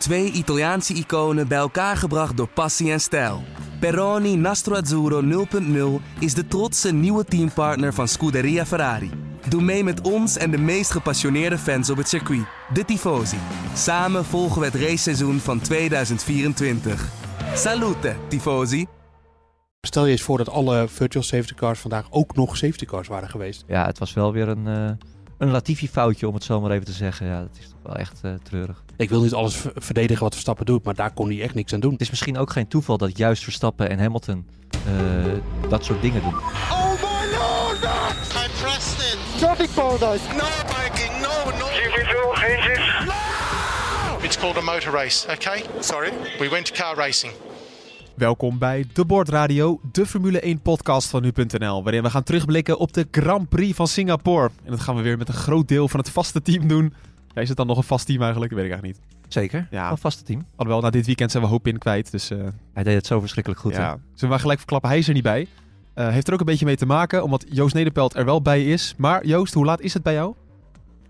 Twee 0.00 0.30
Italiaanse 0.32 0.94
iconen 0.94 1.48
bij 1.48 1.58
elkaar 1.58 1.96
gebracht 1.96 2.36
door 2.36 2.48
passie 2.48 2.92
en 2.92 3.00
stijl. 3.00 3.42
Peroni 3.80 4.36
Nastro 4.36 4.74
Azzurro 4.74 5.46
0.0 6.00 6.04
is 6.18 6.34
de 6.34 6.46
trotse 6.46 6.92
nieuwe 6.92 7.24
teampartner 7.24 7.94
van 7.94 8.08
Scuderia 8.08 8.66
Ferrari. 8.66 9.10
Doe 9.48 9.62
mee 9.62 9.84
met 9.84 10.00
ons 10.00 10.36
en 10.36 10.50
de 10.50 10.58
meest 10.58 10.90
gepassioneerde 10.90 11.58
fans 11.58 11.90
op 11.90 11.96
het 11.96 12.08
circuit, 12.08 12.44
de 12.72 12.84
Tifosi. 12.84 13.36
Samen 13.74 14.24
volgen 14.24 14.60
we 14.60 14.66
het 14.66 14.74
raceseizoen 14.74 15.38
van 15.38 15.60
2024. 15.60 17.08
Salute, 17.54 18.16
Tifosi! 18.28 18.86
Stel 19.80 20.04
je 20.06 20.12
eens 20.12 20.22
voor 20.22 20.38
dat 20.38 20.48
alle 20.48 20.88
virtual 20.88 21.24
safety 21.24 21.54
cars 21.54 21.80
vandaag 21.80 22.06
ook 22.10 22.36
nog 22.36 22.56
safety 22.56 22.84
cars 22.84 23.08
waren 23.08 23.28
geweest. 23.28 23.64
Ja, 23.66 23.86
het 23.86 23.98
was 23.98 24.12
wel 24.12 24.32
weer 24.32 24.48
een, 24.48 24.66
uh, 24.66 24.90
een 25.40 25.50
Latifi-foutje, 25.50 26.28
om 26.28 26.34
het 26.34 26.44
zo 26.44 26.60
maar 26.60 26.70
even 26.70 26.84
te 26.84 26.92
zeggen. 26.92 27.26
Ja, 27.26 27.40
dat 27.40 27.56
is 27.60 27.68
toch 27.68 27.78
wel 27.82 27.96
echt 27.96 28.20
uh, 28.24 28.32
treurig. 28.42 28.82
Ik 28.96 29.08
wil 29.08 29.22
niet 29.22 29.34
alles 29.34 29.64
verdedigen 29.74 30.22
wat 30.22 30.32
Verstappen 30.32 30.66
doet, 30.66 30.84
maar 30.84 30.94
daar 30.94 31.12
kon 31.12 31.28
hij 31.28 31.42
echt 31.42 31.54
niks 31.54 31.72
aan 31.72 31.80
doen. 31.80 31.92
Het 31.92 32.00
is 32.00 32.10
misschien 32.10 32.38
ook 32.38 32.50
geen 32.50 32.68
toeval 32.68 32.96
dat 32.98 33.16
juist 33.16 33.42
Verstappen 33.42 33.90
en 33.90 33.98
Hamilton 33.98 34.46
uh, 34.88 35.68
dat 35.68 35.84
soort 35.84 36.02
dingen 36.02 36.22
doen. 36.22 36.34
Oh 36.70 36.90
my 36.90 37.36
lord! 37.36 37.82
I 37.82 38.48
pressed 38.62 39.12
it! 39.12 39.18
Traffic 39.38 39.68
paradise! 39.74 40.22
No 40.36 40.44
biking, 40.66 41.20
no, 41.20 41.50
no! 41.58 41.66
GP2, 41.66 42.14
geen 42.32 42.62
zin! 42.62 43.06
No! 43.06 44.22
It's 44.22 44.38
called 44.38 44.56
a 44.56 44.62
motor 44.62 44.92
race, 44.92 45.26
okay? 45.30 45.62
Sorry? 45.80 46.12
We 46.38 46.48
went 46.48 46.66
to 46.66 46.82
car 46.82 46.96
racing. 46.96 47.32
Welkom 48.20 48.58
bij 48.58 48.86
De 48.92 49.04
Bord 49.04 49.28
Radio, 49.28 49.80
de 49.92 50.06
Formule 50.06 50.40
1 50.40 50.60
podcast 50.60 51.08
van 51.08 51.22
nu.nl, 51.22 51.82
waarin 51.82 52.02
we 52.02 52.10
gaan 52.10 52.22
terugblikken 52.22 52.78
op 52.78 52.92
de 52.92 53.08
Grand 53.10 53.48
Prix 53.48 53.76
van 53.76 53.86
Singapore. 53.86 54.50
En 54.64 54.70
dat 54.70 54.80
gaan 54.80 54.96
we 54.96 55.02
weer 55.02 55.18
met 55.18 55.28
een 55.28 55.34
groot 55.34 55.68
deel 55.68 55.88
van 55.88 56.00
het 56.00 56.10
vaste 56.10 56.42
team 56.42 56.68
doen. 56.68 56.94
Ja, 57.34 57.40
is 57.40 57.48
het 57.48 57.56
dan 57.56 57.66
nog 57.66 57.76
een 57.76 57.82
vast 57.82 58.06
team 58.06 58.22
eigenlijk? 58.22 58.52
Dat 58.52 58.60
weet 58.60 58.70
ik 58.70 58.74
eigenlijk 58.74 59.10
niet. 59.10 59.32
Zeker, 59.32 59.68
ja. 59.70 59.90
een 59.90 59.98
vaste 59.98 60.22
team. 60.22 60.44
Alhoewel, 60.56 60.82
na 60.82 60.90
dit 60.90 61.06
weekend 61.06 61.30
zijn 61.30 61.42
we 61.42 61.48
hoop 61.48 61.66
in 61.66 61.78
kwijt, 61.78 62.10
dus... 62.10 62.30
Uh... 62.30 62.38
Hij 62.72 62.82
deed 62.82 62.94
het 62.94 63.06
zo 63.06 63.20
verschrikkelijk 63.20 63.60
goed, 63.62 63.72
ja. 63.72 63.80
Hè? 63.80 63.86
Zullen 63.88 64.20
we 64.20 64.26
maar 64.26 64.40
gelijk 64.40 64.58
verklappen, 64.58 64.88
hij 64.88 64.98
is 64.98 65.08
er 65.08 65.14
niet 65.14 65.22
bij. 65.22 65.46
Uh, 65.94 66.08
heeft 66.08 66.26
er 66.26 66.32
ook 66.32 66.40
een 66.40 66.46
beetje 66.46 66.66
mee 66.66 66.76
te 66.76 66.86
maken, 66.86 67.22
omdat 67.22 67.44
Joost 67.48 67.74
Nederpelt 67.74 68.14
er 68.14 68.24
wel 68.24 68.42
bij 68.42 68.64
is. 68.64 68.94
Maar 68.96 69.26
Joost, 69.26 69.54
hoe 69.54 69.64
laat 69.64 69.80
is 69.80 69.94
het 69.94 70.02
bij 70.02 70.14
jou? 70.14 70.34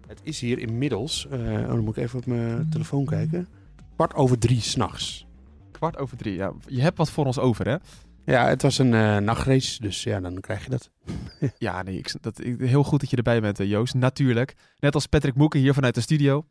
Het 0.07 0.21
is 0.23 0.41
hier 0.41 0.59
inmiddels, 0.59 1.27
uh, 1.33 1.39
oh, 1.39 1.67
dan 1.67 1.85
moet 1.85 1.97
ik 1.97 2.03
even 2.03 2.19
op 2.19 2.27
mijn 2.27 2.69
telefoon 2.71 3.05
kijken, 3.05 3.49
kwart 3.95 4.15
over 4.15 4.39
drie 4.39 4.61
s'nachts. 4.61 5.29
Kwart 5.81 5.97
over 5.99 6.17
drie, 6.17 6.35
ja. 6.35 6.53
Je 6.67 6.81
hebt 6.81 6.99
wat 6.99 7.11
voor 7.11 7.27
ons 7.27 7.39
over, 7.39 7.69
hè? 7.69 7.77
Ja, 8.25 8.49
het 8.49 8.63
was 8.63 8.79
een 8.79 8.93
uh, 8.93 9.17
nachtrace, 9.17 9.83
dus 9.83 10.03
ja, 10.03 10.21
dan 10.21 10.41
krijg 10.41 10.65
je 10.65 10.71
dat. 10.71 10.91
ja, 11.59 11.83
nee, 11.83 11.99
ik, 11.99 12.15
dat, 12.21 12.45
ik, 12.45 12.61
heel 12.61 12.85
goed 12.85 13.01
dat 13.01 13.11
je 13.11 13.17
erbij 13.17 13.41
bent, 13.41 13.59
Joost. 13.59 13.95
Natuurlijk. 13.95 14.55
Net 14.79 14.95
als 14.95 15.07
Patrick 15.07 15.35
Moeken 15.35 15.61
hier 15.61 15.75
vanuit 15.75 15.95
de 15.95 16.01
studio. 16.01 16.47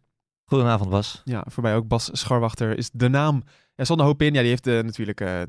Goedenavond, 0.45 0.89
Bas. 0.89 1.21
Ja, 1.25 1.43
voor 1.47 1.63
mij 1.63 1.75
ook. 1.75 1.87
Bas 1.87 2.09
Scharwachter 2.11 2.77
is 2.77 2.89
de 2.93 3.09
naam. 3.09 3.43
Ja, 3.75 3.85
zonder 3.85 4.05
hoop 4.05 4.21
in. 4.21 4.33
Ja, 4.33 4.39
die 4.39 4.49
heeft 4.49 4.67
uh, 4.67 4.83
natuurlijk 4.83 5.21
uh, 5.21 5.41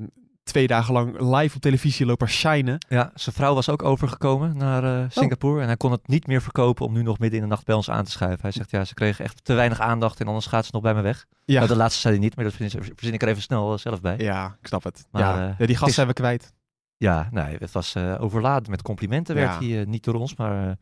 twee 0.50 0.66
dagen 0.66 0.94
lang 0.94 1.20
live 1.20 1.56
op 1.56 1.62
televisie 1.62 2.06
lopen 2.06 2.28
shinen. 2.28 2.78
Ja, 2.88 3.10
zijn 3.14 3.34
vrouw 3.34 3.54
was 3.54 3.68
ook 3.68 3.82
overgekomen 3.82 4.56
naar 4.56 4.84
uh, 4.84 5.04
Singapore. 5.08 5.54
Oh. 5.54 5.60
En 5.60 5.66
hij 5.66 5.76
kon 5.76 5.90
het 5.90 6.08
niet 6.08 6.26
meer 6.26 6.42
verkopen 6.42 6.86
om 6.86 6.92
nu 6.92 7.02
nog 7.02 7.18
midden 7.18 7.38
in 7.38 7.44
de 7.44 7.50
nacht 7.50 7.64
bij 7.64 7.74
ons 7.74 7.90
aan 7.90 8.04
te 8.04 8.10
schuiven. 8.10 8.40
Hij 8.42 8.50
zegt, 8.50 8.70
ja, 8.70 8.84
ze 8.84 8.94
kregen 8.94 9.24
echt 9.24 9.44
te 9.44 9.54
weinig 9.54 9.80
aandacht 9.80 10.20
en 10.20 10.26
anders 10.26 10.46
gaat 10.46 10.64
ze 10.64 10.70
nog 10.72 10.82
bij 10.82 10.94
me 10.94 11.00
weg. 11.00 11.26
Ja. 11.44 11.56
Nou, 11.56 11.68
de 11.68 11.76
laatste 11.76 12.00
zei 12.00 12.14
hij 12.14 12.22
niet, 12.22 12.36
maar 12.36 12.44
dat 12.44 12.54
verzin 12.54 13.12
ik 13.12 13.22
er 13.22 13.28
even 13.28 13.42
snel 13.42 13.78
zelf 13.78 14.00
bij. 14.00 14.18
Ja, 14.18 14.56
ik 14.60 14.66
snap 14.66 14.84
het. 14.84 15.06
Maar, 15.10 15.22
ja, 15.22 15.54
ja 15.58 15.66
die 15.66 15.76
gast 15.76 15.94
zijn 15.94 16.06
we 16.06 16.12
kwijt. 16.12 16.52
Ja, 16.96 17.28
nee, 17.30 17.56
het 17.58 17.72
was 17.72 17.96
overladen 17.96 18.70
met 18.70 18.82
complimenten. 18.82 19.34
Werd 19.34 19.58
hij 19.58 19.84
niet 19.84 20.04
door 20.04 20.14
ons, 20.14 20.36
maar 20.36 20.76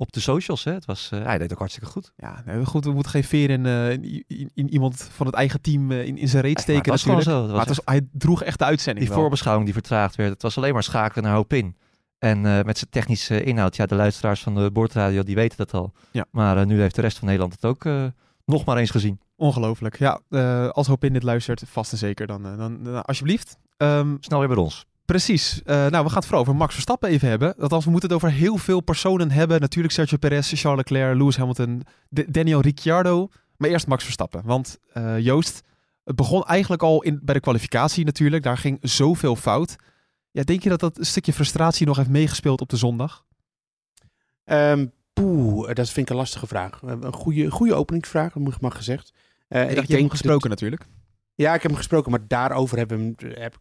op 0.00 0.12
de 0.12 0.20
socials. 0.20 0.64
Hè. 0.64 0.72
Het 0.72 0.84
was, 0.84 1.10
uh, 1.14 1.22
hij 1.22 1.38
deed 1.38 1.52
ook 1.52 1.58
hartstikke 1.58 1.88
goed. 1.90 2.12
Ja, 2.16 2.42
nee, 2.46 2.64
goed. 2.64 2.84
We 2.84 2.92
moeten 2.92 3.10
geen 3.10 3.24
veer 3.24 3.50
in, 3.50 3.64
uh, 3.64 3.90
in, 3.90 4.24
in, 4.26 4.50
in, 4.54 4.72
iemand 4.72 5.08
van 5.12 5.26
het 5.26 5.34
eigen 5.34 5.60
team 5.60 5.90
uh, 5.90 6.06
in, 6.06 6.18
in 6.18 6.28
zijn 6.28 6.42
reet 6.42 6.60
steken. 6.60 6.92
Het 6.92 7.02
was. 7.02 7.02
Zo. 7.02 7.16
Het 7.16 7.24
was 7.26 7.50
maar 7.50 7.58
het 7.58 7.68
was, 7.68 7.80
hij 7.84 8.08
droeg 8.12 8.42
echt 8.42 8.58
de 8.58 8.64
uitzending. 8.64 8.98
Die 9.04 9.14
wel. 9.14 9.22
voorbeschouwing 9.22 9.66
die 9.66 9.74
vertraagd 9.74 10.16
werd. 10.16 10.30
Het 10.30 10.42
was 10.42 10.56
alleen 10.56 10.72
maar 10.72 10.82
schakelen 10.82 11.24
naar 11.24 11.34
hoop 11.34 11.52
in. 11.52 11.76
En 12.18 12.40
met 12.40 12.78
zijn 12.78 12.90
technische 12.90 13.42
inhoud, 13.42 13.76
ja, 13.76 13.86
de 13.86 13.94
luisteraars 13.94 14.40
van 14.40 14.54
de 14.54 14.70
boordradio 14.70 15.22
die 15.22 15.34
weten 15.34 15.56
dat 15.56 15.74
al. 15.74 15.92
Ja. 16.10 16.24
Maar 16.30 16.66
nu 16.66 16.80
heeft 16.80 16.94
de 16.94 17.00
rest 17.00 17.18
van 17.18 17.26
Nederland 17.26 17.52
het 17.52 17.64
ook 17.64 17.84
nog 18.44 18.64
maar 18.64 18.76
eens 18.76 18.90
gezien. 18.90 19.20
Ongelooflijk. 19.36 19.98
Ja, 19.98 20.20
als 20.70 20.86
hoop 20.86 21.04
in 21.04 21.12
dit 21.12 21.22
luistert, 21.22 21.62
vast 21.66 21.92
en 21.92 21.98
zeker, 21.98 22.26
dan, 22.26 22.42
dan, 22.42 22.84
dan 22.84 23.04
alsjeblieft. 23.04 23.56
Um, 23.76 24.16
Snel 24.20 24.38
weer 24.38 24.48
bij 24.48 24.56
ons. 24.56 24.86
Precies. 25.10 25.60
Uh, 25.64 25.74
nou, 25.74 25.90
we 25.90 26.08
gaan 26.08 26.18
het 26.18 26.24
vooral 26.24 26.40
over 26.40 26.56
Max 26.56 26.72
Verstappen 26.72 27.08
even 27.08 27.28
hebben. 27.28 27.54
Althans, 27.56 27.84
we 27.84 27.90
moeten 27.90 28.08
het 28.08 28.18
over 28.18 28.36
heel 28.36 28.56
veel 28.56 28.80
personen 28.80 29.30
hebben. 29.30 29.60
Natuurlijk 29.60 29.94
Sergio 29.94 30.16
Perez, 30.16 30.52
Charles 30.54 30.78
Leclerc, 30.78 31.18
Lewis 31.18 31.36
Hamilton, 31.36 31.82
D 32.14 32.34
Daniel 32.34 32.60
Ricciardo. 32.60 33.28
Maar 33.56 33.70
eerst 33.70 33.86
Max 33.86 34.04
Verstappen. 34.04 34.42
Want 34.44 34.78
uh, 34.94 35.18
Joost, 35.18 35.62
het 36.04 36.16
begon 36.16 36.44
eigenlijk 36.44 36.82
al 36.82 37.02
in, 37.02 37.20
bij 37.22 37.34
de 37.34 37.40
kwalificatie 37.40 38.04
natuurlijk. 38.04 38.42
Daar 38.42 38.58
ging 38.58 38.78
zoveel 38.82 39.36
fout. 39.36 39.76
Ja, 40.30 40.42
denk 40.42 40.62
je 40.62 40.68
dat 40.68 40.80
dat 40.80 40.98
een 40.98 41.06
stukje 41.06 41.32
frustratie 41.32 41.86
nog 41.86 41.96
heeft 41.96 42.08
meegespeeld 42.08 42.60
op 42.60 42.68
de 42.68 42.76
zondag? 42.76 43.24
Um, 44.44 44.92
poeh, 45.12 45.74
dat 45.74 45.90
vind 45.90 46.06
ik 46.06 46.10
een 46.10 46.16
lastige 46.16 46.46
vraag. 46.46 46.82
Een 46.82 47.12
goede, 47.12 47.50
goede 47.50 47.74
openingsvraag, 47.74 48.34
mag 48.60 48.76
gezegd. 48.76 49.12
Uh, 49.48 49.70
ik, 49.70 49.78
ik 49.78 49.86
denk 49.86 50.10
gesproken 50.10 50.50
dat... 50.50 50.60
natuurlijk. 50.60 50.86
Ja, 51.40 51.54
ik 51.54 51.62
heb 51.62 51.70
hem 51.70 51.80
gesproken, 51.80 52.10
maar 52.10 52.26
daarover 52.26 52.78
hebben 52.78 53.14
heb, 53.18 53.56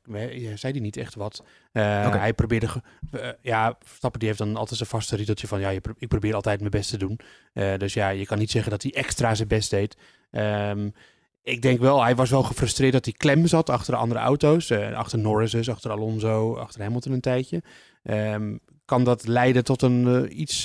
zei 0.55 0.71
hij 0.71 0.81
niet 0.81 0.97
echt 0.97 1.15
wat. 1.15 1.43
Uh, 1.73 1.83
okay. 2.07 2.19
Hij 2.19 2.33
probeerde, 2.33 2.67
uh, 3.11 3.29
ja, 3.41 3.75
Verstappen 3.79 4.19
die 4.19 4.27
heeft 4.29 4.41
dan 4.41 4.55
altijd 4.55 4.77
zijn 4.77 4.89
vaste 4.89 5.15
riedeltje 5.15 5.47
van, 5.47 5.59
ja, 5.59 5.69
je, 5.69 5.81
ik 5.97 6.07
probeer 6.07 6.35
altijd 6.35 6.59
mijn 6.59 6.71
best 6.71 6.89
te 6.89 6.97
doen. 6.97 7.19
Uh, 7.53 7.77
dus 7.77 7.93
ja, 7.93 8.09
je 8.09 8.25
kan 8.25 8.37
niet 8.37 8.51
zeggen 8.51 8.71
dat 8.71 8.83
hij 8.83 8.93
extra 8.93 9.35
zijn 9.35 9.47
best 9.47 9.69
deed. 9.69 9.97
Um, 10.31 10.93
ik 11.41 11.61
denk 11.61 11.79
wel, 11.79 12.03
hij 12.03 12.15
was 12.15 12.29
wel 12.29 12.43
gefrustreerd 12.43 12.93
dat 12.93 13.05
hij 13.05 13.13
klem 13.13 13.47
zat 13.47 13.69
achter 13.69 13.93
de 13.93 13.99
andere 13.99 14.19
auto's. 14.19 14.71
achter 14.71 15.19
Norris 15.19 15.51
dus, 15.51 15.69
achter 15.69 15.91
Alonso, 15.91 16.55
achter 16.55 16.81
Hamilton 16.81 17.11
een 17.11 17.21
tijdje. 17.21 17.63
Um, 18.03 18.59
kan 18.85 19.03
dat 19.03 19.27
leiden 19.27 19.63
tot 19.63 19.81
een 19.81 20.39
iets 20.41 20.63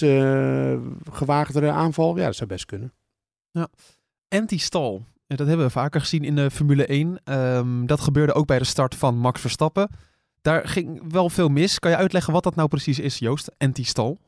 gewaagdere 1.10 1.70
aanval? 1.70 2.16
Ja, 2.16 2.24
dat 2.24 2.36
zou 2.36 2.48
best 2.48 2.64
kunnen. 2.64 2.92
Ja. 3.50 3.68
Anti-stal. 4.28 5.04
Dat 5.26 5.46
hebben 5.46 5.66
we 5.66 5.72
vaker 5.72 6.00
gezien 6.00 6.24
in 6.24 6.34
de 6.34 6.50
Formule 6.50 6.86
1. 6.86 7.20
Um, 7.24 7.86
dat 7.86 8.00
gebeurde 8.00 8.32
ook 8.32 8.46
bij 8.46 8.58
de 8.58 8.64
start 8.64 8.94
van 8.94 9.18
Max 9.18 9.40
Verstappen. 9.40 9.88
Daar 10.42 10.68
ging 10.68 11.12
wel 11.12 11.30
veel 11.30 11.48
mis. 11.48 11.78
Kan 11.78 11.90
je 11.90 11.96
uitleggen 11.96 12.32
wat 12.32 12.42
dat 12.42 12.54
nou 12.54 12.68
precies 12.68 12.98
is, 12.98 13.18
Joost? 13.18 13.50
Anti-stal? 13.58 14.18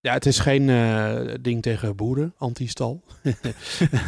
Ja, 0.00 0.12
het 0.12 0.26
is 0.26 0.38
geen 0.38 0.68
uh, 0.68 1.34
ding 1.40 1.62
tegen 1.62 1.96
boeren, 1.96 2.34
anti-stal. 2.38 3.02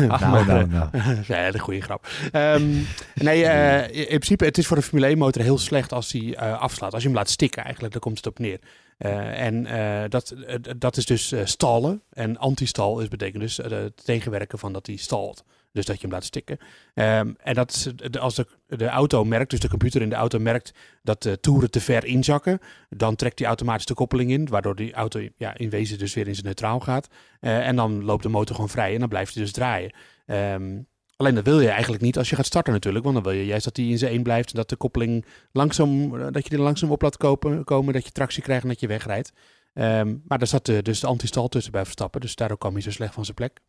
Ach, 0.09 0.21
nou, 0.21 0.47
nou, 0.47 0.67
nou. 0.67 0.91
ja, 1.27 1.51
de 1.51 1.59
goede 1.59 1.81
grap. 1.81 2.07
Um, 2.33 2.87
nee, 3.15 3.43
uh, 3.43 3.89
in 3.91 4.07
principe, 4.07 4.45
het 4.45 4.59
is 4.59 4.67
voor 4.67 4.77
de 4.77 4.83
Formule 4.83 5.07
1 5.07 5.19
motor 5.19 5.43
heel 5.43 5.59
slecht 5.59 5.93
als 5.93 6.13
hij 6.13 6.23
uh, 6.23 6.61
afslaat. 6.61 6.93
Als 6.93 7.03
je 7.03 7.09
hem 7.09 7.17
laat 7.17 7.31
stikken 7.31 7.63
eigenlijk, 7.63 7.93
daar 7.93 8.03
komt 8.03 8.17
het 8.17 8.27
op 8.27 8.39
neer. 8.39 8.59
Uh, 8.99 9.41
en 9.41 9.67
uh, 9.67 10.09
dat, 10.09 10.35
uh, 10.49 10.55
dat 10.77 10.97
is 10.97 11.07
dus 11.07 11.35
stallen. 11.45 12.03
En 12.13 12.39
anti-stal 12.39 13.01
is 13.01 13.09
betekent 13.09 13.43
dus 13.43 13.57
het 13.57 14.05
tegenwerken 14.05 14.59
van 14.59 14.73
dat 14.73 14.87
hij 14.87 14.97
stalt. 14.97 15.45
Dus 15.75 15.85
dat 15.85 15.97
je 15.97 16.03
hem 16.03 16.11
laat 16.11 16.25
stikken. 16.25 16.59
Um, 16.95 17.37
en 17.43 17.55
dat 17.55 17.93
als 18.21 18.35
de, 18.35 18.47
de 18.67 18.87
auto 18.87 19.25
merkt, 19.25 19.51
dus 19.51 19.61
de 19.61 19.69
computer 19.69 20.03
in 20.03 20.09
de 20.09 20.15
auto 20.15 20.39
merkt 20.39 20.75
dat 21.03 21.23
de 21.23 21.41
toeren 21.41 21.71
te 21.71 21.81
ver 21.81 22.05
inzakken, 22.05 22.59
dan 22.89 23.17
trekt 23.17 23.39
hij 23.39 23.49
automatisch 23.49 23.87
de 23.87 23.95
koppeling 23.95 24.31
in, 24.31 24.49
waardoor 24.49 24.77
die 24.77 24.93
auto 24.93 25.29
ja, 25.37 25.57
in 25.57 25.71
wezen 25.71 25.99
dus 25.99 26.15
weer 26.15 26.27
in 26.27 26.35
zijn 26.35 26.47
neutraal 26.47 26.81
gaat. 26.81 27.09
en 27.41 27.77
dan 27.77 28.05
loopt 28.05 28.23
de 28.23 28.29
motor 28.29 28.55
gewoon 28.55 28.71
vrij 28.71 28.95
en 28.95 29.01
dan 29.01 29.09
blijft 29.09 29.35
hij 29.35 29.43
dus 29.43 29.53
draaien. 29.53 29.95
Um, 30.27 30.87
Alleen 31.17 31.35
dat 31.35 31.45
wil 31.45 31.61
je 31.61 31.69
eigenlijk 31.69 32.03
niet 32.03 32.19
als 32.19 32.31
je 32.31 32.37
gaat 32.37 32.47
starten 32.47 32.73
natuurlijk. 32.73 33.05
Want 33.05 33.17
dan 33.17 33.25
wil 33.25 33.35
je 33.35 33.47
juist 33.47 33.65
dat 33.65 33.77
hij 33.77 33.87
in 33.87 33.99
zijn 33.99 34.13
één 34.13 34.23
blijft. 34.23 34.51
En 34.51 34.57
dat 34.57 34.69
de 34.69 34.77
koppeling 34.77 35.25
langzaam, 35.53 36.11
dat 36.33 36.47
je 36.47 36.55
er 36.55 36.63
langzaam 36.63 36.91
op 36.91 37.03
laat 37.03 37.17
kopen, 37.17 37.65
komen. 37.65 37.93
Dat 37.93 38.05
je 38.05 38.11
tractie 38.11 38.43
krijgt 38.43 38.63
en 38.63 38.69
dat 38.69 38.81
je 38.81 38.87
wegrijdt. 38.87 39.33
Um, 39.75 40.23
maar 40.27 40.39
daar 40.39 40.47
zat 40.47 40.67
de, 40.67 40.83
dus 40.83 41.01
de 41.01 41.07
anti-stal 41.07 41.49
tussen 41.49 41.73
bij 41.73 41.83
Verstappen. 41.83 42.21
Dus 42.21 42.35
daardoor 42.35 42.59
kwam 42.59 42.73
hij 42.73 42.83
zo 42.83 42.91
slecht 42.91 43.15
van 43.15 43.25
zijn 43.25 43.37
plek. 43.37 43.61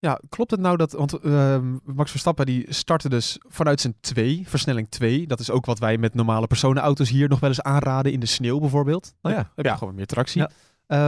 Ja, 0.00 0.20
klopt 0.28 0.50
het 0.50 0.60
nou 0.60 0.76
dat, 0.76 0.92
want 0.92 1.24
uh, 1.24 1.58
Max 1.84 2.10
Verstappen 2.10 2.46
die 2.46 2.66
startte 2.68 3.08
dus 3.08 3.38
vanuit 3.48 3.80
zijn 3.80 3.94
2, 4.00 4.42
versnelling 4.46 4.90
2. 4.90 5.26
Dat 5.26 5.40
is 5.40 5.50
ook 5.50 5.66
wat 5.66 5.78
wij 5.78 5.98
met 5.98 6.14
normale 6.14 6.46
personenauto's 6.46 7.08
hier 7.08 7.28
nog 7.28 7.40
wel 7.40 7.48
eens 7.48 7.62
aanraden 7.62 8.12
in 8.12 8.20
de 8.20 8.26
sneeuw 8.26 8.58
bijvoorbeeld. 8.58 9.14
Oh 9.22 9.32
ja. 9.32 9.50
Heb 9.54 9.64
ja. 9.64 9.72
je 9.72 9.78
gewoon 9.78 9.94
meer 9.94 10.06
tractie. 10.06 10.40
Ja. 10.40 10.50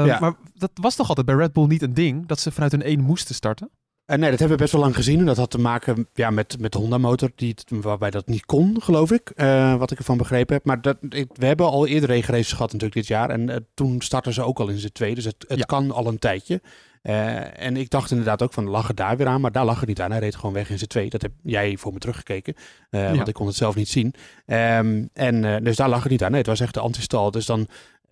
Uh, 0.03 0.07
ja. 0.07 0.19
Maar 0.21 0.35
dat 0.55 0.71
was 0.75 0.97
toch 0.97 1.09
altijd 1.09 1.27
bij 1.27 1.35
Red 1.35 1.53
Bull 1.53 1.67
niet 1.67 1.83
een 1.83 1.95
ding, 1.95 2.27
dat 2.27 2.41
ze 2.41 2.51
vanuit 2.51 2.73
een 2.73 2.83
1 2.83 3.01
moesten 3.01 3.35
starten? 3.35 3.71
Uh, 4.11 4.17
nee, 4.17 4.31
dat 4.31 4.39
hebben 4.39 4.57
we 4.57 4.63
best 4.63 4.73
wel 4.73 4.83
lang 4.83 4.95
gezien. 4.95 5.19
En 5.19 5.27
dat 5.27 5.37
had 5.37 5.51
te 5.51 5.59
maken 5.59 6.09
ja, 6.15 6.31
met, 6.31 6.57
met 6.61 6.73
de 6.73 6.79
Honda-motor, 6.79 7.31
die, 7.35 7.55
waarbij 7.69 8.11
dat 8.11 8.27
niet 8.27 8.47
kon, 8.47 8.83
geloof 8.83 9.13
ik. 9.13 9.33
Uh, 9.37 9.77
wat 9.77 9.91
ik 9.91 9.99
ervan 9.99 10.17
begrepen 10.17 10.55
heb. 10.55 10.65
Maar 10.65 10.81
dat, 10.81 10.97
ik, 11.09 11.29
we 11.33 11.47
hebben 11.47 11.67
al 11.67 11.87
eerder 11.87 12.09
regenraces 12.09 12.53
gehad 12.53 12.73
natuurlijk 12.73 12.95
dit 12.95 13.07
jaar. 13.07 13.31
En 13.31 13.49
uh, 13.49 13.57
toen 13.75 14.01
startten 14.01 14.33
ze 14.33 14.43
ook 14.43 14.59
al 14.61 14.69
in 14.69 14.79
z'n 14.79 14.89
twee. 14.93 15.15
Dus 15.15 15.25
het, 15.25 15.45
het 15.49 15.59
ja. 15.59 15.65
kan 15.65 15.91
al 15.91 16.07
een 16.07 16.19
tijdje. 16.19 16.61
En 17.03 17.77
ik 17.77 17.91
dacht 17.91 18.11
inderdaad 18.11 18.43
ook 18.43 18.53
van, 18.53 18.69
lag 18.69 18.87
het 18.89 18.97
daar 18.97 19.17
weer 19.17 19.27
aan? 19.27 19.41
Maar 19.41 19.53
daar 19.53 19.65
lag 19.65 19.81
het 19.81 19.89
niet 19.89 20.01
aan. 20.01 20.11
Hij 20.11 20.21
reed 20.21 20.37
gewoon 20.37 20.55
weg 20.55 20.71
in 20.71 20.79
z'n 20.79 20.87
twee. 20.87 21.11
Dat 21.11 21.23
heb 21.23 21.33
jij 21.43 21.77
voor 21.77 21.93
me 21.93 21.99
teruggekeken. 21.99 22.55
Ja. 22.91 23.15
Want 23.15 23.29
ik 23.29 23.35
kon 23.35 23.47
het 23.47 23.57
zelf 23.57 23.75
niet 23.75 23.89
zien. 23.89 24.15
Um, 24.47 25.09
en 25.13 25.65
dus 25.65 25.77
daar 25.77 25.89
lag 25.89 26.03
het 26.03 26.11
niet 26.11 26.23
aan. 26.23 26.31
Nee, 26.31 26.39
het 26.39 26.49
was 26.49 26.61
echt 26.61 26.75
de 26.75 26.81
antistal. 26.81 27.31
Dus 27.31 27.47
dan 27.47 27.69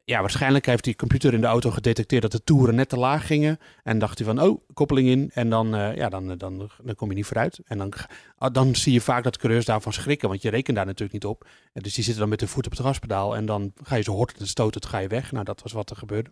ja, 0.08 0.20
waarschijnlijk 0.20 0.66
heeft 0.66 0.84
die 0.84 0.96
computer 0.96 1.34
in 1.34 1.40
de 1.40 1.46
auto 1.46 1.70
gedetecteerd 1.70 2.22
dat 2.22 2.32
de 2.32 2.44
toeren 2.44 2.75
net 2.75 2.88
te 2.88 2.96
laag 2.96 3.26
gingen. 3.26 3.58
En 3.82 3.99
dacht 3.99 4.19
hij 4.19 4.26
van, 4.26 4.43
oh, 4.43 4.60
koppeling 4.72 5.08
in. 5.08 5.31
En 5.34 5.50
dan, 5.50 5.75
eh, 5.75 5.96
ja, 5.96 6.08
dan, 6.08 6.38
dan, 6.38 6.70
dan 6.82 6.94
kom 6.94 7.08
je 7.08 7.14
niet 7.14 7.26
vooruit. 7.26 7.60
En 7.64 7.78
dan, 7.78 7.93
ah, 8.38 8.52
dan 8.52 8.75
zie 8.75 8.93
je 8.93 9.00
vaak 9.00 9.25
dat 9.25 9.37
coureurs 9.37 9.64
daarvan 9.64 9.93
schrikken, 9.93 10.28
want 10.28 10.43
je 10.43 10.50
rekent 10.50 10.76
daar 10.76 10.87
natuurlijk 10.87 11.12
niet 11.12 11.25
op. 11.25 11.49
En 11.72 11.82
dus 11.82 11.94
die 11.94 12.05
zitten 12.05 12.20
dan 12.20 12.31
met 12.31 12.40
de 12.40 12.46
voet 12.46 12.66
op 12.66 12.72
het 12.72 12.81
gaspedaal 12.81 13.37
en 13.37 13.46
dan 13.46 13.72
ga 13.82 13.96
je 13.96 14.02
zo 14.02 14.12
horten 14.12 14.38
en 14.38 14.46
stoten, 14.46 14.84
ga 14.84 14.99
je 14.99 15.08
weg. 15.08 15.32
Nou, 15.32 15.44
dat 15.44 15.62
was 15.62 15.72
wat 15.72 15.90
er 15.90 15.96
gebeurde. 15.96 16.31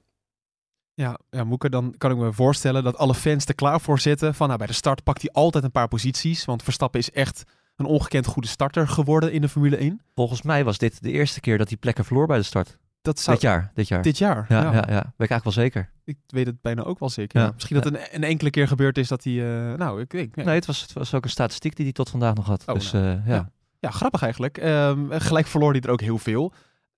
Ja, 0.95 1.19
ja 1.31 1.45
Moeke, 1.45 1.71
dan 1.71 1.95
kan 1.99 2.11
ik 2.11 2.17
me 2.17 2.33
voorstellen 2.33 2.85
dat 2.85 2.97
alle 2.97 3.15
fans 3.15 3.47
er 3.47 3.55
klaar 3.55 3.81
voor 3.81 3.99
zitten. 4.01 4.35
Van 4.35 4.47
nou, 4.47 4.59
bij 4.59 4.67
de 4.67 4.73
start 4.73 5.03
pakt 5.03 5.23
hij 5.23 5.31
altijd 5.33 5.65
een 5.65 5.71
paar 5.71 5.89
posities. 5.89 6.45
Want 6.45 6.63
Verstappen 6.63 7.01
is 7.01 7.11
echt 7.11 7.45
een 7.77 7.87
ongekend 7.87 8.27
goede 8.27 8.49
starter 8.49 8.89
geworden 8.89 9.33
in 9.33 9.41
de 9.41 9.49
Formule 9.49 9.77
1. 9.77 10.01
Volgens 10.15 10.43
mij 10.43 10.65
was 10.65 10.79
dit 10.79 11.03
de 11.03 11.11
eerste 11.11 11.41
keer 11.41 11.59
dat 11.59 11.69
hij 11.69 11.77
plekken 11.77 12.05
verloor 12.05 12.27
bij 12.27 12.37
de 12.37 12.43
start. 12.43 12.79
Dat 13.07 13.21
zou... 13.21 13.37
Dit 13.37 13.45
jaar, 13.45 13.71
dit 13.75 13.89
jaar. 13.89 14.03
Dit 14.03 14.19
jaar, 14.19 14.47
ja, 14.49 14.63
ja. 14.63 14.73
ja. 14.73 14.85
ja, 14.89 15.13
Weet 15.17 15.29
ik 15.29 15.31
eigenlijk 15.31 15.45
wel 15.45 15.53
zeker. 15.53 15.91
Ik 16.05 16.17
weet 16.27 16.47
het 16.47 16.61
bijna 16.61 16.83
ook 16.83 16.99
wel 16.99 17.09
zeker. 17.09 17.41
Ja. 17.41 17.51
Misschien 17.55 17.77
dat 17.77 17.87
een, 17.87 17.99
een 18.11 18.25
enkele 18.25 18.51
keer 18.51 18.69
gebeurd 18.69 18.99
is 18.99 19.09
dat 19.09 19.25
hij... 19.25 19.33
eh, 19.33 19.79
nou, 19.79 20.01
ik 20.01 20.13
weet 20.13 20.37
Nee, 20.37 20.55
het 20.55 20.67
was, 20.67 20.81
het 20.81 20.93
was 20.93 21.15
ook 21.15 21.25
een 21.25 21.31
statistiek 21.31 21.77
die 21.77 21.85
hij 21.85 21.93
tot 21.95 22.11
vandaag 22.11 22.35
nog 22.35 22.47
had. 22.47 22.63
Oh, 22.67 22.75
dus 22.75 22.93
nou. 22.93 23.07
eh, 23.07 23.27
ja. 23.27 23.51
Ja. 23.81 23.91
Grappig 23.91 24.23
eigenlijk. 24.23 24.59
Ehm, 24.59 25.11
gelijk 25.11 25.47
verloor 25.47 25.73
hij 25.73 25.81
er 25.81 25.91
ook 25.91 26.01
heel 26.01 26.19
veel. 26.19 26.53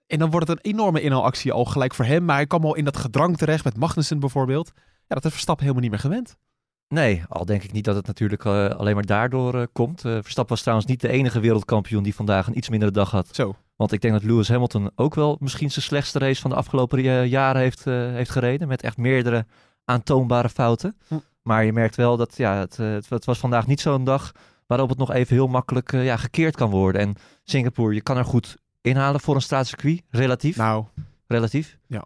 En 0.06 0.18
dan 0.18 0.30
wordt 0.30 0.48
het 0.48 0.58
een 0.58 0.72
enorme 0.72 1.00
inhaalactie 1.00 1.52
al 1.52 1.64
gelijk 1.64 1.94
voor 1.94 2.04
hem. 2.04 2.24
Maar 2.24 2.36
hij 2.36 2.46
kwam 2.46 2.64
al 2.64 2.74
in 2.74 2.84
dat 2.84 2.96
gedrang 2.96 3.36
terecht 3.36 3.64
met 3.64 3.76
Magnussen 3.76 4.18
bijvoorbeeld. 4.18 4.72
Ja, 4.76 5.14
dat 5.14 5.24
is 5.24 5.30
Verstappen 5.30 5.64
helemaal 5.66 5.88
niet 5.88 6.00
meer 6.02 6.10
gewend. 6.10 6.36
Nee, 6.88 7.22
al 7.28 7.44
denk 7.44 7.62
ik 7.62 7.72
niet 7.72 7.84
dat 7.84 7.96
het 7.96 8.06
natuurlijk 8.06 8.44
eh, 8.44 8.68
alleen 8.68 8.94
maar 8.94 9.06
daardoor 9.06 9.68
komt. 9.72 10.00
Verstappen 10.00 10.48
was 10.54 10.60
trouwens 10.60 10.88
niet 10.88 11.00
de 11.00 11.08
enige 11.08 11.40
wereldkampioen 11.40 12.02
die 12.02 12.14
vandaag 12.14 12.46
een 12.46 12.56
iets 12.56 12.68
mindere 12.68 12.92
dag 12.92 13.10
had. 13.10 13.28
Zo. 13.32 13.56
Want 13.78 13.92
ik 13.92 14.00
denk 14.00 14.14
dat 14.14 14.22
Lewis 14.22 14.48
Hamilton 14.48 14.90
ook 14.94 15.14
wel 15.14 15.36
misschien 15.40 15.70
zijn 15.70 15.84
slechtste 15.84 16.18
race 16.18 16.40
van 16.40 16.50
de 16.50 16.56
afgelopen 16.56 16.98
eh, 16.98 17.26
jaren 17.26 17.60
heeft, 17.60 17.86
eh, 17.86 17.94
heeft 17.94 18.30
gereden. 18.30 18.68
Met 18.68 18.82
echt 18.82 18.96
meerdere 18.96 19.46
aantoonbare 19.84 20.48
fouten. 20.48 20.96
Hm. 21.08 21.14
Maar 21.42 21.64
je 21.64 21.72
merkt 21.72 21.96
wel 21.96 22.16
dat 22.16 22.36
ja, 22.36 22.54
het, 22.54 22.78
eh, 22.78 22.92
het, 22.92 23.08
het 23.08 23.24
was 23.24 23.38
vandaag 23.38 23.66
niet 23.66 23.80
zo'n 23.80 24.04
dag 24.04 24.32
waarop 24.66 24.88
het 24.88 24.98
nog 24.98 25.12
even 25.12 25.34
heel 25.34 25.46
makkelijk 25.46 25.92
ja, 25.92 26.16
gekeerd 26.16 26.56
kan 26.56 26.70
worden. 26.70 27.00
En 27.00 27.14
Singapore, 27.44 27.94
je 27.94 28.02
kan 28.02 28.16
er 28.16 28.24
goed 28.24 28.56
inhalen 28.80 29.20
voor 29.20 29.34
een 29.34 29.40
straatcircuit, 29.42 30.02
relatief. 30.10 30.56
Nou, 30.56 30.84
relatief. 31.26 31.78
Ja. 31.86 32.04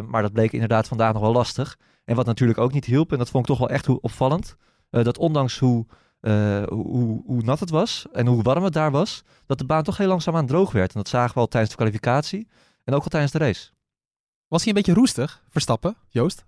Maar 0.00 0.22
dat 0.22 0.32
bleek 0.32 0.52
inderdaad 0.52 0.88
vandaag 0.88 1.12
nog 1.12 1.22
wel 1.22 1.32
lastig. 1.32 1.78
En 2.04 2.16
wat 2.16 2.26
natuurlijk 2.26 2.58
ook 2.58 2.72
niet 2.72 2.84
hielp, 2.84 3.12
en 3.12 3.18
dat 3.18 3.30
vond 3.30 3.44
ik 3.44 3.50
toch 3.50 3.58
wel 3.58 3.76
echt 3.76 3.86
hoe- 3.86 4.00
opvallend, 4.00 4.56
dat 4.90 5.18
ondanks 5.18 5.58
hoe, 5.58 5.86
eh, 6.22 6.62
hoe, 6.62 7.22
hoe, 7.26 7.42
nat 7.42 7.60
het 7.60 7.70
was 7.70 8.06
en 8.12 8.26
hoe 8.26 8.42
warm 8.42 8.64
het 8.64 8.72
daar 8.72 8.90
was, 8.90 9.22
dat 9.46 9.58
de 9.58 9.64
baan 9.64 9.82
toch 9.82 9.96
heel 9.96 10.08
langzaam 10.08 10.36
aan 10.36 10.46
droog 10.46 10.72
werd. 10.72 10.94
En 10.94 11.00
dat 11.00 11.08
zagen 11.08 11.34
we 11.34 11.40
al 11.40 11.48
tijdens 11.48 11.70
de 11.72 11.78
kwalificatie 11.78 12.48
en 12.84 12.94
ook 12.94 13.02
al 13.02 13.08
tijdens 13.08 13.32
de 13.32 13.38
race. 13.38 13.70
was 14.48 14.60
hij 14.60 14.68
een 14.68 14.74
beetje 14.74 14.94
roestig, 14.94 15.42
Verstappen, 15.48 15.96
Joost? 16.08 16.44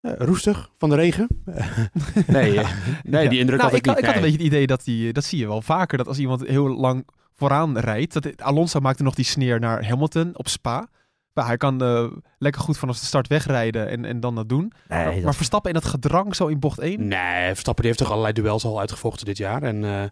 Eh, 0.00 0.12
roestig 0.16 0.70
van 0.78 0.88
de 0.88 0.96
regen? 0.96 1.28
nee, 2.26 2.58
eh, 2.60 2.70
nee, 3.02 3.28
die 3.28 3.38
indruk 3.38 3.58
nou, 3.60 3.70
had 3.70 3.78
ik, 3.78 3.86
ik, 3.86 3.86
had- 3.86 3.94
niet. 3.96 3.98
ik 3.98 4.04
had 4.04 4.14
een 4.14 4.22
beetje 4.22 4.36
het 4.36 4.46
idee 4.46 4.66
dat 4.66 4.84
hij, 4.84 5.12
dat 5.12 5.24
zie 5.24 5.38
je 5.38 5.46
wel 5.46 5.62
vaker, 5.62 5.98
dat 5.98 6.08
als 6.08 6.18
iemand 6.18 6.46
heel 6.46 6.68
lang 6.68 7.08
vooraan 7.32 7.78
rijdt, 7.78 8.12
dat 8.12 8.42
Alonso 8.42 8.80
maakte 8.80 9.02
nog 9.02 9.14
die 9.14 9.24
sneer 9.24 9.60
naar 9.60 9.88
Hamilton 9.88 10.38
op 10.38 10.48
Spa. 10.48 10.88
Maar 11.32 11.46
hij 11.46 11.56
kan 11.56 11.82
eh, 11.82 12.06
lekker 12.42 12.60
goed 12.62 12.78
vanaf 12.78 12.98
de 12.98 13.06
start 13.06 13.26
wegrijden 13.28 13.88
en, 13.88 14.04
en 14.04 14.20
dan 14.20 14.34
dat 14.34 14.48
doen. 14.48 14.72
Nee, 14.88 15.22
Maar 15.22 15.34
Verstappen 15.34 15.72
in 15.74 15.80
dat 15.80 15.88
gedrang 15.90 16.34
zo 16.36 16.46
in 16.46 16.58
bocht 16.58 16.78
1, 16.78 17.08
Nee, 17.08 17.46
Verstappen 17.46 17.84
die 17.84 17.86
heeft 17.86 17.98
toch 17.98 18.10
allerlei 18.10 18.32
duels 18.32 18.64
al 18.64 18.80
uitgevochten 18.80 19.26
dit 19.26 19.36
jaar. 19.36 19.62
En 19.62 19.84
eh, 19.84 20.02
eh, 20.02 20.10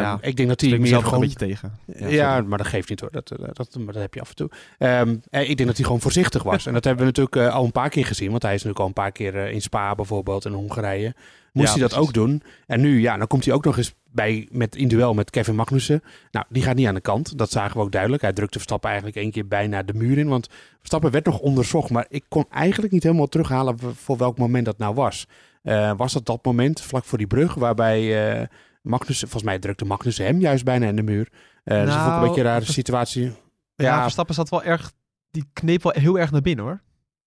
Ja. 0.00 0.18
ik 0.20 0.36
denk 0.36 0.48
dat 0.48 0.60
hij 0.60 0.78
meer 0.78 0.96
gewoon... 1.02 1.14
een 1.14 1.20
beetje 1.20 1.36
tegen. 1.36 1.78
Ja, 1.86 2.40
maar 2.40 2.58
dat 2.58 2.66
geeft 2.66 2.88
niet 2.88 3.00
hoor. 3.00 3.10
Dat, 3.12 3.30
eh, 3.30 3.48
dat, 3.52 3.76
maar 3.78 3.92
dat 3.92 4.02
heb 4.02 4.14
je 4.14 4.20
af 4.20 4.28
en 4.28 4.34
toe. 4.34 4.50
Ehm, 4.78 5.16
eh, 5.30 5.40
ik 5.50 5.56
denk 5.56 5.68
dat 5.68 5.76
hij 5.76 5.84
gewoon 5.86 6.00
voorzichtig 6.00 6.42
was. 6.42 6.66
En 6.66 6.72
dat 6.72 6.84
hebben 6.84 7.06
we 7.06 7.12
natuurlijk 7.16 7.54
al 7.54 7.64
een 7.64 7.72
paar 7.72 7.88
keer 7.90 8.06
gezien. 8.06 8.30
Want 8.30 8.42
hij 8.42 8.54
is 8.54 8.62
natuurlijk 8.62 8.80
al 8.80 8.86
een 8.86 9.02
paar 9.04 9.12
keer 9.12 9.34
in 9.50 9.62
Spa 9.62 9.94
bijvoorbeeld 9.94 10.44
en 10.44 10.52
Hongarije. 10.52 11.14
Moest 11.52 11.68
Ja, 11.68 11.72
hij 11.74 11.82
dat 11.82 11.90
precies. 11.90 12.08
ook 12.08 12.14
doen. 12.14 12.42
En 12.66 12.80
nu, 12.80 13.00
ja, 13.00 13.16
dan 13.16 13.26
komt 13.26 13.44
hij 13.44 13.54
ook 13.54 13.64
nog 13.64 13.76
eens 13.76 13.94
bij 14.12 14.48
met 14.50 14.76
in 14.76 14.88
duel 14.88 15.14
met 15.14 15.30
Kevin 15.30 15.54
Magnussen. 15.54 16.02
Nou, 16.30 16.46
die 16.48 16.62
gaat 16.62 16.76
niet 16.76 16.86
aan 16.86 16.94
de 16.94 17.00
kant. 17.00 17.38
Dat 17.38 17.50
zagen 17.50 17.76
we 17.76 17.82
ook 17.82 17.92
duidelijk. 17.92 18.22
Hij 18.22 18.32
drukte 18.32 18.58
Verstappen 18.58 18.88
eigenlijk 18.88 19.18
één 19.18 19.30
keer 19.30 19.46
bijna 19.48 19.82
de 19.82 19.94
muur 19.94 20.18
in. 20.18 20.28
Want 20.28 20.48
Verstappen 20.86 21.10
werd 21.10 21.24
nog 21.26 21.38
onderzocht. 21.38 21.90
Maar 21.90 22.06
ik 22.08 22.24
kon 22.28 22.44
eigenlijk 22.50 22.92
niet 22.92 23.02
helemaal 23.02 23.26
terughalen 23.26 23.78
voor 23.94 24.16
welk 24.16 24.38
moment 24.38 24.64
dat 24.64 24.78
nou 24.78 24.94
was. 24.94 25.26
Eh, 25.62 25.92
was 25.96 26.12
dat 26.12 26.26
dat 26.26 26.44
moment 26.44 26.80
vlak 26.80 27.04
voor 27.04 27.18
die 27.18 27.26
brug 27.26 27.54
waarbij 27.54 28.30
eh 28.40 28.46
Magnussen, 28.82 29.28
volgens 29.28 29.50
mij 29.50 29.58
drukte 29.60 29.84
Magnussen 29.84 30.24
hem 30.24 30.40
juist 30.40 30.64
bijna 30.64 30.86
in 30.86 30.96
de 30.96 31.02
muur. 31.02 31.28
Eh 31.64 31.84
dus 31.84 31.94
dat 31.94 31.94
vond 31.94 32.06
ik 32.06 32.12
een 32.12 32.12
Nou, 32.12 32.26
beetje 32.26 32.40
een 32.40 32.46
rare 32.46 32.64
situatie. 32.64 33.22
Ja, 33.24 33.84
Ja, 33.86 34.02
Verstappen 34.02 34.34
zat 34.34 34.48
wel 34.48 34.62
erg, 34.62 34.92
die 35.30 35.44
kneep 35.52 35.82
wel 35.82 35.92
heel 35.96 36.18
erg 36.18 36.30
naar 36.30 36.40
binnen 36.40 36.64
hoor. 36.64 36.80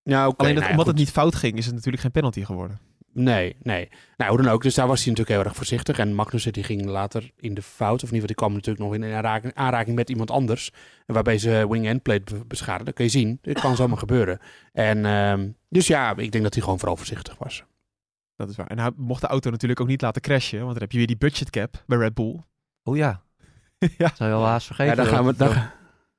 ja 0.03 0.27
oké, 0.27 0.37
Alleen 0.37 0.53
dat, 0.55 0.63
nou 0.63 0.73
ja, 0.73 0.79
omdat 0.79 0.85
goed. 0.85 0.87
het 0.87 0.95
niet 0.97 1.11
fout 1.11 1.35
ging, 1.35 1.57
is 1.57 1.65
het 1.65 1.75
natuurlijk 1.75 2.01
geen 2.03 2.11
penalty 2.11 2.43
geworden. 2.45 2.79
Nee, 3.23 3.55
nee. 3.61 3.89
Nou, 4.17 4.31
hoe 4.31 4.41
dan 4.41 4.51
ook. 4.51 4.63
Dus 4.63 4.75
daar 4.75 4.87
was 4.87 5.03
hij 5.03 5.09
natuurlijk 5.09 5.37
heel 5.37 5.45
erg 5.47 5.55
voorzichtig. 5.55 5.99
En 5.99 6.13
Magnussen 6.13 6.53
die 6.53 6.63
ging 6.63 6.85
later 6.85 7.31
in 7.39 7.53
de 7.53 7.61
fout. 7.61 8.03
Of 8.03 8.09
in 8.09 8.15
ieder 8.15 8.19
geval, 8.19 8.27
die 8.27 8.35
kwam 8.35 8.53
natuurlijk 8.53 8.79
nog 8.85 8.93
in 8.93 9.15
aanraking, 9.15 9.53
aanraking 9.55 9.95
met 9.95 10.09
iemand 10.09 10.31
anders. 10.31 10.71
En 11.05 11.13
waarbij 11.13 11.37
ze 11.37 11.65
wing-end 11.69 12.01
plate 12.01 12.33
be- 12.33 12.45
beschadigde. 12.47 12.85
Dat 12.85 12.93
kun 12.93 13.03
je 13.05 13.11
zien. 13.11 13.39
Dit 13.41 13.59
kan 13.59 13.75
zomaar 13.75 13.97
gebeuren. 13.97 14.39
En 14.73 15.05
ehm, 15.05 15.49
dus 15.69 15.87
ja, 15.87 16.15
ik 16.15 16.31
denk 16.31 16.43
dat 16.43 16.53
hij 16.53 16.63
gewoon 16.63 16.79
vooral 16.79 16.97
voorzichtig 16.97 17.35
was. 17.37 17.63
Dat 18.35 18.49
is 18.49 18.55
waar. 18.55 18.67
En 18.67 18.79
hij 18.79 18.91
mocht 18.95 19.21
de 19.21 19.27
auto 19.27 19.49
natuurlijk 19.49 19.79
ook 19.81 19.87
niet 19.87 20.01
laten 20.01 20.21
crashen, 20.21 20.59
want 20.59 20.71
dan 20.71 20.81
heb 20.81 20.91
je 20.91 20.97
weer 20.97 21.07
die 21.07 21.17
budget 21.17 21.49
cap 21.49 21.83
bij 21.87 21.97
Red 21.97 22.13
Bull. 22.13 22.39
Oh 22.83 22.97
ja, 22.97 23.21
ja. 23.97 24.11
zou 24.15 24.29
je 24.29 24.35
wel 24.35 24.45
haast 24.45 24.65
vergeten. 24.65 24.95
ja, 24.95 25.03
daar 25.03 25.13
gaan 25.13 25.25
we... 25.25 25.35
Daar, 25.35 25.75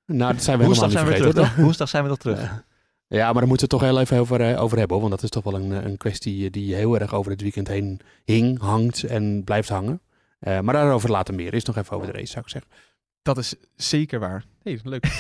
nou, 0.07 0.33
dat 0.33 0.43
zijn 0.43 0.59
we 0.59 0.65
Woensdag 0.65 0.89
helemaal 0.89 1.13
zijn 1.13 1.25
niet 1.25 1.35
vergeten. 1.35 1.63
Woensdag 1.63 1.89
zijn 1.89 2.03
we 2.03 2.09
nog 2.09 2.19
terug. 2.19 2.41
Ja. 2.43 2.65
Ja, 3.13 3.25
maar 3.25 3.35
daar 3.35 3.47
moeten 3.47 3.69
we 3.69 3.75
het 3.75 3.83
toch 3.83 3.91
heel 3.91 4.01
even 4.01 4.19
over, 4.19 4.41
eh, 4.41 4.63
over 4.63 4.79
hebben. 4.79 4.97
hoor. 4.99 5.09
Want 5.09 5.21
dat 5.21 5.31
is 5.31 5.43
toch 5.43 5.45
wel 5.53 5.61
een, 5.63 5.73
eh, 5.73 5.91
een 5.91 5.97
kwestie 5.97 6.45
eh, 6.45 6.51
die 6.51 6.75
heel 6.75 6.99
erg 6.99 7.15
over 7.15 7.31
het 7.31 7.41
weekend 7.41 7.69
heen 7.69 8.01
hing, 8.25 8.59
hangt 8.61 9.05
en 9.05 9.45
blijft 9.45 9.69
hangen. 9.69 10.01
Eh, 10.39 10.61
maar 10.61 10.75
daarover 10.75 11.11
later 11.11 11.35
meer. 11.35 11.55
Is 11.55 11.65
nog 11.65 11.77
even 11.77 11.97
over 11.97 12.07
de 12.07 12.19
race, 12.19 12.33
zou 12.33 12.45
ik 12.45 12.51
zeggen. 12.51 12.71
Dat 13.23 13.39
is 13.39 13.55
zeker 13.77 14.21
waar. 14.21 14.45
hey, 14.63 14.81
leuk. 14.83 15.07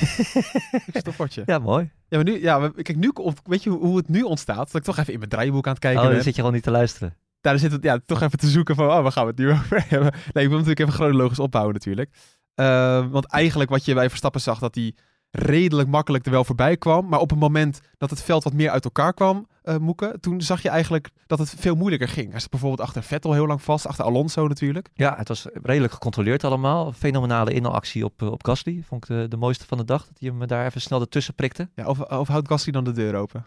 Ik. 0.93 1.43
Ja, 1.47 1.59
mooi. 1.59 1.91
Ja, 2.09 2.17
maar 2.17 2.25
nu, 2.25 2.43
ja, 2.43 2.69
kijk, 2.69 2.97
nu, 2.97 3.13
weet 3.45 3.63
je 3.63 3.71
hoe, 3.71 3.97
het 3.97 4.09
nu 4.09 4.23
ontstaat? 4.23 4.67
Dat 4.67 4.75
ik 4.75 4.83
toch 4.83 4.99
even 4.99 5.13
in 5.13 5.19
mijn 5.19 5.31
draaiboek 5.31 5.67
aan 5.67 5.73
het 5.73 5.81
kijken 5.81 6.01
Oh, 6.01 6.07
dan 6.07 6.15
ben. 6.15 6.25
zit 6.25 6.35
je 6.35 6.41
gewoon 6.41 6.55
niet 6.55 6.65
te 6.65 6.71
luisteren. 6.71 7.17
Daar 7.41 7.59
zit 7.59 7.73
het, 7.73 7.83
ja, 7.83 8.01
toch 8.07 8.23
even 8.23 8.39
te 8.39 8.49
zoeken 8.49 8.75
van, 8.75 8.87
oh, 8.87 9.03
waar 9.03 9.13
gaan 9.13 9.25
we 9.25 9.31
het 9.31 9.39
nu 9.39 9.51
over 9.59 9.85
hebben? 9.89 10.13
Nee, 10.33 10.45
ik 10.45 10.51
wil 10.51 10.59
natuurlijk 10.59 10.81
even 10.81 10.93
chronologisch 10.93 11.39
opbouwen 11.39 11.75
natuurlijk. 11.75 12.11
Eh, 12.55 13.07
want 13.11 13.27
eigenlijk 13.27 13.71
wat 13.71 13.85
je 13.85 13.95
bij 13.95 14.09
Verstappen 14.09 14.41
zag, 14.41 14.59
dat 14.59 14.75
hij 14.75 14.95
redelijk 15.31 15.89
makkelijk 15.89 16.25
er 16.25 16.31
wel 16.31 16.45
voorbij 16.45 16.77
kwam. 16.77 17.09
Maar 17.09 17.21
op 17.21 17.31
het 17.31 17.39
moment 17.39 17.81
dat 17.99 18.11
het 18.11 18.23
veld 18.23 18.45
wat 18.45 18.53
meer 18.53 18.71
uit 18.71 18.85
elkaar 18.85 19.15
kwam, 19.15 19.49
eh 19.63 19.77
Moeken, 19.77 20.21
toen 20.21 20.41
zag 20.43 20.63
je 20.63 20.69
eigenlijk 20.69 21.11
dat 21.27 21.39
het 21.39 21.55
veel 21.59 21.75
moeilijker 21.75 22.09
ging. 22.09 22.31
Hij 22.31 22.41
zat 22.41 22.51
bijvoorbeeld 22.51 22.81
achter 22.81 23.03
Vettel 23.03 23.33
heel 23.33 23.47
lang 23.47 23.63
vast, 23.63 23.87
achter 23.87 24.05
Alonso 24.05 24.47
natuurlijk. 24.49 24.89
Ja, 24.95 25.15
het 25.17 25.29
was 25.29 25.47
redelijk 25.63 25.93
gecontroleerd 25.93 26.45
allemaal. 26.45 26.93
Fenomenale 26.93 27.53
inhaalactie 27.53 28.05
op, 28.05 28.23
eh, 28.23 28.31
op 28.31 28.45
Gasly. 28.45 28.83
Vond 28.87 29.05
ik 29.05 29.17
de, 29.17 29.29
de 29.29 29.37
mooiste 29.37 29.67
van 29.67 29.79
de 29.79 29.85
dag. 29.85 30.07
Dat 30.07 30.19
hij 30.19 30.29
hem 30.29 30.47
daar 30.47 30.67
even 30.67 30.81
snel 30.81 31.01
ertussen 31.01 31.35
prikte. 31.35 31.69
Ja, 31.75 31.87
of, 31.87 32.01
of 32.01 32.29
houdt 32.29 32.49
Gasly 32.49 32.73
dan 32.73 32.85
de 32.85 32.93
deur 32.93 33.15
open? 33.15 33.47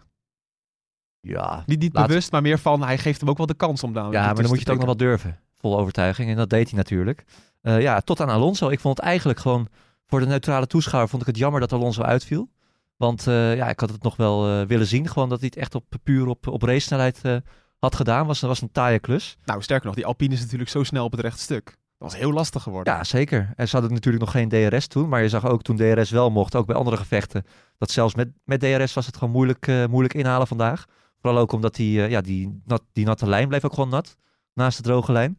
Ja, 1.20 1.62
Niet, 1.66 1.80
niet 1.80 1.94
Laat- 1.94 2.06
bewust, 2.06 2.32
maar 2.32 2.42
meer 2.42 2.58
van, 2.58 2.82
hij 2.82 2.98
geeft 2.98 3.20
hem 3.20 3.28
ook 3.30 3.36
wel 3.36 3.46
de 3.46 3.54
kans 3.54 3.82
om 3.82 3.92
daar 3.92 4.12
ja 4.12 4.24
maar 4.24 4.34
dan 4.34 4.44
moet 4.46 4.54
je 4.54 4.58
het 4.58 4.70
ook 4.70 4.76
nog 4.76 4.84
wel 4.86 4.96
durven. 4.96 5.38
Vol 5.58 5.78
overtuiging. 5.78 6.30
En 6.30 6.36
dat 6.36 6.50
deed 6.50 6.68
hij 6.68 6.78
natuurlijk. 6.78 7.24
Ja, 7.60 8.00
tot 8.00 8.20
aan 8.20 8.28
Alonso. 8.28 8.68
Ik 8.68 8.80
vond 8.80 8.96
het 8.96 9.06
eigenlijk 9.06 9.38
gewoon... 9.38 9.68
Voor 10.06 10.20
de 10.20 10.26
neutrale 10.26 10.66
toeschouwer 10.66 11.10
vond 11.10 11.22
ik 11.22 11.28
het 11.28 11.38
jammer 11.38 11.60
dat 11.60 11.72
Alonso 11.72 12.02
uitviel. 12.02 12.48
Want 12.96 13.26
eh, 13.26 13.56
ja, 13.56 13.68
ik 13.68 13.80
had 13.80 13.90
het 13.90 14.02
nog 14.02 14.16
wel 14.16 14.48
eh, 14.48 14.66
willen 14.66 14.86
zien. 14.86 15.08
Gewoon 15.08 15.28
dat 15.28 15.38
hij 15.38 15.48
het 15.52 15.62
echt 15.62 15.74
op, 15.74 15.84
puur 16.02 16.26
op, 16.26 16.46
op 16.46 16.62
race-snelheid 16.62 17.20
eh, 17.22 17.36
had 17.78 17.94
gedaan. 17.94 18.26
Was, 18.26 18.40
was 18.40 18.60
een 18.60 18.72
taaie 18.72 18.98
klus. 18.98 19.36
Nou, 19.44 19.62
sterker 19.62 19.86
nog, 19.86 19.94
die 19.94 20.06
Alpine 20.06 20.34
is 20.34 20.40
natuurlijk 20.40 20.70
zo 20.70 20.82
snel 20.82 21.04
op 21.04 21.12
het 21.12 21.20
rechte 21.20 21.42
stuk. 21.42 21.64
Dat 21.64 22.12
was 22.12 22.16
heel 22.16 22.32
lastig 22.32 22.62
geworden. 22.62 22.92
Ja, 22.92 23.04
zeker. 23.04 23.52
En 23.56 23.68
ze 23.68 23.76
hadden 23.76 23.92
natuurlijk 23.94 24.24
nog 24.24 24.32
geen 24.32 24.48
DRS 24.48 24.86
toen. 24.86 25.08
Maar 25.08 25.22
je 25.22 25.28
zag 25.28 25.46
ook 25.46 25.62
toen 25.62 25.76
DRS 25.76 26.10
wel 26.10 26.30
mocht, 26.30 26.54
ook 26.54 26.66
bij 26.66 26.76
andere 26.76 26.96
gevechten, 26.96 27.44
dat 27.78 27.90
zelfs 27.90 28.14
met, 28.14 28.28
met 28.44 28.60
DRS 28.60 28.94
was 28.94 29.06
het 29.06 29.16
gewoon 29.16 29.32
moeilijk, 29.32 29.66
moeilijk 29.88 30.14
inhalen 30.14 30.46
vandaag. 30.46 30.84
Vooral 31.20 31.40
ook 31.40 31.52
omdat 31.52 31.74
die, 31.74 32.00
ja, 32.00 32.20
die, 32.20 32.62
nat, 32.64 32.82
die 32.92 33.04
natte 33.04 33.28
lijn 33.28 33.48
bleef 33.48 33.64
ook 33.64 33.74
gewoon 33.74 33.88
nat, 33.88 34.16
naast 34.54 34.76
de 34.76 34.82
droge 34.82 35.12
lijn. 35.12 35.36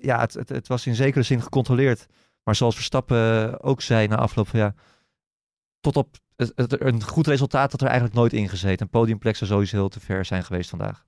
Ja, 0.00 0.20
het, 0.20 0.34
het, 0.34 0.48
het 0.48 0.68
was 0.68 0.86
in 0.86 0.94
zekere 0.94 1.22
zin 1.22 1.42
gecontroleerd. 1.42 2.06
Maar 2.50 2.58
zoals 2.58 2.74
Verstappen 2.74 3.52
eh, 3.52 3.54
ook 3.60 3.80
zei 3.80 4.06
na 4.06 4.16
afloop, 4.16 4.48
van, 4.48 4.60
ja, 4.60 4.74
tot 5.80 5.96
op 5.96 6.16
het, 6.36 6.80
een 6.82 7.02
goed 7.02 7.26
resultaat 7.26 7.70
had 7.70 7.80
er 7.80 7.86
eigenlijk 7.86 8.16
nooit 8.16 8.32
in 8.32 8.48
gezeten. 8.48 8.80
Een 8.80 8.90
podiumplex 8.90 9.38
zou 9.38 9.50
sowieso 9.50 9.76
heel 9.76 9.88
te 9.88 10.00
ver 10.00 10.24
zijn 10.24 10.44
geweest 10.44 10.70
vandaag. 10.70 11.06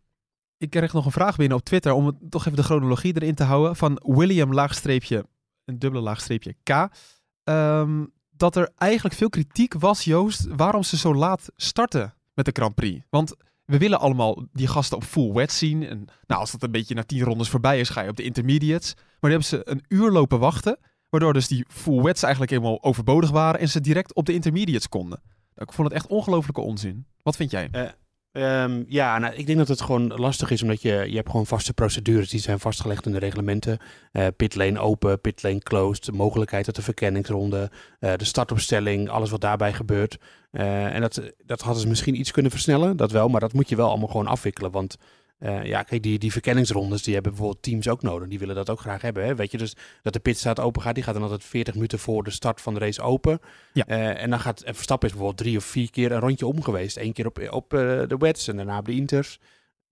Ik 0.57 0.71
kreeg 0.71 0.93
nog 0.93 1.05
een 1.05 1.13
vraag 1.13 1.37
binnen 1.37 1.57
op 1.57 1.65
Twitter 1.65 1.93
om 1.93 2.07
het, 2.07 2.17
toch 2.29 2.47
even 2.47 2.57
de 2.57 2.63
chronologie 2.63 3.15
erin 3.15 3.35
te 3.35 3.45
houden. 3.45 3.77
Van 3.77 4.01
William 4.03 4.53
laagstreepje, 4.53 5.27
een 5.65 5.79
dubbele 5.79 6.03
laagstreepje 6.03 6.57
K. 6.63 6.89
Ehm, 7.45 8.05
dat 8.31 8.57
er 8.57 8.71
eigenlijk 8.77 9.15
veel 9.15 9.29
kritiek 9.29 9.75
was, 9.75 10.05
Joost, 10.05 10.47
waarom 10.57 10.83
ze 10.83 10.97
zo 10.97 11.15
laat 11.15 11.51
starten 11.57 12.15
met 12.35 12.45
de 12.45 12.53
Grand 12.55 12.75
Prix. 12.75 13.05
Want 13.11 13.35
we 13.65 13.79
willen 13.79 14.01
allemaal 14.01 14.45
die 14.53 14.67
gasten 14.67 14.97
op 14.97 15.05
full 15.05 15.33
wet 15.33 15.53
zien. 15.53 15.87
En 15.87 16.05
nou, 16.27 16.41
als 16.41 16.51
dat 16.53 16.63
een 16.63 16.71
beetje 16.71 16.95
na 16.95 17.03
tien 17.03 17.23
rondes 17.23 17.49
voorbij 17.49 17.81
is, 17.81 17.89
ga 17.89 18.03
je 18.03 18.11
op 18.11 18.17
de 18.17 18.23
intermediates. 18.23 18.95
Maar 18.95 19.31
dan 19.31 19.31
hebben 19.31 19.49
ze 19.49 19.61
een 19.65 19.85
uur 19.89 20.11
lopen 20.11 20.39
wachten. 20.39 20.79
Waardoor 21.13 21.33
dus 21.33 21.49
die 21.49 21.65
full 21.69 22.03
wets 22.03 22.23
eigenlijk 22.23 22.53
helemaal 22.53 22.83
overbodig 22.83 23.31
waren. 23.31 23.61
En 23.61 23.69
ze 23.69 23.81
direct 23.81 24.15
op 24.15 24.27
de 24.27 24.33
intermediates 24.33 24.89
konden. 24.89 25.23
Ik 25.57 25.73
vond 25.73 25.89
het 25.89 25.97
echt 25.97 26.07
ongelofelijke 26.07 26.61
onzin. 26.61 27.07
Wat 27.23 27.37
vind 27.37 27.51
jij? 27.51 27.69
Ehm, 28.33 28.83
ja, 28.87 29.19
nou, 29.19 29.35
ik 29.35 29.47
denk 29.47 29.59
dat 29.59 29.69
het 29.69 29.81
gewoon 29.81 30.07
lastig 30.07 30.51
is, 30.51 30.63
omdat 30.63 30.83
je, 30.83 31.05
je 31.09 31.17
hebt 31.17 31.31
gewoon 31.31 31.47
vaste 31.47 31.75
procedures 31.75 32.31
die 32.31 32.41
zijn 32.41 32.59
vastgelegd 32.59 33.07
in 33.07 33.13
de 33.13 33.19
reglementen. 33.19 33.79
Eh 34.13 34.27
pitlane 34.37 34.79
open, 34.79 35.21
pitlane 35.21 35.59
closed, 35.59 36.05
de 36.05 36.13
mogelijkheid 36.13 36.65
tot 36.65 36.75
de 36.75 36.83
verkenningsronde, 36.83 37.71
eh, 37.99 38.13
de 38.17 38.25
startopstelling, 38.25 39.09
alles 39.09 39.31
wat 39.31 39.41
daarbij 39.41 39.73
gebeurt. 39.73 40.19
Eh, 40.51 40.95
en 40.95 41.01
dat, 41.01 41.23
dat 41.45 41.61
hadden 41.61 41.83
ze 41.83 41.89
misschien 41.89 42.19
iets 42.19 42.31
kunnen 42.31 42.51
versnellen, 42.51 42.97
dat 42.97 43.11
wel, 43.11 43.29
maar 43.29 43.41
dat 43.41 43.53
moet 43.53 43.69
je 43.69 43.77
wel 43.77 43.89
allemaal 43.89 44.09
gewoon 44.09 44.27
afwikkelen. 44.27 44.71
Want 44.71 44.97
eh, 45.43 45.65
ja, 45.65 45.83
kijk, 45.83 46.03
die, 46.03 46.19
die 46.19 46.33
verkenningsrondes, 46.33 47.03
die 47.03 47.15
hebben 47.15 47.33
bijvoorbeeld 47.33 47.63
teams 47.63 47.89
ook 47.89 48.03
nodig. 48.03 48.29
Die 48.29 48.39
willen 48.39 48.55
dat 48.55 48.71
ook 48.71 48.81
graag 48.81 49.03
hebben. 49.03 49.25
Hè? 49.25 49.35
Weet 49.35 49.51
je, 49.51 49.59
dus 49.59 49.77
dat 50.03 50.13
de 50.13 50.21
pitstraat 50.21 50.61
open 50.61 50.83
gaat, 50.83 50.95
die 50.95 51.05
gaat 51.05 51.15
dan 51.15 51.23
altijd 51.23 51.45
40 51.45 51.75
minuten 51.75 51.99
voor 51.99 52.25
de 52.25 52.31
start 52.31 52.61
van 52.61 52.75
de 52.75 52.81
race 52.81 53.03
open. 53.03 53.41
Ja. 53.73 53.87
Eh, 53.87 54.23
en 54.23 54.31
dan 54.31 54.41
gaat 54.41 54.61
en 54.61 54.75
Verstappen 54.75 55.09
is 55.09 55.15
bijvoorbeeld 55.15 55.47
drie 55.47 55.57
of 55.57 55.65
vier 55.65 55.91
keer 55.91 56.13
een 56.13 56.21
rondje 56.21 56.47
om 56.47 56.63
geweest. 56.63 56.97
Eén 56.97 57.13
keer 57.13 57.27
op, 57.27 57.49
op 57.51 57.75
eh, 57.75 57.79
de 57.81 58.17
wets 58.19 58.49
en 58.49 58.57
daarna 58.57 58.79
op 58.79 58.85
de 58.85 58.93
inters. 58.93 59.39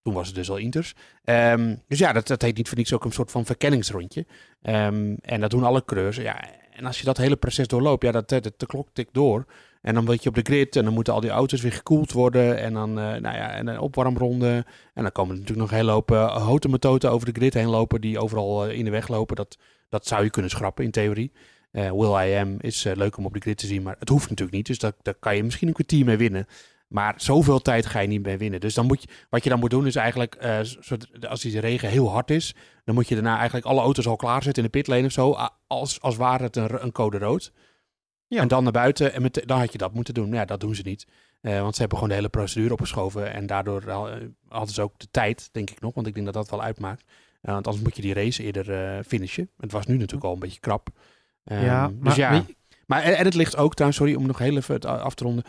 Toen 0.03 0.15
was 0.15 0.27
het 0.27 0.37
dus 0.37 0.51
al 0.51 0.57
inters. 0.57 0.95
Ehm, 1.25 1.77
dus 1.89 1.99
ja, 1.99 2.13
dat, 2.13 2.27
dat 2.27 2.43
heet 2.43 2.57
niet 2.57 2.69
voor 2.69 2.79
niets 2.79 2.93
ook 2.93 3.05
een 3.05 3.13
soort 3.13 3.31
van 3.31 3.47
verkenningsrondje. 3.47 4.27
Ehm, 4.63 5.15
en 5.21 5.41
dat 5.41 5.51
doen 5.51 5.65
alle 5.65 5.85
coureurs. 5.85 6.17
Ja, 6.17 6.45
en 6.71 6.87
als 6.87 6.99
je 6.99 7.05
dat 7.05 7.17
hele 7.17 7.37
proces 7.37 7.67
doorloopt, 7.67 8.03
ja, 8.03 8.13
dat, 8.13 8.29
dat, 8.29 8.53
de 8.57 8.67
klok 8.67 8.89
tikt 8.93 9.15
door. 9.15 9.47
En 9.81 9.95
dan 9.95 10.05
word 10.05 10.23
je 10.23 10.29
op 10.29 10.35
de 10.35 10.43
grid 10.43 10.77
en 10.77 10.85
dan 10.85 10.95
moeten 10.95 11.13
al 11.13 11.21
die 11.21 11.31
auto's 11.31 11.61
weer 11.61 11.73
gekoeld 11.73 12.13
worden. 12.13 12.59
En 12.59 12.73
dan, 12.73 12.89
eh, 12.89 13.05
nou 13.05 13.37
ja, 13.37 13.51
en 13.51 13.67
een 13.67 13.79
opwarmronde. 13.79 14.65
En 14.95 15.03
dan 15.03 15.13
komen 15.13 15.35
er 15.35 15.41
natuurlijk 15.41 15.61
nog 15.61 15.71
een 15.71 15.85
hele 15.85 15.91
hoop 15.91 16.11
uh, 16.11 17.13
over 17.13 17.33
de 17.33 17.41
grid 17.41 17.55
heen 17.55 17.69
lopen. 17.69 18.01
Die 18.01 18.19
overal 18.19 18.67
eh, 18.67 18.79
in 18.79 18.85
de 18.85 18.91
weg 18.91 19.09
lopen. 19.09 19.37
Dat, 19.37 19.59
dat 19.89 20.07
zou 20.07 20.25
je 20.25 20.31
kunnen 20.31 20.51
schrappen 20.51 20.85
in 20.85 20.91
theorie. 20.91 21.33
Will 21.73 22.29
I 22.29 22.35
Am 22.35 22.57
is 22.61 22.83
leuk 22.95 23.17
om 23.17 23.25
op 23.25 23.35
de 23.35 23.41
grid 23.41 23.59
te 23.59 23.67
zien, 23.67 23.83
maar 23.83 23.97
het 23.99 24.09
hoeft 24.09 24.29
natuurlijk 24.29 24.57
niet. 24.57 24.67
Dus 24.67 24.79
daar, 24.79 24.93
daar 25.03 25.15
kan 25.15 25.37
je 25.37 25.45
misschien 25.45 25.69
een 25.69 25.75
kwartier 25.75 26.05
mee 26.05 26.17
winnen. 26.17 26.47
Maar 26.89 27.15
zoveel 27.17 27.63
tijd 27.63 27.87
ga 27.87 28.01
je 28.01 28.09
niet 28.09 28.23
mee 28.23 28.39
winnen. 28.39 28.61
Dus 28.61 28.75
dan 28.75 28.87
moet 28.87 29.03
je, 29.03 29.09
wat 29.29 29.45
je 29.45 29.51
dan 29.51 29.59
moet 29.59 29.71
doen 29.71 29.87
is 29.87 29.97
eigenlijk, 29.97 30.37
als 31.29 31.41
die 31.41 31.61
regen 31.61 31.89
heel 31.89 32.11
hard 32.11 32.31
is, 32.31 32.55
dan 32.85 32.95
moet 32.95 33.09
je 33.09 33.15
daarna 33.15 33.37
eigenlijk 33.37 33.67
alle 33.67 33.81
auto's 33.81 34.07
al 34.07 34.17
klaarzetten 34.17 34.63
in 34.65 34.71
de 34.73 34.79
pitlane 34.79 35.07
of 35.07 35.13
zo. 35.13 35.37
Als, 35.67 36.01
als 36.01 36.17
ware 36.17 36.43
het 36.43 36.57
een, 36.57 36.85
een 36.85 36.93
code 36.93 37.19
rood. 37.19 37.53
Ja. 38.31 38.41
En 38.41 38.49
dan 38.49 38.63
naar 38.63 38.73
buiten 38.73 39.13
en 39.13 39.23
met, 39.23 39.43
dan 39.47 39.59
had 39.59 39.73
je 39.73 39.79
dat 39.79 39.95
moeten 39.95 40.15
doen. 40.15 40.29
Maar 40.29 40.39
ja, 40.39 40.45
dat 40.45 40.61
doen 40.61 40.75
ze 40.75 40.83
niet. 40.85 41.07
Eh, 41.41 41.61
want 41.61 41.73
ze 41.75 41.81
hebben 41.81 41.99
gewoon 41.99 42.13
de 42.13 42.19
hele 42.21 42.29
procedure 42.31 42.73
opgeschoven. 42.73 43.33
En 43.33 43.47
daardoor 43.47 43.83
eh, 43.87 44.03
hadden 44.49 44.75
ze 44.75 44.83
ook 44.83 44.99
de 44.99 45.09
tijd, 45.11 45.49
denk 45.53 45.71
ik 45.71 45.81
nog. 45.81 45.95
Want 45.95 46.07
ik 46.07 46.15
denk 46.15 46.27
dat 46.27 46.35
dat 46.35 46.51
wel 46.51 46.63
uitmaakt. 46.63 47.05
Eh, 47.41 47.53
want 47.53 47.67
anders 47.67 47.85
moet 47.85 47.97
je 47.97 48.03
die 48.03 48.15
race 48.15 48.43
eerder 48.43 48.73
eh, 48.97 49.05
finishen. 49.07 49.51
Het 49.59 49.73
was 49.73 49.87
nu 49.87 49.95
natuurlijk 49.95 50.25
al 50.25 50.33
een 50.33 50.39
beetje 50.39 50.61
krap. 50.61 50.89
Ehm, 51.45 51.65
Ja, 51.65 51.87
dus 51.89 51.97
maar 52.01 52.17
ja. 52.17 52.31
weet 52.31 52.47
je- 52.47 52.57
Maar 52.87 53.03
en, 53.03 53.17
en 53.17 53.25
het 53.25 53.35
ligt 53.35 53.57
ook 53.57 53.73
trouwens, 53.75 54.01
sorry 54.01 54.15
om 54.17 54.27
nog 54.27 54.39
heel 54.39 54.57
even 54.57 54.75
het 54.75 54.85
af 54.85 55.15
te 55.15 55.25
ronden. 55.25 55.45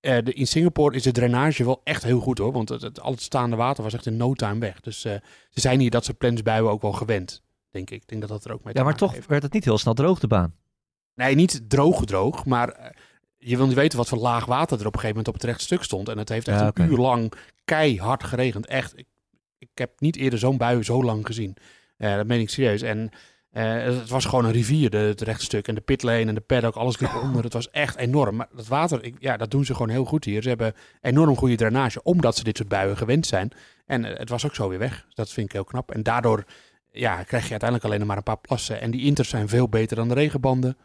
De, 0.00 0.22
in 0.32 0.46
Singapore 0.46 0.94
is 0.96 1.02
de 1.02 1.12
drainage 1.12 1.64
wel 1.64 1.80
echt 1.84 2.02
heel 2.02 2.20
goed 2.20 2.38
hoor. 2.38 2.52
Want 2.52 2.68
het, 2.68 2.82
het, 2.82 3.00
al 3.00 3.10
het 3.12 3.22
staande 3.22 3.56
water 3.56 3.82
was 3.82 3.92
echt 3.94 4.06
in 4.06 4.16
no 4.16 4.34
time 4.34 4.58
weg. 4.60 4.80
Dus 4.80 5.04
eh, 5.04 5.12
ze 5.50 5.60
zijn 5.60 5.80
hier 5.80 5.90
dat 5.90 6.04
soort 6.04 6.18
plensbuien 6.18 6.70
ook 6.70 6.82
wel 6.82 6.92
gewend, 6.92 7.42
denk 7.70 7.90
ik. 7.90 8.02
Ik 8.02 8.08
denk 8.08 8.20
dat 8.20 8.30
dat 8.30 8.44
er 8.44 8.52
ook 8.52 8.64
mee 8.64 8.72
te 8.72 8.78
Ja, 8.78 8.84
maar 8.84 8.96
toch 8.96 9.12
heeft. 9.12 9.26
werd 9.26 9.42
het 9.42 9.52
niet 9.52 9.64
heel 9.64 9.78
snel 9.78 9.94
droog, 9.94 10.18
de 10.18 10.26
baan. 10.26 10.54
Nee, 11.20 11.34
niet 11.34 11.60
droog 11.68 12.04
droog, 12.04 12.44
maar 12.44 12.68
eh, 12.68 12.90
je 13.38 13.56
wil 13.56 13.66
niet 13.66 13.74
weten 13.74 13.98
wat 13.98 14.08
voor 14.08 14.18
laag 14.18 14.44
water 14.44 14.80
er 14.80 14.86
op 14.86 14.94
een 14.94 15.00
gegeven 15.00 15.08
moment 15.08 15.28
op 15.28 15.34
het 15.34 15.44
rechte 15.44 15.64
stuk 15.64 15.82
stond. 15.82 16.08
En 16.08 16.18
het 16.18 16.28
heeft 16.28 16.48
echt 16.48 16.60
Ja, 16.60 16.70
een 16.74 16.90
uur 16.90 16.98
lang 16.98 17.32
keihard 17.64 18.24
geregend. 18.24 18.66
Echt, 18.66 18.98
ik, 18.98 19.06
ik 19.58 19.68
heb 19.74 19.90
niet 19.98 20.16
eerder 20.16 20.38
zo'n 20.38 20.56
bui 20.56 20.82
zo 20.82 21.04
lang 21.04 21.26
gezien. 21.26 21.56
Eh, 21.96 22.16
dat 22.16 22.26
meen 22.26 22.40
ik 22.40 22.50
serieus. 22.50 22.82
En 22.82 23.10
eh, 23.50 23.82
het 23.82 24.08
was 24.08 24.24
gewoon 24.24 24.44
een 24.44 24.52
rivier, 24.52 24.90
de, 24.90 24.96
het 24.96 25.20
rechte 25.20 25.44
stuk. 25.44 25.68
En 25.68 25.74
de 25.74 25.80
pitlane 25.80 26.26
en 26.26 26.34
de 26.34 26.40
paddock, 26.40 26.74
alles 26.74 26.98
liep 26.98 27.14
onder. 27.22 27.44
Het 27.44 27.52
was 27.52 27.70
echt 27.70 27.96
enorm. 27.96 28.36
Maar 28.36 28.48
dat 28.54 28.66
water, 28.66 29.04
ik, 29.04 29.16
ja, 29.18 29.36
dat 29.36 29.50
doen 29.50 29.64
ze 29.64 29.72
gewoon 29.72 29.90
heel 29.90 30.04
goed 30.04 30.24
hier. 30.24 30.42
Ze 30.42 30.48
hebben 30.48 30.74
enorm 31.00 31.36
goede 31.36 31.56
drainage, 31.56 32.02
omdat 32.02 32.36
ze 32.36 32.44
dit 32.44 32.56
soort 32.56 32.68
buien 32.68 32.96
gewend 32.96 33.26
zijn. 33.26 33.50
En 33.86 34.04
het 34.04 34.28
was 34.28 34.46
ook 34.46 34.54
zo 34.54 34.68
weer 34.68 34.78
weg. 34.78 35.06
Dat 35.14 35.30
vind 35.30 35.46
ik 35.46 35.52
heel 35.52 35.64
knap. 35.64 35.90
En 35.90 36.02
daardoor 36.02 36.44
ja, 36.90 37.22
krijg 37.22 37.44
je 37.44 37.50
uiteindelijk 37.50 37.84
alleen 37.84 37.98
nog 37.98 38.08
maar 38.08 38.16
een 38.16 38.22
paar 38.22 38.38
plassen. 38.38 38.80
En 38.80 38.90
die 38.90 39.04
inters 39.04 39.28
zijn 39.28 39.48
veel 39.48 39.68
beter 39.68 39.96
dan 39.96 40.08
de 40.08 40.14
regenbanden. 40.14 40.76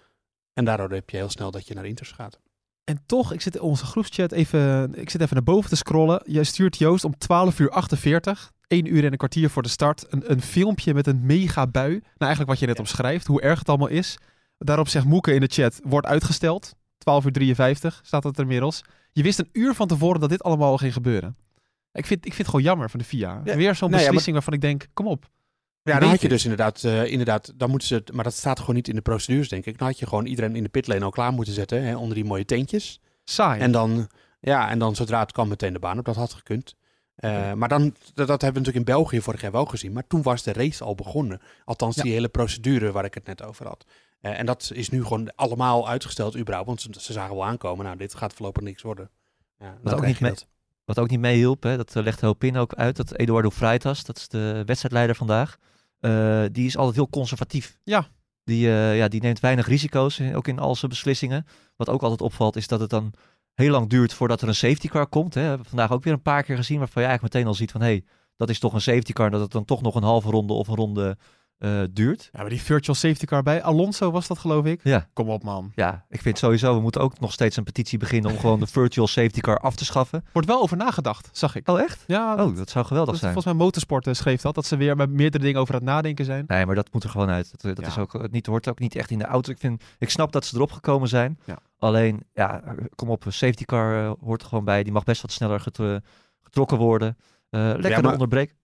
En 0.56 0.66
daardoor 0.66 0.92
heb 0.92 1.10
je 1.10 1.18
heel 1.18 1.30
snel 1.30 1.52
dat 1.52 1.68
je 1.68 1.74
naar 1.74 1.86
inters 1.86 2.12
gaat. 2.12 2.40
En 2.84 3.04
toch, 3.06 3.34
ik 3.34 3.42
zit 3.42 3.56
in 3.56 3.62
onze 3.62 3.86
groepschat 3.86 4.32
even, 4.32 4.94
ik 4.96 5.10
zit 5.10 5.22
even 5.22 5.34
naar 5.36 5.44
boven 5.44 5.70
te 5.70 5.76
scrollen. 5.76 6.22
Jij 6.26 6.44
stuurt 6.44 6.78
Joost 6.78 7.04
om 7.04 7.18
12 7.18 7.60
uur 7.60 7.70
48, 7.70 8.52
1 8.68 8.94
uur 8.96 9.06
en 9.06 9.12
een 9.12 9.18
kwartier 9.18 9.50
voor 9.50 9.64
de 9.64 9.70
start, 9.70 10.06
een, 10.10 10.32
een 10.32 10.42
filmpje 10.42 10.94
met 10.94 11.08
een 11.08 11.26
mega 11.26 11.68
bui. 11.68 11.90
Nou, 11.92 12.02
eigenlijk 12.18 12.50
wat 12.50 12.60
je 12.60 12.66
net 12.66 12.76
Ja. 12.76 12.82
omschrijft, 12.82 13.28
hoe 13.28 13.42
erg 13.42 13.60
het 13.60 13.70
allemaal 13.70 13.88
is. 13.88 14.18
Daarop 14.58 14.88
zegt 14.88 15.06
Moeke 15.06 15.34
in 15.34 15.40
de 15.40 15.48
chat, 15.48 15.80
wordt 15.84 16.08
uitgesteld. 16.08 16.76
12 16.98 17.26
uur 17.26 17.32
53 17.32 18.02
staat 18.04 18.24
het 18.24 18.36
er 18.38 18.42
inmiddels. 18.42 18.82
Je 19.12 19.24
wist 19.24 19.40
een 19.40 19.50
uur 19.52 19.74
van 19.74 19.88
tevoren 19.88 20.20
dat 20.20 20.30
dit 20.30 20.44
allemaal 20.44 20.72
al 20.72 20.78
ging 20.78 20.94
gebeuren. 20.94 21.38
Ik 21.92 22.06
vind, 22.06 22.20
ik 22.20 22.34
vind 22.34 22.38
het 22.38 22.48
gewoon 22.48 22.62
jammer 22.66 22.90
van 22.90 23.00
de 23.00 23.06
FIA. 23.06 23.42
Ja. 23.44 23.56
Weer 23.56 23.76
zo'n 23.76 23.90
Nou 23.90 24.02
ja, 24.02 24.08
beslissing 24.08 24.36
waarvan 24.36 24.54
ik 24.54 24.62
denk, 24.62 24.88
kom 24.94 25.08
op. 25.08 25.30
Ja, 25.94 26.00
dan 26.00 26.10
had 26.10 26.22
je 26.22 26.30
dus 26.30 26.44
inderdaad, 26.44 26.84
eh, 26.84 27.06
inderdaad, 27.06 27.52
dan 27.56 27.70
moeten 27.70 27.88
ze, 27.88 27.94
het- 27.96 28.12
maar 28.12 28.24
dat 28.24 28.34
staat 28.34 28.60
gewoon 28.60 28.76
niet 28.76 28.88
in 28.88 28.96
de 28.96 29.02
procedures, 29.02 29.50
denk 29.50 29.66
ik. 29.66 29.78
Dan 29.78 29.88
had 29.88 30.00
je 30.00 30.08
gewoon 30.08 30.26
iedereen 30.26 30.56
in 30.56 30.64
de 30.64 30.70
pitlane 30.70 31.04
al 31.04 31.10
klaar 31.10 31.32
moeten 31.34 31.54
zetten, 31.54 31.84
hè, 31.84 31.96
onder 31.98 32.16
die 32.16 32.26
mooie 32.26 32.46
tentjes. 32.46 33.00
Saai. 33.24 33.62
En 33.62 33.72
dan, 33.72 34.08
ja, 34.40 34.70
en 34.70 34.80
dan 34.80 34.96
zodra 34.96 35.20
het 35.20 35.32
kwam 35.32 35.48
meteen 35.48 35.74
de 35.74 35.80
baan 35.80 36.00
op, 36.00 36.06
dat 36.06 36.16
had 36.16 36.34
gekund. 36.34 36.76
Eh, 37.16 37.54
maar 37.54 37.70
dan, 37.70 37.82
dat, 38.14 38.28
dat 38.28 38.42
hebben 38.42 38.62
we 38.62 38.68
natuurlijk 38.68 38.76
in 38.88 38.94
België 38.96 39.22
vorig 39.22 39.42
jaar 39.42 39.52
wel 39.52 39.66
gezien. 39.66 39.92
Maar 39.94 40.08
toen 40.08 40.22
was 40.22 40.44
de 40.44 40.54
race 40.54 40.84
al 40.84 40.96
begonnen. 40.96 41.42
Althans, 41.66 41.96
Ja. 41.96 42.02
die 42.04 42.12
hele 42.12 42.28
procedure 42.30 42.92
waar 42.92 43.06
ik 43.06 43.14
het 43.14 43.26
net 43.26 43.44
over 43.44 43.68
had. 43.68 43.86
Eh, 44.22 44.40
en 44.40 44.46
dat 44.46 44.72
is 44.74 44.90
nu 44.90 45.04
gewoon 45.04 45.36
allemaal 45.36 45.88
uitgesteld 45.90 46.38
überhaupt. 46.38 46.68
Want 46.68 46.82
ze, 46.82 46.90
ze 47.00 47.14
zagen 47.14 47.36
wel 47.36 47.46
aankomen, 47.46 47.86
nou, 47.86 47.98
dit 47.98 48.16
gaat 48.16 48.34
voorlopig 48.34 48.64
niks 48.64 48.82
worden. 48.82 49.10
Ja, 49.60 49.78
dan 49.84 49.94
ook 49.94 50.06
niet 50.06 50.20
mee- 50.20 50.32
dat. 50.32 50.48
Wat 50.86 51.00
ook 51.00 51.10
niet 51.10 51.20
meehielp, 51.20 51.62
dat 51.62 51.94
legt 51.96 52.22
Hopin 52.22 52.58
ook 52.58 52.74
uit, 52.74 52.96
dat 52.96 53.16
Eduardo 53.18 53.50
Freitas, 53.50 54.04
dat 54.04 54.18
is 54.18 54.28
de 54.28 54.64
wedstrijdleider 54.66 55.16
vandaag, 55.16 55.58
eh, 56.00 56.44
die 56.52 56.66
is 56.66 56.78
altijd 56.78 56.96
heel 56.96 57.10
conservatief. 57.10 57.78
Ja. 57.84 58.08
Die, 58.44 58.68
eh, 58.68 58.98
ja, 58.98 59.08
die 59.08 59.22
neemt 59.22 59.40
weinig 59.40 59.68
risico's, 59.68 60.20
in- 60.20 60.36
ook 60.36 60.48
in 60.48 60.60
al 60.60 60.76
zijn 60.76 60.92
beslissingen. 60.92 61.46
Wat 61.76 61.90
ook 61.90 62.02
altijd 62.02 62.22
opvalt, 62.22 62.56
is 62.56 62.68
dat 62.68 62.80
het 62.80 62.90
dan 62.90 63.14
heel 63.54 63.72
lang 63.72 63.90
duurt 63.90 64.14
voordat 64.14 64.42
er 64.42 64.48
een 64.48 64.56
safety 64.56 64.88
car 64.88 65.08
komt. 65.08 65.34
Hè. 65.34 65.42
We 65.42 65.48
hebben 65.48 65.66
vandaag 65.66 65.92
ook 65.92 66.04
weer 66.04 66.14
een 66.14 66.22
paar 66.22 66.44
keer 66.44 66.56
gezien, 66.56 66.78
waarvan 66.80 67.02
je 67.02 67.08
eigenlijk 67.08 67.34
meteen 67.36 67.50
al 67.52 67.58
ziet 67.58 67.72
van, 67.72 67.82
hé, 67.82 67.88
hey, 67.88 68.04
dat 68.36 68.50
is 68.50 68.60
toch 68.60 68.74
een 68.74 68.82
safety 68.82 69.14
car, 69.14 69.30
dat 69.30 69.42
het 69.42 69.52
dan 69.52 69.66
toch 69.66 69.82
nog 69.82 69.96
een 69.96 70.04
halve 70.04 70.30
ronde 70.30 70.54
of 70.54 70.68
een 70.68 70.76
ronde 70.76 71.18
eh, 71.58 71.82
duurt. 71.92 72.30
Ja, 72.32 72.40
maar 72.42 72.50
die 72.50 72.62
virtual 72.62 72.96
safety 72.96 73.26
car 73.26 73.44
bij 73.44 73.64
Alonso 73.64 74.12
was 74.12 74.28
dat 74.28 74.38
geloof 74.40 74.66
ik. 74.66 74.80
Ja. 74.84 75.08
Kom 75.14 75.30
op 75.30 75.44
man. 75.44 75.72
Ja, 75.76 76.06
ik 76.10 76.22
vind 76.22 76.38
sowieso, 76.38 76.76
we 76.76 76.82
moeten 76.82 77.02
ook 77.02 77.20
nog 77.20 77.32
steeds 77.32 77.58
een 77.58 77.64
petitie 77.64 77.98
beginnen 77.98 78.32
om 78.32 78.38
gewoon 78.38 78.60
de 78.60 78.68
virtual 78.68 79.08
safety 79.08 79.40
car 79.40 79.58
af 79.58 79.76
te 79.76 79.86
schaffen. 79.86 80.26
Wordt 80.34 80.48
wel 80.48 80.62
over 80.62 80.78
nagedacht, 80.78 81.30
zag 81.32 81.56
ik. 81.56 81.68
Oh, 81.70 81.80
echt? 81.82 82.04
Ja, 82.08 82.32
Oh, 82.46 82.56
dat 82.56 82.70
zou 82.70 82.86
geweldig 82.86 83.12
dat- 83.12 83.20
zijn. 83.22 83.34
volgens 83.34 83.54
mij 83.54 83.64
Motorsport 83.64 84.08
eh, 84.08 84.14
schreef 84.14 84.42
dat. 84.42 84.56
Dat 84.56 84.66
ze 84.66 84.78
weer 84.78 84.96
met 84.96 85.10
meerdere 85.10 85.44
dingen 85.44 85.62
over 85.62 85.74
het 85.74 85.84
nadenken 85.84 86.26
zijn. 86.26 86.44
Nee, 86.48 86.66
maar 86.66 86.76
dat 86.76 86.94
moet 86.94 87.04
er 87.04 87.10
gewoon 87.10 87.30
uit. 87.30 87.52
Dat, 87.52 87.76
dat 87.76 87.86
Ja. 87.86 87.92
is 87.92 87.98
ook, 87.98 88.14
het 88.14 88.32
niet, 88.32 88.46
hoort 88.46 88.68
ook 88.70 88.80
niet 88.80 88.96
echt 88.96 89.12
in 89.12 89.18
de 89.18 89.26
auto. 89.26 89.52
Ik, 89.52 89.58
vind, 89.60 89.84
ik 90.00 90.10
snap 90.10 90.32
dat 90.32 90.46
ze 90.46 90.56
erop 90.56 90.72
gekomen 90.72 91.08
zijn. 91.10 91.40
Ja. 91.46 91.58
Alleen, 91.78 92.24
ja, 92.34 92.62
kom 92.96 93.10
op, 93.10 93.26
een 93.26 93.34
safety 93.34 93.66
car 93.66 94.04
eh, 94.06 94.12
hoort 94.24 94.42
er 94.42 94.48
gewoon 94.48 94.66
bij. 94.66 94.84
Die 94.84 94.94
mag 94.94 95.04
best 95.04 95.22
wat 95.22 95.32
sneller 95.32 95.60
getro- 95.60 96.00
getrokken 96.42 96.78
worden. 96.78 97.18
Eh 97.50 97.60
lekker 97.62 97.90
Ja, 97.90 97.96
de 97.96 98.02
maar- 98.02 98.12
onderbreek, 98.12 98.56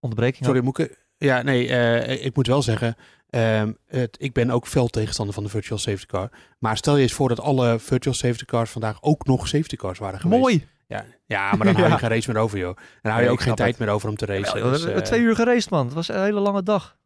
onderbreking. 0.00 0.44
Sorry, 0.44 0.58
ook. 0.58 0.64
Moeke. 0.64 0.96
Ja, 1.18 1.42
nee, 1.42 1.68
eh, 1.68 2.24
ik 2.24 2.36
moet 2.36 2.46
wel 2.46 2.62
zeggen, 2.62 2.96
ehm, 3.30 3.72
het, 3.86 4.16
ik 4.20 4.32
ben 4.32 4.50
ook 4.50 4.66
fel 4.66 4.88
tegenstander 4.88 5.34
van 5.34 5.44
de 5.44 5.50
virtual 5.50 5.78
safety 5.78 6.06
car. 6.06 6.30
Maar 6.58 6.76
stel 6.76 6.96
je 6.96 7.02
eens 7.02 7.12
voor 7.12 7.28
dat 7.28 7.40
alle 7.40 7.78
virtual 7.78 8.14
safety 8.14 8.44
cars 8.44 8.70
vandaag 8.70 9.02
ook 9.02 9.26
nog 9.26 9.48
safety 9.48 9.76
cars 9.76 9.98
waren 9.98 10.20
geweest. 10.20 10.40
Mooi. 10.40 10.66
Ja, 10.86 11.04
ja 11.26 11.48
maar 11.54 11.66
dan 11.66 11.74
hou 11.74 11.86
je 11.86 11.90
Ja. 11.92 11.98
geen 11.98 12.08
race 12.08 12.32
meer 12.32 12.42
over, 12.42 12.58
joh. 12.58 12.76
Dan 12.76 13.12
hou 13.12 13.14
Nee, 13.14 13.24
je 13.24 13.30
ook 13.30 13.38
ik 13.38 13.44
geen 13.44 13.54
tijd 13.54 13.70
het. 13.70 13.78
meer 13.78 13.88
over 13.94 14.08
om 14.08 14.16
te 14.16 14.26
racen. 14.26 14.58
Ja, 14.58 14.64
we 14.64 14.70
Dus, 14.70 14.82
hebben 14.82 15.00
eh, 15.02 15.06
twee 15.06 15.20
uur 15.20 15.34
geraced, 15.34 15.70
man. 15.70 15.84
Het 15.84 15.94
was 15.94 16.08
een 16.08 16.22
hele 16.22 16.40
lange 16.40 16.62
dag. 16.62 16.96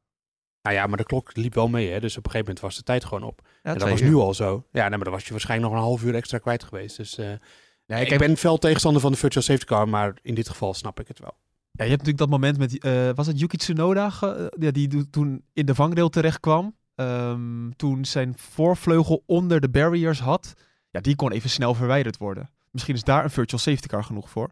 Nou 0.62 0.76
ja, 0.76 0.86
maar 0.86 0.96
de 0.96 1.04
klok 1.04 1.36
liep 1.36 1.54
wel 1.54 1.68
mee, 1.68 1.90
hè. 1.90 2.00
Dus 2.00 2.16
op 2.16 2.24
een 2.24 2.30
gegeven 2.30 2.46
moment 2.46 2.60
was 2.60 2.76
de 2.76 2.82
tijd 2.82 3.04
gewoon 3.04 3.22
op. 3.22 3.40
Ja, 3.62 3.72
en 3.72 3.78
dat 3.78 3.88
was 3.88 4.00
uur. 4.00 4.08
nu 4.08 4.14
al 4.14 4.34
zo. 4.34 4.66
Ja, 4.72 4.80
nee, 4.80 4.90
maar 4.96 5.04
dan 5.04 5.12
was 5.12 5.24
je 5.24 5.30
waarschijnlijk 5.30 5.70
nog 5.72 5.80
een 5.80 5.86
half 5.86 6.02
uur 6.02 6.14
extra 6.14 6.38
kwijt 6.38 6.62
geweest. 6.64 6.96
Dus 6.96 7.18
eh, 7.18 7.26
Nee, 7.86 8.00
ik 8.02 8.08
kijk, 8.08 8.20
ben 8.20 8.36
fel 8.36 8.58
tegenstander 8.58 9.00
van 9.00 9.12
de 9.12 9.18
virtual 9.18 9.44
safety 9.44 9.64
car, 9.64 9.88
maar 9.88 10.14
in 10.22 10.34
dit 10.34 10.48
geval 10.48 10.74
snap 10.74 11.00
ik 11.00 11.08
het 11.08 11.18
wel. 11.18 11.34
Ja, 11.72 11.84
je 11.84 11.90
hebt 11.90 12.06
natuurlijk 12.06 12.18
dat 12.18 12.40
moment 12.40 12.58
met, 12.58 12.78
eh, 12.78 13.10
was 13.14 13.26
het 13.26 13.40
Yuki 13.40 13.56
Tsunoda, 13.56 14.12
ja, 14.58 14.70
die 14.70 15.10
toen 15.10 15.44
in 15.52 15.66
de 15.66 15.74
vangrail 15.74 16.08
terecht 16.08 16.40
kwam. 16.40 16.76
Ehm, 16.94 17.70
toen 17.76 18.04
zijn 18.04 18.34
voorvleugel 18.36 19.22
onder 19.26 19.60
de 19.60 19.68
barriers 19.68 20.20
had. 20.20 20.54
Ja, 20.90 21.00
die 21.00 21.16
kon 21.16 21.32
even 21.32 21.50
snel 21.50 21.74
verwijderd 21.74 22.16
worden. 22.16 22.50
Misschien 22.70 22.94
is 22.94 23.04
daar 23.04 23.24
een 23.24 23.30
virtual 23.30 23.60
safety 23.60 23.86
car 23.86 24.04
genoeg 24.04 24.30
voor. 24.30 24.50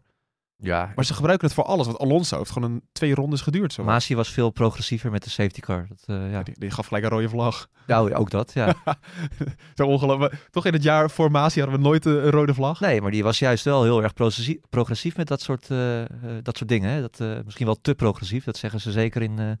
Ja, 0.61 0.91
Maar 0.95 1.05
ze 1.05 1.13
gebruiken 1.13 1.47
het 1.47 1.55
voor 1.55 1.63
alles. 1.63 1.85
Want 1.85 1.97
Alonso 1.97 2.37
heeft 2.37 2.51
gewoon 2.51 2.71
een 2.71 2.81
twee 2.91 3.15
rondes 3.15 3.41
geduurd. 3.41 3.73
Zo. 3.73 3.83
Masi 3.83 4.15
was 4.15 4.29
veel 4.29 4.49
progressiever 4.49 5.11
met 5.11 5.23
de 5.23 5.29
safety 5.29 5.59
car. 5.59 5.85
Dat, 5.89 6.03
eh, 6.05 6.31
ja. 6.31 6.43
die, 6.43 6.55
die 6.59 6.71
gaf 6.71 6.87
gelijk 6.87 7.03
een 7.03 7.09
rode 7.09 7.29
vlag. 7.29 7.67
Nou, 7.87 8.13
ook 8.13 8.29
dat, 8.29 8.53
ja. 8.53 8.73
Zo 9.75 9.85
ongelooflijk. 9.85 10.47
Toch 10.51 10.65
in 10.65 10.73
het 10.73 10.83
jaar 10.83 11.09
voor 11.09 11.31
Masi 11.31 11.59
hadden 11.61 11.79
we 11.79 11.85
nooit 11.85 12.05
eh, 12.05 12.13
een 12.13 12.29
rode 12.31 12.53
vlag. 12.53 12.79
Nee, 12.79 13.01
maar 13.01 13.11
die 13.11 13.23
was 13.23 13.39
juist 13.39 13.63
wel 13.63 13.83
heel 13.83 14.03
erg 14.03 14.13
progressief, 14.13 14.57
progressief 14.69 15.17
met 15.17 15.27
dat 15.27 15.41
soort, 15.41 15.69
eh, 15.69 16.01
dat 16.43 16.57
soort 16.57 16.69
dingen. 16.69 16.89
Hè. 16.89 17.01
Dat, 17.01 17.19
eh, 17.19 17.37
misschien 17.45 17.65
wel 17.65 17.81
te 17.81 17.95
progressief, 17.95 18.43
dat 18.43 18.57
zeggen 18.57 18.79
ze 18.81 18.91
zeker 18.91 19.21
in, 19.21 19.39
eh 19.39 19.51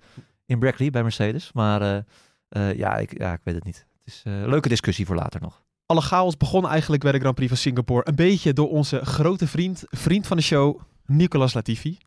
in 0.49 0.59
Brackley 0.59 0.89
bij 0.89 1.01
Mercedes. 1.03 1.51
Maar 1.53 1.81
eh, 1.81 1.97
eh, 2.49 2.77
ja, 2.77 2.97
ik, 2.97 3.17
ja, 3.19 3.33
ik 3.33 3.39
weet 3.43 3.55
het 3.55 3.63
niet. 3.63 3.85
Het 4.03 4.13
is 4.13 4.21
eh, 4.25 4.41
een 4.41 4.49
leuke 4.49 4.69
discussie 4.69 5.05
voor 5.05 5.15
later 5.15 5.41
nog. 5.41 5.63
alle 5.85 6.01
chaos 6.01 6.37
begon 6.37 6.67
eigenlijk 6.67 7.03
bij 7.03 7.11
de 7.11 7.19
Grand 7.19 7.35
Prix 7.35 7.49
van 7.49 7.59
Singapore 7.59 8.07
een 8.07 8.15
beetje 8.15 8.53
door 8.53 8.69
onze 8.69 9.05
grote 9.05 9.47
vriend, 9.47 9.83
vriend 9.89 10.27
van 10.27 10.37
de 10.37 10.43
show, 10.43 10.79
Nicolas 11.09 11.53
Latifi. 11.53 11.97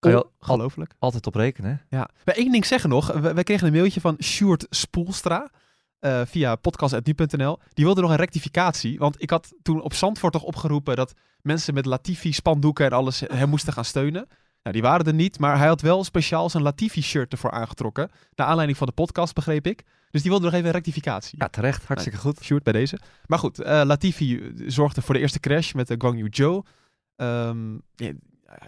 Je 0.00 0.14
al- 0.16 0.32
Ongelooflijk. 0.40 0.94
Altijd 0.98 1.26
op 1.26 1.34
rekenen. 1.34 1.82
hè? 1.88 1.96
Ja. 1.96 2.08
Wij 2.24 2.34
één 2.36 2.52
ding 2.52 2.66
zeggen 2.66 2.90
nog. 2.90 3.12
We- 3.12 3.34
Wij 3.34 3.42
kregen 3.42 3.66
een 3.66 3.72
mailtje 3.72 4.00
van 4.00 4.16
Sjoerd 4.22 4.66
Spoelstra. 4.70 5.50
eh, 5.98 6.20
via 6.26 6.56
podcast.nu.nl. 6.56 7.58
Die 7.72 7.84
wilde 7.84 8.00
nog 8.00 8.10
een 8.10 8.16
rectificatie. 8.16 8.98
Want 8.98 9.22
ik 9.22 9.30
had 9.30 9.52
toen 9.62 9.80
op 9.82 9.94
Zandvoort 9.94 10.32
toch 10.32 10.42
opgeroepen 10.42 10.96
dat 10.96 11.14
mensen 11.42 11.74
met 11.74 11.86
Latifi 11.86 12.32
spandoeken 12.32 12.84
en 12.86 12.92
alles 12.92 13.20
hem 13.20 13.48
moesten 13.48 13.72
gaan 13.72 13.84
steunen. 13.84 14.26
Nou, 14.62 14.76
die 14.76 14.82
waren 14.82 15.06
er 15.06 15.14
niet, 15.14 15.38
maar 15.38 15.58
hij 15.58 15.66
had 15.66 15.80
wel 15.80 16.04
speciaal 16.04 16.50
zijn 16.50 16.62
Latifi-shirt 16.62 17.32
ervoor 17.32 17.50
aangetrokken. 17.50 18.10
Naar 18.34 18.46
aanleiding 18.46 18.78
van 18.78 18.86
de 18.86 18.92
podcast, 18.92 19.34
begreep 19.34 19.66
ik. 19.66 19.82
Dus 20.10 20.22
die 20.22 20.30
wilde 20.30 20.44
nog 20.46 20.54
even 20.54 20.66
een 20.66 20.72
rectificatie. 20.72 21.38
Ja, 21.38 21.48
terecht. 21.48 21.84
Hartstikke 21.86 22.18
goed. 22.18 22.42
Sjoerd 22.42 22.62
bij 22.62 22.72
deze. 22.72 22.98
Maar 23.26 23.38
goed, 23.38 23.58
eh, 23.58 23.82
Latifi 23.84 24.38
eh, 24.38 24.50
zorgde 24.66 25.02
voor 25.02 25.14
de 25.14 25.20
eerste 25.20 25.40
crash 25.40 25.72
met 25.72 25.86
de 25.86 25.94
Guang 25.98 26.18
Yu 26.18 26.28
Zhou. 26.30 26.62
Ehm, 27.16 27.72
ja, 27.94 28.12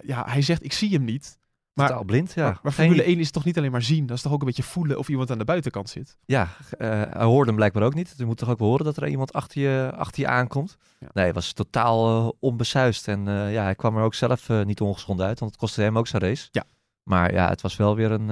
ja, 0.02 0.24
hij 0.26 0.42
zegt, 0.42 0.64
ik 0.64 0.72
zie 0.72 0.90
hem 0.92 1.04
niet. 1.04 1.38
Maar, 1.72 1.88
Totaal 1.88 2.04
blind, 2.04 2.32
ja. 2.32 2.44
maar, 2.44 2.58
maar 2.62 2.72
Geen- 2.72 2.84
Formule 2.86 3.08
1 3.08 3.18
is 3.18 3.30
toch 3.30 3.44
niet 3.44 3.58
alleen 3.58 3.70
maar 3.70 3.82
zien? 3.82 4.06
Dat 4.06 4.16
is 4.16 4.22
toch 4.22 4.32
ook 4.32 4.40
een 4.40 4.46
beetje 4.46 4.62
voelen 4.62 4.98
of 4.98 5.08
iemand 5.08 5.30
aan 5.30 5.38
de 5.38 5.44
buitenkant 5.44 5.88
zit? 5.90 6.16
Ja, 6.24 6.48
eh, 6.78 6.88
hij 6.88 7.24
hoorde 7.24 7.46
hem 7.46 7.56
blijkbaar 7.56 7.82
ook 7.82 7.94
niet. 7.94 8.14
Je 8.16 8.24
moet 8.24 8.36
toch 8.38 8.48
ook 8.48 8.58
wel 8.58 8.68
horen 8.68 8.84
dat 8.84 8.96
er 8.96 9.08
iemand 9.08 9.32
achter 9.32 9.60
je, 9.60 9.92
achter 9.96 10.22
je 10.22 10.28
aankomt. 10.28 10.76
Ja. 10.98 11.08
Nee, 11.12 11.24
hij 11.24 11.32
was 11.32 11.52
totaal 11.52 12.08
eh, 12.26 12.30
onbesuist. 12.40 13.08
En 13.08 13.28
eh, 13.28 13.52
ja, 13.52 13.62
hij 13.62 13.74
kwam 13.74 13.96
er 13.96 14.02
ook 14.02 14.14
zelf 14.14 14.48
niet 14.48 14.80
ongeschonden 14.80 15.26
uit, 15.26 15.38
want 15.38 15.50
het 15.50 15.60
kostte 15.60 15.82
hem 15.82 15.98
ook 15.98 16.06
zijn 16.06 16.22
race. 16.22 16.48
Ja. 16.50 16.64
Maar 17.02 17.32
ja, 17.32 17.48
het 17.48 17.60
was 17.60 17.76
wel 17.76 17.94
weer 17.96 18.10
een, 18.10 18.28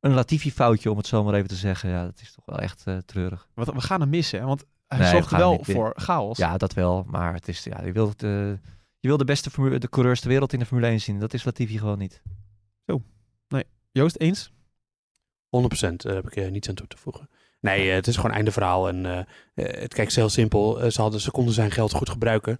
een 0.00 0.14
Latifi-foutje, 0.14 0.90
om 0.90 0.96
het 0.96 1.06
zo 1.06 1.24
maar 1.24 1.34
even 1.34 1.48
te 1.48 1.54
zeggen. 1.54 1.90
Ja, 1.90 2.04
dat 2.04 2.20
is 2.20 2.32
toch 2.32 2.44
wel 2.46 2.58
echt 2.58 2.84
treurig. 3.04 3.48
Want 3.54 3.72
we 3.72 3.80
gaan 3.80 4.00
hem 4.00 4.08
missen, 4.10 4.38
hè? 4.40 4.46
want 4.46 4.64
hij 4.86 4.98
Nee, 4.98 5.10
zorgt 5.10 5.30
wel 5.30 5.58
voor 5.64 5.92
chaos. 5.96 6.38
Ja, 6.38 6.56
dat 6.56 6.72
wel. 6.74 7.04
Maar 7.08 7.34
het 7.34 7.48
is, 7.48 7.64
ja, 7.64 7.82
je, 7.84 7.92
wil 7.92 8.12
de, 8.16 8.58
je 9.06 9.12
wil 9.12 9.26
de 9.26 9.32
beste 9.32 9.50
formule, 9.50 9.78
de 9.78 9.88
coureurs 9.88 10.20
ter 10.20 10.28
wereld 10.28 10.52
in 10.52 10.58
de 10.58 10.66
Formule 10.66 10.86
1 10.86 11.00
zien. 11.00 11.18
Dat 11.18 11.34
is 11.34 11.44
Latifi 11.44 11.78
gewoon 11.78 11.98
niet. 11.98 12.22
Joost, 13.92 14.16
eens? 14.16 14.50
100% 14.50 14.50
eh, 15.50 16.14
heb 16.14 16.26
ik 16.26 16.36
eh, 16.36 16.50
niets 16.50 16.68
aan 16.68 16.74
toe 16.74 16.86
te 16.86 16.96
voegen. 16.96 17.28
Nee, 17.60 17.88
eh, 17.88 17.94
het 17.94 18.06
is 18.06 18.16
gewoon 18.16 18.30
einde 18.30 18.52
verhaal. 18.52 18.88
En 18.88 19.06
eh, 19.06 19.18
eh, 19.54 19.80
het 19.80 19.94
kijkt 19.94 20.14
heel 20.14 20.28
simpel. 20.28 20.90
Ze, 20.90 21.00
hadden, 21.00 21.20
ze 21.20 21.30
konden 21.30 21.54
zijn 21.54 21.70
geld 21.70 21.92
goed 21.92 22.10
gebruiken. 22.10 22.58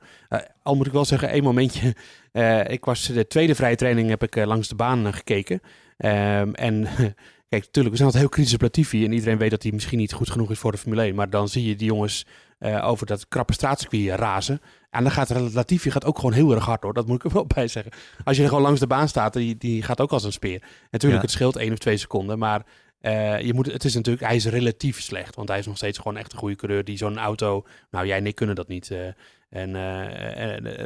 Al 0.62 0.74
moet 0.76 0.86
ik 0.86 0.92
wel 0.92 1.04
zeggen, 1.04 1.28
één 1.28 1.42
momentje. 1.42 1.94
Eh, 2.36 2.68
ik 2.68 2.84
was 2.84 3.06
de 3.06 3.26
tweede 3.26 3.54
vrije 3.54 3.76
training 3.76 4.08
heb 4.08 4.22
ik 4.22 4.44
langs 4.44 4.68
de 4.68 4.74
baan 4.74 5.14
gekeken. 5.14 5.60
Ehm, 5.96 6.50
en 6.52 6.86
kijk, 7.48 7.64
natuurlijk, 7.64 7.94
we 7.94 8.00
zijn 8.00 8.06
altijd 8.08 8.22
heel 8.22 8.28
kritisch 8.28 8.54
op 8.54 8.62
Latifi. 8.62 9.04
En 9.04 9.12
iedereen 9.12 9.38
weet 9.38 9.50
dat 9.50 9.62
hij 9.62 9.72
misschien 9.72 9.98
niet 9.98 10.12
goed 10.12 10.30
genoeg 10.30 10.50
is 10.50 10.58
voor 10.58 10.72
de 10.72 10.78
Formule 10.78 11.02
1. 11.02 11.14
Maar 11.14 11.30
dan 11.30 11.48
zie 11.48 11.66
je 11.68 11.76
die 11.76 11.86
jongens 11.86 12.26
eh, 12.58 12.86
over 12.88 13.06
dat 13.06 13.28
krappe 13.28 13.52
straatcircuit 13.52 14.18
razen. 14.18 14.60
En 14.90 15.02
dan 15.02 15.12
gaat 15.12 15.52
Latifi 15.54 15.90
gaat 15.90 16.04
ook 16.04 16.16
gewoon 16.16 16.32
heel 16.32 16.54
erg 16.54 16.64
hard 16.64 16.82
hoor. 16.82 16.94
Dat 16.94 17.06
moet 17.06 17.16
ik 17.16 17.24
er 17.24 17.32
wel 17.32 17.46
bij 17.54 17.68
zeggen. 17.68 17.92
Als 18.24 18.36
je 18.36 18.42
er 18.42 18.48
gewoon 18.48 18.62
langs 18.64 18.80
de 18.80 18.86
baan 18.86 19.08
staat, 19.08 19.32
die, 19.32 19.56
die 19.56 19.82
gaat 19.82 20.00
ook 20.00 20.12
als 20.12 20.24
een 20.24 20.32
speer. 20.32 20.62
Natuurlijk, 20.90 21.22
Ja. 21.22 21.26
het 21.28 21.36
scheelt 21.36 21.56
één 21.56 21.72
of 21.72 21.78
twee 21.78 21.96
seconden. 21.96 22.38
Maar 22.38 22.64
eh, 23.00 23.40
je 23.40 23.54
moet, 23.54 23.72
het 23.72 23.84
is 23.84 23.94
natuurlijk, 23.94 24.26
hij 24.26 24.36
is 24.36 24.46
relatief 24.46 25.00
slecht. 25.02 25.34
Want 25.36 25.48
hij 25.48 25.58
is 25.58 25.66
nog 25.66 25.76
steeds 25.76 25.98
gewoon 25.98 26.16
echt 26.16 26.32
een 26.32 26.38
goede 26.38 26.56
coureur 26.56 26.84
die 26.84 26.96
zo'n 26.96 27.18
auto. 27.18 27.64
Nou, 27.90 28.06
jij 28.06 28.16
en 28.18 28.26
ik 28.26 28.34
kunnen 28.34 28.54
dat 28.54 28.68
niet. 28.68 28.90
eh, 28.90 29.06
en 29.50 29.76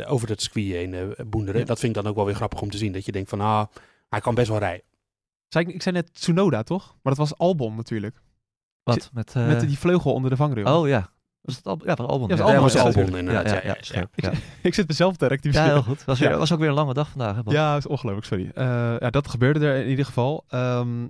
over 0.06 0.26
dat 0.26 0.42
circuit 0.42 0.66
heen 0.66 1.14
boenderen. 1.30 1.60
Ja. 1.60 1.66
Dat 1.66 1.78
vind 1.78 1.96
ik 1.96 2.02
dan 2.02 2.10
ook 2.10 2.16
wel 2.16 2.26
weer 2.26 2.34
grappig 2.34 2.60
om 2.60 2.70
te 2.70 2.78
zien. 2.78 2.92
Dat 2.92 3.04
je 3.04 3.12
denkt 3.12 3.28
van, 3.30 3.40
ah, 3.40 3.66
hij 4.08 4.20
kan 4.20 4.34
best 4.34 4.48
wel 4.48 4.58
rijden. 4.58 4.84
Zei 5.50 5.64
ik, 5.66 5.74
ik 5.74 5.82
zei 5.82 5.94
net 5.94 6.14
Tsunoda, 6.14 6.62
toch? 6.62 6.86
Maar 7.02 7.14
dat 7.14 7.28
was 7.28 7.38
Albon 7.38 7.74
natuurlijk. 7.76 8.20
Wat? 8.82 9.10
Met, 9.12 9.34
eh, 9.36 9.46
Met 9.46 9.60
die 9.60 9.78
vleugel 9.78 10.12
onder 10.12 10.30
de 10.30 10.36
vangrail. 10.36 10.80
Oh 10.80 10.88
ja. 10.88 11.10
Was 11.40 11.56
het 11.56 11.66
al, 11.66 11.78
ja, 11.84 11.94
was 11.94 12.06
Albon. 12.06 12.28
Ja, 12.28 12.36
was 12.36 12.38
ja. 12.38 12.44
Albon, 12.44 12.62
was 12.62 12.72
ja, 12.72 12.80
Albon 12.82 13.16
inderdaad. 13.18 13.48
Ja, 13.50 13.54
Ja, 13.54 13.60
ja, 13.62 13.76
ja, 13.80 14.00
ja, 14.00 14.06
Ik, 14.14 14.22
ja. 14.24 14.32
ik 14.68 14.74
zit 14.74 14.88
mezelf 14.88 15.16
te 15.16 15.24
Ja, 15.24 15.30
rectificeren. 15.30 15.72
heel 15.72 15.82
goed. 15.82 16.04
Was, 16.04 16.18
weer, 16.18 16.30
Ja. 16.30 16.36
was 16.36 16.52
ook 16.52 16.58
weer 16.58 16.68
een 16.68 16.74
lange 16.74 16.94
dag 16.94 17.08
vandaag. 17.08 17.36
Hè? 17.36 17.40
Ja, 17.44 17.76
is 17.76 17.86
ongelooflijk, 17.86 18.26
sorry. 18.26 18.50
Eh, 18.54 18.64
ja, 18.98 19.10
dat 19.10 19.28
gebeurde 19.28 19.66
er 19.66 19.82
in 19.82 19.88
ieder 19.88 20.04
geval. 20.04 20.44
Ehm, 20.48 21.06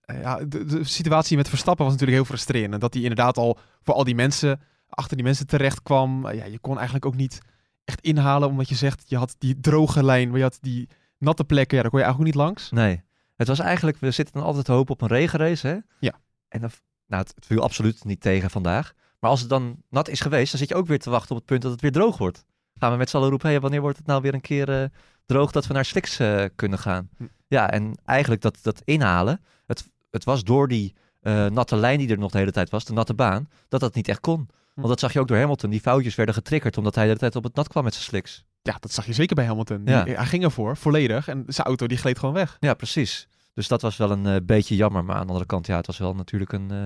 eh, 0.00 0.20
ja, 0.20 0.36
de, 0.44 0.64
de 0.64 0.84
situatie 0.84 1.36
met 1.36 1.48
Verstappen 1.48 1.84
was 1.84 1.92
natuurlijk 1.94 2.20
heel 2.20 2.28
frustrerend. 2.28 2.80
Dat 2.80 2.92
hij 2.94 3.02
inderdaad 3.02 3.36
al 3.36 3.58
voor 3.82 3.94
al 3.94 4.04
die 4.04 4.14
mensen, 4.14 4.60
achter 4.88 5.16
die 5.16 5.24
mensen 5.24 5.46
terecht 5.46 5.82
kwam. 5.82 6.26
Eh, 6.26 6.36
ja, 6.36 6.44
je 6.44 6.58
kon 6.58 6.74
eigenlijk 6.76 7.06
ook 7.06 7.16
niet 7.16 7.40
echt 7.84 8.00
inhalen, 8.00 8.48
omdat 8.48 8.68
je 8.68 8.74
zegt, 8.74 9.02
je 9.06 9.16
had 9.16 9.34
die 9.38 9.60
droge 9.60 10.04
lijn, 10.04 10.28
maar 10.28 10.36
je 10.38 10.44
had 10.44 10.58
die 10.60 10.88
natte 11.18 11.44
plekken, 11.44 11.76
ja, 11.76 11.82
daar 11.82 11.90
kon 11.90 12.00
je 12.00 12.06
eigenlijk 12.06 12.36
ook 12.36 12.36
niet 12.42 12.46
langs. 12.46 12.70
Nee. 12.70 13.02
Het 13.40 13.48
was 13.48 13.58
eigenlijk, 13.58 13.96
we 13.96 14.10
zitten 14.10 14.34
dan 14.34 14.44
altijd 14.44 14.64
te 14.64 14.72
hopen 14.72 14.92
op 14.92 15.00
een 15.00 15.08
regenrace, 15.08 15.66
hè? 15.66 15.76
Ja. 15.98 16.20
En 16.48 16.60
dan, 16.60 16.70
nou, 17.06 17.22
het, 17.22 17.32
het 17.34 17.46
viel 17.46 17.62
absoluut 17.62 18.04
niet 18.04 18.20
tegen 18.20 18.50
vandaag. 18.50 18.92
Maar 19.20 19.30
als 19.30 19.40
het 19.40 19.48
dan 19.48 19.82
nat 19.88 20.08
is 20.08 20.20
geweest, 20.20 20.50
dan 20.50 20.60
zit 20.60 20.68
je 20.68 20.74
ook 20.74 20.86
weer 20.86 20.98
te 20.98 21.10
wachten 21.10 21.30
op 21.30 21.36
het 21.36 21.46
punt 21.46 21.62
dat 21.62 21.70
het 21.70 21.80
weer 21.80 21.92
droog 21.92 22.18
wordt. 22.18 22.44
Gaan 22.78 22.92
we 22.92 22.96
met 22.96 23.10
z'n 23.10 23.16
allen 23.16 23.28
roepen, 23.28 23.48
hey, 23.48 23.60
wanneer 23.60 23.80
wordt 23.80 23.96
het 23.96 24.06
nou 24.06 24.22
weer 24.22 24.34
een 24.34 24.40
keer 24.40 24.82
eh, 24.82 24.88
droog 25.26 25.50
dat 25.50 25.66
we 25.66 25.72
naar 25.72 25.84
slicks 25.84 26.18
eh, 26.18 26.44
kunnen 26.54 26.78
gaan? 26.78 27.08
Hm. 27.16 27.24
Ja, 27.46 27.70
en 27.70 27.94
eigenlijk 28.04 28.42
dat, 28.42 28.58
dat 28.62 28.82
inhalen, 28.84 29.40
het, 29.66 29.90
het 30.10 30.24
was 30.24 30.44
door 30.44 30.68
die 30.68 30.94
eh, 31.20 31.46
natte 31.46 31.76
lijn 31.76 31.98
die 31.98 32.08
er 32.08 32.18
nog 32.18 32.30
de 32.30 32.38
hele 32.38 32.52
tijd 32.52 32.70
was, 32.70 32.84
de 32.84 32.92
natte 32.92 33.14
baan, 33.14 33.48
dat 33.68 33.80
dat 33.80 33.94
niet 33.94 34.08
echt 34.08 34.20
kon. 34.20 34.48
Want 34.74 34.88
dat 34.88 35.00
zag 35.00 35.12
je 35.12 35.20
ook 35.20 35.28
door 35.28 35.38
Hamilton. 35.38 35.70
Die 35.70 35.80
foutjes 35.80 36.14
werden 36.14 36.34
getriggerd 36.34 36.78
omdat 36.78 36.94
hij 36.94 37.02
de 37.04 37.08
hele 37.08 37.20
tijd 37.20 37.36
op 37.36 37.44
het 37.44 37.54
nat 37.54 37.68
kwam 37.68 37.84
met 37.84 37.92
zijn 37.92 38.04
slicks. 38.04 38.44
Ja, 38.62 38.76
dat 38.80 38.92
zag 38.92 39.06
je 39.06 39.12
zeker 39.12 39.34
bij 39.36 39.44
Hamilton. 39.44 39.84
Die-. 39.84 39.94
Hij 39.94 40.26
ging 40.26 40.42
ervoor, 40.44 40.76
volledig. 40.76 41.28
En 41.28 41.44
zijn 41.46 41.66
auto 41.66 41.86
die 41.86 41.98
gleed 41.98 42.18
gewoon 42.18 42.34
weg. 42.34 42.56
Ja, 42.60 42.74
precies. 42.74 43.28
Dus 43.54 43.68
dat 43.68 43.82
was 43.82 43.96
wel 43.96 44.10
een 44.10 44.26
eh, 44.26 44.36
beetje 44.42 44.76
jammer. 44.76 45.04
Maar 45.04 45.14
aan 45.14 45.20
de 45.22 45.26
andere 45.28 45.46
kant, 45.46 45.66
ja, 45.66 45.76
het 45.76 45.86
was 45.86 45.98
wel 45.98 46.14
natuurlijk 46.14 46.52
een 46.52 46.70
eh, 46.70 46.84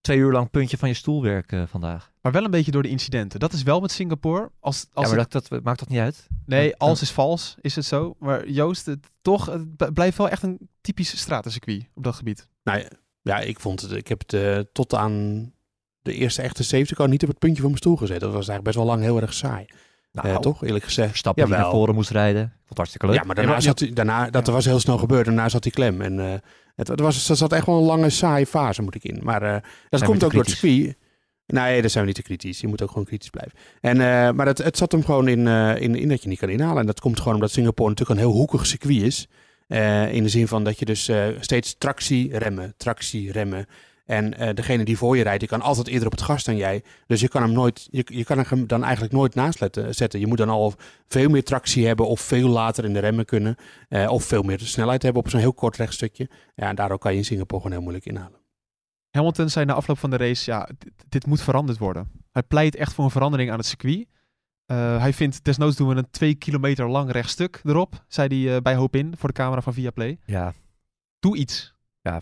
twee 0.00 0.18
uur 0.18 0.32
lang 0.32 0.50
puntje 0.50 0.76
van 0.78 0.88
je 0.88 0.94
stoelwerk 0.94 1.52
eh, 1.52 1.62
vandaag. 1.66 2.10
Maar 2.20 2.32
wel 2.32 2.44
een 2.44 2.50
beetje 2.50 2.70
door 2.70 2.82
de 2.82 2.88
incidenten. 2.88 3.40
Dat 3.40 3.52
is 3.52 3.62
wel 3.62 3.80
met 3.80 3.90
Singapore. 3.92 4.50
Als, 4.60 4.86
als 4.92 5.06
ja, 5.08 5.12
maar 5.14 5.22
het- 5.22 5.32
dat, 5.32 5.48
dat 5.48 5.62
maakt 5.62 5.78
dat 5.78 5.88
niet 5.88 5.98
uit. 5.98 6.26
nee, 6.46 6.68
Ja. 6.68 6.74
als 6.78 7.02
is 7.02 7.10
vals, 7.12 7.54
is 7.60 7.76
het 7.76 7.84
zo. 7.84 8.14
Maar 8.18 8.48
Joost, 8.48 8.86
het, 8.86 9.10
toch, 9.22 9.46
het 9.46 9.94
blijft 9.94 10.16
wel 10.18 10.28
echt 10.28 10.42
een 10.42 10.68
typisch 10.80 11.18
stratencircuit 11.20 11.88
op 11.94 12.04
dat 12.04 12.14
gebied. 12.14 12.48
Nou 12.64 12.78
ja, 12.78 12.88
ja, 13.22 13.38
ik 13.38 13.60
vond 13.60 13.80
het, 13.80 13.92
ik 13.92 14.08
heb 14.08 14.22
het 14.26 14.74
tot 14.74 14.94
aan 14.94 15.52
de 16.02 16.14
eerste 16.14 16.42
echte 16.42 16.62
safety 16.62 16.94
car 16.94 17.08
niet 17.08 17.22
op 17.22 17.28
het 17.28 17.38
puntje 17.38 17.60
van 17.60 17.66
mijn 17.70 17.82
stoel 17.82 17.96
gezet. 17.96 18.20
Dat 18.20 18.28
was 18.32 18.48
eigenlijk 18.48 18.64
best 18.64 18.76
wel 18.76 18.86
lang 18.86 19.00
heel 19.02 19.20
erg 19.20 19.34
saai. 19.34 19.66
Nou, 20.12 20.28
Eh, 20.28 20.36
toch, 20.36 20.64
eerlijk 20.64 20.84
gezegd. 20.84 21.08
Verstappen 21.08 21.44
die 21.44 21.54
naar 21.54 21.70
voren 21.70 21.94
moest 21.94 22.10
rijden. 22.10 22.42
Ik 22.42 22.48
vond 22.48 22.68
het 22.68 22.76
hartstikke 22.76 23.06
leuk. 23.06 23.14
Ja, 23.16 23.22
maar 23.24 23.34
daarna 23.34 23.50
Ja, 23.50 23.56
maar- 23.56 23.66
zat 23.66 23.78
hij, 23.78 23.92
daarna, 23.92 24.30
dat 24.30 24.46
Ja. 24.46 24.52
was 24.52 24.64
heel 24.64 24.80
snel 24.80 24.98
gebeurd. 24.98 25.24
Daarna 25.24 25.48
zat 25.48 25.64
hij 25.64 25.72
klem. 25.72 26.00
En 26.00 26.20
eh, 26.20 26.34
het, 26.76 26.88
het 26.88 27.00
was, 27.00 27.28
er 27.28 27.36
zat 27.36 27.52
echt 27.52 27.66
wel 27.66 27.78
een 27.78 27.84
lange, 27.84 28.10
saaie 28.10 28.46
fase, 28.46 28.82
moet 28.82 28.94
ik 28.94 29.04
in. 29.04 29.20
Maar 29.22 29.42
eh, 29.42 29.56
dat 29.88 30.04
komt 30.04 30.24
ook 30.24 30.32
door 30.32 30.42
het 30.42 30.50
circuit. 30.50 30.96
Nee, 31.46 31.80
daar 31.80 31.90
zijn 31.90 32.02
we 32.04 32.06
niet 32.10 32.18
te 32.18 32.22
kritisch. 32.22 32.60
Je 32.60 32.66
moet 32.68 32.82
ook 32.82 32.88
gewoon 32.88 33.04
kritisch 33.04 33.30
blijven. 33.30 33.52
En, 33.80 34.00
eh, 34.00 34.32
maar 34.32 34.46
het, 34.46 34.58
het 34.58 34.76
zat 34.76 34.92
hem 34.92 35.04
gewoon 35.04 35.28
in, 35.28 35.46
eh, 35.46 35.80
in, 35.80 35.94
in 35.94 36.08
dat 36.08 36.22
je 36.22 36.28
niet 36.28 36.38
kan 36.38 36.48
inhalen. 36.48 36.78
En 36.80 36.86
dat 36.86 37.00
komt 37.00 37.18
gewoon 37.18 37.34
omdat 37.34 37.50
Singapore 37.50 37.88
natuurlijk 37.88 38.20
een 38.20 38.26
heel 38.26 38.34
hoekig 38.36 38.66
circuit 38.66 39.02
is. 39.02 39.28
Eh, 39.66 40.12
in 40.12 40.22
de 40.22 40.28
zin 40.28 40.48
van 40.48 40.64
dat 40.64 40.78
je 40.78 40.84
dus 40.84 41.08
eh, 41.08 41.26
steeds 41.40 41.74
tractie 41.78 42.38
remmen, 42.38 42.74
tractie 42.76 43.32
remmen. 43.32 43.66
En 44.10 44.34
eh, 44.38 44.54
degene 44.54 44.84
die 44.84 44.96
voor 44.96 45.16
je 45.16 45.22
rijdt, 45.22 45.40
die 45.40 45.48
kan 45.48 45.60
altijd 45.60 45.86
eerder 45.88 46.06
op 46.06 46.12
het 46.12 46.22
gas 46.22 46.44
dan 46.44 46.56
jij. 46.56 46.82
Dus 47.06 47.20
je 47.20 47.28
kan 47.28 47.42
hem 47.42 47.52
nooit, 47.52 47.88
je, 47.90 48.04
je 48.06 48.24
kan 48.24 48.38
hem 48.38 48.66
dan 48.66 48.82
eigenlijk 48.84 49.12
nooit 49.12 49.34
naast 49.34 49.60
letten- 49.60 49.94
zetten. 49.94 50.20
Je 50.20 50.26
moet 50.26 50.38
dan 50.38 50.48
al 50.48 50.74
veel 51.08 51.28
meer 51.28 51.44
tractie 51.44 51.86
hebben 51.86 52.06
of 52.08 52.20
veel 52.20 52.48
later 52.48 52.84
in 52.84 52.92
de 52.92 52.98
remmen 52.98 53.24
kunnen. 53.24 53.56
eh, 53.88 54.10
of 54.10 54.24
veel 54.24 54.42
meer 54.42 54.60
snelheid 54.60 55.02
hebben 55.02 55.22
op 55.22 55.28
zo'n 55.30 55.40
heel 55.40 55.52
kort 55.54 55.76
rechtstukje. 55.76 56.30
Ja, 56.54 56.68
en 56.68 56.74
daardoor 56.74 56.98
kan 56.98 57.12
je 57.12 57.18
in 57.18 57.24
Singapore 57.24 57.56
gewoon 57.62 57.72
heel 57.76 57.82
moeilijk 57.84 58.06
inhalen. 58.06 58.38
Hamilton 59.10 59.48
zei 59.48 59.64
na 59.66 59.72
afloop 59.74 59.98
van 59.98 60.10
de 60.10 60.16
race, 60.16 60.50
ja, 60.50 60.68
dit, 60.78 60.92
dit 61.08 61.26
moet 61.26 61.42
veranderd 61.42 61.78
worden. 61.78 62.10
Hij 62.30 62.42
pleit 62.42 62.74
echt 62.76 62.92
voor 62.92 63.04
een 63.04 63.10
verandering 63.10 63.50
aan 63.50 63.58
het 63.58 63.66
circuit. 63.66 64.06
Eh, 64.66 65.00
hij 65.00 65.12
vindt, 65.12 65.44
desnoods 65.44 65.76
doen 65.76 65.88
we 65.88 65.94
een 65.94 66.10
twee 66.10 66.34
kilometer 66.34 66.88
lang 66.88 67.10
rechtstuk 67.10 67.60
erop, 67.64 68.04
zei 68.08 68.44
hij 68.44 68.54
eh, 68.56 68.62
bij 68.62 68.74
Hoop 68.74 68.96
In 68.96 69.14
voor 69.16 69.28
de 69.28 69.34
camera 69.34 69.60
van 69.60 69.74
Viaplay. 69.74 70.18
Ja, 70.24 70.54
Doe 71.18 71.36
iets. 71.36 71.74
ben 72.02 72.20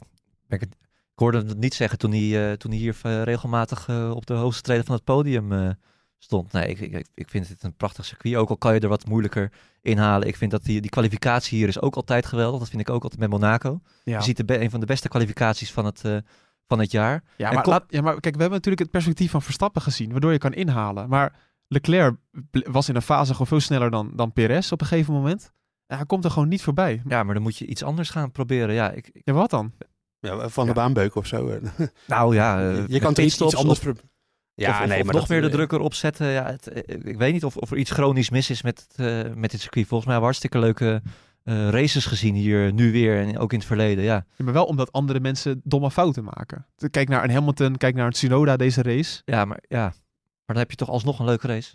ik, 0.49 0.61
het- 0.61 0.77
ik 1.19 1.25
hoorde 1.25 1.39
het 1.49 1.59
niet 1.59 1.75
zeggen 1.75 1.99
toen 1.99 2.11
hij, 2.13 2.51
eh, 2.51 2.57
toen 2.57 2.71
hij 2.71 2.81
hier 2.81 2.97
eh, 3.03 3.23
regelmatig 3.23 3.89
eh, 3.89 4.11
op 4.15 4.27
de 4.27 4.35
hoogste 4.35 4.63
treden 4.63 4.85
van 4.85 4.95
het 4.95 5.05
podium 5.05 5.77
stond. 6.19 6.53
Nee, 6.53 6.67
ik, 6.69 6.81
ik, 6.81 7.07
ik 7.15 7.29
vind 7.29 7.49
het 7.49 7.63
een 7.63 7.75
prachtig 7.77 8.05
circuit. 8.05 8.35
Ook 8.37 8.49
al 8.49 8.57
kan 8.57 8.75
je 8.75 8.81
er 8.81 8.89
wat 8.89 9.07
moeilijker 9.07 9.53
inhalen. 9.83 10.29
Ik 10.29 10.37
vind 10.37 10.51
dat 10.51 10.65
die, 10.65 10.81
die 10.81 10.91
kwalificatie 10.91 11.59
hier 11.59 11.69
is 11.69 11.81
ook 11.81 11.95
altijd 11.95 12.27
geweldig. 12.27 12.59
Dat 12.61 12.69
vind 12.69 12.81
ik 12.81 12.91
ook 12.91 13.03
altijd 13.03 13.21
met 13.21 13.31
Monaco. 13.31 13.81
Ja, 14.05 14.19
Je 14.19 14.25
ziet 14.25 14.47
de 14.49 14.61
een 14.61 14.71
van 14.71 14.81
de 14.81 14.87
beste 14.87 15.09
kwalificaties 15.09 15.73
van 15.73 15.85
het, 15.85 16.03
van 16.67 16.79
het 16.79 16.91
jaar. 16.91 17.23
ja, 17.37 17.53
maar 17.53 17.67
laat, 17.67 17.85
ja, 17.89 18.01
maar 18.01 18.13
kijk, 18.21 18.35
we 18.35 18.41
hebben 18.41 18.51
natuurlijk 18.51 18.83
het 18.83 18.91
perspectief 18.91 19.31
van 19.31 19.43
Verstappen 19.43 19.83
gezien, 19.83 20.11
waardoor 20.11 20.33
je 20.33 20.39
kan 20.39 20.53
inhalen. 20.55 21.09
Maar 21.09 21.37
Leclerc 21.69 22.15
was 22.51 22.89
in 22.89 22.97
een 22.97 23.03
fase 23.03 23.33
gewoon 23.33 23.47
veel 23.47 23.61
sneller 23.61 23.91
dan, 23.91 24.13
dan 24.15 24.33
Perez 24.33 24.73
op 24.73 24.81
een 24.81 24.87
gegeven 24.87 25.13
moment. 25.15 25.53
En 25.87 25.97
hij 25.97 26.07
komt 26.07 26.25
er 26.25 26.31
gewoon 26.31 26.49
niet 26.49 26.63
voorbij. 26.63 27.03
Ja, 27.09 27.23
maar 27.23 27.35
dan 27.35 27.43
moet 27.43 27.57
je 27.57 27.67
iets 27.67 27.83
anders 27.83 28.11
gaan 28.11 28.31
proberen. 28.33 28.75
Ja, 28.75 28.91
ik, 28.91 29.09
ik- 29.13 29.23
Ja, 29.25 29.33
wat 29.33 29.51
dan? 29.51 29.73
Ja, 30.21 30.49
van 30.49 30.65
Ja. 30.67 30.73
de 30.73 30.77
baanbeuk 30.81 31.15
of 31.15 31.27
zo. 31.27 31.49
eh. 31.49 31.87
nou 32.07 32.35
ja, 32.35 32.61
eh, 32.61 32.75
je 32.77 32.85
met 32.89 33.01
kan 33.01 33.15
toch 33.15 33.25
iets, 33.25 33.41
iets 33.41 33.57
anders... 33.57 33.79
of- 33.87 33.93
Ja, 34.55 34.71
of, 34.71 34.81
of- 34.81 34.87
nee, 34.87 34.99
of 34.99 35.05
maar 35.05 35.13
nog 35.15 35.23
dat, 35.23 35.29
meer 35.29 35.41
de 35.41 35.47
eh, 35.47 35.53
druk 35.53 35.73
erop 35.73 35.95
zetten. 35.95 36.27
Ja, 36.27 36.45
het, 36.45 36.67
eh, 36.69 36.97
ik 37.05 37.17
weet 37.19 37.33
niet 37.33 37.45
of, 37.45 37.57
of 37.57 37.71
er 37.71 37.77
iets 37.77 37.91
chronisch 37.91 38.31
mis 38.31 38.51
is 38.51 38.63
met, 38.63 38.87
het, 38.89 39.07
eh, 39.27 39.35
met 39.35 39.51
dit 39.51 39.61
circuit. 39.61 39.87
Volgens 39.87 40.09
mij 40.11 40.19
hebben 40.19 40.19
we 40.19 40.25
hartstikke 40.25 40.59
leuke 40.59 41.03
eh, 41.45 41.69
races 41.69 42.07
gezien 42.07 42.35
hier 42.35 42.73
nu 42.73 42.93
weer 42.93 43.21
en 43.21 43.39
ook 43.39 43.53
in 43.53 43.59
het 43.59 43.67
verleden. 43.67 44.05
Ja, 44.05 44.25
Ja, 44.37 44.45
maar 44.45 44.53
wel 44.53 44.65
omdat 44.65 44.93
andere 44.93 45.21
mensen 45.21 45.61
domme 45.65 45.91
fouten 45.91 46.25
maken. 46.25 46.67
Kijk 46.91 47.09
naar 47.09 47.25
een 47.25 47.31
Hamilton, 47.31 47.77
kijk 47.77 47.95
naar 47.95 48.07
een 48.07 48.13
Tsunoda 48.13 48.57
deze 48.57 48.83
race. 48.83 49.23
ja 49.25 49.45
maar 49.45 49.63
ja. 49.69 49.81
Maar 49.83 50.57
dan 50.57 50.57
heb 50.57 50.71
je 50.71 50.77
toch 50.77 50.89
alsnog 50.91 51.19
een 51.19 51.25
leuke 51.25 51.47
race. 51.47 51.75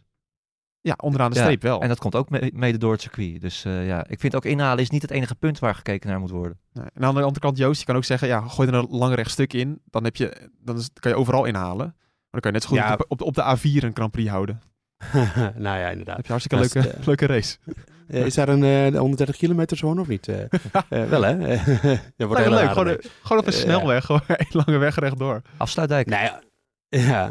Ja, 0.86 0.94
onderaan 0.98 1.30
de 1.32 1.36
Ja, 1.38 1.44
streep 1.44 1.62
wel. 1.62 1.82
En 1.82 1.88
dat 1.88 2.00
komt 2.00 2.16
ook 2.16 2.30
me- 2.30 2.52
mede 2.54 2.78
door 2.78 2.92
het 2.92 3.02
circuit. 3.02 3.42
Dus 3.42 3.66
eh, 3.66 3.88
ja, 3.88 4.06
ik 4.08 4.20
vind 4.20 4.36
ook 4.36 4.46
inhalen 4.46 4.84
is 4.84 4.90
niet 4.90 5.02
het 5.02 5.12
enige 5.12 5.36
punt 5.36 5.60
waar 5.60 5.76
gekeken 5.76 6.10
naar 6.10 6.20
moet 6.20 6.30
worden. 6.30 6.60
Nee. 6.74 6.86
En 6.94 7.04
aan 7.04 7.14
de 7.14 7.22
andere 7.22 7.40
kant, 7.40 7.58
Joost, 7.58 7.80
je 7.80 7.86
kan 7.86 7.96
ook 7.96 8.04
zeggen, 8.04 8.28
ja, 8.28 8.42
gooi 8.48 8.68
er 8.68 8.74
een 8.74 8.88
lang 8.90 9.16
rechtstuk 9.16 9.54
in. 9.54 9.82
Dan, 9.86 10.04
heb 10.04 10.16
je, 10.16 10.50
dan 10.60 10.78
is, 10.78 10.90
kan 11.00 11.12
je 11.12 11.18
overal 11.18 11.46
inhalen. 11.46 11.86
Maar 11.96 12.42
dan 12.42 12.42
kan 12.42 12.52
je 12.52 12.58
net 12.58 12.64
zo 12.64 12.68
goed 12.70 12.78
Ja. 12.78 12.92
op, 12.94 12.98
de, 13.00 13.06
op, 13.08 13.18
de- 13.18 13.24
op 13.26 13.36
de 13.36 13.58
A4 13.80 13.84
een 13.84 13.92
Grand 13.94 14.12
Prix 14.12 14.30
houden. 14.30 14.62
nou 15.56 15.78
ja, 15.78 15.82
Dan 15.82 15.90
inderdaad. 15.92 16.16
heb 16.16 16.26
je 16.26 16.32
hartstikke 16.32 16.64
Dat 16.64 16.76
is, 16.76 16.84
leuke, 16.84 16.98
leuke 17.06 17.26
race. 17.26 17.58
Eh, 18.08 18.26
is 18.26 18.34
daar 18.34 18.50
een 18.50 18.64
eh 18.94 19.00
130 19.00 19.38
kilometer 19.38 19.78
zone 19.78 20.02
of 20.02 20.08
niet? 20.08 20.28
Eh, 20.28 20.42
eh, 20.90 21.10
wel 21.10 21.22
hè? 21.22 21.38
dat 22.18 22.28
wordt 22.28 22.42
heel 22.44 22.50
leuk. 22.52 22.70
Gewoon, 23.22 23.40
op 23.40 23.48
een 23.48 23.54
Eh, 23.54 23.60
snelweg. 23.60 24.06
Gewoon 24.06 24.22
een 24.28 24.46
lange 24.50 24.78
weg 24.78 24.96
rechtdoor. 24.96 25.42
Afsluitdijk. 25.58 26.08
Nee, 26.08 26.30
ja. 26.90 27.30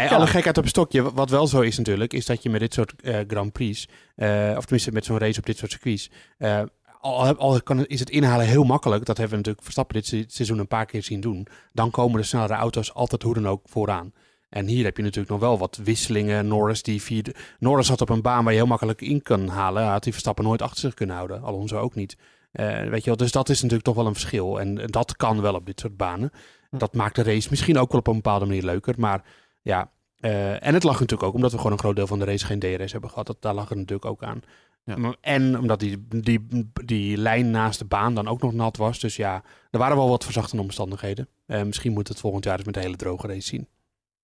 Nee, 0.00 0.10
alle 0.10 0.26
gekheid 0.26 0.58
op 0.58 0.62
een 0.62 0.68
stokje. 0.68 1.12
Wat 1.12 1.30
wel 1.30 1.46
zo 1.46 1.60
is 1.60 1.76
natuurlijk, 1.78 2.12
is 2.12 2.26
dat 2.26 2.42
je 2.42 2.50
met 2.50 2.60
dit 2.60 2.74
soort 2.74 2.94
eh, 3.02 3.18
Grand 3.26 3.52
Prix, 3.52 3.88
eh, 4.16 4.52
of 4.56 4.62
tenminste 4.62 4.92
met 4.92 5.04
zo'n 5.04 5.18
race 5.18 5.38
op 5.38 5.46
dit 5.46 5.58
soort 5.58 5.70
circuits, 5.70 6.10
eh, 6.38 6.62
al, 7.00 7.36
al 7.36 7.62
kan, 7.62 7.86
is 7.86 8.00
het 8.00 8.10
inhalen 8.10 8.46
heel 8.46 8.64
makkelijk. 8.64 9.04
Dat 9.04 9.16
hebben 9.16 9.30
we 9.30 9.36
natuurlijk 9.36 9.64
Verstappen 9.64 9.94
dit 9.94 10.06
se- 10.06 10.24
seizoen 10.26 10.58
een 10.58 10.66
paar 10.66 10.86
keer 10.86 11.02
zien 11.02 11.20
doen. 11.20 11.46
Dan 11.72 11.90
komen 11.90 12.20
de 12.20 12.26
snellere 12.26 12.54
auto's 12.54 12.94
altijd 12.94 13.22
hoe 13.22 13.34
dan 13.34 13.48
ook 13.48 13.62
vooraan. 13.64 14.12
En 14.48 14.66
hier 14.66 14.84
heb 14.84 14.96
je 14.96 15.02
natuurlijk 15.02 15.30
nog 15.30 15.40
wel 15.40 15.58
wat 15.58 15.80
wisselingen. 15.84 16.48
Norris, 16.48 16.82
die 16.82 17.02
vierde, 17.02 17.34
Norris 17.58 17.88
had 17.88 18.00
op 18.00 18.08
een 18.08 18.22
baan 18.22 18.44
waar 18.44 18.52
je 18.52 18.58
heel 18.58 18.68
makkelijk 18.68 19.00
in 19.00 19.22
kan 19.22 19.48
halen. 19.48 19.84
Had 19.84 20.02
die 20.02 20.12
Verstappen 20.12 20.44
nooit 20.44 20.62
achter 20.62 20.80
zich 20.80 20.94
kunnen 20.94 21.16
houden. 21.16 21.42
Alonso 21.42 21.78
ook 21.78 21.94
niet. 21.94 22.16
Weet 22.52 23.00
je 23.00 23.04
wel, 23.04 23.16
dus 23.16 23.32
dat 23.32 23.48
is 23.48 23.56
natuurlijk 23.56 23.84
toch 23.84 23.94
wel 23.94 24.06
een 24.06 24.12
verschil. 24.12 24.60
En 24.60 24.74
dat 24.86 25.16
kan 25.16 25.40
wel 25.40 25.54
op 25.54 25.66
dit 25.66 25.80
soort 25.80 25.96
banen. 25.96 26.30
Hm. 26.70 26.78
Dat 26.78 26.94
maakt 26.94 27.16
de 27.16 27.22
race 27.22 27.46
misschien 27.50 27.78
ook 27.78 27.90
wel 27.90 28.00
op 28.00 28.06
een 28.06 28.14
bepaalde 28.14 28.46
manier 28.46 28.62
leuker. 28.64 28.94
Maar 28.98 29.22
ja, 29.64 29.90
eh, 30.16 30.66
en 30.66 30.74
het 30.74 30.82
lag 30.82 31.00
natuurlijk 31.00 31.28
ook 31.28 31.34
omdat 31.34 31.50
we 31.50 31.56
gewoon 31.56 31.72
een 31.72 31.78
groot 31.78 31.96
deel 31.96 32.06
van 32.06 32.18
de 32.18 32.24
race 32.24 32.46
geen 32.46 32.58
DRS 32.58 32.92
hebben 32.92 33.10
gehad. 33.10 33.26
Dat, 33.26 33.42
daar 33.42 33.54
lag 33.54 33.68
het 33.68 33.78
natuurlijk 33.78 34.04
ook 34.04 34.22
aan. 34.22 34.40
Ja. 34.84 35.14
En 35.20 35.58
omdat 35.58 35.80
die, 35.80 36.06
die, 36.08 36.46
die 36.84 37.16
lijn 37.16 37.50
naast 37.50 37.78
de 37.78 37.84
baan 37.84 38.14
dan 38.14 38.28
ook 38.28 38.42
nog 38.42 38.52
nat 38.52 38.76
was. 38.76 38.98
Dus 39.00 39.16
ja, 39.16 39.42
er 39.70 39.78
waren 39.78 39.96
wel 39.96 40.08
wat 40.08 40.24
verzachtende 40.24 40.62
omstandigheden. 40.62 41.28
Eh, 41.46 41.62
misschien 41.62 41.92
moet 41.92 42.08
het 42.08 42.20
volgend 42.20 42.44
jaar 42.44 42.56
eens 42.56 42.66
met 42.66 42.76
een 42.76 42.82
hele 42.82 42.96
droge 42.96 43.26
race 43.26 43.46
zien. 43.48 43.68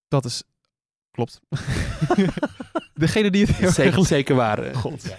Dat 0.08 0.24
is... 0.24 0.42
Klopt. 1.10 1.40
Degene 2.94 3.30
die 3.30 3.46
het 3.46 3.56
heel 3.56 3.70
Zeker, 3.70 3.98
erg, 3.98 4.06
zeker 4.06 4.34
waar. 4.34 4.58
eh. 4.58 4.76
God. 4.76 5.16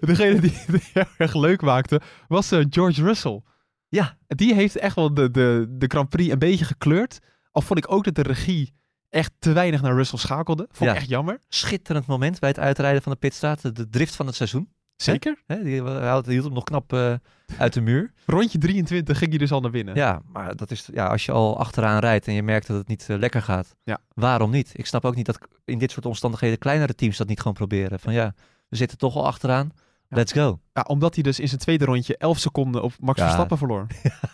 Degene 0.00 0.40
die 0.40 0.52
het 0.66 0.90
heel 0.92 1.04
erg 1.18 1.34
leuk 1.34 1.60
maakte, 1.62 2.00
was 2.28 2.52
eh, 2.52 2.64
George 2.70 3.02
Russell. 3.02 3.42
Ja. 3.88 4.18
Die 4.26 4.54
heeft 4.54 4.76
echt 4.76 4.94
wel 4.96 5.14
de, 5.14 5.30
de, 5.30 5.66
de 5.70 5.86
Grand 5.86 6.08
Prix 6.08 6.32
een 6.32 6.38
beetje 6.38 6.64
gekleurd. 6.64 7.18
Al 7.50 7.62
vond 7.62 7.78
ik 7.78 7.92
ook 7.92 8.04
dat 8.04 8.14
de 8.14 8.22
regie 8.22 8.74
echt 9.14 9.32
te 9.38 9.52
weinig 9.52 9.82
naar 9.82 9.94
Russell 9.94 10.18
schakelde. 10.18 10.66
Vond 10.70 10.90
ik 10.90 10.96
Ja. 10.96 11.00
echt 11.02 11.08
jammer. 11.08 11.38
Schitterend 11.48 12.06
moment 12.06 12.38
bij 12.40 12.48
het 12.48 12.58
uitrijden 12.58 13.02
van 13.02 13.12
de 13.12 13.18
pitstraat. 13.18 13.76
De, 13.76 13.88
drift 13.88 14.14
van 14.14 14.26
het 14.26 14.34
seizoen. 14.34 14.68
Zeker. 14.96 15.42
Hè, 15.46 15.62
die, 15.62 15.82
hield 15.82 16.44
hem 16.44 16.52
nog 16.52 16.64
knap 16.64 16.92
eh, 16.92 17.14
uit 17.58 17.72
de 17.72 17.80
muur. 17.80 18.12
Rondje 18.26 18.58
23 18.58 19.18
ging 19.18 19.30
hij 19.30 19.38
dus 19.38 19.52
al 19.52 19.60
naar 19.60 19.70
binnen. 19.70 19.94
Ja, 19.94 20.20
maar 20.26 20.56
dat 20.56 20.70
is, 20.70 20.88
ja, 20.92 21.06
als 21.06 21.24
je 21.24 21.32
al 21.32 21.58
achteraan 21.58 21.98
rijdt 21.98 22.26
en 22.26 22.34
je 22.34 22.42
merkt 22.42 22.66
dat 22.66 22.76
het 22.76 22.88
niet 22.88 23.06
eh, 23.08 23.18
lekker 23.18 23.42
gaat, 23.42 23.74
Ja. 23.84 23.98
waarom 24.14 24.50
niet? 24.50 24.70
Ik 24.74 24.86
snap 24.86 25.04
ook 25.04 25.14
niet 25.14 25.26
dat 25.26 25.38
in 25.64 25.78
dit 25.78 25.90
soort 25.90 26.06
omstandigheden 26.06 26.58
kleinere 26.58 26.94
teams 26.94 27.16
dat 27.16 27.28
niet 27.28 27.38
gewoon 27.38 27.52
proberen. 27.54 28.00
Van 28.00 28.12
ja, 28.12 28.34
we 28.68 28.76
zitten 28.76 28.98
toch 28.98 29.16
al 29.16 29.26
achteraan. 29.26 29.70
Let's 30.08 30.32
go. 30.32 30.60
Ja, 30.72 30.84
omdat 30.88 31.14
hij 31.14 31.22
dus 31.22 31.40
in 31.40 31.48
zijn 31.48 31.60
tweede 31.60 31.84
rondje 31.84 32.16
11 32.16 32.38
seconden 32.38 32.82
op 32.82 32.92
Max 33.00 33.18
Ja. 33.18 33.24
Verstappen 33.24 33.58
verloor. 33.58 33.86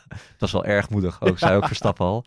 Dat 0.08 0.50
was 0.50 0.52
wel 0.52 0.64
erg 0.64 0.90
moedig, 0.90 1.20
ook, 1.22 1.38
zei 1.38 1.56
ook 1.56 1.66
Verstappen 1.66 2.06
al. 2.06 2.24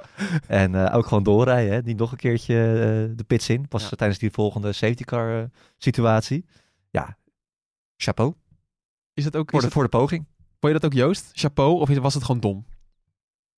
En 0.47 0.75
eh, 0.86 0.95
ook 0.95 1.06
gewoon 1.06 1.23
doorrijden, 1.23 1.73
hè? 1.73 1.82
niet 1.82 1.97
nog 1.97 2.12
een 2.12 2.17
keertje 2.17 2.56
eh, 2.56 3.17
de 3.17 3.23
pits 3.27 3.49
in. 3.49 3.67
Pas 3.67 3.82
Ja. 3.89 3.89
tijdens 3.89 4.19
die 4.19 4.32
volgende 4.32 4.71
safety 4.71 5.03
car 5.03 5.39
eh, 5.39 5.43
situatie. 5.77 6.45
Ja, 6.89 7.17
chapeau 7.97 8.34
Is 9.13 9.25
het 9.25 9.36
ook, 9.36 9.49
voor 9.49 9.53
is 9.53 9.60
de, 9.60 9.65
het, 9.65 9.73
voor 9.73 9.84
de 9.84 9.97
poging. 9.97 10.25
vond 10.60 10.73
je 10.73 10.79
dat 10.79 10.86
ook 10.86 10.93
Joost? 10.93 11.29
Chapeau? 11.34 11.79
Of 11.79 11.89
was 11.97 12.13
het 12.13 12.23
gewoon 12.23 12.41
dom? 12.41 12.65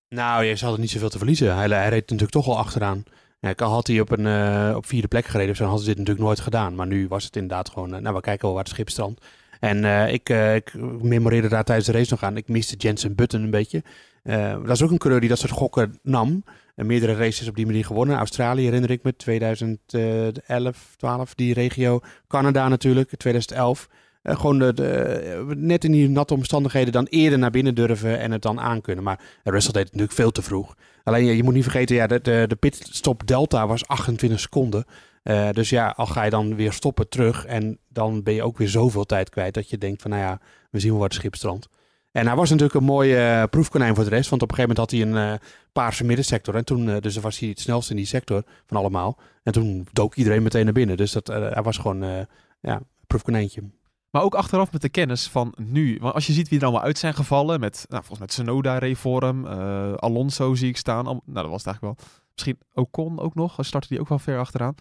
Nou, 0.10 0.44
je 0.44 0.66
had 0.66 0.78
niet 0.78 0.90
zoveel 0.90 1.10
te 1.10 1.18
verliezen. 1.18 1.56
Hij, 1.56 1.68
hij 1.68 1.90
reed 1.90 2.02
natuurlijk 2.02 2.32
toch 2.32 2.48
al 2.48 2.58
achteraan. 2.58 3.04
Ja, 3.40 3.54
al 3.56 3.72
had 3.72 3.88
hij 3.88 4.00
op 4.00 4.12
een 4.12 4.26
eh, 4.26 4.76
op 4.76 4.86
vierde 4.86 5.08
plek 5.08 5.26
gereden, 5.26 5.56
dan 5.56 5.68
hadden 5.68 5.84
ze 5.84 5.90
dit 5.90 5.98
natuurlijk 5.98 6.26
nooit 6.26 6.40
gedaan. 6.40 6.76
Maar 6.76 6.88
nu 6.88 7.08
was 7.08 7.24
het 7.24 7.36
inderdaad 7.36 7.70
gewoon, 7.70 7.90
nou, 7.90 8.16
we 8.16 8.22
kijken 8.22 8.46
wel 8.46 8.54
waar 8.54 8.64
het 8.64 8.74
schip 8.74 8.90
strandt. 8.90 9.26
En 9.60 9.86
eh, 9.86 10.14
ik, 10.14 10.30
eh, 10.30 10.56
ik 10.56 10.74
memoreerde 11.02 11.48
daar 11.48 11.64
tijdens 11.64 11.88
de 11.88 11.94
race 11.94 12.12
nog 12.12 12.24
aan. 12.24 12.38
Ik 12.38 12.48
miste 12.48 12.76
Jensen 12.76 13.16
Button 13.16 13.42
een 13.42 13.50
beetje. 13.50 13.84
Eh, 14.26 14.56
dat 14.64 14.76
is 14.76 14.82
ook 14.82 14.92
een 14.92 14.98
coureur 14.98 15.20
die 15.20 15.30
dat 15.30 15.40
soort 15.40 15.52
gokken 15.52 16.00
nam. 16.04 16.44
En 16.76 16.86
meerdere 16.86 17.16
races 17.16 17.48
op 17.48 17.56
die 17.56 17.66
manier 17.66 17.86
gewonnen. 17.86 18.18
Australië 18.18 18.64
herinner 18.64 18.92
ik 18.92 19.04
me, 19.04 19.16
2011, 19.16 20.94
12, 20.98 21.36
die 21.36 21.54
regio. 21.54 22.00
Canada 22.28 22.68
natuurlijk, 22.68 23.10
2011. 23.18 23.90
Eh, 24.22 24.36
gewoon 24.36 24.60
de, 24.60 25.54
net 25.58 25.84
in 25.84 25.92
die 25.92 26.10
natte 26.10 26.34
omstandigheden 26.34 26.94
dan 26.94 27.08
eerder 27.10 27.40
naar 27.40 27.52
binnen 27.52 27.76
durven 27.76 28.20
en 28.20 28.32
het 28.32 28.42
dan 28.42 28.60
aankunnen. 28.60 29.04
Maar 29.04 29.20
Russell 29.44 29.72
deed 29.72 29.84
het 29.84 29.92
natuurlijk 29.92 30.20
veel 30.20 30.32
te 30.32 30.42
vroeg. 30.42 30.76
Alleen 31.04 31.26
je, 31.26 31.44
moet 31.44 31.54
niet 31.54 31.64
vergeten, 31.64 31.96
ja, 31.96 32.08
de, 32.08 32.20
de 32.48 32.58
pitstop 32.60 33.28
delta 33.28 33.68
was 33.68 33.88
28 33.88 34.40
seconden. 34.40 34.86
Eh, 35.26 35.50
dus 35.50 35.70
ja, 35.70 35.94
al 35.96 36.06
ga 36.06 36.24
je 36.24 36.30
dan 36.30 36.56
weer 36.56 36.74
stoppen 36.74 37.10
terug 37.10 37.46
en 37.46 37.80
dan 37.88 38.24
ben 38.24 38.34
je 38.34 38.44
ook 38.44 38.58
weer 38.58 38.70
zoveel 38.70 39.06
tijd 39.06 39.30
kwijt 39.30 39.54
dat 39.54 39.70
je 39.70 39.78
denkt 39.78 40.02
van 40.02 40.12
nou 40.12 40.24
ja, 40.24 40.40
we 40.70 40.80
zien 40.80 40.90
wel 40.90 41.00
waar 41.00 41.08
het 41.08 41.18
schip 41.18 41.36
strandt. 41.36 41.68
En 42.12 42.28
hij 42.28 42.36
was 42.36 42.50
natuurlijk 42.50 42.80
een 42.80 42.84
mooie 42.84 43.18
eh, 43.18 43.44
proefkonijn 43.50 43.96
voor 43.96 44.04
de 44.04 44.10
rest, 44.10 44.30
want 44.30 44.42
op 44.42 44.50
een 44.50 44.56
gegeven 44.56 44.76
moment 44.76 44.92
had 44.92 45.18
hij 45.18 45.28
een 45.28 45.34
eh, 45.34 45.48
paarse 45.72 46.04
middensector. 46.04 46.56
En 46.56 46.66
toen, 46.66 47.00
dus 47.00 47.18
was 47.18 47.40
hij 47.40 47.50
het 47.50 47.60
snelste 47.60 47.92
in 47.92 47.98
die 47.98 48.06
sector 48.06 48.44
van 48.66 48.78
allemaal. 48.78 49.20
En 49.44 49.54
toen 49.54 49.88
dook 49.92 50.16
iedereen 50.16 50.44
meteen 50.44 50.64
naar 50.64 50.74
binnen. 50.74 50.98
Dus 50.98 51.12
dat, 51.12 51.28
hij 51.28 51.62
was 51.64 51.78
gewoon 51.78 52.28
ja, 52.62 52.76
een 52.76 52.86
proefkonijntje. 53.08 53.64
Maar 54.16 54.24
ook 54.24 54.36
achteraf 54.36 54.72
met 54.72 54.82
de 54.82 54.90
kennis 54.90 55.28
van 55.28 55.54
nu. 55.58 55.98
Want 56.02 56.14
als 56.14 56.28
je 56.28 56.34
ziet 56.34 56.50
wie 56.50 56.60
er 56.60 56.66
allemaal 56.66 56.84
uit 56.84 56.98
zijn 56.98 57.14
gevallen. 57.14 57.60
Met, 57.60 57.86
nou, 57.90 58.04
volgens 58.04 58.38
mij 58.38 58.96
voor 58.96 59.22
hem. 59.22 59.48
eh, 59.48 59.94
Alonso 59.94 60.56
zie 60.56 60.70
ik 60.70 60.78
staan. 60.78 61.04
Nou, 61.04 61.22
dat 61.26 61.48
was 61.48 61.64
het 61.64 61.66
eigenlijk 61.66 61.82
wel. 61.82 62.08
Misschien 62.34 62.58
Ocon 62.74 63.20
ook 63.20 63.36
nog. 63.36 63.58
Startte 63.60 63.88
die 63.88 64.00
ook 64.00 64.10
wel 64.10 64.20
ver 64.20 64.40
achteraan. 64.40 64.76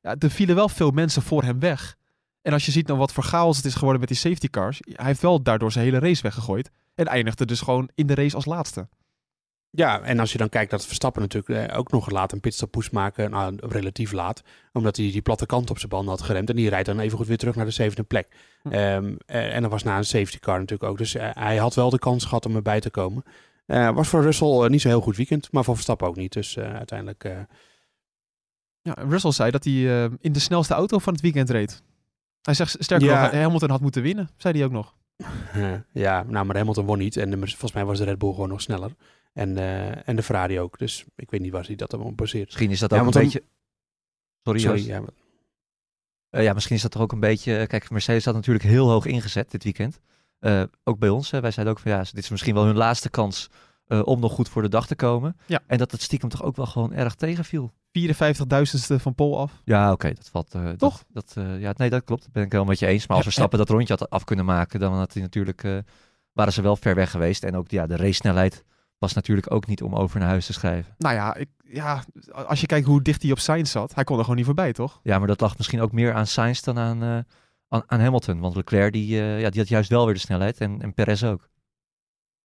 Ja, 0.00 0.16
er 0.18 0.30
vielen 0.30 0.54
wel 0.54 0.68
veel 0.68 0.90
mensen 0.90 1.22
voor 1.22 1.42
hem 1.42 1.60
weg. 1.60 1.96
En 2.42 2.52
als 2.52 2.66
je 2.66 2.72
ziet 2.72 2.86
nou 2.86 2.98
wat 2.98 3.12
voor 3.12 3.24
chaos 3.24 3.56
het 3.56 3.66
is 3.66 3.74
geworden 3.74 4.00
met 4.00 4.08
die 4.08 4.18
safety 4.18 4.48
cars. 4.48 4.78
Hij 4.80 5.06
heeft 5.06 5.22
wel 5.22 5.42
daardoor 5.42 5.72
zijn 5.72 5.84
hele 5.84 5.98
race 5.98 6.22
weggegooid. 6.22 6.70
En 6.94 7.06
eindigde 7.06 7.46
dus 7.46 7.60
gewoon 7.60 7.90
in 7.94 8.06
de 8.06 8.14
race 8.14 8.36
als 8.36 8.44
laatste. 8.44 8.88
Ja, 9.72 10.00
en 10.00 10.18
als 10.18 10.32
je 10.32 10.38
dan 10.38 10.48
kijkt 10.48 10.70
dat 10.70 10.86
Verstappen 10.86 11.22
natuurlijk 11.22 11.70
eh, 11.70 11.78
ook 11.78 11.90
nog 11.90 12.10
laat 12.10 12.32
een 12.32 12.40
pitstop 12.40 12.74
moest 12.74 12.92
maken, 12.92 13.30
nou, 13.30 13.56
relatief 13.60 14.12
laat, 14.12 14.42
omdat 14.72 14.96
hij 14.96 15.10
die 15.10 15.22
platte 15.22 15.46
kant 15.46 15.70
op 15.70 15.78
zijn 15.78 15.90
banden 15.90 16.10
had 16.10 16.22
geremd. 16.22 16.50
En 16.50 16.56
die 16.56 16.68
rijdt 16.68 16.86
dan 16.86 17.00
even 17.00 17.18
goed 17.18 17.26
weer 17.26 17.36
terug 17.36 17.54
naar 17.54 17.64
de 17.64 17.70
zevende 17.70 18.02
plek. 18.02 18.28
Hm. 18.62 18.72
Ehm, 18.72 19.14
eh, 19.26 19.54
en 19.54 19.62
dat 19.62 19.70
was 19.70 19.82
na 19.82 19.96
een 19.96 20.04
safety 20.04 20.38
car 20.38 20.58
natuurlijk 20.58 20.90
ook. 20.90 20.98
Dus 20.98 21.14
eh, 21.14 21.28
hij 21.32 21.56
had 21.56 21.74
wel 21.74 21.90
de 21.90 21.98
kans 21.98 22.24
gehad 22.24 22.46
om 22.46 22.56
erbij 22.56 22.80
te 22.80 22.90
komen. 22.90 23.24
Was 23.66 24.08
voor 24.08 24.22
Russell 24.22 24.68
niet 24.68 24.80
zo 24.80 24.88
heel 24.88 25.00
goed 25.00 25.16
weekend, 25.16 25.52
maar 25.52 25.64
voor 25.64 25.74
Verstappen 25.74 26.08
ook 26.08 26.16
niet. 26.16 26.32
Dus 26.32 26.58
uiteindelijk... 26.58 27.24
Ja, 28.82 28.92
Russell 28.98 29.30
zei 29.32 29.50
dat 29.50 29.64
hij 29.64 30.04
eh, 30.04 30.10
in 30.20 30.32
de 30.32 30.38
snelste 30.38 30.74
auto 30.74 30.98
van 30.98 31.12
het 31.12 31.22
weekend 31.22 31.50
reed. 31.50 31.82
Hij 32.42 32.54
zegt 32.54 32.76
sterker 32.78 33.06
Ja. 33.08 33.22
nog, 33.22 33.30
Hamilton 33.32 33.70
had 33.70 33.80
moeten 33.80 34.02
winnen. 34.02 34.28
Zei 34.36 34.54
hij 34.56 34.64
ook 34.66 34.72
nog. 34.72 34.94
ja, 35.92 36.22
nou, 36.22 36.46
maar 36.46 36.56
Hamilton 36.56 36.84
won 36.84 36.98
niet. 36.98 37.16
En 37.16 37.30
de- 37.30 37.36
volgens 37.36 37.72
mij 37.72 37.84
was 37.84 37.98
de 37.98 38.04
Red 38.04 38.18
Bull 38.18 38.30
gewoon 38.32 38.48
nog 38.48 38.60
sneller. 38.60 38.94
En, 39.32 39.58
eh, 39.58 40.08
en 40.08 40.16
de 40.16 40.22
Ferrari 40.22 40.60
ook. 40.60 40.78
Dus 40.78 41.04
ik 41.16 41.30
weet 41.30 41.40
niet 41.40 41.52
waar 41.52 41.66
hij 41.66 41.74
dat 41.76 41.90
dan 41.90 42.00
op 42.00 42.16
baseert. 42.16 42.46
Misschien 42.46 42.70
is 42.70 42.78
dat 42.78 42.92
ook 42.92 42.98
een 43.06 43.10
dan- 43.10 43.22
beetje... 43.22 43.42
Sorry, 44.42 44.58
Sorry, 44.60 44.86
ja, 44.86 45.02
Eh, 46.30 46.42
ja, 46.42 46.52
misschien 46.52 46.76
is 46.76 46.82
dat 46.82 46.90
toch 46.90 47.02
ook 47.02 47.12
een 47.12 47.20
beetje... 47.20 47.66
Kijk, 47.66 47.90
Mercedes 47.90 48.24
had 48.24 48.34
natuurlijk 48.34 48.64
heel 48.64 48.88
hoog 48.90 49.06
ingezet 49.06 49.50
dit 49.50 49.64
weekend. 49.64 50.00
Eh, 50.38 50.62
ook 50.84 50.98
bij 50.98 51.08
ons. 51.08 51.30
Hè. 51.30 51.40
Wij 51.40 51.50
zeiden 51.50 51.74
ook 51.74 51.80
van 51.80 51.90
ja, 51.90 51.98
dit 51.98 52.16
is 52.18 52.28
misschien 52.28 52.54
wel 52.54 52.64
hun 52.64 52.76
laatste 52.76 53.10
kans 53.10 53.48
eh, 53.86 54.02
om 54.04 54.20
nog 54.20 54.32
goed 54.32 54.48
voor 54.48 54.62
de 54.62 54.68
dag 54.68 54.86
te 54.86 54.96
komen. 54.96 55.36
Ja. 55.46 55.60
En 55.66 55.78
dat 55.78 55.90
het 55.90 56.02
stiekem 56.02 56.28
toch 56.28 56.42
ook 56.42 56.56
wel 56.56 56.66
gewoon 56.66 56.92
erg 56.92 57.14
tegenviel. 57.14 57.72
54.000ste 57.98 58.96
van 58.96 59.14
Pol 59.14 59.38
af. 59.38 59.52
Ja, 59.64 59.92
oké, 59.92 60.12
dat 60.12 60.28
valt. 60.30 60.54
eh, 60.54 60.68
Toch? 60.68 61.02
Dat, 61.08 61.32
dat, 61.34 61.44
eh, 61.44 61.60
ja, 61.60 61.72
nee, 61.76 61.90
dat 61.90 62.04
klopt. 62.04 62.22
Dat 62.22 62.32
ben 62.32 62.42
ik 62.42 62.52
wel 62.52 62.64
met 62.64 62.78
je 62.78 62.86
eens. 62.86 63.06
Maar 63.06 63.16
als 63.16 63.18
Ja, 63.18 63.22
Verstappen 63.30 63.58
dat 63.58 63.68
rondje 63.68 63.94
had 63.98 64.10
af 64.10 64.24
kunnen 64.24 64.44
maken, 64.44 64.80
dan 64.80 64.92
had 64.94 65.12
hij 65.12 65.22
natuurlijk, 65.22 65.64
eh, 65.64 65.78
waren 66.32 66.52
ze 66.52 66.62
wel 66.62 66.76
ver 66.76 66.94
weg 66.94 67.10
geweest. 67.10 67.44
En 67.44 67.56
ook 67.56 67.70
ja, 67.70 67.86
de 67.86 67.96
race-snelheid 67.96 68.64
was 68.98 69.12
natuurlijk 69.12 69.52
ook 69.52 69.66
niet 69.66 69.82
om 69.82 69.94
over 69.94 70.18
naar 70.20 70.28
huis 70.28 70.46
te 70.46 70.52
schrijven. 70.52 70.94
Nou 70.98 71.14
ja, 71.14 71.34
ik, 71.34 71.48
ja, 71.62 72.04
als 72.46 72.60
je 72.60 72.66
kijkt 72.66 72.86
hoe 72.86 73.02
dicht 73.02 73.22
hij 73.22 73.30
op 73.30 73.38
Sainz 73.38 73.70
zat, 73.70 73.94
hij 73.94 74.04
kon 74.04 74.14
er 74.16 74.20
gewoon 74.22 74.36
niet 74.36 74.46
voorbij, 74.46 74.72
toch? 74.72 75.00
Ja, 75.02 75.18
maar 75.18 75.26
dat 75.28 75.40
lag 75.40 75.56
misschien 75.56 75.80
ook 75.80 75.92
meer 75.92 76.12
aan 76.14 76.26
Sainz 76.26 76.60
dan 76.60 76.78
aan, 76.78 77.02
aan, 77.68 77.82
aan 77.86 78.00
Hamilton. 78.00 78.40
Want 78.40 78.56
Leclerc 78.56 78.92
die, 78.92 79.16
ja, 79.16 79.50
die 79.50 79.60
had 79.60 79.68
juist 79.68 79.90
wel 79.90 80.04
weer 80.04 80.14
de 80.14 80.20
snelheid 80.20 80.58
en, 80.58 80.82
en 80.82 80.94
Perez 80.94 81.22
ook. 81.24 81.48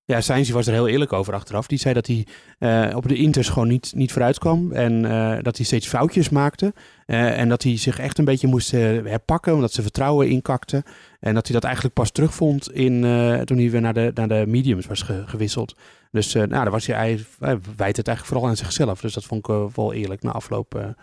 Ja, 0.08 0.22
Sainz 0.22 0.50
was 0.50 0.68
er 0.68 0.74
heel 0.74 0.88
eerlijk 0.88 1.14
over 1.14 1.34
achteraf. 1.34 1.68
Die 1.68 1.78
zei 1.78 1.94
dat 1.94 2.08
hij 2.08 2.26
eh, 2.60 2.96
op 2.96 3.08
de 3.08 3.16
Inters 3.16 3.50
gewoon 3.50 3.68
niet, 3.68 3.92
niet 3.96 4.12
vooruit 4.12 4.40
kwam. 4.40 4.72
En 4.72 5.06
eh, 5.06 5.38
dat 5.42 5.58
hij 5.58 5.66
steeds 5.66 5.88
foutjes 5.88 6.30
maakte. 6.30 6.74
Eh, 7.06 7.40
en 7.40 7.50
dat 7.50 7.64
hij 7.64 7.78
zich 7.78 8.00
echt 8.00 8.18
een 8.18 8.26
beetje 8.26 8.48
moest 8.48 8.72
herpakken. 8.72 9.54
Omdat 9.54 9.72
ze 9.74 9.82
vertrouwen 9.82 10.30
inkakte. 10.30 10.84
En 11.20 11.34
dat 11.34 11.46
hij 11.46 11.54
dat 11.54 11.64
eigenlijk 11.64 11.96
pas 11.96 12.12
terugvond 12.12 12.72
in, 12.72 13.02
toen 13.46 13.58
hij 13.58 13.70
weer 13.70 13.82
naar 13.82 13.94
de, 13.94 14.12
naar 14.14 14.28
de 14.28 14.44
mediums 14.48 14.86
was 14.86 15.02
ge- 15.02 15.24
gewisseld. 15.26 15.76
Dus 16.12 16.34
nou, 16.34 16.48
daar 16.50 16.72
was 16.72 16.86
hij, 16.86 16.96
hij, 16.96 17.20
hij 17.40 17.60
wijt 17.76 17.98
het 17.98 18.08
eigenlijk 18.08 18.26
vooral 18.26 18.48
aan 18.48 18.56
zichzelf. 18.56 19.02
Dus 19.02 19.14
dat 19.14 19.24
vond 19.24 19.48
ik 19.48 19.56
wel 19.76 19.94
eerlijk 19.94 20.22
na 20.24 20.32
afloop 20.32 20.96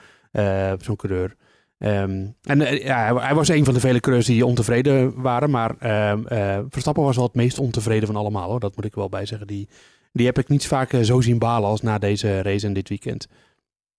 zo'n 0.80 0.96
coureur. 0.96 1.34
Ehm, 1.82 2.26
en 2.42 2.60
eh, 2.60 2.84
ja, 2.84 3.16
hij, 3.16 3.34
was 3.34 3.48
een 3.48 3.64
van 3.64 3.74
de 3.74 3.80
vele 3.80 4.00
coureurs 4.00 4.26
die 4.26 4.46
ontevreden 4.46 5.22
waren. 5.22 5.50
Maar 5.50 5.76
ehm, 5.78 6.26
eh, 6.26 6.58
Verstappen 6.68 7.02
was 7.02 7.16
wel 7.16 7.24
het 7.24 7.34
meest 7.34 7.58
ontevreden 7.58 8.06
van 8.06 8.16
allemaal. 8.16 8.50
Hoor. 8.50 8.60
Dat 8.60 8.76
moet 8.76 8.84
ik 8.84 8.94
wel 8.94 9.08
bij 9.08 9.26
zeggen. 9.26 9.46
Die, 9.46 9.68
die 10.12 10.26
heb 10.26 10.38
ik 10.38 10.48
niet 10.48 10.66
vaak 10.66 10.92
eh, 10.92 11.00
zo 11.00 11.20
zien 11.20 11.38
balen 11.38 11.68
als 11.68 11.80
na 11.80 11.98
deze 11.98 12.42
race 12.42 12.66
en 12.66 12.72
dit 12.72 12.88
weekend. 12.88 13.26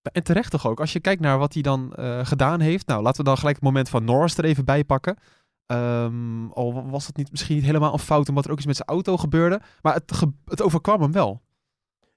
En 0.02 0.24
terecht 0.24 0.52
toch 0.52 0.68
ook. 0.68 0.80
Als 0.80 0.94
je 0.94 1.00
kijkt 1.00 1.22
naar 1.22 1.38
wat 1.38 1.54
hij 1.54 1.62
dan 1.62 1.94
gedaan 2.24 2.60
heeft. 2.60 2.88
Nou, 2.88 3.02
laten 3.02 3.24
we 3.24 3.30
dan 3.30 3.38
gelijk 3.38 3.56
het 3.56 3.66
moment 3.66 3.90
van 3.90 4.04
Norris 4.04 4.38
er 4.38 4.46
even 4.46 4.66
bij 4.66 4.84
pakken. 4.84 5.18
Ehm, 5.66 6.48
al 6.54 6.90
was 6.90 7.08
het 7.08 7.18
niet, 7.18 7.32
misschien 7.32 7.56
niet 7.56 7.66
helemaal 7.66 7.94
een 7.94 8.00
fout 8.00 8.30
omdat 8.30 8.46
er 8.46 8.52
ook 8.52 8.58
iets 8.58 8.66
met 8.66 8.76
zijn 8.76 8.88
auto 8.88 9.18
gebeurde. 9.18 9.62
Maar 9.82 9.94
het, 9.94 10.22
het 10.46 10.62
overkwam 10.62 11.02
hem 11.02 11.12
wel. 11.12 11.42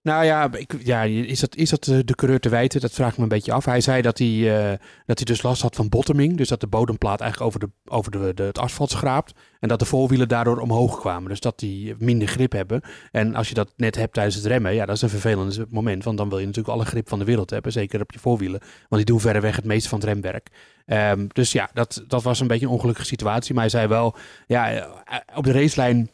Nou 0.06 0.24
ja, 0.24 0.52
ik, 0.52 0.74
ja 0.82 1.02
is, 1.02 1.40
dat, 1.40 1.56
is 1.56 1.70
dat 1.70 1.86
eh, 1.86 1.98
de 2.04 2.14
coureur 2.14 2.40
te 2.40 2.48
wijten? 2.48 2.80
Dat 2.80 2.92
vraag 2.92 3.10
ik 3.10 3.16
me 3.16 3.22
een 3.22 3.28
beetje 3.28 3.52
af. 3.52 3.64
Hij 3.64 3.80
zei 3.80 4.02
dat 4.02 4.18
hij, 4.18 4.28
eh, 4.28 4.78
dat 5.06 5.16
hij 5.16 5.24
dus 5.24 5.42
last 5.42 5.62
had 5.62 5.76
van 5.76 5.88
bottoming. 5.88 6.36
Dus 6.36 6.48
dat 6.48 6.60
de 6.60 6.66
bodemplaat 6.66 7.20
eigenlijk 7.20 7.54
over, 7.54 7.68
de, 7.68 7.92
over 7.94 8.10
de, 8.10 8.34
de, 8.34 8.42
het 8.42 8.58
asfalt 8.58 8.90
schraapt. 8.90 9.32
En 9.60 9.68
dat 9.68 9.78
de 9.78 9.84
voorwielen 9.84 10.28
daardoor 10.28 10.58
omhoog 10.58 11.00
kwamen. 11.00 11.28
Dus 11.28 11.40
dat 11.40 11.58
die 11.58 11.94
minder 11.98 12.28
grip 12.28 12.52
hebben. 12.52 12.80
En 13.10 13.34
als 13.34 13.48
je 13.48 13.54
dat 13.54 13.72
net 13.76 13.96
hebt 13.96 14.12
tijdens 14.12 14.36
het 14.36 14.44
remmen, 14.44 14.74
ja, 14.74 14.86
dat 14.86 14.96
is 14.96 15.02
een 15.02 15.08
vervelend 15.08 15.64
moment. 15.70 16.04
Want 16.04 16.18
dan 16.18 16.28
wil 16.28 16.38
je 16.38 16.46
natuurlijk 16.46 16.74
alle 16.74 16.84
grip 16.84 17.08
van 17.08 17.18
de 17.18 17.24
wereld 17.24 17.50
hebben. 17.50 17.72
Zeker 17.72 18.00
op 18.00 18.12
je 18.12 18.18
voorwielen. 18.18 18.60
Want 18.60 18.96
die 18.96 19.04
doen 19.04 19.20
verreweg 19.20 19.56
het 19.56 19.64
meeste 19.64 19.88
van 19.88 19.98
het 19.98 20.08
remwerk. 20.08 20.48
Ehm, 20.86 21.26
dus 21.32 21.52
ja, 21.52 21.70
dat, 21.72 22.04
dat 22.06 22.22
was 22.22 22.40
een 22.40 22.46
beetje 22.46 22.66
een 22.66 22.72
ongelukkige 22.72 23.06
situatie. 23.06 23.54
Maar 23.54 23.62
hij 23.62 23.72
zei 23.72 23.86
wel, 23.86 24.16
ja, 24.46 24.72
eh, 24.72 24.86
op 25.34 25.44
de 25.44 25.52
racelijn 25.52 26.10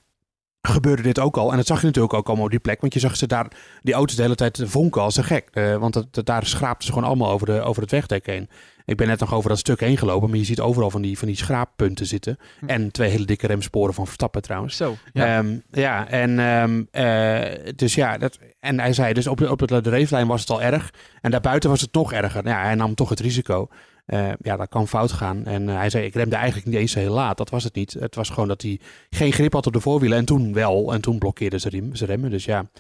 gebeurde 0.63 1.03
dit 1.03 1.19
ook 1.19 1.37
al. 1.37 1.51
En 1.51 1.57
dat 1.57 1.67
zag 1.67 1.81
je 1.81 1.87
natuurlijk 1.87 2.15
ook 2.15 2.27
allemaal 2.27 2.45
op 2.45 2.51
die 2.51 2.61
plek. 2.61 2.81
Want 2.81 2.93
je 2.95 3.01
zag 3.01 3.17
ze 3.17 3.27
daar, 3.27 3.47
die 3.83 3.95
auto's 3.95 4.17
de 4.17 4.23
hele 4.23 4.35
tijd 4.35 4.63
vonken 4.65 5.03
als 5.03 5.17
een 5.17 5.25
gek. 5.25 5.49
Eh, 5.53 5.77
want 5.77 5.95
dat, 5.95 6.07
dat- 6.15 6.27
daar 6.27 6.47
schraapten 6.47 6.87
ze 6.87 6.93
gewoon 6.93 7.09
allemaal 7.09 7.31
over, 7.31 7.47
de, 7.47 7.61
over 7.61 7.83
het 7.83 7.91
wegdek 7.91 8.27
heen. 8.27 8.49
Ik 8.85 8.97
ben 8.97 9.07
net 9.07 9.21
nog 9.21 9.35
over 9.35 9.49
dat 9.49 9.59
stuk 9.59 9.81
heen 9.81 9.97
gelopen. 9.99 10.29
Maar 10.29 10.39
je 10.39 10.45
ziet 10.45 10.61
overal 10.61 10.91
van 10.91 11.03
die, 11.03 11.19
van 11.19 11.29
die 11.29 11.37
schraappunten 11.37 12.07
zitten. 12.07 12.39
Hm. 12.59 12.67
En 12.67 12.91
twee 12.91 13.11
hele 13.11 13.25
dikke 13.25 13.47
remsporen 13.47 13.95
van 13.95 14.05
Verstappen 14.05 14.43
trouwens. 14.43 14.77
Zo. 14.77 14.97
Ja, 15.13 15.27
Ja. 15.41 15.45
ja 15.71 16.09
en, 16.09 16.39
ehm, 16.39 16.83
eh, 16.91 17.73
dus 17.77 17.95
ja, 17.95 18.19
dat, 18.19 18.39
en 18.61 18.81
hij 18.81 18.93
zei 18.93 19.13
dus 19.13 19.27
op 19.27 19.39
de, 19.39 19.51
op 19.51 19.69
de, 19.69 19.81
de 19.81 19.91
racelijn 19.91 20.27
was 20.27 20.41
het 20.41 20.51
al 20.51 20.63
erg. 20.63 20.91
En 21.21 21.31
daarbuiten 21.31 21.71
was 21.71 21.81
het 21.81 21.93
nog 21.93 22.13
erger. 22.13 22.47
Ja, 22.49 22.63
hij 22.63 22.75
nam 22.75 22.95
toch 22.95 23.09
het 23.09 23.21
risico. 23.21 23.69
Eh, 24.05 24.33
ja, 24.41 24.57
dat 24.57 24.69
kan 24.69 24.89
fout 24.89 25.13
gaan. 25.13 25.45
En 25.45 25.69
eh, 25.69 25.75
hij 25.75 25.91
zei, 25.91 26.05
ik 26.05 26.15
remde 26.15 26.37
eigenlijk 26.37 26.67
niet 26.67 26.77
eens 26.77 26.93
zo 26.93 26.99
heel 26.99 27.13
laat. 27.15 27.37
Dat 27.37 27.51
was 27.51 27.65
het 27.65 27.75
niet. 27.75 27.93
Het 27.93 28.15
was 28.15 28.29
gewoon 28.29 28.49
dat 28.49 28.63
hij 28.63 28.81
geen 29.11 29.33
grip 29.33 29.53
had 29.53 29.67
op 29.67 29.73
de 29.73 29.81
voorwielen. 29.81 30.19
En 30.19 30.25
toen 30.25 30.53
wel. 30.53 30.93
En 30.93 31.01
toen 31.01 31.19
blokkeerde 31.19 31.59
ze 31.59 31.69
rem, 31.69 31.95
zijn 31.95 32.11
remmen. 32.11 32.31
Dus 32.31 32.45
ja, 32.45 32.71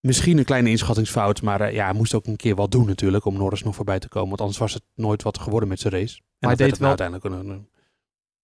misschien 0.00 0.38
een 0.38 0.44
kleine 0.44 0.70
inschattingsfout. 0.70 1.42
Maar 1.42 1.60
eh, 1.60 1.72
ja, 1.74 1.84
hij 1.84 1.94
moest 1.94 2.14
ook 2.14 2.26
een 2.26 2.36
keer 2.36 2.54
wat 2.54 2.70
doen 2.70 2.86
natuurlijk. 2.86 3.24
Om 3.24 3.36
Norris 3.36 3.62
nog 3.62 3.74
voorbij 3.74 3.98
te 3.98 4.08
komen. 4.08 4.28
Want 4.28 4.40
anders 4.40 4.58
was 4.58 4.74
het 4.74 4.82
nooit 4.94 5.22
wat 5.22 5.38
geworden 5.38 5.68
met 5.68 5.80
zijn 5.80 5.92
race. 5.92 6.16
En 6.38 6.48
hij 6.48 6.56
dat 6.56 6.68
deed 6.68 6.78
wel- 6.78 6.88
uiteindelijk 6.88 7.26
een, 7.26 7.50
een- 7.50 7.68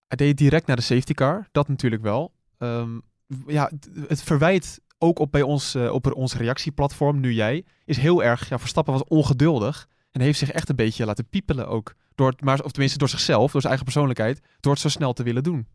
Hij 0.07 0.17
deed 0.27 0.37
direct 0.39 0.67
naar 0.67 0.77
de 0.77 0.83
safety 0.83 1.13
car. 1.15 1.49
Dat 1.53 1.69
natuurlijk 1.69 2.03
wel. 2.03 2.33
Ehm, 2.59 2.99
ja, 3.47 3.71
het- 4.09 4.23
verwijt 4.23 4.81
ook 4.99 5.19
op 5.19 5.33
bij 5.33 5.43
ons, 5.43 5.77
op 5.77 6.15
ons 6.15 6.35
reactieplatform, 6.37 7.21
nu 7.21 7.33
jij, 7.33 7.65
is 7.85 7.97
heel 7.97 8.23
erg. 8.25 8.49
Ja, 8.49 8.59
Verstappen 8.59 8.93
was 8.93 9.05
ongeduldig. 9.05 9.89
En 10.11 10.21
heeft 10.21 10.39
zich 10.39 10.51
echt 10.51 10.69
een 10.69 10.77
beetje 10.77 11.05
laten 11.05 11.29
piepelen 11.29 11.69
ook. 11.69 11.95
Door 12.15 12.29
het, 12.31 12.41
maar, 12.41 12.63
of 12.63 12.71
tenminste 12.71 12.99
door 12.99 13.09
zichzelf, 13.09 13.53
door 13.53 13.61
zijn 13.61 13.73
eigen 13.73 13.85
persoonlijkheid. 13.85 14.41
Door 14.61 14.73
het 14.73 14.81
zo 14.81 14.89
snel 14.89 15.13
te 15.13 15.23
willen 15.23 15.43
doen. 15.43 15.67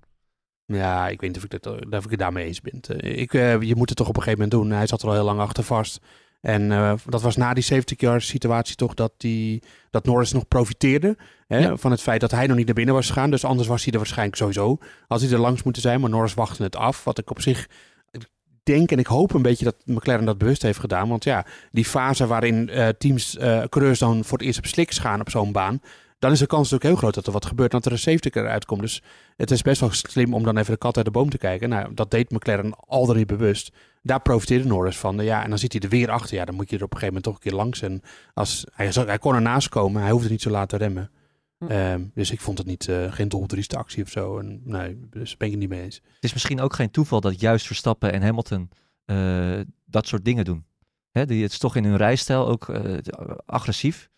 Ja, 0.65 1.07
ik 1.07 1.21
weet 1.21 1.29
niet 1.29 1.37
of 1.37 1.43
ik, 1.43 1.61
dat, 1.61 1.93
of 1.97 2.03
ik 2.03 2.09
het 2.09 2.19
daarmee 2.19 2.45
eens 2.45 2.61
ben. 2.61 2.79
Eh, 2.99 3.17
Ik, 3.19 3.33
eh, 3.33 3.61
je 3.61 3.75
moet 3.75 3.89
het 3.89 3.97
toch 3.97 4.07
op 4.07 4.15
een 4.17 4.23
gegeven 4.23 4.43
moment 4.45 4.61
doen. 4.69 4.77
Hij 4.77 4.87
zat 4.87 5.01
er 5.01 5.07
al 5.07 5.13
heel 5.13 5.23
lang 5.23 5.39
achter 5.39 5.63
vast. 5.63 5.99
En 6.41 6.71
eh, 6.71 6.93
dat 7.05 7.21
was 7.21 7.35
na 7.35 7.53
die 7.53 7.63
safety 7.63 7.95
car 7.95 8.21
situatie 8.21 8.75
toch 8.75 8.93
dat, 8.93 9.11
die, 9.17 9.63
dat 9.89 10.05
Norris 10.05 10.31
nog 10.31 10.47
profiteerde 10.47 11.17
hè, 11.47 11.57
Ja. 11.57 11.77
van 11.77 11.91
het 11.91 12.01
feit 12.01 12.21
dat 12.21 12.31
hij 12.31 12.47
nog 12.47 12.57
niet 12.57 12.65
naar 12.65 12.75
binnen 12.75 12.93
was 12.95 13.07
gegaan. 13.07 13.31
Dus 13.31 13.45
anders 13.45 13.67
was 13.67 13.83
hij 13.83 13.91
er 13.91 13.97
waarschijnlijk 13.99 14.37
sowieso. 14.37 14.77
Als 15.07 15.21
hij 15.21 15.31
er 15.31 15.39
langs 15.39 15.63
moeten 15.63 15.81
zijn, 15.81 15.99
maar 16.01 16.09
Norris 16.09 16.33
wachtte 16.33 16.63
het 16.63 16.75
af. 16.75 17.03
Wat 17.03 17.17
ik 17.17 17.29
op 17.29 17.41
zich 17.41 17.67
denk 18.63 18.91
en 18.91 18.99
ik 18.99 19.07
hoop 19.07 19.33
een 19.33 19.41
beetje 19.41 19.65
dat 19.65 19.75
McLaren 19.85 20.25
dat 20.25 20.37
bewust 20.37 20.61
heeft 20.61 20.79
gedaan. 20.79 21.09
Want 21.09 21.23
ja, 21.23 21.45
die 21.71 21.85
fase 21.85 22.27
waarin 22.27 22.69
eh, 22.69 22.87
teams, 22.87 23.37
eh 23.37 23.63
coureurs 23.69 23.99
dan 23.99 24.23
voor 24.25 24.37
het 24.37 24.47
eerst 24.47 24.59
op 24.59 24.65
sliks 24.65 24.97
gaan 24.99 25.19
op 25.19 25.29
zo'n 25.29 25.51
baan. 25.51 25.81
Dan 26.19 26.31
is 26.31 26.39
de 26.39 26.45
kans 26.45 26.61
natuurlijk 26.71 26.89
heel 26.89 26.95
groot 26.95 27.13
dat 27.13 27.25
er 27.27 27.31
wat 27.31 27.45
gebeurt. 27.45 27.71
Dat 27.71 27.85
er 27.85 27.91
een 27.91 27.99
safety 27.99 28.29
car 28.29 28.47
uitkomt. 28.49 28.81
Dus 28.81 29.03
het 29.35 29.51
is 29.51 29.61
best 29.61 29.79
wel 29.81 29.89
slim 29.91 30.33
om 30.33 30.43
dan 30.43 30.57
even 30.57 30.71
de 30.73 30.77
kat 30.77 30.95
uit 30.95 31.05
de 31.05 31.11
boom 31.11 31.29
te 31.29 31.37
kijken. 31.37 31.69
Nou, 31.69 31.93
dat 31.93 32.11
deed 32.11 32.31
McLaren 32.31 32.75
al 32.75 33.13
niet 33.13 33.27
bewust. 33.27 33.71
Daar 34.01 34.21
profiteerde 34.21 34.67
Norris 34.67 34.97
van. 34.97 35.17
Ja, 35.23 35.43
en 35.43 35.49
dan 35.49 35.59
zit 35.59 35.73
hij 35.73 35.81
er 35.81 35.89
weer 35.89 36.09
achter. 36.09 36.35
Ja, 36.35 36.45
dan 36.45 36.55
moet 36.55 36.69
je 36.69 36.77
er 36.77 36.83
op 36.83 36.93
een 36.93 36.99
gegeven 36.99 37.15
moment 37.15 37.23
toch 37.23 37.33
een 37.33 37.49
keer 37.51 37.59
langs. 37.59 37.81
En 37.81 38.01
als, 38.33 38.65
hij, 38.73 38.91
zou- 38.91 39.07
hij 39.07 39.17
kon 39.19 39.35
ernaast 39.35 39.69
komen. 39.69 40.01
Hij 40.01 40.11
hoefde 40.11 40.29
niet 40.29 40.41
zo 40.41 40.49
laat 40.49 40.69
te 40.69 40.77
remmen. 40.77 41.11
Hm. 41.57 41.65
Ehm, 41.67 42.01
dus 42.13 42.31
ik 42.31 42.41
vond 42.41 42.57
het 42.57 42.67
niet, 42.67 42.87
eh, 42.87 43.13
geen 43.13 43.29
doeltrieste 43.29 43.77
actie 43.77 44.03
of 44.03 44.09
zo. 44.09 44.37
En, 44.37 44.61
nee, 44.63 44.99
dus 45.09 45.37
ben 45.37 45.47
ik 45.47 45.53
het 45.53 45.61
niet 45.61 45.69
mee 45.71 45.81
eens. 45.83 45.95
Het 45.95 46.23
is 46.23 46.33
misschien 46.33 46.61
ook 46.61 46.73
geen 46.73 46.91
toeval 46.91 47.21
dat 47.21 47.39
juist 47.39 47.65
Verstappen 47.67 48.13
en 48.13 48.21
Hamilton 48.21 48.69
eh, 49.05 49.59
dat 49.85 50.07
soort 50.07 50.25
dingen 50.25 50.45
doen. 50.45 50.65
Hè, 51.11 51.25
die, 51.25 51.43
het 51.43 51.51
is 51.51 51.57
toch 51.57 51.75
in 51.75 51.83
hun 51.83 51.97
rijstijl 51.97 52.47
ook 52.47 52.69
eh, 52.69 52.97
agressief. 53.45 54.08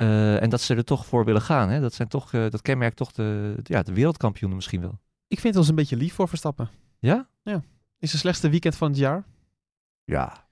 Eh, 0.00 0.42
en 0.42 0.50
dat 0.50 0.60
ze 0.60 0.74
er 0.74 0.84
toch 0.84 1.06
voor 1.06 1.24
willen 1.24 1.42
gaan. 1.42 1.68
Hè? 1.68 1.80
Dat, 1.80 1.94
zijn 1.94 2.08
toch, 2.08 2.32
eh, 2.32 2.50
dat 2.50 2.62
kenmerkt 2.62 2.96
toch 2.96 3.12
de, 3.12 3.54
de- 3.62 3.72
ja, 3.72 3.82
de 3.82 3.92
wereldkampioenen 3.92 4.56
misschien 4.56 4.80
wel. 4.80 4.98
Ik 5.26 5.40
vind 5.40 5.48
het 5.54 5.56
ons 5.56 5.68
een 5.68 5.74
beetje 5.74 5.96
lief 5.96 6.14
voor 6.14 6.28
Verstappen. 6.28 6.68
Ja? 6.98 7.28
Is 7.98 8.10
de 8.10 8.18
slechtste 8.18 8.48
weekend 8.48 8.76
van 8.76 8.88
het 8.88 8.98
jaar? 8.98 9.24
Ja. 10.04 10.48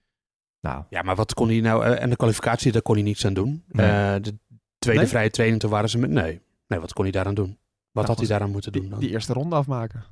Nou, 0.60 0.84
Ja, 0.90 1.02
maar 1.02 1.16
wat 1.16 1.34
kon 1.34 1.48
hij 1.48 1.60
nou... 1.60 1.84
eh, 1.84 2.02
en 2.02 2.10
de 2.10 2.16
kwalificatie, 2.16 2.72
daar 2.72 2.82
kon 2.82 2.94
hij 2.94 3.02
niets 3.04 3.26
aan 3.26 3.34
doen. 3.34 3.64
Nee. 3.68 3.86
Eh, 3.86 4.22
de 4.22 4.38
tweede 4.78 5.00
Nee? 5.00 5.08
vrije 5.10 5.30
training, 5.30 5.60
toen 5.60 5.70
waren 5.70 5.88
ze 5.88 5.98
met... 5.98 6.10
Nee. 6.10 6.40
Nee, 6.66 6.78
wat 6.80 6.92
kon 6.92 7.02
hij 7.04 7.12
daaraan 7.12 7.34
doen? 7.34 7.48
Wat 7.48 7.58
Nou, 7.92 8.06
had 8.06 8.18
hij 8.18 8.26
daaraan 8.26 8.50
moeten 8.50 8.72
doen 8.72 8.80
Die, 8.82 8.90
dan? 8.90 9.00
die 9.00 9.10
eerste 9.10 9.32
ronde 9.32 9.56
afmaken. 9.56 10.04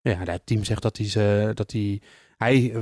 Ja, 0.00 0.18
het 0.24 0.46
team 0.46 0.64
zegt 0.64 0.82
dat 0.82 0.96
hij, 0.96 1.08
ze, 1.08 1.50
dat 1.54 1.72
hij, 1.72 2.02
hij 2.36 2.74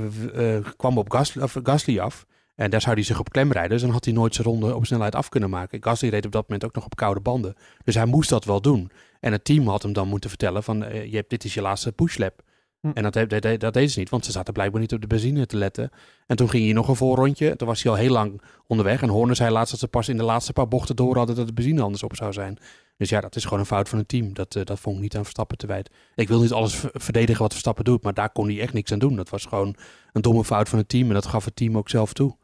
kwam 0.77 0.97
op 0.97 1.11
Gasly, 1.11 1.41
of 1.41 1.57
Gasly 1.63 1.99
af. 1.99 2.25
En 2.55 2.69
daar 2.69 2.81
zou 2.81 2.93
hij 2.93 3.03
zich 3.03 3.19
op 3.19 3.31
klem 3.31 3.51
rijden. 3.51 3.71
Dus 3.71 3.81
dan 3.81 3.89
had 3.89 4.05
hij 4.05 4.13
nooit 4.13 4.35
zijn 4.35 4.47
ronde 4.47 4.75
op 4.75 4.85
snelheid 4.85 5.15
af 5.15 5.29
kunnen 5.29 5.49
maken. 5.49 5.83
Gasly 5.83 6.09
reed 6.09 6.25
op 6.25 6.31
dat 6.31 6.41
moment 6.41 6.65
ook 6.65 6.75
nog 6.75 6.85
op 6.85 6.95
koude 6.95 7.19
banden. 7.19 7.55
Dus 7.83 7.95
hij 7.95 8.05
moest 8.05 8.29
dat 8.29 8.45
wel 8.45 8.61
doen. 8.61 8.91
En 9.19 9.31
het 9.31 9.45
team 9.45 9.67
had 9.67 9.83
hem 9.83 9.93
dan 9.93 10.07
moeten 10.07 10.29
vertellen 10.29 10.63
van... 10.63 10.83
eh, 10.83 11.05
je 11.05 11.15
hebt, 11.15 11.29
dit 11.29 11.43
is 11.43 11.53
je 11.53 11.61
laatste 11.61 11.91
pushlap. 11.91 12.41
Hm. 12.81 12.91
En 12.93 13.03
dat, 13.03 13.13
dat, 13.13 13.41
dat, 13.41 13.59
dat 13.59 13.73
deed 13.73 13.91
ze 13.91 13.99
niet, 13.99 14.09
want 14.09 14.25
ze 14.25 14.31
zaten 14.31 14.53
blijkbaar 14.53 14.81
niet 14.81 14.93
op 14.93 15.01
de 15.01 15.07
benzine 15.07 15.45
te 15.45 15.57
letten. 15.57 15.89
En 16.27 16.35
toen 16.35 16.49
ging 16.49 16.63
hij 16.63 16.73
nog 16.73 16.87
een 16.87 16.95
voorrondje. 16.95 17.55
Toen 17.55 17.67
was 17.67 17.83
hij 17.83 17.91
al 17.91 17.97
heel 17.97 18.11
lang 18.11 18.41
onderweg. 18.67 19.01
En 19.01 19.09
Horner 19.09 19.35
zei 19.35 19.51
laatst 19.51 19.71
dat 19.71 19.79
ze 19.79 19.87
pas 19.87 20.09
in 20.09 20.17
de 20.17 20.23
laatste 20.23 20.53
paar 20.53 20.67
bochten 20.67 20.95
door 20.95 21.17
hadden... 21.17 21.35
dat 21.35 21.47
de 21.47 21.53
benzine 21.53 21.81
anders 21.81 22.03
op 22.03 22.15
zou 22.15 22.33
zijn. 22.33 22.57
Dus 22.97 23.09
ja, 23.09 23.21
dat 23.21 23.35
is 23.35 23.43
gewoon 23.43 23.59
een 23.59 23.65
fout 23.65 23.89
van 23.89 23.97
het 23.97 24.07
team. 24.07 24.33
Dat, 24.33 24.55
eh, 24.55 24.65
dat 24.65 24.79
vond 24.79 24.95
ik 24.95 25.01
niet 25.01 25.15
aan 25.15 25.23
Verstappen 25.23 25.57
te 25.57 25.67
wijten. 25.67 25.93
Ik 26.15 26.27
wil 26.27 26.41
niet 26.41 26.51
alles 26.51 26.75
ver- 26.75 26.91
verdedigen 26.93 27.41
wat 27.41 27.51
Verstappen 27.51 27.83
doet, 27.83 28.03
maar 28.03 28.13
daar 28.13 28.31
kon 28.31 28.47
hij 28.47 28.59
echt 28.59 28.73
niks 28.73 28.91
aan 28.91 28.99
doen. 28.99 29.15
Dat 29.15 29.29
was 29.29 29.45
gewoon 29.45 29.75
een 30.13 30.21
domme 30.21 30.43
fout 30.43 30.69
van 30.69 30.77
het 30.77 30.89
team 30.89 31.07
en 31.07 31.13
dat 31.13 31.25
gaf 31.25 31.45
het 31.45 31.55
team 31.55 31.77
ook 31.77 31.89
zelf 31.89 32.13
toe. 32.13 32.35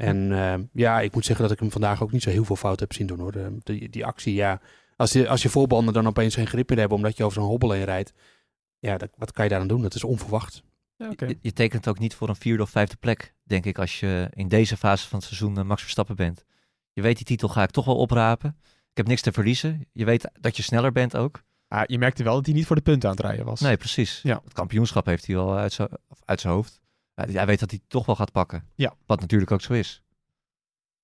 En 0.00 0.32
eh, 0.32 0.54
ja, 0.72 1.00
ik 1.00 1.14
moet 1.14 1.24
zeggen 1.24 1.44
dat 1.44 1.54
ik 1.54 1.60
hem 1.60 1.70
vandaag 1.70 2.02
ook 2.02 2.12
niet 2.12 2.22
zo 2.22 2.30
heel 2.30 2.44
veel 2.44 2.56
fout 2.56 2.80
heb 2.80 2.92
zien 2.92 3.06
doen 3.06 3.18
hoor. 3.20 3.32
De- 3.32 3.58
die, 3.62 3.88
die 3.88 4.06
actie, 4.06 4.34
ja. 4.34 4.60
Als 4.96 5.12
je, 5.12 5.28
als 5.28 5.42
je 5.42 5.48
voorbanden 5.48 5.94
dan 5.94 6.06
opeens 6.06 6.34
geen 6.34 6.46
grip 6.46 6.68
meer 6.68 6.78
hebben 6.78 6.96
omdat 6.96 7.16
je 7.16 7.24
over 7.24 7.40
zo'n 7.40 7.50
hobbel 7.50 7.70
heen 7.70 7.84
rijdt. 7.84 8.12
Ja, 8.78 8.98
dat, 8.98 9.10
wat 9.16 9.32
kan 9.32 9.44
je 9.44 9.50
daaraan 9.50 9.68
doen? 9.68 9.82
Dat 9.82 9.94
is 9.94 10.04
onverwacht. 10.04 10.62
Ja, 10.96 11.08
oké. 11.08 11.26
je, 11.26 11.38
je 11.40 11.52
tekent 11.52 11.88
ook 11.88 11.98
niet 11.98 12.14
voor 12.14 12.28
een 12.28 12.36
vierde 12.36 12.62
of 12.62 12.70
vijfde 12.70 12.96
plek, 12.96 13.34
denk 13.42 13.64
ik, 13.66 13.78
als 13.78 14.00
je 14.00 14.28
in 14.34 14.48
deze 14.48 14.76
fase 14.76 15.08
van 15.08 15.18
het 15.18 15.26
seizoen 15.28 15.58
eh, 15.58 15.64
Max 15.64 15.82
Verstappen 15.82 16.16
bent. 16.16 16.44
Je 16.92 17.02
weet, 17.02 17.16
die 17.16 17.26
titel 17.26 17.48
ga 17.48 17.62
ik 17.62 17.70
toch 17.70 17.84
wel 17.84 17.96
oprapen. 17.96 18.56
Ik 18.90 18.96
heb 18.96 19.06
niks 19.06 19.20
te 19.22 19.32
verliezen. 19.32 19.86
Je 19.92 20.04
weet 20.04 20.30
dat 20.40 20.56
je 20.56 20.62
sneller 20.62 20.92
bent 20.92 21.16
ook. 21.16 21.42
Ah, 21.68 21.82
je 21.86 21.98
merkte 21.98 22.22
wel 22.22 22.34
dat 22.34 22.46
hij 22.46 22.54
niet 22.54 22.66
voor 22.66 22.76
de 22.76 22.82
punten 22.82 23.08
aan 23.08 23.16
het 23.16 23.24
rijden 23.24 23.44
was. 23.44 23.60
Nee, 23.60 23.76
precies. 23.76 24.20
Ja. 24.22 24.40
Het 24.44 24.52
kampioenschap 24.52 25.06
heeft 25.06 25.26
hij 25.26 25.34
wel 25.36 25.56
uit 25.56 25.72
zijn 25.72 25.88
of 26.08 26.18
uit 26.24 26.40
zijn 26.40 26.52
hoofd. 26.52 26.80
Ja, 27.14 27.24
hij 27.26 27.46
weet 27.46 27.60
dat 27.60 27.70
hij 27.70 27.80
toch 27.88 28.06
wel 28.06 28.16
gaat 28.16 28.32
pakken. 28.32 28.64
Ja. 28.74 28.94
Wat 29.06 29.20
natuurlijk 29.20 29.50
ook 29.50 29.60
zo 29.60 29.72
is. 29.72 30.02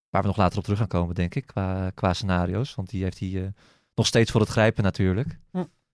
Waar 0.09 0.23
we 0.23 0.29
nog 0.29 0.37
later 0.37 0.59
op 0.59 0.64
terug 0.64 0.79
gaan 0.79 0.88
komen, 0.88 1.14
denk 1.14 1.35
ik, 1.35 1.47
qua, 1.47 1.90
qua 1.90 2.12
scenario's. 2.12 2.75
Want 2.75 2.90
die 2.90 3.03
heeft 3.03 3.19
hij 3.19 3.42
eh, 3.42 3.49
nog 3.95 4.07
steeds 4.07 4.31
voor 4.31 4.40
het 4.40 4.51
grijpen 4.51 4.83
natuurlijk. 4.83 5.38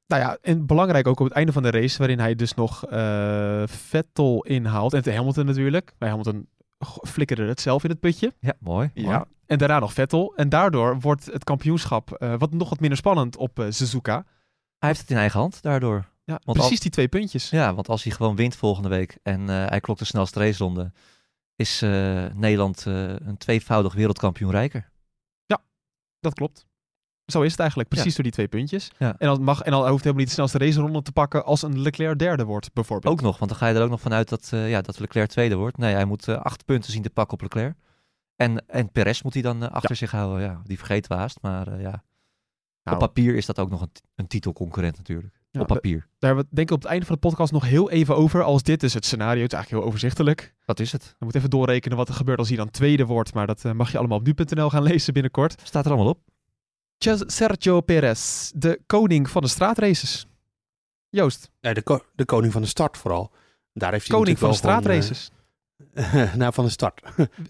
Nou 0.06 0.22
ja, 0.22 0.38
en 0.42 0.66
belangrijk 0.66 1.06
ook 1.06 1.20
op 1.20 1.26
het 1.26 1.34
einde 1.34 1.52
van 1.52 1.62
de 1.62 1.70
race, 1.70 1.98
waarin 1.98 2.18
hij 2.18 2.34
dus 2.34 2.54
nog 2.54 2.86
eh, 2.86 3.62
Vettel 3.66 4.44
inhaalt. 4.44 4.92
En 4.92 5.02
de 5.02 5.14
Hamilton 5.14 5.46
natuurlijk. 5.46 5.92
Bij 5.98 6.08
Hamilton 6.08 6.48
flikkerde 7.06 7.46
het 7.46 7.60
zelf 7.60 7.84
in 7.84 7.90
het 7.90 8.00
putje. 8.00 8.34
Ja, 8.40 8.54
mooi. 8.58 8.90
mooi. 8.94 9.22
En 9.46 9.58
daarna 9.58 9.78
nog 9.78 9.92
Vettel. 9.92 10.34
En 10.36 10.48
daardoor 10.48 11.00
wordt 11.00 11.26
het 11.26 11.44
kampioenschap 11.44 12.12
eh, 12.12 12.34
wat 12.38 12.52
nog 12.52 12.68
wat 12.68 12.80
minder 12.80 12.98
spannend 12.98 13.36
op 13.36 13.66
Suzuka. 13.68 14.24
Hij 14.78 14.88
heeft 14.88 15.00
het 15.00 15.10
in 15.10 15.16
eigen 15.16 15.40
hand 15.40 15.62
daardoor. 15.62 16.11
Ja, 16.24 16.40
Want 16.44 16.58
precies 16.58 16.80
die 16.80 16.90
twee 16.90 17.08
puntjes. 17.08 17.50
Ja, 17.50 17.74
want 17.74 17.88
als 17.88 18.02
hij 18.02 18.12
gewoon 18.12 18.36
wint 18.36 18.56
volgende 18.56 18.88
week 18.88 19.18
en 19.22 19.40
eh, 19.48 19.66
hij 19.66 19.80
klokt 19.80 19.98
de 19.98 20.04
snelste 20.04 20.38
raceronde, 20.38 20.92
is 21.56 21.82
eh, 21.82 22.24
Nederland 22.34 22.86
eh, 22.86 23.08
een 23.08 23.36
tweevoudig 23.36 23.94
wereldkampioen 23.94 24.50
rijker. 24.50 24.90
Dat 26.20 26.34
klopt. 26.34 26.66
Zo 27.26 27.42
is 27.42 27.50
het 27.50 27.60
eigenlijk, 27.60 27.88
precies 27.88 28.14
door 28.14 28.24
die 28.24 28.32
twee 28.32 28.48
puntjes. 28.48 28.90
Ja. 28.98 29.14
En, 29.18 29.26
dan 29.26 29.42
mag, 29.42 29.60
en 29.62 29.70
dan 29.70 29.80
hoeft 29.80 30.04
helemaal 30.04 30.18
niet 30.18 30.26
de 30.26 30.32
snelste 30.32 30.58
raceronde 30.58 31.02
te 31.02 31.12
pakken 31.12 31.44
als 31.44 31.62
een 31.62 31.80
Leclerc 31.80 32.18
derde 32.18 32.44
wordt, 32.44 32.72
bijvoorbeeld. 32.72 33.14
Ook 33.14 33.20
nog, 33.20 33.38
want 33.38 33.50
dan 33.50 33.58
ga 33.58 33.66
je 33.66 33.74
er 33.74 33.82
ook 33.82 33.90
nog 33.90 34.00
vanuit 34.00 34.28
dat, 34.28 34.48
ja, 34.50 34.80
dat 34.80 34.98
Leclerc 34.98 35.28
tweede 35.28 35.54
wordt. 35.54 35.76
Nee, 35.76 35.94
hij 35.94 36.04
moet 36.04 36.28
acht 36.28 36.64
punten 36.64 36.92
zien 36.92 37.02
te 37.02 37.10
pakken 37.10 37.34
op 37.34 37.42
Leclerc. 37.42 37.76
En, 38.36 38.68
en 38.68 38.90
Perez 38.90 39.22
moet 39.22 39.32
hij 39.32 39.42
dan 39.42 39.72
achter 39.72 39.96
zich 39.96 40.10
houden. 40.10 40.42
Ja, 40.42 40.60
die 40.64 40.78
vergeten 40.78 41.10
we 41.10 41.16
haast, 41.16 41.38
maar 41.40 41.80
ja. 41.80 42.04
Nou, 42.82 42.96
op 42.96 42.98
papier 42.98 43.36
is 43.36 43.46
dat 43.46 43.58
ook 43.58 43.70
nog 43.70 43.80
een, 43.80 43.92
een 44.14 44.26
titelconcurrent 44.26 44.96
natuurlijk. 44.96 45.41
Ja, 45.52 45.60
op 45.60 45.66
papier. 45.66 45.98
Daar 46.18 46.30
hebben 46.34 46.44
we 46.44 46.54
denk 46.54 46.68
ik 46.68 46.74
op 46.76 46.82
het 46.82 46.90
einde 46.90 47.06
van 47.06 47.14
de 47.14 47.20
podcast 47.20 47.52
nog 47.52 47.64
heel 47.64 47.90
even 47.90 48.16
over. 48.16 48.42
Als 48.42 48.62
dit 48.62 48.82
is 48.82 48.94
het 48.94 49.04
scenario, 49.04 49.42
het 49.42 49.52
is 49.52 49.58
eigenlijk 49.58 49.70
heel 49.84 49.92
overzichtelijk. 49.92 50.54
Wat 50.64 50.80
is 50.80 50.92
het? 50.92 51.04
We 51.04 51.16
moeten 51.18 51.38
even 51.38 51.50
doorrekenen 51.52 51.96
wat 51.96 52.08
er 52.08 52.14
gebeurt 52.14 52.38
als 52.38 52.48
hij 52.48 52.56
dan 52.56 52.70
tweede 52.70 53.06
wordt. 53.06 53.34
Maar 53.34 53.46
dat 53.46 53.64
eh, 53.64 53.72
mag 53.72 53.92
je 53.92 53.98
allemaal 53.98 54.18
op 54.18 54.24
nu.nl 54.26 54.70
gaan 54.70 54.82
lezen 54.82 55.12
binnenkort. 55.12 55.60
Staat 55.62 55.84
er 55.84 55.90
allemaal 55.92 56.10
op. 56.10 56.20
Sergio 57.26 57.80
Perez, 57.80 58.50
de 58.54 58.80
koning 58.86 59.30
van 59.30 59.42
de 59.42 59.48
straatraces. 59.48 60.26
Joost, 61.08 61.50
Nee, 61.60 61.74
de, 61.74 61.82
ko- 61.82 62.04
de 62.14 62.24
koning 62.24 62.52
van 62.52 62.62
de 62.62 62.68
start 62.68 62.96
vooral. 62.96 63.32
Daar 63.72 63.92
heeft 63.92 64.08
hij 64.08 64.16
koning 64.16 64.38
van 64.38 64.50
de 64.50 64.54
wel 64.60 64.64
straatraces. 64.64 65.28
eh, 65.32 65.36
nou, 66.36 66.52
van 66.52 66.64
de 66.64 66.70
start. 66.70 67.02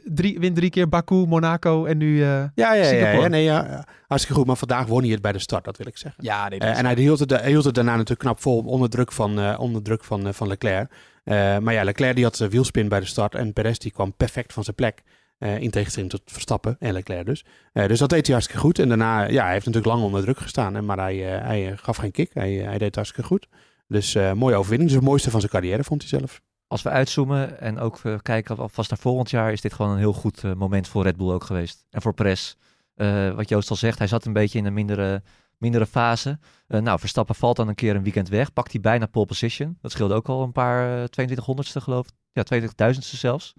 Drie, 0.04 0.38
win 0.38 0.54
drie 0.54 0.70
keer 0.70 0.88
Baku, 0.88 1.14
Monaco 1.14 1.84
en 1.84 1.96
nu... 1.98 2.22
eh, 2.22 2.28
Ja, 2.28 2.48
ja, 2.54 2.72
ja, 2.74 2.84
Singapore. 2.84 3.20
ja, 3.22 3.28
nee, 3.28 3.42
ja, 3.44 3.86
hartstikke 4.06 4.38
goed. 4.38 4.46
Maar 4.46 4.56
vandaag 4.56 4.86
won 4.86 5.02
hij 5.02 5.10
het 5.10 5.22
bij 5.22 5.32
de 5.32 5.38
start, 5.38 5.64
dat 5.64 5.76
wil 5.76 5.86
ik 5.86 5.96
zeggen. 5.96 6.24
ja, 6.24 6.48
nee, 6.48 6.58
Eh, 6.58 6.78
en 6.78 6.84
hij 6.84 6.94
hield, 6.94 7.18
het, 7.18 7.30
hij 7.30 7.48
hield 7.48 7.64
het 7.64 7.74
daarna 7.74 7.92
natuurlijk 7.92 8.20
knap 8.20 8.40
vol 8.40 8.58
onder 8.62 8.90
druk 8.90 9.12
van, 9.12 9.38
eh, 9.40 9.60
onder 9.60 9.82
druk 9.82 10.04
van, 10.04 10.34
van 10.34 10.46
Leclerc. 10.48 10.90
Maar 11.24 11.72
ja, 11.72 11.82
Leclerc 11.84 12.14
die 12.14 12.24
had 12.24 12.38
wielspin 12.38 12.88
bij 12.88 13.00
de 13.00 13.06
start 13.06 13.34
en 13.34 13.52
Perez 13.52 13.78
die 13.78 13.92
kwam 13.92 14.14
perfect 14.16 14.52
van 14.52 14.64
zijn 14.64 14.76
plek. 14.76 15.02
in 15.38 15.70
tegenstelling 15.70 16.10
tot 16.10 16.22
Verstappen 16.24 16.76
en 16.78 16.92
Leclerc 16.92 17.26
dus. 17.26 17.44
Dus 17.72 17.98
dat 17.98 18.10
deed 18.10 18.24
hij 18.26 18.34
hartstikke 18.34 18.62
goed. 18.62 18.78
En 18.78 18.88
daarna, 18.88 19.22
ja, 19.22 19.42
hij 19.44 19.52
heeft 19.52 19.66
natuurlijk 19.66 19.92
lang 19.94 20.04
onder 20.06 20.22
druk 20.22 20.38
gestaan. 20.38 20.84
Maar 20.84 20.98
hij, 20.98 21.16
hij 21.16 21.76
gaf 21.76 21.96
geen 21.96 22.10
kick. 22.10 22.30
Hij, 22.34 22.52
hij 22.52 22.72
deed 22.72 22.80
het 22.80 22.94
hartstikke 22.94 23.28
goed. 23.28 23.48
Dus 23.88 24.14
mooie 24.34 24.54
overwinning. 24.56 24.90
Dus 24.90 24.98
het 25.00 25.08
mooiste 25.08 25.30
van 25.30 25.40
zijn 25.40 25.52
carrière 25.52 25.84
vond 25.84 26.00
hij 26.08 26.18
zelf. 26.18 26.40
Als 26.72 26.82
we 26.82 26.88
uitzoomen 26.88 27.60
en 27.60 27.78
ook 27.78 27.98
eh, 28.02 28.14
kijken 28.22 28.56
alvast 28.56 28.90
naar 28.90 28.98
volgend 28.98 29.30
jaar, 29.30 29.52
is 29.52 29.60
dit 29.60 29.72
gewoon 29.72 29.92
een 29.92 29.98
heel 29.98 30.12
goed 30.12 30.44
eh, 30.44 30.52
moment 30.52 30.88
voor 30.88 31.02
Red 31.02 31.16
Bull 31.16 31.30
ook 31.30 31.44
geweest. 31.44 31.86
En 31.90 32.02
voor 32.02 32.14
Perez. 32.14 32.54
Eh, 32.94 33.30
wat 33.34 33.48
Joost 33.48 33.70
al 33.70 33.76
zegt, 33.76 33.98
hij 33.98 34.06
zat 34.06 34.24
een 34.24 34.32
beetje 34.32 34.58
in 34.58 34.64
een 34.64 34.72
mindere, 34.72 35.22
mindere 35.58 35.86
fase. 35.86 36.38
Nou, 36.66 36.98
Verstappen 36.98 37.34
valt 37.34 37.56
dan 37.56 37.68
een 37.68 37.74
keer 37.74 37.96
een 37.96 38.02
weekend 38.02 38.28
weg. 38.28 38.52
Pakt 38.52 38.72
hij 38.72 38.80
bijna 38.80 39.06
pole 39.06 39.26
position. 39.26 39.78
Dat 39.80 39.90
scheelde 39.90 40.14
ook 40.14 40.28
al 40.28 40.42
een 40.42 40.52
paar 40.52 41.02
eh, 41.02 41.28
2200ste 41.30 41.82
geloof 41.82 42.06
ik. 42.06 42.12
Ja, 42.32 42.60
22.000ste 42.60 42.98
zelfs. 42.98 43.52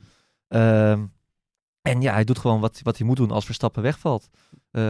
Ehm, 0.47 1.05
en 1.81 2.01
ja, 2.01 2.13
hij 2.13 2.23
doet 2.23 2.39
gewoon 2.39 2.59
wat, 2.59 2.79
wat 2.83 2.97
hij 2.97 3.07
moet 3.07 3.17
doen 3.17 3.31
als 3.31 3.45
Verstappen 3.45 3.81
wegvalt. 3.81 4.29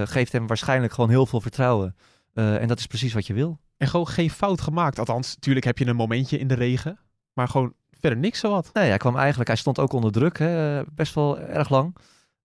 Geeft 0.03 0.31
hem 0.31 0.47
waarschijnlijk 0.47 0.93
gewoon 0.93 1.09
heel 1.09 1.25
veel 1.25 1.41
vertrouwen. 1.41 1.95
En 2.33 2.67
dat 2.67 2.79
is 2.79 2.87
precies 2.87 3.13
wat 3.13 3.27
je 3.27 3.33
wil. 3.33 3.59
En 3.77 3.87
gewoon 3.87 4.07
geen 4.07 4.29
fout 4.29 4.61
gemaakt. 4.61 4.99
Althans, 4.99 5.35
natuurlijk 5.35 5.65
heb 5.65 5.77
je 5.77 5.85
een 5.85 5.95
momentje 5.95 6.39
in 6.39 6.47
de 6.47 6.53
regen. 6.53 6.99
Maar 7.33 7.47
gewoon 7.47 7.73
verder 8.03 8.19
niks 8.19 8.39
zowat. 8.39 8.69
Nee, 8.73 8.87
hij 8.89 8.97
kwam 8.97 9.17
eigenlijk, 9.17 9.47
hij 9.47 9.57
stond 9.57 9.79
ook 9.79 9.93
onder 9.93 10.11
druk, 10.11 10.37
hè, 10.37 10.81
best 10.95 11.13
wel 11.13 11.39
erg 11.39 11.69
lang. 11.69 11.95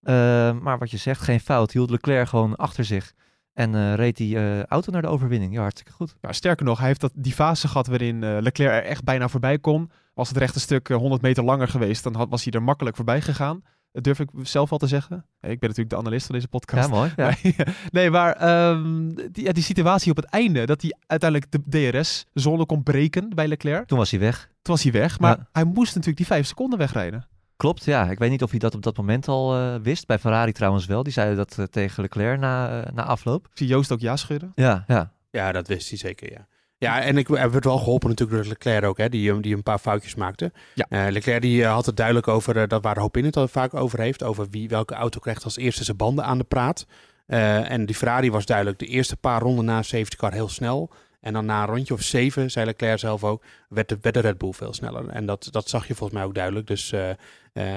Eh, 0.02 0.14
maar 0.60 0.78
wat 0.78 0.90
je 0.90 0.96
zegt, 0.96 1.20
geen 1.20 1.40
fout. 1.40 1.72
Hield 1.72 1.90
Leclerc 1.90 2.28
gewoon 2.28 2.56
achter 2.56 2.84
zich. 2.84 3.12
En 3.54 3.74
eh, 3.74 3.94
reed 3.94 4.16
die 4.16 4.36
eh, 4.36 4.62
auto 4.62 4.92
naar 4.92 5.02
de 5.02 5.08
overwinning. 5.08 5.52
Ja, 5.52 5.60
hartstikke 5.60 5.92
goed. 5.92 6.16
Nou, 6.20 6.34
sterker 6.34 6.64
nog, 6.66 6.78
hij 6.78 6.86
heeft 6.86 7.00
dat, 7.00 7.12
die 7.14 7.32
fase 7.32 7.68
gehad 7.68 7.86
waarin 7.86 8.22
eh, 8.22 8.36
Leclerc 8.40 8.72
er 8.72 8.90
echt 8.90 9.04
bijna 9.04 9.28
voorbij 9.28 9.58
kon. 9.58 9.90
Was 10.14 10.28
het 10.28 10.36
rechte 10.36 10.60
stuk 10.60 10.88
eh, 10.88 10.96
100 10.96 11.22
meter 11.22 11.44
langer 11.44 11.68
geweest, 11.68 12.02
dan 12.02 12.14
had, 12.14 12.28
was 12.28 12.44
hij 12.44 12.52
er 12.52 12.62
makkelijk 12.62 12.96
voorbij 12.96 13.20
gegaan. 13.20 13.62
Dat 13.92 14.04
durf 14.04 14.20
ik 14.20 14.28
zelf 14.42 14.72
al 14.72 14.78
te 14.78 14.86
zeggen. 14.86 15.16
Ik 15.40 15.58
ben 15.58 15.68
natuurlijk 15.68 15.90
de 15.90 15.96
analist 15.96 16.26
van 16.26 16.34
deze 16.34 16.48
podcast. 16.48 16.88
Ja, 16.88 16.94
mooi. 16.94 17.12
Ja. 17.16 17.34
Nee, 17.90 18.10
maar 18.10 18.32
ehm, 18.32 19.08
die, 19.32 19.44
ja, 19.44 19.52
die 19.52 19.62
situatie 19.62 20.10
op 20.10 20.16
het 20.16 20.26
einde, 20.26 20.66
dat 20.66 20.82
hij 20.82 20.94
uiteindelijk 21.06 21.52
de 21.52 21.90
DRS-zone 21.90 22.66
kon 22.66 22.82
breken 22.82 23.28
bij 23.34 23.48
Leclerc. 23.48 23.86
Toen 23.86 23.98
was 23.98 24.10
hij 24.10 24.20
weg. 24.20 24.50
Toen 24.68 24.76
was 24.76 24.86
hij 24.86 25.00
weg, 25.00 25.18
maar 25.18 25.36
Ja. 25.36 25.48
hij 25.52 25.64
moest 25.64 25.88
natuurlijk 25.88 26.16
die 26.16 26.26
vijf 26.26 26.46
seconden 26.46 26.78
wegrijden. 26.78 27.26
Klopt, 27.56 27.84
ja. 27.84 28.10
Ik 28.10 28.18
weet 28.18 28.30
niet 28.30 28.42
of 28.42 28.50
hij 28.50 28.58
dat 28.58 28.74
op 28.74 28.82
dat 28.82 28.96
moment 28.96 29.28
al 29.28 29.56
eh, 29.56 29.74
wist. 29.82 30.06
Bij 30.06 30.18
Ferrari 30.18 30.52
trouwens 30.52 30.86
wel. 30.86 31.02
Die 31.02 31.12
zeiden 31.12 31.36
dat 31.36 31.58
eh, 31.58 31.64
tegen 31.64 32.02
Leclerc 32.02 32.38
na, 32.38 32.82
eh, 32.82 32.92
na 32.92 33.04
afloop. 33.04 33.44
Ik 33.46 33.50
zie 33.54 33.66
Joost 33.66 33.92
ook 33.92 34.00
ja 34.00 34.16
schudden. 34.16 34.52
Ja, 34.54 34.84
ja. 34.86 35.12
Ja, 35.30 35.52
dat 35.52 35.68
wist 35.68 35.88
hij 35.88 35.98
zeker, 35.98 36.32
ja. 36.32 36.46
Ja, 36.78 37.00
en 37.00 37.16
ik, 37.16 37.28
werd 37.28 37.64
wel 37.64 37.78
geholpen 37.78 38.08
natuurlijk 38.08 38.38
door 38.38 38.48
Leclerc 38.48 38.84
ook, 38.84 38.98
hè, 38.98 39.08
die, 39.08 39.40
die 39.40 39.54
een 39.54 39.62
paar 39.62 39.78
foutjes 39.78 40.14
maakte. 40.14 40.52
Ja. 40.74 40.86
Eh, 40.88 41.12
Leclerc 41.12 41.42
die 41.42 41.64
had 41.64 41.86
het 41.86 41.96
duidelijk 41.96 42.28
over, 42.28 42.68
dat 42.68 42.82
waar 42.82 42.94
de 42.94 43.00
hoop 43.00 43.16
in 43.16 43.24
het 43.24 43.36
al 43.36 43.48
vaak 43.48 43.74
over 43.74 44.00
heeft, 44.00 44.22
over 44.22 44.46
wie, 44.50 44.68
welke 44.68 44.94
auto 44.94 45.20
krijgt 45.20 45.44
als 45.44 45.56
eerste 45.56 45.84
zijn 45.84 45.96
banden 45.96 46.24
aan 46.24 46.38
de 46.38 46.44
praat. 46.44 46.86
Eh, 47.26 47.70
en 47.70 47.86
die 47.86 47.94
Ferrari 47.94 48.30
was 48.30 48.46
duidelijk 48.46 48.78
de 48.78 48.86
eerste 48.86 49.16
paar 49.16 49.40
ronden 49.40 49.64
na 49.64 49.82
safety 49.82 50.16
car 50.16 50.32
heel 50.32 50.48
snel. 50.48 50.90
En 51.28 51.34
dan 51.34 51.46
na 51.46 51.62
een 51.62 51.68
rondje 51.68 51.94
of 51.94 52.02
zeven, 52.02 52.50
zei 52.50 52.66
Leclerc 52.66 52.98
zelf 52.98 53.24
ook, 53.24 53.42
werd 53.68 53.88
de, 53.88 53.98
werd 54.00 54.14
de 54.14 54.20
Red 54.20 54.38
Bull 54.38 54.52
veel 54.52 54.72
sneller. 54.72 55.08
En 55.08 55.26
dat, 55.26 55.48
dat 55.50 55.68
zag 55.68 55.86
je 55.86 55.94
volgens 55.94 56.18
mij 56.18 56.28
ook 56.28 56.34
duidelijk. 56.34 56.66
Dus 56.66 56.92
eh, 56.92 57.10
eh, 57.10 57.16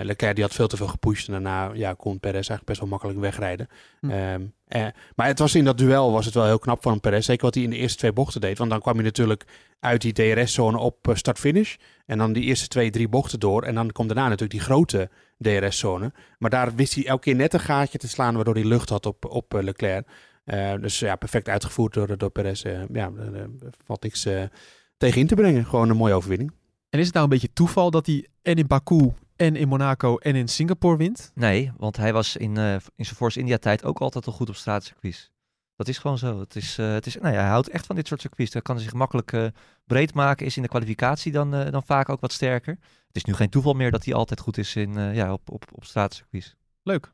Leclerc 0.03 0.35
die 0.35 0.43
had 0.43 0.53
veel 0.53 0.67
te 0.67 0.77
veel 0.77 0.87
gepusht. 0.87 1.27
En 1.27 1.33
daarna 1.33 1.71
ja, 1.73 1.93
kon 1.93 2.19
Perez 2.19 2.33
eigenlijk 2.33 2.65
best 2.65 2.79
wel 2.79 2.89
makkelijk 2.89 3.19
wegrijden. 3.19 3.67
Hm. 3.99 4.09
Ehm, 4.09 4.41
eh, 4.67 4.85
maar 5.15 5.27
het 5.27 5.39
was 5.39 5.55
in 5.55 5.65
dat 5.65 5.77
duel 5.77 6.11
was 6.11 6.25
het 6.25 6.33
wel 6.33 6.45
heel 6.45 6.59
knap 6.59 6.81
van 6.81 6.99
Perez. 6.99 7.25
Zeker 7.25 7.45
wat 7.45 7.53
hij 7.53 7.63
in 7.63 7.69
de 7.69 7.75
eerste 7.75 7.97
twee 7.97 8.13
bochten 8.13 8.41
deed. 8.41 8.57
Want 8.57 8.69
dan 8.69 8.81
kwam 8.81 8.95
hij 8.95 9.03
natuurlijk 9.03 9.45
uit 9.79 10.01
die 10.01 10.13
DRS-zone 10.13 10.77
op 10.77 11.11
start-finish. 11.13 11.75
En 12.05 12.17
dan 12.17 12.33
die 12.33 12.43
eerste 12.43 12.67
twee, 12.67 12.89
drie 12.89 13.07
bochten 13.07 13.39
door. 13.39 13.63
En 13.63 13.75
dan 13.75 13.91
komt 13.91 14.07
daarna 14.07 14.23
natuurlijk 14.23 14.51
die 14.51 14.61
grote 14.61 15.09
DRS-zone. 15.37 16.11
Maar 16.37 16.49
daar 16.49 16.75
wist 16.75 16.95
hij 16.95 17.05
elke 17.05 17.23
keer 17.23 17.35
net 17.35 17.53
een 17.53 17.59
gaatje 17.59 17.97
te 17.97 18.07
slaan... 18.07 18.35
waardoor 18.35 18.55
hij 18.55 18.65
lucht 18.65 18.89
had 18.89 19.05
op, 19.05 19.25
op 19.25 19.53
Leclerc. 19.53 20.07
Eh, 20.43 20.73
dus 20.75 20.99
ja, 20.99 21.15
perfect 21.15 21.49
uitgevoerd 21.49 21.93
door, 21.93 22.17
door 22.17 22.29
Perez. 22.29 22.63
Eh, 22.63 22.81
ja, 22.93 23.11
er 23.17 23.35
eh, 23.35 23.47
valt 23.85 24.03
niks 24.03 24.27
tegen 24.97 25.19
in 25.21 25.27
te 25.27 25.35
brengen. 25.35 25.65
Gewoon 25.65 25.89
een 25.89 25.97
mooie 25.97 26.13
overwinning. 26.13 26.51
En 26.89 26.99
is 26.99 27.05
het 27.05 27.13
nou 27.13 27.25
een 27.25 27.31
beetje 27.31 27.53
toeval 27.53 27.91
dat 27.91 28.05
hij 28.05 28.27
en 28.41 28.55
in 28.55 28.67
Baku 28.67 29.13
en 29.35 29.55
in 29.55 29.67
Monaco 29.67 30.17
en 30.17 30.35
in 30.35 30.47
Singapore 30.47 30.97
wint? 30.97 31.31
Nee, 31.35 31.71
want 31.77 31.97
hij 31.97 32.13
was 32.13 32.37
in, 32.37 32.57
eh, 32.57 32.73
in 32.73 33.05
zijn 33.05 33.15
Force 33.15 33.39
India 33.39 33.57
tijd 33.57 33.83
ook 33.83 33.99
altijd 33.99 34.27
al 34.27 34.33
goed 34.33 34.49
op 34.49 34.55
straatcircuits. 34.55 35.31
Dat 35.81 35.89
is 35.89 35.97
gewoon 35.97 36.17
zo. 36.17 36.39
Het 36.39 36.55
is, 36.55 36.77
eh, 36.77 36.93
het 36.93 37.05
is, 37.05 37.15
nou 37.15 37.33
ja, 37.33 37.39
hij 37.39 37.49
houdt 37.49 37.69
echt 37.69 37.85
van 37.85 37.95
dit 37.95 38.07
soort 38.07 38.21
circuits. 38.21 38.53
Hij 38.53 38.61
kan 38.61 38.79
zich 38.79 38.93
makkelijk 38.93 39.33
eh, 39.33 39.45
breed 39.85 40.13
maken. 40.13 40.45
Is 40.45 40.55
in 40.55 40.61
de 40.61 40.67
kwalificatie 40.67 41.31
dan, 41.31 41.51
dan 41.51 41.83
vaak 41.83 42.09
ook 42.09 42.19
wat 42.19 42.31
sterker. 42.31 42.77
Het 43.07 43.15
is 43.15 43.23
nu 43.23 43.33
geen 43.33 43.49
toeval 43.49 43.73
meer 43.73 43.91
dat 43.91 44.05
hij 44.05 44.13
altijd 44.13 44.39
goed 44.39 44.57
is 44.57 44.75
in, 44.75 44.97
eh, 44.97 45.15
ja, 45.15 45.33
op, 45.33 45.49
op, 45.49 45.63
op 45.71 45.85
straatcircuits. 45.85 46.55
Leuk. 46.83 47.11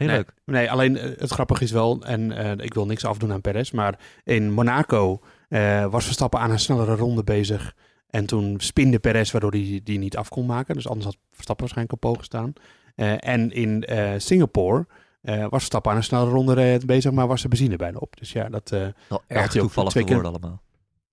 Heel 0.00 0.08
nee, 0.08 0.16
leuk. 0.16 0.32
Nee, 0.44 0.70
alleen 0.70 0.96
eh, 0.96 1.10
het 1.18 1.30
grappige 1.30 1.64
is 1.64 1.70
wel, 1.70 2.02
en 2.02 2.32
eh, 2.32 2.64
ik 2.64 2.74
wil 2.74 2.86
niks 2.86 3.04
afdoen 3.04 3.32
aan 3.32 3.40
Perez, 3.40 3.70
maar 3.70 3.98
in 4.24 4.52
Monaco 4.52 5.20
eh, 5.48 5.86
was 5.86 6.04
Verstappen 6.04 6.40
aan 6.40 6.50
een 6.50 6.58
snellere 6.58 6.94
ronde 6.96 7.24
bezig. 7.24 7.74
En 8.10 8.26
toen 8.26 8.54
spinde 8.58 8.98
Perez, 8.98 9.30
waardoor 9.30 9.50
hij 9.50 9.80
die 9.84 9.98
niet 9.98 10.16
af 10.16 10.28
kon 10.28 10.46
maken. 10.46 10.74
Dus 10.74 10.86
anders 10.88 11.06
had 11.06 11.16
Verstappen 11.30 11.64
waarschijnlijk 11.66 11.92
op 12.04 12.10
poog 12.10 12.18
gestaan. 12.18 12.52
Eh, 12.94 13.12
en 13.28 13.50
in 13.52 13.84
eh, 13.84 14.10
Singapore 14.16 14.86
eh, 15.22 15.38
was 15.40 15.48
Verstappen 15.50 15.90
aan 15.90 15.96
een 15.96 16.02
snellere 16.04 16.30
ronde 16.30 16.80
bezig, 16.86 17.12
maar 17.12 17.26
was 17.26 17.42
de 17.42 17.48
benzine 17.48 17.76
bijna 17.76 17.98
op. 17.98 18.16
Dus 18.18 18.32
ja, 18.32 18.48
dat... 18.48 18.72
eh, 18.72 18.86
Wel 19.08 19.22
erg 19.26 19.50
toevallig 19.50 19.90
twee 19.90 20.04
keer- 20.04 20.24
allemaal. 20.24 20.62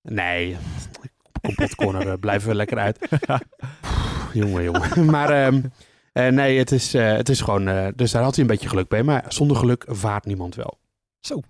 Nee, 0.02 0.56
compotcorner 1.42 2.06
uh, 2.06 2.12
blijven 2.20 2.48
we 2.48 2.54
lekker 2.54 2.78
uit. 2.78 2.98
Jongen, 4.32 4.62
jongen. 4.62 5.04
Maar 5.10 5.30
ehm, 5.30 5.54
eh, 5.54 5.62
nee, 6.26 6.58
het 6.58 6.72
is, 6.72 6.94
eh, 6.94 7.12
het 7.12 7.28
is 7.28 7.40
gewoon... 7.40 7.68
eh, 7.68 7.86
dus 7.94 8.10
daar 8.10 8.22
had 8.22 8.34
hij 8.34 8.44
een 8.44 8.50
beetje 8.50 8.68
geluk 8.68 8.88
bij. 8.88 9.02
Maar 9.02 9.24
zonder 9.28 9.56
geluk 9.56 9.84
vaart 9.88 10.24
niemand 10.24 10.54
wel. 10.54 10.78
Zo. 11.20 11.40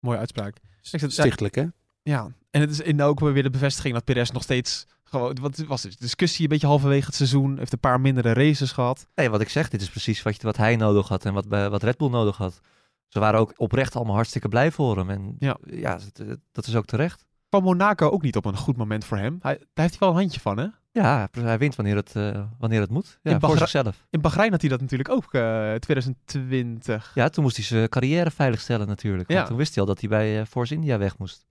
Mooie 0.00 0.18
uitspraak. 0.18 0.56
Stichtelijk, 0.80 1.54
hè? 1.54 1.64
Ja, 2.02 2.28
en 2.50 2.60
het 2.60 2.70
is 2.70 2.80
in 2.80 3.02
ook 3.02 3.20
weer 3.20 3.42
de 3.42 3.50
bevestiging 3.50 3.94
dat 3.94 4.04
Perez 4.04 4.30
nog 4.30 4.42
steeds 4.42 4.86
gewoon. 5.04 5.36
Wat 5.40 5.56
was 5.56 5.82
het? 5.82 6.00
Discussie 6.00 6.42
een 6.42 6.48
beetje 6.48 6.66
halverwege 6.66 7.06
het 7.06 7.14
seizoen. 7.14 7.58
Heeft 7.58 7.72
een 7.72 7.78
paar 7.78 8.00
mindere 8.00 8.32
races 8.32 8.72
gehad. 8.72 9.06
Nee, 9.14 9.30
wat 9.30 9.40
ik 9.40 9.48
zeg, 9.48 9.68
dit 9.68 9.80
is 9.80 9.88
precies 9.90 10.22
wat, 10.22 10.36
je- 10.36 10.42
wat 10.42 10.56
hij 10.56 10.76
nodig 10.76 11.08
had 11.08 11.24
en 11.24 11.34
wat, 11.34 11.48
bij- 11.48 11.70
wat 11.70 11.82
Red 11.82 11.96
Bull 11.96 12.08
nodig 12.10 12.36
had. 12.36 12.60
Ze 13.08 13.20
waren 13.20 13.40
ook 13.40 13.52
oprecht 13.56 13.96
allemaal 13.96 14.14
hartstikke 14.14 14.48
blij 14.48 14.70
voor 14.70 14.96
hem. 14.96 15.10
En 15.10 15.36
Ja. 15.38 15.56
ja, 15.66 15.98
dat, 16.12 16.38
dat 16.52 16.66
is 16.66 16.76
ook 16.76 16.84
terecht. 16.86 17.24
Kwam 17.54 17.66
Monaco 17.66 18.10
ook 18.10 18.22
niet 18.22 18.36
op 18.36 18.44
een 18.44 18.56
goed 18.56 18.76
moment 18.76 19.04
voor 19.04 19.16
hem. 19.16 19.38
Hij, 19.40 19.58
daar 19.58 19.84
heeft 19.84 19.90
hij 19.90 19.98
wel 19.98 20.08
een 20.08 20.14
handje 20.14 20.40
van, 20.40 20.58
hè? 20.58 20.66
Ja, 20.92 21.28
hij 21.32 21.58
wint 21.58 21.74
wanneer 21.76 21.96
het, 21.96 22.16
eh, 22.16 22.44
wanneer 22.58 22.80
het 22.80 22.90
moet. 22.90 23.18
Ja, 23.22 23.32
In 23.32 23.40
voor 23.40 23.58
zichzelf. 23.58 24.06
In 24.10 24.20
Bahrein 24.20 24.50
had 24.50 24.60
hij 24.60 24.70
dat 24.70 24.80
natuurlijk 24.80 25.08
ook 25.08 25.34
eh 25.34 25.74
2020. 25.74 27.12
Ja, 27.14 27.28
toen 27.28 27.44
moest 27.44 27.56
hij 27.56 27.64
zijn 27.64 27.88
carrière 27.88 28.30
veiligstellen 28.30 28.86
natuurlijk. 28.86 29.28
Want 29.28 29.40
Ja. 29.40 29.46
toen 29.46 29.56
wist 29.56 29.74
hij 29.74 29.82
al 29.82 29.88
dat 29.88 30.00
hij 30.00 30.08
bij 30.08 30.40
eh, 30.40 30.46
Force 30.46 30.74
India 30.74 30.98
weg 30.98 31.18
moest. 31.18 31.46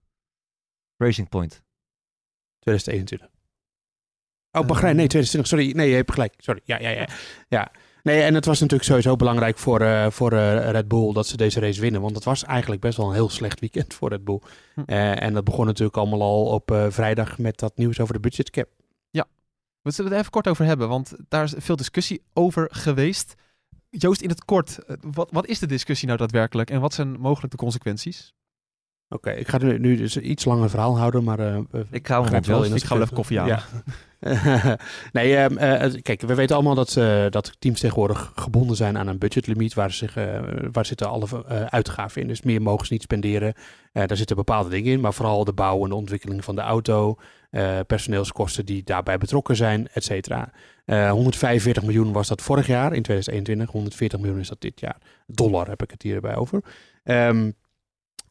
Racing 0.96 1.28
Point. 1.28 1.62
2021. 2.58 3.28
Oh, 4.52 4.66
Bahrein. 4.66 4.96
Nee, 4.96 5.06
2020. 5.06 5.46
Sorry. 5.46 5.76
Nee, 5.76 5.88
je 5.88 5.94
hebt 5.96 6.12
gelijk. 6.12 6.34
Sorry. 6.36 6.60
Ja, 6.64 6.78
ja, 6.80 6.88
ja. 6.88 7.08
ja. 7.48 7.70
Nee, 8.04 8.22
en 8.22 8.34
het 8.34 8.44
was 8.44 8.60
natuurlijk 8.60 8.88
sowieso 8.88 9.16
belangrijk 9.16 9.58
voor, 9.58 9.80
eh, 9.80 10.10
voor 10.10 10.32
eh, 10.32 10.70
Red 10.70 10.88
Bull 10.88 11.12
dat 11.12 11.26
ze 11.26 11.36
deze 11.36 11.60
race 11.60 11.80
winnen. 11.80 12.00
Want 12.00 12.14
het 12.14 12.24
was 12.24 12.44
eigenlijk 12.44 12.80
best 12.80 12.96
wel 12.96 13.06
een 13.08 13.14
heel 13.14 13.28
slecht 13.28 13.60
weekend 13.60 13.94
voor 13.94 14.08
Red 14.08 14.24
Bull. 14.24 14.40
Hm. 14.74 14.80
Eh, 14.86 15.22
en 15.22 15.34
dat 15.34 15.44
begon 15.44 15.66
natuurlijk 15.66 15.96
allemaal 15.96 16.22
al 16.22 16.44
op 16.46 16.70
eh, 16.70 16.86
vrijdag 16.88 17.38
met 17.38 17.58
dat 17.58 17.76
nieuws 17.76 18.00
over 18.00 18.14
de 18.14 18.20
budgetcap. 18.20 18.68
We 19.82 19.90
zullen 19.90 20.10
het 20.10 20.20
even 20.20 20.30
kort 20.32 20.48
over 20.48 20.64
hebben, 20.64 20.88
want 20.88 21.12
daar 21.28 21.44
is 21.44 21.54
veel 21.56 21.76
discussie 21.76 22.22
over 22.32 22.68
geweest. 22.72 23.34
Joost, 23.90 24.20
in 24.20 24.28
het 24.28 24.44
kort, 24.44 24.78
wat, 25.00 25.28
wat 25.30 25.46
is 25.46 25.58
de 25.58 25.66
discussie 25.66 26.06
nou 26.06 26.18
daadwerkelijk 26.18 26.70
en 26.70 26.80
wat 26.80 26.94
zijn 26.94 27.20
mogelijk 27.20 27.52
de 27.52 27.58
consequenties? 27.58 28.34
Oké, 29.08 29.30
ik 29.30 29.48
ga 29.48 29.58
nu, 29.58 29.78
nu 29.78 29.96
dus 29.96 30.14
een 30.14 30.30
iets 30.30 30.44
langer 30.44 30.70
verhaal 30.70 30.98
houden, 30.98 31.24
maar... 31.24 31.38
eh, 31.38 31.58
Ik 31.90 32.06
hou 32.06 32.28
hem 32.28 32.42
wel 32.44 32.64
in 32.64 32.74
Ik 32.74 32.84
ga 32.84 32.94
wel 32.94 33.02
even 33.02 33.14
koffie 33.16 33.38
halen. 33.38 33.56
Ja. 33.56 33.82
nee, 35.12 35.36
ehm, 35.36 35.56
eh, 35.56 36.02
kijk, 36.02 36.20
we 36.20 36.34
weten 36.34 36.54
allemaal 36.54 36.74
dat, 36.74 36.96
eh, 36.96 37.24
dat 37.30 37.56
teams 37.58 37.80
tegenwoordig 37.80 38.32
gebonden 38.34 38.76
zijn 38.76 38.98
aan 38.98 39.06
een 39.06 39.18
budgetlimiet. 39.18 39.74
Waar, 39.74 39.92
zich, 39.92 40.16
eh, 40.16 40.40
waar 40.72 40.86
zitten 40.86 41.08
alle 41.08 41.44
uitgaven 41.68 42.20
in. 42.20 42.28
Dus 42.28 42.42
meer 42.42 42.62
mogen 42.62 42.86
ze 42.86 42.92
niet 42.92 43.02
spenderen. 43.02 43.54
Daar 43.92 44.16
zitten 44.16 44.36
bepaalde 44.36 44.70
dingen 44.70 44.92
in. 44.92 45.00
Maar 45.00 45.14
vooral 45.14 45.44
de 45.44 45.52
bouw 45.52 45.82
en 45.82 45.88
de 45.88 45.94
ontwikkeling 45.94 46.44
van 46.44 46.54
de 46.54 46.60
auto. 46.60 47.16
personeelskosten 47.86 48.66
die 48.66 48.82
daarbij 48.84 49.18
betrokken 49.18 49.56
zijn, 49.56 49.88
et 49.92 50.04
cetera. 50.04 50.52
Eh, 50.84 51.10
145 51.10 51.82
miljoen 51.82 52.12
was 52.12 52.28
dat 52.28 52.42
vorig 52.42 52.66
jaar 52.66 52.92
in 52.92 53.02
2021. 53.02 53.70
140 53.70 54.20
miljoen 54.20 54.38
is 54.38 54.48
dat 54.48 54.60
dit 54.60 54.80
jaar. 54.80 54.96
Dollar 55.26 55.68
heb 55.68 55.82
ik 55.82 55.90
het 55.90 56.02
hierbij 56.02 56.36
over. 56.36 56.62
Ehm, 57.04 57.50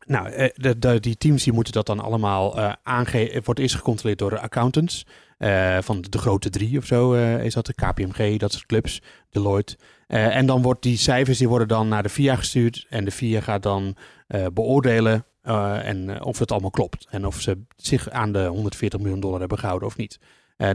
nou, 0.06 0.30
eh, 0.30 0.74
de, 0.78 1.00
die 1.00 1.18
teams 1.18 1.44
die 1.44 1.54
moeten 1.54 1.74
dat 1.74 1.86
dan 1.86 2.00
allemaal 2.00 2.58
eh 2.58 2.74
aangeven. 2.84 3.44
Wordt 3.44 3.60
eerst 3.60 3.76
gecontroleerd 3.76 4.20
door 4.20 4.30
de 4.30 4.40
accountants. 4.40 5.06
eh, 5.38 5.78
van 5.82 6.02
de, 6.10 6.18
grote 6.18 6.50
drie 6.50 6.78
of 6.78 6.86
zo 6.86 7.14
is 7.36 7.54
dat. 7.54 7.66
De 7.66 7.74
KPMG, 7.74 8.38
dat 8.38 8.52
soort 8.52 8.66
clubs. 8.66 9.02
Deloitte. 9.30 9.78
En 10.08 10.46
dan 10.46 10.62
wordt 10.62 10.82
die 10.82 10.98
cijfers 10.98 11.38
die 11.38 11.48
worden 11.48 11.68
dan 11.68 11.88
naar 11.88 12.04
de 12.04 12.10
VIA 12.10 12.36
gestuurd. 12.36 12.86
En 12.90 13.06
de 13.06 13.12
VIA 13.12 13.42
gaat 13.42 13.64
dan 13.64 13.96
beoordelen 14.54 15.26
en, 15.42 16.24
of 16.24 16.40
het 16.40 16.52
allemaal 16.52 16.70
klopt. 16.70 17.08
En 17.10 17.26
of 17.26 17.42
ze 17.42 17.62
zich 17.76 18.10
aan 18.10 18.32
de 18.32 18.46
140 18.46 19.00
miljoen 19.00 19.20
dollar 19.20 19.40
hebben 19.40 19.60
gehouden 19.60 19.88
of 19.88 19.98
niet. 19.98 20.20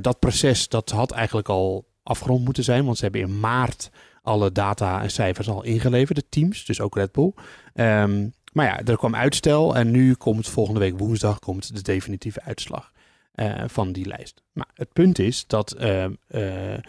Dat 0.01 0.19
proces 0.19 0.69
dat 0.69 0.91
had 0.91 1.11
eigenlijk 1.11 1.49
al 1.49 1.89
afgerond 2.03 2.45
moeten 2.45 2.65
zijn. 2.65 2.85
Want 2.85 2.97
ze 2.97 3.03
hebben 3.03 3.21
in 3.21 3.41
maart 3.41 3.91
alle 4.23 4.53
data 4.53 5.03
en 5.03 5.11
cijfers 5.11 5.49
al 5.49 5.65
ingeleverd. 5.65 6.19
De 6.19 6.29
teams, 6.29 6.65
dus 6.65 6.81
ook 6.81 6.97
Red 6.97 7.13
Bull. 7.13 7.33
Ehm, 7.75 8.29
maar 8.53 8.67
ja, 8.67 8.81
er 8.85 8.97
kwam 8.97 9.15
uitstel 9.15 9.77
en 9.77 9.91
nu 9.91 10.15
komt 10.15 10.49
volgende 10.49 10.81
week 10.81 10.99
woensdag 10.99 11.39
komt 11.39 11.75
de 11.75 11.83
definitieve 11.83 12.43
uitslag 12.43 12.93
eh, 13.39 13.63
van 13.67 13.93
die 13.93 14.07
lijst. 14.07 14.43
Maar 14.53 14.69
het 14.75 14.93
punt 14.93 15.19
is 15.19 15.47
dat 15.47 15.73
eh, 15.73 16.05
eh, 16.05 16.81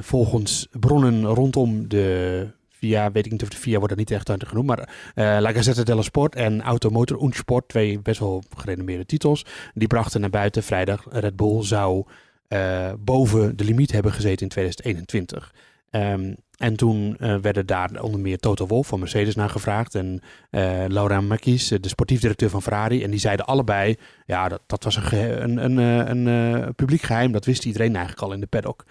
volgens 0.00 0.66
bronnen 0.70 1.24
rondom 1.24 1.88
de 1.88 2.46
VIA, 2.68 3.12
weet 3.12 3.26
ik 3.26 3.32
niet 3.32 3.42
of 3.42 3.48
de 3.48 3.56
VIA 3.56 3.76
wordt 3.78 3.92
er 3.92 3.98
niet 3.98 4.10
echt 4.10 4.30
uit 4.30 4.48
genoemd, 4.48 4.66
maar 4.66 5.12
eh 5.14 5.36
La 5.40 5.52
Gazzetta 5.52 5.82
dello 5.82 6.02
Sport 6.02 6.34
en 6.34 6.62
Automotor 6.62 7.16
und 7.16 7.34
Sport, 7.34 7.68
twee 7.68 7.98
best 7.98 8.20
wel 8.20 8.42
gerenommeerde 8.56 9.06
titels, 9.06 9.44
die 9.74 9.88
brachten 9.88 10.20
naar 10.20 10.30
buiten 10.30 10.62
vrijdag 10.62 11.06
Red 11.10 11.36
Bull 11.36 11.62
zou 11.62 12.04
boven 12.98 13.56
de 13.56 13.64
limiet 13.64 13.92
hebben 13.92 14.12
gezeten 14.12 14.42
in 14.42 14.48
2021. 14.48 15.54
Ehm, 15.92 16.34
en 16.56 16.76
toen 16.76 17.16
eh, 17.18 17.36
werden 17.36 17.66
daar 17.66 18.02
onder 18.02 18.20
meer 18.20 18.38
Toto 18.38 18.66
Wolff 18.66 18.88
van 18.88 18.98
Mercedes 18.98 19.34
naar 19.34 19.50
gevraagd. 19.50 19.94
En 19.94 20.20
eh, 20.50 20.84
Laura 20.88 21.20
Macchies, 21.20 21.68
de 21.68 21.88
sportief 21.88 22.20
directeur 22.20 22.50
van 22.50 22.62
Ferrari. 22.62 23.02
En 23.02 23.10
die 23.10 23.20
zeiden 23.20 23.46
allebei, 23.46 23.96
ja, 24.26 24.48
dat, 24.48 24.60
dat 24.66 24.84
was 24.84 24.96
een, 24.96 25.42
een, 25.42 25.56
een, 25.56 25.78
eh, 25.78 26.08
een, 26.08 26.28
eh, 26.62 26.68
publiek 26.76 27.02
geheim. 27.02 27.32
Dat 27.32 27.44
wist 27.44 27.64
iedereen 27.64 27.96
eigenlijk 27.96 28.24
al 28.24 28.32
in 28.32 28.40
de 28.40 28.46
paddock. 28.46 28.84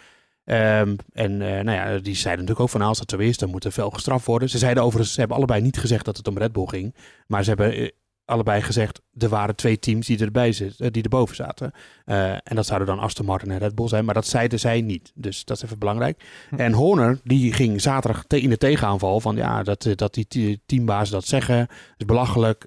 Ehm, 0.43 0.95
en 1.13 1.41
eh, 1.41 1.63
nou 1.63 1.71
ja, 1.71 1.97
die 1.97 2.15
zeiden 2.15 2.45
natuurlijk 2.45 2.59
ook 2.59 2.69
van, 2.69 2.81
als 2.81 2.97
dat 2.97 3.09
zo 3.09 3.17
is, 3.17 3.37
dan 3.37 3.49
moet 3.49 3.65
er 3.65 3.71
fel 3.71 3.89
gestraft 3.89 4.25
worden. 4.25 4.49
Ze 4.49 4.57
zeiden 4.57 4.83
overigens, 4.83 5.13
ze 5.13 5.19
hebben 5.19 5.37
allebei 5.37 5.61
niet 5.61 5.77
gezegd 5.77 6.05
dat 6.05 6.17
het 6.17 6.27
om 6.27 6.37
Red 6.37 6.51
Bull 6.51 6.65
ging. 6.65 6.95
Maar 7.27 7.43
ze 7.43 7.49
hebben 7.49 7.73
eh, 7.73 7.89
allebei 8.31 8.61
gezegd, 8.61 9.01
er 9.17 9.29
waren 9.29 9.55
twee 9.55 9.79
teams 9.79 10.07
die 10.07 10.19
erbij 10.19 10.51
zitten, 10.51 10.85
eh, 10.85 10.91
die 10.91 11.03
erboven 11.03 11.35
zaten. 11.35 11.71
Eh, 12.05 12.31
en 12.31 12.55
dat 12.55 12.65
zouden 12.65 12.87
dan 12.87 12.99
Aston 12.99 13.25
Martin 13.25 13.51
en 13.51 13.57
Red 13.57 13.75
Bull 13.75 13.87
zijn. 13.87 14.05
Maar 14.05 14.13
dat 14.13 14.27
zeiden 14.27 14.59
zij 14.59 14.81
niet. 14.81 15.11
Dus 15.15 15.45
dat 15.45 15.57
is 15.57 15.63
even 15.63 15.79
belangrijk. 15.79 16.23
En 16.57 16.73
Horner, 16.73 17.19
die 17.23 17.53
ging 17.53 17.81
zaterdag 17.81 18.23
te- 18.27 18.41
in 18.41 18.49
de 18.49 18.57
tegenaanval 18.57 19.19
van 19.19 19.35
ja, 19.35 19.63
dat, 19.63 19.85
eh, 19.85 19.95
dat 19.95 20.13
die 20.13 20.27
te- 20.27 20.59
teambazen 20.65 21.13
dat 21.13 21.25
zeggen. 21.25 21.67
is 21.97 22.05
belachelijk. 22.05 22.65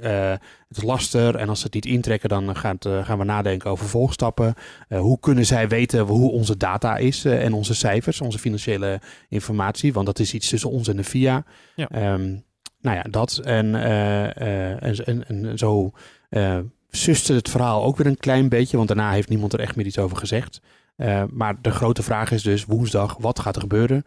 het 0.68 0.76
is 0.76 0.82
laster. 0.82 1.36
En 1.36 1.48
als 1.48 1.58
ze 1.58 1.64
het 1.64 1.74
niet 1.74 1.86
intrekken, 1.86 2.28
dan 2.28 2.56
gaan 2.56 3.18
we 3.18 3.24
nadenken 3.24 3.70
over 3.70 3.86
volgstappen. 3.88 4.54
Hoe 4.88 5.20
kunnen 5.20 5.46
zij 5.46 5.68
weten 5.68 6.00
hoe 6.00 6.30
onze 6.30 6.56
data 6.56 6.96
is 6.96 7.24
en 7.24 7.52
onze 7.52 7.74
cijfers, 7.74 8.20
onze 8.20 8.38
financiële 8.38 9.00
informatie? 9.28 9.92
Want 9.92 10.06
dat 10.06 10.18
is 10.18 10.34
iets 10.34 10.48
tussen 10.48 10.70
ons 10.70 10.88
en 10.88 10.96
de 10.96 11.04
FIA. 11.04 11.44
Ja. 11.74 11.88
Ehm, 11.88 12.36
nou 12.84 12.96
ja, 12.96 13.02
dat. 13.10 13.36
En, 13.38 13.74
eh, 13.74 14.36
eh, 14.36 14.82
en, 14.82 15.04
en, 15.06 15.24
en 15.26 15.58
zo 15.58 15.90
eh 16.28 16.58
suste 16.96 17.32
het 17.32 17.50
verhaal 17.50 17.84
ook 17.84 17.96
weer 17.96 18.06
een 18.06 18.16
klein 18.16 18.48
beetje. 18.48 18.76
Want 18.76 18.88
daarna 18.88 19.10
heeft 19.12 19.28
niemand 19.28 19.52
er 19.52 19.60
echt 19.60 19.76
meer 19.76 19.86
iets 19.86 19.98
over 19.98 20.16
gezegd. 20.16 20.60
Eh, 20.96 21.22
maar 21.30 21.62
de 21.62 21.70
grote 21.70 22.02
vraag 22.02 22.30
is 22.30 22.42
dus 22.42 22.64
woensdag, 22.64 23.16
wat 23.18 23.38
gaat 23.38 23.54
er 23.54 23.60
gebeuren? 23.60 24.04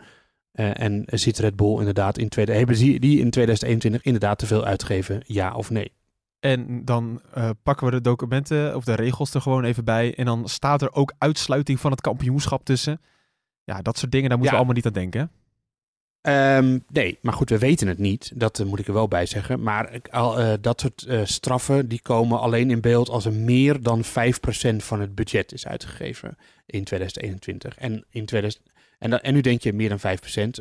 Eh, 0.52 0.82
en 0.82 1.04
zit 1.06 1.40
Red 1.40 1.56
Bull 1.56 1.78
inderdaad 1.80 2.18
in 2.18 2.30
tweede, 2.30 2.52
hebben 2.54 2.76
die, 2.76 3.00
die 3.00 3.20
in 3.20 3.30
2021 3.30 4.02
inderdaad 4.04 4.38
te 4.38 4.46
veel 4.46 4.66
uitgeven, 4.66 5.22
ja 5.26 5.54
of 5.54 5.70
nee? 5.70 5.92
En 6.40 6.86
dan 6.86 7.22
eh, 7.34 7.50
pakken 7.64 7.86
we 7.86 7.92
de 7.92 8.02
documenten 8.02 8.76
of 8.76 8.84
de 8.84 8.94
regels 8.96 9.34
er 9.34 9.42
gewoon 9.42 9.64
even 9.64 9.84
bij. 9.86 10.16
En 10.16 10.26
dan 10.26 10.50
staat 10.50 10.82
er 10.82 10.94
ook 10.94 11.14
uitsluiting 11.18 11.80
van 11.80 11.92
het 11.92 12.02
kampioenschap 12.02 12.66
tussen. 12.66 13.02
Ja, 13.64 13.82
dat 13.82 13.98
soort 13.98 14.12
dingen, 14.12 14.30
daar 14.30 14.38
moeten 14.38 14.58
Ja. 14.58 14.62
we 14.64 14.66
allemaal 14.66 14.84
niet 14.84 14.98
aan 14.98 15.02
denken. 15.12 15.32
Ehm, 16.28 16.78
nee, 16.88 17.18
maar 17.22 17.34
goed, 17.34 17.50
we 17.50 17.58
weten 17.58 17.88
het 17.88 17.98
niet. 17.98 18.32
Dat 18.36 18.60
eh, 18.60 18.66
moet 18.66 18.80
ik 18.80 18.88
er 18.88 18.94
wel 18.94 19.08
bij 19.08 19.26
zeggen. 19.26 19.64
Maar 19.64 19.92
eh, 19.92 20.54
dat 20.62 20.82
soort 20.82 21.04
eh, 21.04 21.22
straffen 21.24 21.88
die 21.88 22.02
komen 22.02 22.40
alleen 22.40 22.72
in 22.72 22.82
beeld 22.82 23.10
als 23.10 23.26
er 23.26 23.34
meer 23.34 23.82
dan 23.82 24.04
5% 24.06 24.08
van 24.78 25.00
het 25.00 25.16
budget 25.16 25.52
is 25.52 25.68
uitgegeven 25.68 26.38
in 26.66 26.84
2021. 26.84 27.78
En, 27.78 28.06
in 28.10 28.26
2000, 28.26 28.64
en, 29.00 29.10
dan, 29.10 29.20
en 29.20 29.34
nu 29.34 29.42
denk 29.42 29.62
je 29.62 29.74
meer 29.74 29.90
dan 29.90 30.18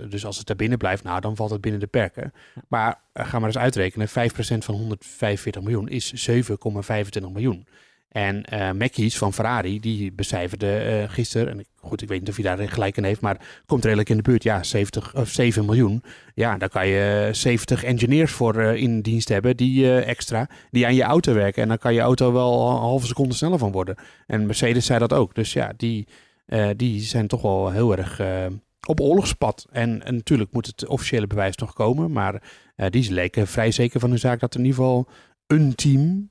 5%. 0.06 0.08
Dus 0.08 0.24
als 0.24 0.38
het 0.38 0.46
daar 0.46 0.56
binnen 0.56 0.78
blijft, 0.78 1.02
nou, 1.02 1.20
dan 1.20 1.36
valt 1.36 1.50
het 1.50 1.60
binnen 1.60 1.80
de 1.80 1.86
perken. 1.86 2.32
Maar 2.68 3.00
ga 3.14 3.38
maar 3.38 3.48
eens 3.48 3.58
uitrekenen. 3.58 4.08
5% 4.08 4.12
van 4.58 4.74
145 4.74 5.62
miljoen 5.62 5.88
is 5.88 6.30
7,25 6.30 7.32
miljoen. 7.32 7.66
En 8.08 8.44
eh 8.44 8.72
Mackies 8.72 9.18
van 9.18 9.32
Ferrari, 9.32 9.80
die 9.80 10.12
becijferde 10.12 10.76
eh 10.76 11.10
gisteren, 11.10 11.48
en 11.48 11.64
goed, 11.76 12.02
ik 12.02 12.08
weet 12.08 12.20
niet 12.20 12.28
of 12.28 12.36
hij 12.36 12.56
daar 12.56 12.68
gelijk 12.68 12.96
in 12.96 13.04
heeft, 13.04 13.20
maar 13.20 13.62
komt 13.66 13.84
redelijk 13.84 14.08
in 14.08 14.16
de 14.16 14.22
buurt. 14.22 14.42
Ja, 14.42 14.62
70 14.62 15.14
of 15.14 15.28
7 15.28 15.64
miljoen. 15.64 16.02
Ja, 16.34 16.56
daar 16.58 16.68
kan 16.68 16.88
je 16.88 17.26
eh, 17.28 17.34
70 17.34 17.84
engineers 17.84 18.32
voor 18.32 18.54
eh, 18.54 18.82
in 18.82 19.00
dienst 19.00 19.28
hebben, 19.28 19.56
die 19.56 19.84
eh, 19.84 20.08
extra, 20.08 20.48
die 20.70 20.86
aan 20.86 20.94
je 20.94 21.02
auto 21.02 21.32
werken. 21.34 21.62
En 21.62 21.68
dan 21.68 21.78
kan 21.78 21.94
je 21.94 22.00
auto 22.00 22.32
wel 22.32 22.70
een 22.70 22.76
halve 22.76 23.06
seconde 23.06 23.34
sneller 23.34 23.58
van 23.58 23.72
worden. 23.72 23.96
En 24.26 24.46
Mercedes 24.46 24.86
zei 24.86 24.98
dat 24.98 25.12
ook. 25.12 25.34
Dus 25.34 25.52
ja, 25.52 25.72
die, 25.76 26.06
eh, 26.46 26.70
die 26.76 27.00
zijn 27.00 27.26
toch 27.26 27.42
wel 27.42 27.70
heel 27.70 27.96
erg 27.96 28.20
eh, 28.20 28.46
op 28.86 29.00
oorlogspad. 29.00 29.66
En, 29.70 29.98
natuurlijk 30.04 30.52
moet 30.52 30.66
het 30.66 30.86
officiële 30.86 31.26
bewijs 31.26 31.56
nog 31.56 31.72
komen, 31.72 32.12
maar 32.12 32.42
eh, 32.76 32.90
die 32.90 33.12
leken 33.12 33.46
vrij 33.46 33.70
zeker 33.70 34.00
van 34.00 34.10
hun 34.10 34.18
zaak 34.18 34.40
dat 34.40 34.54
in 34.54 34.64
ieder 34.64 34.76
geval 34.76 35.08
een 35.46 35.74
team 35.74 36.30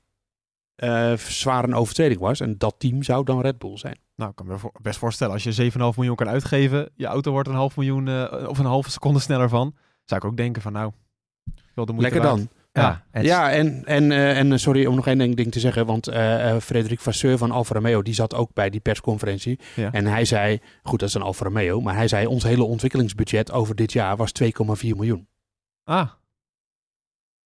eh, 0.76 1.16
zwaar 1.16 1.64
een 1.64 1.74
overtreding 1.74 2.20
was. 2.20 2.40
En 2.40 2.58
dat 2.58 2.74
team 2.78 3.02
zou 3.02 3.24
dan 3.24 3.40
Red 3.40 3.58
Bull 3.58 3.76
zijn. 3.76 3.98
Nou, 4.16 4.30
ik 4.30 4.36
kan 4.36 4.46
me 4.46 4.56
best 4.82 4.98
voorstellen, 4.98 5.32
als 5.32 5.42
je 5.42 5.70
7,5 5.70 5.78
miljoen 5.96 6.16
kan 6.16 6.28
uitgeven, 6.28 6.90
je 6.94 7.06
auto 7.06 7.30
wordt 7.30 7.48
een 7.48 7.54
half 7.54 7.76
miljoen 7.76 8.08
eh, 8.08 8.48
of 8.48 8.58
een 8.58 8.64
halve 8.64 8.90
seconde 8.90 9.20
sneller 9.20 9.48
van. 9.48 9.74
Zou 10.04 10.20
ik 10.20 10.26
ook 10.26 10.36
denken 10.36 10.62
van 10.62 10.72
nou, 10.72 10.92
wel 11.74 11.86
de 11.86 11.92
moeite 11.92 12.12
Lekker 12.12 12.30
waard. 12.30 12.48
dan. 12.72 12.82
Ja. 12.82 13.04
en 13.10 13.22
Ja, 13.24 13.50
en, 13.50 13.84
en, 13.84 14.12
eh, 14.12 14.38
en 14.38 14.60
sorry 14.60 14.86
om 14.86 14.94
nog 14.94 15.06
één 15.06 15.30
ding 15.30 15.52
te 15.52 15.60
zeggen. 15.60 15.86
Want 15.86 16.10
Frederik 16.62 17.00
Vasseur 17.00 17.38
van 17.38 17.50
Alfa 17.50 17.74
Romeo, 17.74 18.02
die 18.02 18.14
zat 18.14 18.34
ook 18.34 18.50
bij 18.54 18.70
die 18.70 18.80
persconferentie. 18.80 19.60
Ja. 19.76 19.92
En 19.92 20.06
hij 20.06 20.24
zei, 20.24 20.60
goed 20.82 21.00
dat 21.00 21.08
is 21.08 21.14
een 21.14 21.22
Alfa 21.22 21.44
Romeo, 21.44 21.80
maar 21.80 21.94
hij 21.94 22.08
zei 22.08 22.26
ons 22.26 22.42
hele 22.42 22.64
ontwikkelingsbudget 22.64 23.52
over 23.52 23.74
dit 23.74 23.92
jaar 23.92 24.16
was 24.16 24.32
2,4 24.42 24.48
miljoen. 24.80 25.28
Ah, 25.84 26.10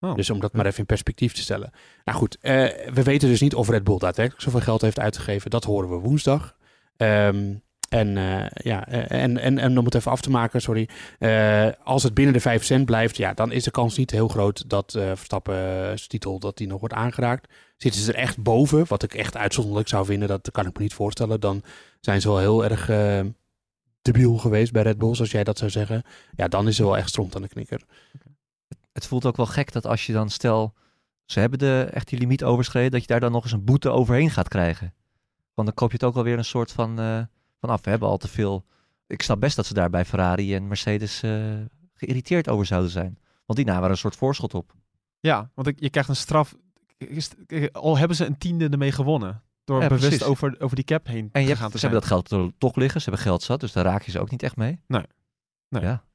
Oh. 0.00 0.14
Dus 0.14 0.30
om 0.30 0.40
dat 0.40 0.52
maar 0.52 0.66
even 0.66 0.78
in 0.78 0.86
perspectief 0.86 1.32
te 1.32 1.40
stellen. 1.40 1.70
Nou 2.04 2.18
goed, 2.18 2.38
eh, 2.40 2.52
we 2.92 3.02
weten 3.02 3.28
dus 3.28 3.40
niet 3.40 3.54
of 3.54 3.68
Red 3.68 3.84
Bull 3.84 3.98
daadwerkelijk 3.98 4.42
zoveel 4.44 4.60
geld 4.60 4.80
heeft 4.80 4.98
uitgegeven. 4.98 5.50
Dat 5.50 5.64
horen 5.64 5.90
we 5.90 5.96
woensdag. 5.96 6.56
Ehm, 6.96 7.54
en, 7.88 8.16
eh, 8.16 8.46
ja, 8.50 8.86
eh, 8.86 9.22
en, 9.22 9.38
en, 9.38 9.58
en 9.58 9.78
om 9.78 9.84
het 9.84 9.94
even 9.94 10.10
af 10.10 10.20
te 10.20 10.30
maken, 10.30 10.60
sorry. 10.60 10.88
als 11.84 12.02
het 12.02 12.14
binnen 12.14 12.34
de 12.34 12.40
5 12.40 12.64
cent 12.64 12.84
blijft, 12.84 13.16
ja, 13.16 13.34
dan 13.34 13.52
is 13.52 13.64
de 13.64 13.70
kans 13.70 13.96
niet 13.96 14.10
heel 14.10 14.28
groot 14.28 14.68
dat 14.68 14.94
eh 14.94 15.10
Verstappen's 15.14 16.06
titel 16.06 16.38
dat 16.38 16.56
die 16.56 16.66
nog 16.66 16.80
wordt 16.80 16.94
aangeraakt. 16.94 17.52
Zitten 17.76 18.00
ze 18.00 18.12
er 18.12 18.18
echt 18.18 18.42
boven, 18.42 18.84
wat 18.88 19.02
ik 19.02 19.14
echt 19.14 19.36
uitzonderlijk 19.36 19.88
zou 19.88 20.04
vinden, 20.04 20.28
dat 20.28 20.50
kan 20.50 20.66
ik 20.66 20.76
me 20.76 20.82
niet 20.82 20.94
voorstellen. 20.94 21.40
Dan 21.40 21.62
zijn 22.00 22.20
ze 22.20 22.28
wel 22.28 22.38
heel 22.38 22.64
erg 22.64 22.86
debiel 24.02 24.36
geweest 24.36 24.72
bij 24.72 24.82
Red 24.82 24.98
Bull, 24.98 25.14
zoals 25.14 25.30
jij 25.30 25.44
dat 25.44 25.58
zou 25.58 25.70
zeggen. 25.70 26.02
Ja, 26.36 26.48
dan 26.48 26.68
is 26.68 26.78
er 26.78 26.84
wel 26.84 26.96
echt 26.96 27.08
stront 27.08 27.36
aan 27.36 27.42
de 27.42 27.48
knikker. 27.48 27.82
Het 29.00 29.08
voelt 29.08 29.26
ook 29.26 29.36
wel 29.36 29.46
gek 29.46 29.72
dat 29.72 29.86
als 29.86 30.06
je 30.06 30.12
dan 30.12 30.28
stel, 30.30 30.74
ze 31.24 31.40
hebben 31.40 31.58
de, 31.58 31.88
echt 31.92 32.08
die 32.08 32.18
limiet 32.18 32.44
overschreden, 32.44 32.90
dat 32.90 33.00
je 33.00 33.06
daar 33.06 33.20
dan 33.20 33.32
nog 33.32 33.42
eens 33.42 33.52
een 33.52 33.64
boete 33.64 33.90
overheen 33.90 34.30
gaat 34.30 34.48
krijgen. 34.48 34.94
Want 35.54 35.68
dan 35.68 35.76
koop 35.76 35.88
je 35.90 35.96
het 35.96 36.04
ook 36.06 36.16
alweer 36.16 36.38
een 36.38 36.44
soort 36.44 36.72
van, 36.72 36.98
eh, 37.00 37.20
van 37.60 37.70
af. 37.70 37.84
We 37.84 37.90
hebben 37.90 38.08
al 38.08 38.16
te 38.18 38.28
veel. 38.28 38.64
Ik 39.06 39.22
snap 39.22 39.40
best 39.40 39.56
dat 39.56 39.66
ze 39.66 39.74
daar 39.74 39.90
bij 39.90 40.04
Ferrari 40.04 40.54
en 40.54 40.68
Mercedes 40.68 41.22
eh, 41.22 41.30
geïrriteerd 41.94 42.48
over 42.48 42.66
zouden 42.66 42.90
zijn. 42.90 43.18
Want 43.46 43.58
die 43.58 43.68
namen 43.68 43.84
er 43.84 43.90
een 43.90 43.96
soort 43.96 44.16
voorschot 44.16 44.54
op. 44.54 44.72
ja, 45.20 45.50
want 45.54 45.68
ik, 45.68 45.80
je 45.80 45.90
krijgt 45.90 46.08
een 46.08 46.16
straf. 46.16 46.54
Is- 46.98 47.30
Al 47.72 47.98
hebben 47.98 48.16
ze 48.16 48.24
een 48.26 48.38
tiende 48.38 48.68
ermee 48.68 48.92
gewonnen. 48.92 49.42
Door 49.64 49.80
Ja, 49.82 49.88
bewust 49.88 50.08
precies. 50.08 50.26
over, 50.26 50.56
over 50.60 50.76
die 50.76 50.84
cap 50.84 51.06
heen 51.06 51.28
En 51.32 51.40
je 51.40 51.46
gegaan 51.46 51.60
hebt, 51.60 51.72
te 51.72 51.78
ze 51.78 51.84
hebben 51.86 52.00
dat 52.08 52.10
geld 52.10 52.30
er 52.30 52.52
toch 52.58 52.76
liggen, 52.76 53.00
ze 53.00 53.08
hebben 53.08 53.26
geld 53.26 53.42
zat, 53.42 53.60
dus 53.60 53.72
daar 53.72 53.84
raak 53.84 54.02
je 54.02 54.10
ze 54.10 54.20
ook 54.20 54.30
niet 54.30 54.42
echt 54.42 54.56
mee. 54.56 54.80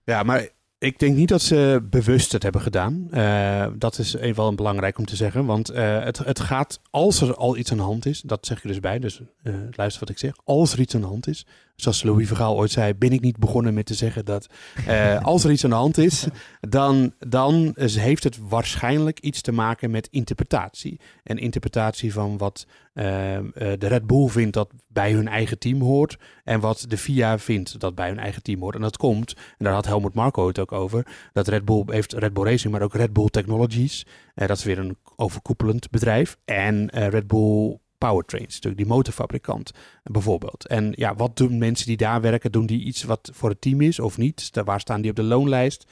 Ja, 0.04 0.24
maar 0.24 0.50
Ik 0.86 1.00
denk 1.00 1.16
niet 1.16 1.30
dat 1.30 1.42
ze 1.42 1.86
bewust 1.90 2.32
het 2.32 2.44
hebben 2.44 2.62
gedaan. 2.62 3.08
Uh, 3.12 3.68
dat 3.78 4.00
is 4.00 4.14
even 4.14 4.36
wel 4.36 4.56
belangrijk 4.56 4.98
om 4.98 5.06
te 5.06 5.16
zeggen. 5.16 5.46
Want 5.46 5.72
uh, 5.72 6.04
het, 6.04 6.18
het 6.18 6.40
gaat, 6.40 6.80
als 6.90 7.22
er 7.22 7.36
al 7.36 7.58
iets 7.58 7.72
aan 7.72 7.78
de 7.78 7.84
hand 7.84 8.06
is, 8.06 8.22
dat 8.22 8.46
zeg 8.46 8.62
je 8.62 8.68
dus 8.68 8.80
bij, 8.80 9.00
dus 9.00 9.22
uh, 9.44 9.56
luister 9.72 10.00
wat 10.00 10.10
ik 10.10 10.18
zeg. 10.18 10.34
Als 10.44 10.74
er 10.74 10.80
iets 10.80 10.96
aan 10.96 11.02
de 11.02 11.08
hand 11.08 11.28
is, 11.28 11.46
zoals 11.76 12.04
Louis 12.04 12.28
Vergaal 12.28 12.56
ooit 12.56 12.72
zei, 12.72 12.94
ben 12.94 13.12
ik 13.12 13.22
niet 13.22 13.38
begonnen 13.38 13.74
met 13.74 13.86
te 13.86 13.94
zeggen 13.94 14.26
dat 14.26 14.48
als 15.22 15.44
er 15.44 15.52
iets 15.52 15.64
aan 15.64 15.70
de 15.70 15.76
hand 15.76 15.98
is, 15.98 16.28
dan, 16.60 17.14
dan 17.20 17.76
heeft 17.76 18.24
het 18.24 18.38
waarschijnlijk 18.48 19.20
iets 19.20 19.42
te 19.42 19.52
maken 19.52 19.92
met 19.92 20.08
interpretatie. 20.12 21.00
En 21.24 21.38
interpretatie 21.38 22.14
van 22.14 22.38
wat 22.38 22.66
de 22.94 23.78
Red 23.80 24.08
Bull 24.08 24.28
vindt 24.28 24.54
dat 24.54 24.70
bij 24.88 25.12
hun 25.12 25.28
eigen 25.28 25.60
team 25.60 25.82
hoort 25.82 26.18
en 26.44 26.60
wat 26.60 26.86
de 26.88 26.98
FIA 26.98 27.40
vindt 27.40 27.80
dat 27.80 27.96
bij 27.96 28.08
hun 28.08 28.20
eigen 28.20 28.44
team 28.44 28.60
hoort. 28.60 28.76
En 28.76 28.82
dat 28.82 28.98
komt, 28.98 29.34
en 29.34 29.66
daar 29.66 29.74
had 29.74 29.86
Helmut 29.86 30.14
Marco 30.14 30.48
het 30.48 30.60
ook 30.60 30.72
over, 30.72 31.08
dat 31.34 31.48
Red 31.48 31.66
Bull 31.66 31.84
heeft 31.86 32.14
Red 32.14 32.34
Bull 32.34 32.44
Racing, 32.44 32.74
maar 32.74 32.82
ook 32.82 32.94
Red 32.94 33.14
Bull 33.14 33.28
Technologies. 33.28 34.06
Uh, 34.36 34.48
dat 34.48 34.58
is 34.58 34.64
weer 34.64 34.80
een 34.80 34.98
overkoepelend 35.16 35.90
bedrijf. 35.90 36.38
En 36.46 36.90
Red 36.90 37.28
Bull 37.28 37.80
Powertrains, 37.98 38.54
natuurlijk 38.54 38.78
die 38.78 38.92
motorfabrikant 38.92 39.72
bijvoorbeeld. 40.04 40.68
En 40.68 40.94
ja, 40.96 41.16
wat 41.16 41.38
doen 41.38 41.58
mensen 41.58 41.88
die 41.88 41.98
daar 41.98 42.22
werken? 42.22 42.52
Doen 42.52 42.66
die 42.66 42.84
iets 42.84 43.04
wat 43.04 43.30
voor 43.34 43.50
het 43.50 43.62
team 43.62 43.82
is 43.82 44.00
of 44.00 44.18
niet? 44.18 44.52
Waar 44.66 44.80
staan 44.80 45.02
die 45.02 45.10
op 45.10 45.16
de 45.16 45.24
loonlijst? 45.24 45.86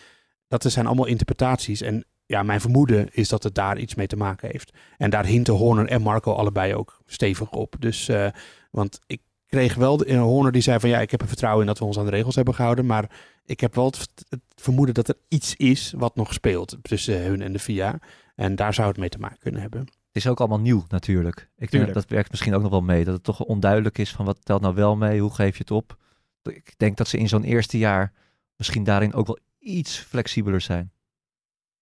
Dat 0.48 0.64
zijn 0.72 0.86
allemaal 0.86 1.06
interpretaties. 1.06 1.82
En 1.82 2.06
ja, 2.26 2.44
mijn 2.44 2.62
vermoeden 2.62 3.08
is 3.12 3.30
dat 3.30 3.44
het 3.44 3.56
daar 3.56 3.78
iets 3.78 3.96
mee 3.96 4.08
te 4.08 4.16
maken 4.16 4.50
heeft. 4.52 4.72
En 4.98 5.10
daar 5.10 5.26
hinten 5.26 5.54
Horner 5.54 5.88
en 5.88 6.02
Marco 6.02 6.34
allebei 6.34 6.76
ook 6.76 7.02
stevig 7.06 7.52
op. 7.52 7.76
Dus, 7.80 8.10
uh, 8.10 8.28
want 8.72 9.00
ik 9.08 9.22
kreeg 9.48 9.76
wel 9.76 9.98
de, 9.98 10.16
Horner 10.16 10.52
die 10.52 10.62
zei 10.62 10.80
van 10.80 10.90
ja, 10.90 11.00
ik 11.00 11.12
heb 11.12 11.22
er 11.22 11.28
vertrouwen 11.28 11.62
in 11.62 11.68
dat 11.68 11.80
we 11.80 11.86
ons 11.86 11.98
aan 11.98 12.06
de 12.06 12.12
regels 12.12 12.36
hebben 12.36 12.54
gehouden. 12.54 12.86
Maar 12.86 13.10
ik 13.46 13.60
heb 13.60 13.76
wel 13.76 13.86
het, 13.86 14.10
vermoeden 14.56 14.96
dat 14.96 15.08
er 15.08 15.18
iets 15.28 15.56
is 15.56 15.94
wat 15.98 16.16
nog 16.16 16.34
speelt 16.34 16.78
tussen 16.82 17.24
hun 17.24 17.42
en 17.42 17.54
de 17.54 17.60
VIA. 17.60 18.00
En 18.36 18.56
daar 18.56 18.74
zou 18.74 18.88
het 18.88 18.98
mee 18.98 19.10
te 19.10 19.20
maken 19.20 19.40
kunnen 19.40 19.62
hebben. 19.62 19.88
Het 20.14 20.24
is 20.24 20.30
ook 20.30 20.40
allemaal 20.40 20.60
nieuw 20.60 20.86
natuurlijk. 20.88 21.50
Ik 21.58 21.72
denk 21.72 21.94
dat 21.94 22.10
werkt 22.10 22.30
misschien 22.30 22.54
ook 22.54 22.62
nog 22.62 22.72
wel 22.72 22.82
mee. 22.82 23.04
Dat 23.04 23.14
het 23.14 23.24
toch 23.24 23.40
onduidelijk 23.40 23.98
is 23.98 24.12
van 24.12 24.26
wat 24.26 24.46
telt 24.46 24.62
nou 24.62 24.76
wel 24.76 24.96
mee, 24.96 25.22
hoe 25.22 25.34
geef 25.34 25.54
je 25.54 25.60
het 25.62 25.72
op. 25.72 25.98
Ik 26.44 26.74
denk 26.78 26.98
dat 26.98 27.08
ze 27.08 27.18
in 27.18 27.28
zo'n 27.28 27.44
eerste 27.44 27.78
jaar 27.78 28.14
misschien 28.56 28.84
daarin 28.84 29.14
ook 29.14 29.28
wel 29.28 29.40
iets 29.60 29.98
flexibeler 29.98 30.62
zijn. 30.62 30.92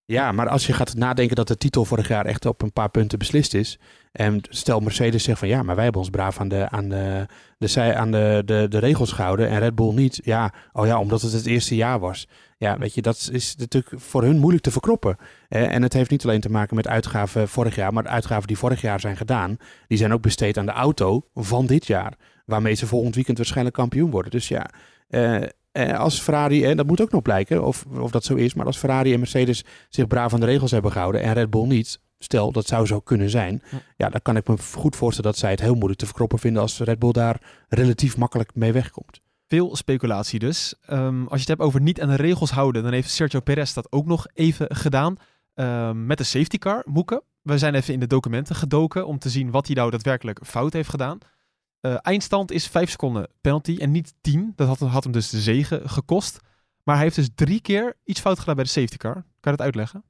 Ja, 0.06 0.32
maar 0.32 0.50
als 0.50 0.68
je 0.68 0.74
gaat 0.74 0.96
nadenken 0.96 1.36
dat 1.36 1.48
de 1.48 1.58
titel 1.58 1.86
vorig 1.86 2.08
jaar 2.08 2.26
echt 2.26 2.46
op 2.46 2.62
een 2.62 2.74
paar 2.74 2.90
punten 2.90 3.20
beslist 3.20 3.54
is. 3.54 3.80
En 4.12 4.42
stel 4.50 4.80
Mercedes 4.80 5.24
zegt 5.24 5.40
van 5.40 5.48
ja, 5.48 5.64
maar 5.64 5.76
wij 5.76 5.84
hebben 5.84 6.02
ons 6.02 6.10
braaf 6.10 6.40
aan 6.40 6.48
de, 6.48 6.70
aan 6.70 6.90
de, 6.90 7.26
de, 7.58 7.96
aan 7.96 8.12
de, 8.12 8.42
de, 8.46 8.66
de 8.70 8.78
regels 8.78 9.12
gehouden 9.12 9.50
en 9.50 9.60
Red 9.60 9.76
Bull 9.76 9.94
niet. 9.94 10.20
Ja, 10.24 10.54
oh 10.72 10.86
ja, 10.86 11.00
omdat 11.00 11.22
het 11.22 11.32
het 11.32 11.46
eerste 11.46 11.76
jaar 11.76 12.00
was. 12.00 12.28
Ja, 12.62 12.78
weet 12.78 12.94
je, 12.94 13.02
dat 13.02 13.30
is 13.32 13.56
natuurlijk 13.56 14.02
voor 14.02 14.24
hun 14.24 14.40
moeilijk 14.40 14.64
te 14.64 14.72
verkroppen. 14.72 15.18
En 15.48 15.82
het 15.82 15.94
heeft 15.94 16.10
niet 16.10 16.24
alleen 16.24 16.42
te 16.42 16.50
maken 16.50 16.76
met 16.76 16.88
uitgaven 16.88 17.48
vorig 17.48 17.76
jaar, 17.76 17.94
maar 17.94 18.04
de 18.04 18.10
uitgaven 18.10 18.48
die 18.48 18.58
vorig 18.58 18.82
jaar 18.82 19.00
zijn 19.00 19.18
gedaan, 19.18 19.58
die 19.88 19.98
zijn 19.98 20.14
ook 20.14 20.22
besteed 20.22 20.58
aan 20.58 20.66
de 20.66 20.72
auto 20.72 21.28
van 21.34 21.66
dit 21.66 21.88
jaar. 21.88 22.14
Waarmee 22.46 22.74
ze 22.74 22.88
volgend 22.88 23.16
weekend 23.16 23.38
waarschijnlijk 23.38 23.76
kampioen 23.76 24.12
worden. 24.12 24.32
Dus 24.32 24.48
ja, 24.48 24.70
uh, 25.10 25.42
eh, 25.72 26.00
als 26.00 26.20
Ferrari, 26.20 26.66
en 26.66 26.78
dat 26.78 26.88
moet 26.88 27.02
ook 27.02 27.12
nog 27.12 27.22
blijken 27.22 27.66
of, 27.66 27.86
of 28.00 28.12
dat 28.12 28.24
zo 28.24 28.36
is, 28.36 28.54
maar 28.54 28.66
als 28.66 28.78
Ferrari 28.78 29.14
en 29.14 29.20
Mercedes 29.20 29.64
zich 29.90 30.08
braaf 30.08 30.34
aan 30.34 30.40
de 30.40 30.46
regels 30.46 30.72
hebben 30.72 30.92
gehouden 30.92 31.22
en 31.22 31.34
Red 31.34 31.50
Bull 31.50 31.68
niet, 31.68 32.02
stel 32.20 32.52
dat 32.52 32.68
zou 32.68 32.86
zo 32.86 33.00
kunnen 33.00 33.30
zijn, 33.30 33.64
ja. 33.98 34.10
dan 34.10 34.22
kan 34.22 34.38
ik 34.38 34.48
me 34.48 34.58
goed 34.58 34.96
voorstellen 34.96 35.32
dat 35.32 35.40
zij 35.40 35.52
het 35.52 35.62
heel 35.62 35.76
moeilijk 35.76 36.00
te 36.00 36.06
verkroppen 36.06 36.40
vinden 36.40 36.62
als 36.62 36.80
Red 36.80 37.00
Bull 37.00 37.12
daar 37.12 37.42
relatief 37.70 38.18
makkelijk 38.18 38.56
mee 38.56 38.72
wegkomt. 38.72 39.21
Veel 39.52 39.76
speculatie 39.76 40.40
dus. 40.40 40.76
Um, 40.90 41.22
als 41.22 41.34
je 41.34 41.40
het 41.40 41.48
hebt 41.48 41.62
over 41.62 41.82
niet 41.82 42.02
aan 42.02 42.10
de 42.10 42.16
regels 42.16 42.52
houden, 42.52 42.84
dan 42.84 42.92
heeft 42.92 43.10
Sergio 43.10 43.40
Perez 43.40 43.74
dat 43.74 43.92
ook 43.92 44.06
nog 44.06 44.28
even 44.34 44.76
gedaan. 44.76 45.16
Um, 45.56 46.06
met 46.06 46.18
de 46.18 46.24
safety 46.24 46.58
car, 46.58 46.84
Moeke. 46.86 47.24
We 47.42 47.58
zijn 47.58 47.76
even 47.76 47.94
in 47.94 48.00
de 48.00 48.08
documenten 48.08 48.56
gedoken 48.56 49.08
om 49.08 49.20
te 49.20 49.30
zien 49.30 49.52
wat 49.52 49.66
hij 49.66 49.76
nou 49.76 49.92
daadwerkelijk 49.92 50.40
fout 50.46 50.74
heeft 50.74 50.90
gedaan. 50.90 51.18
Uh, 51.82 51.98
eindstand 52.02 52.52
is 52.52 52.68
5 52.68 52.90
seconden 52.90 53.28
penalty 53.42 53.78
en 53.80 53.92
niet 53.92 54.14
10. 54.22 54.54
Dat 54.56 54.68
had, 54.68 54.80
had, 54.80 55.04
hem 55.04 55.14
dus 55.14 55.30
de 55.30 55.40
zegen 55.40 55.90
gekost. 55.90 56.40
Maar 56.84 56.96
hij 56.96 57.04
heeft 57.04 57.16
dus 57.16 57.30
drie 57.36 57.62
keer 57.62 57.98
iets 58.04 58.20
fout 58.20 58.40
gedaan 58.40 58.56
bij 58.56 58.64
de 58.64 58.70
safety 58.70 58.98
car. 58.98 59.14
Kan 59.14 59.52
je 59.52 59.58
dat 59.58 59.62
uitleggen? 59.62 60.04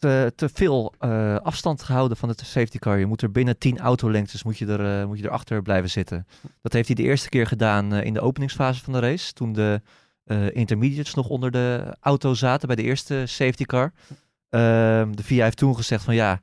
Te, 0.00 0.32
te 0.36 0.48
veel 0.48 0.94
uh, 1.00 1.36
afstand 1.36 1.82
gehouden 1.82 2.16
van 2.16 2.28
de 2.28 2.44
safety 2.44 2.78
car. 2.78 2.98
Je 2.98 3.06
moet 3.06 3.22
er 3.22 3.30
binnen 3.30 3.58
10 3.58 3.78
autolengtes 3.78 4.42
moet 4.42 4.58
je 4.58 4.66
er, 4.66 5.00
uh, 5.00 5.06
moet 5.06 5.18
je 5.18 5.24
erachter 5.24 5.62
blijven 5.62 5.90
zitten. 5.90 6.26
Dat 6.62 6.72
heeft 6.72 6.86
hij 6.86 6.96
de 6.96 7.02
eerste 7.02 7.28
keer 7.28 7.46
gedaan 7.46 7.92
in 7.92 8.14
de 8.14 8.20
openingsfase 8.20 8.82
van 8.82 8.92
de 8.92 8.98
race. 8.98 9.32
Toen 9.32 9.52
de 9.52 9.80
intermediates 10.52 11.14
nog 11.14 11.28
onder 11.28 11.50
de 11.50 11.96
auto 12.00 12.34
zaten 12.34 12.66
bij 12.66 12.76
de 12.76 12.82
eerste 12.82 13.22
safety 13.26 13.64
car. 13.64 13.92
Ehm, 14.48 15.12
de 15.12 15.22
VIA 15.22 15.44
heeft 15.44 15.56
toen 15.56 15.76
gezegd 15.76 16.04
van 16.04 16.14
ja, 16.14 16.40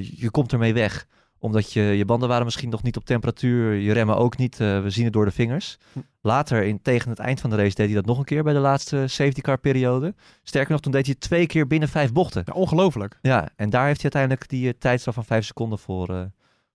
je 0.00 0.28
komt 0.30 0.52
ermee 0.52 0.74
weg 0.74 1.06
omdat 1.38 1.72
je, 1.72 1.82
je 1.82 2.04
banden 2.04 2.28
waren 2.28 2.44
misschien 2.44 2.68
nog 2.68 2.82
niet 2.82 2.96
op 2.96 3.04
temperatuur, 3.04 3.74
je 3.74 3.92
remmen 3.92 4.16
ook 4.16 4.36
niet. 4.36 4.60
Uh, 4.60 4.82
we 4.82 4.90
zien 4.90 5.04
het 5.04 5.12
door 5.12 5.24
de 5.24 5.30
vingers. 5.30 5.78
Hm. 5.92 5.98
Later, 6.20 6.62
in, 6.62 6.82
tegen 6.82 7.10
het 7.10 7.18
eind 7.18 7.40
van 7.40 7.50
de 7.50 7.56
race, 7.56 7.74
deed 7.74 7.86
hij 7.86 7.94
dat 7.94 8.06
nog 8.06 8.18
een 8.18 8.24
keer 8.24 8.42
bij 8.42 8.52
de 8.52 8.58
laatste 8.58 9.06
safety 9.06 9.40
car 9.40 9.58
periode. 9.58 10.14
Sterker 10.42 10.72
nog, 10.72 10.80
toen 10.80 10.92
deed 10.92 11.04
hij 11.04 11.14
het 11.18 11.28
twee 11.28 11.46
keer 11.46 11.66
binnen 11.66 11.88
vijf 11.88 12.12
bochten. 12.12 12.42
Ja, 12.46 12.52
ongelooflijk. 12.52 13.18
Ja, 13.22 13.48
en 13.56 13.70
daar 13.70 13.86
heeft 13.86 14.02
hij 14.02 14.12
uiteindelijk 14.12 14.48
die 14.48 14.66
uh, 14.66 14.72
tijdstraf 14.78 15.14
van 15.14 15.24
vijf 15.24 15.44
seconden 15.44 15.78
voor, 15.78 16.10
uh, 16.10 16.22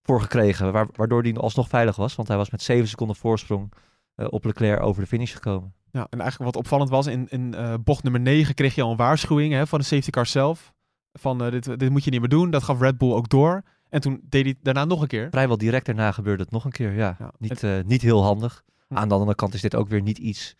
voor 0.03 0.21
gekregen. 0.21 0.71
waardoor 0.71 1.21
hij 1.21 1.33
alsnog 1.33 1.67
veilig 1.67 1.95
was, 1.95 2.15
want 2.15 2.27
hij 2.27 2.37
was 2.37 2.49
met 2.49 2.61
zeven 2.61 2.87
seconden 2.87 3.15
voorsprong 3.15 3.73
op 4.15 4.45
Leclerc 4.45 4.81
over 4.81 5.01
de 5.01 5.07
finish 5.07 5.33
gekomen. 5.33 5.73
Ja, 5.91 6.07
en 6.09 6.19
eigenlijk 6.19 6.51
wat 6.51 6.63
opvallend 6.63 6.89
was, 6.89 7.07
in, 7.07 7.27
in 7.29 7.55
bocht 7.83 8.03
nummer 8.03 8.21
9 8.21 8.55
kreeg 8.55 8.75
je 8.75 8.81
al 8.81 8.91
een 8.91 8.97
waarschuwing 8.97 9.53
hè, 9.53 9.67
van 9.67 9.79
de 9.79 9.85
safety 9.85 10.09
car 10.09 10.25
zelf. 10.25 10.73
Van 11.13 11.37
dit, 11.37 11.79
dit 11.79 11.89
moet 11.89 12.03
je 12.03 12.11
niet 12.11 12.19
meer 12.19 12.29
doen. 12.29 12.51
Dat 12.51 12.63
gaf 12.63 12.79
Red 12.79 12.97
Bull 12.97 13.11
ook 13.11 13.29
door. 13.29 13.63
En 13.91 14.01
toen 14.01 14.21
deed 14.29 14.43
hij 14.43 14.55
daarna 14.61 14.85
nog 14.85 15.01
een 15.01 15.07
keer. 15.07 15.27
Vrijwel 15.31 15.57
direct 15.57 15.85
daarna 15.85 16.11
gebeurde 16.11 16.43
het 16.43 16.51
nog 16.51 16.65
een 16.65 16.71
keer, 16.71 16.93
ja. 16.93 17.17
Niet, 17.37 17.63
uh, 17.63 17.79
niet 17.85 18.01
heel 18.01 18.23
handig. 18.23 18.63
Aan 18.89 19.07
de 19.07 19.13
andere 19.13 19.35
kant 19.35 19.53
is 19.53 19.61
dit 19.61 19.75
ook 19.75 19.87
weer 19.87 20.01
niet 20.01 20.17
iets 20.17 20.55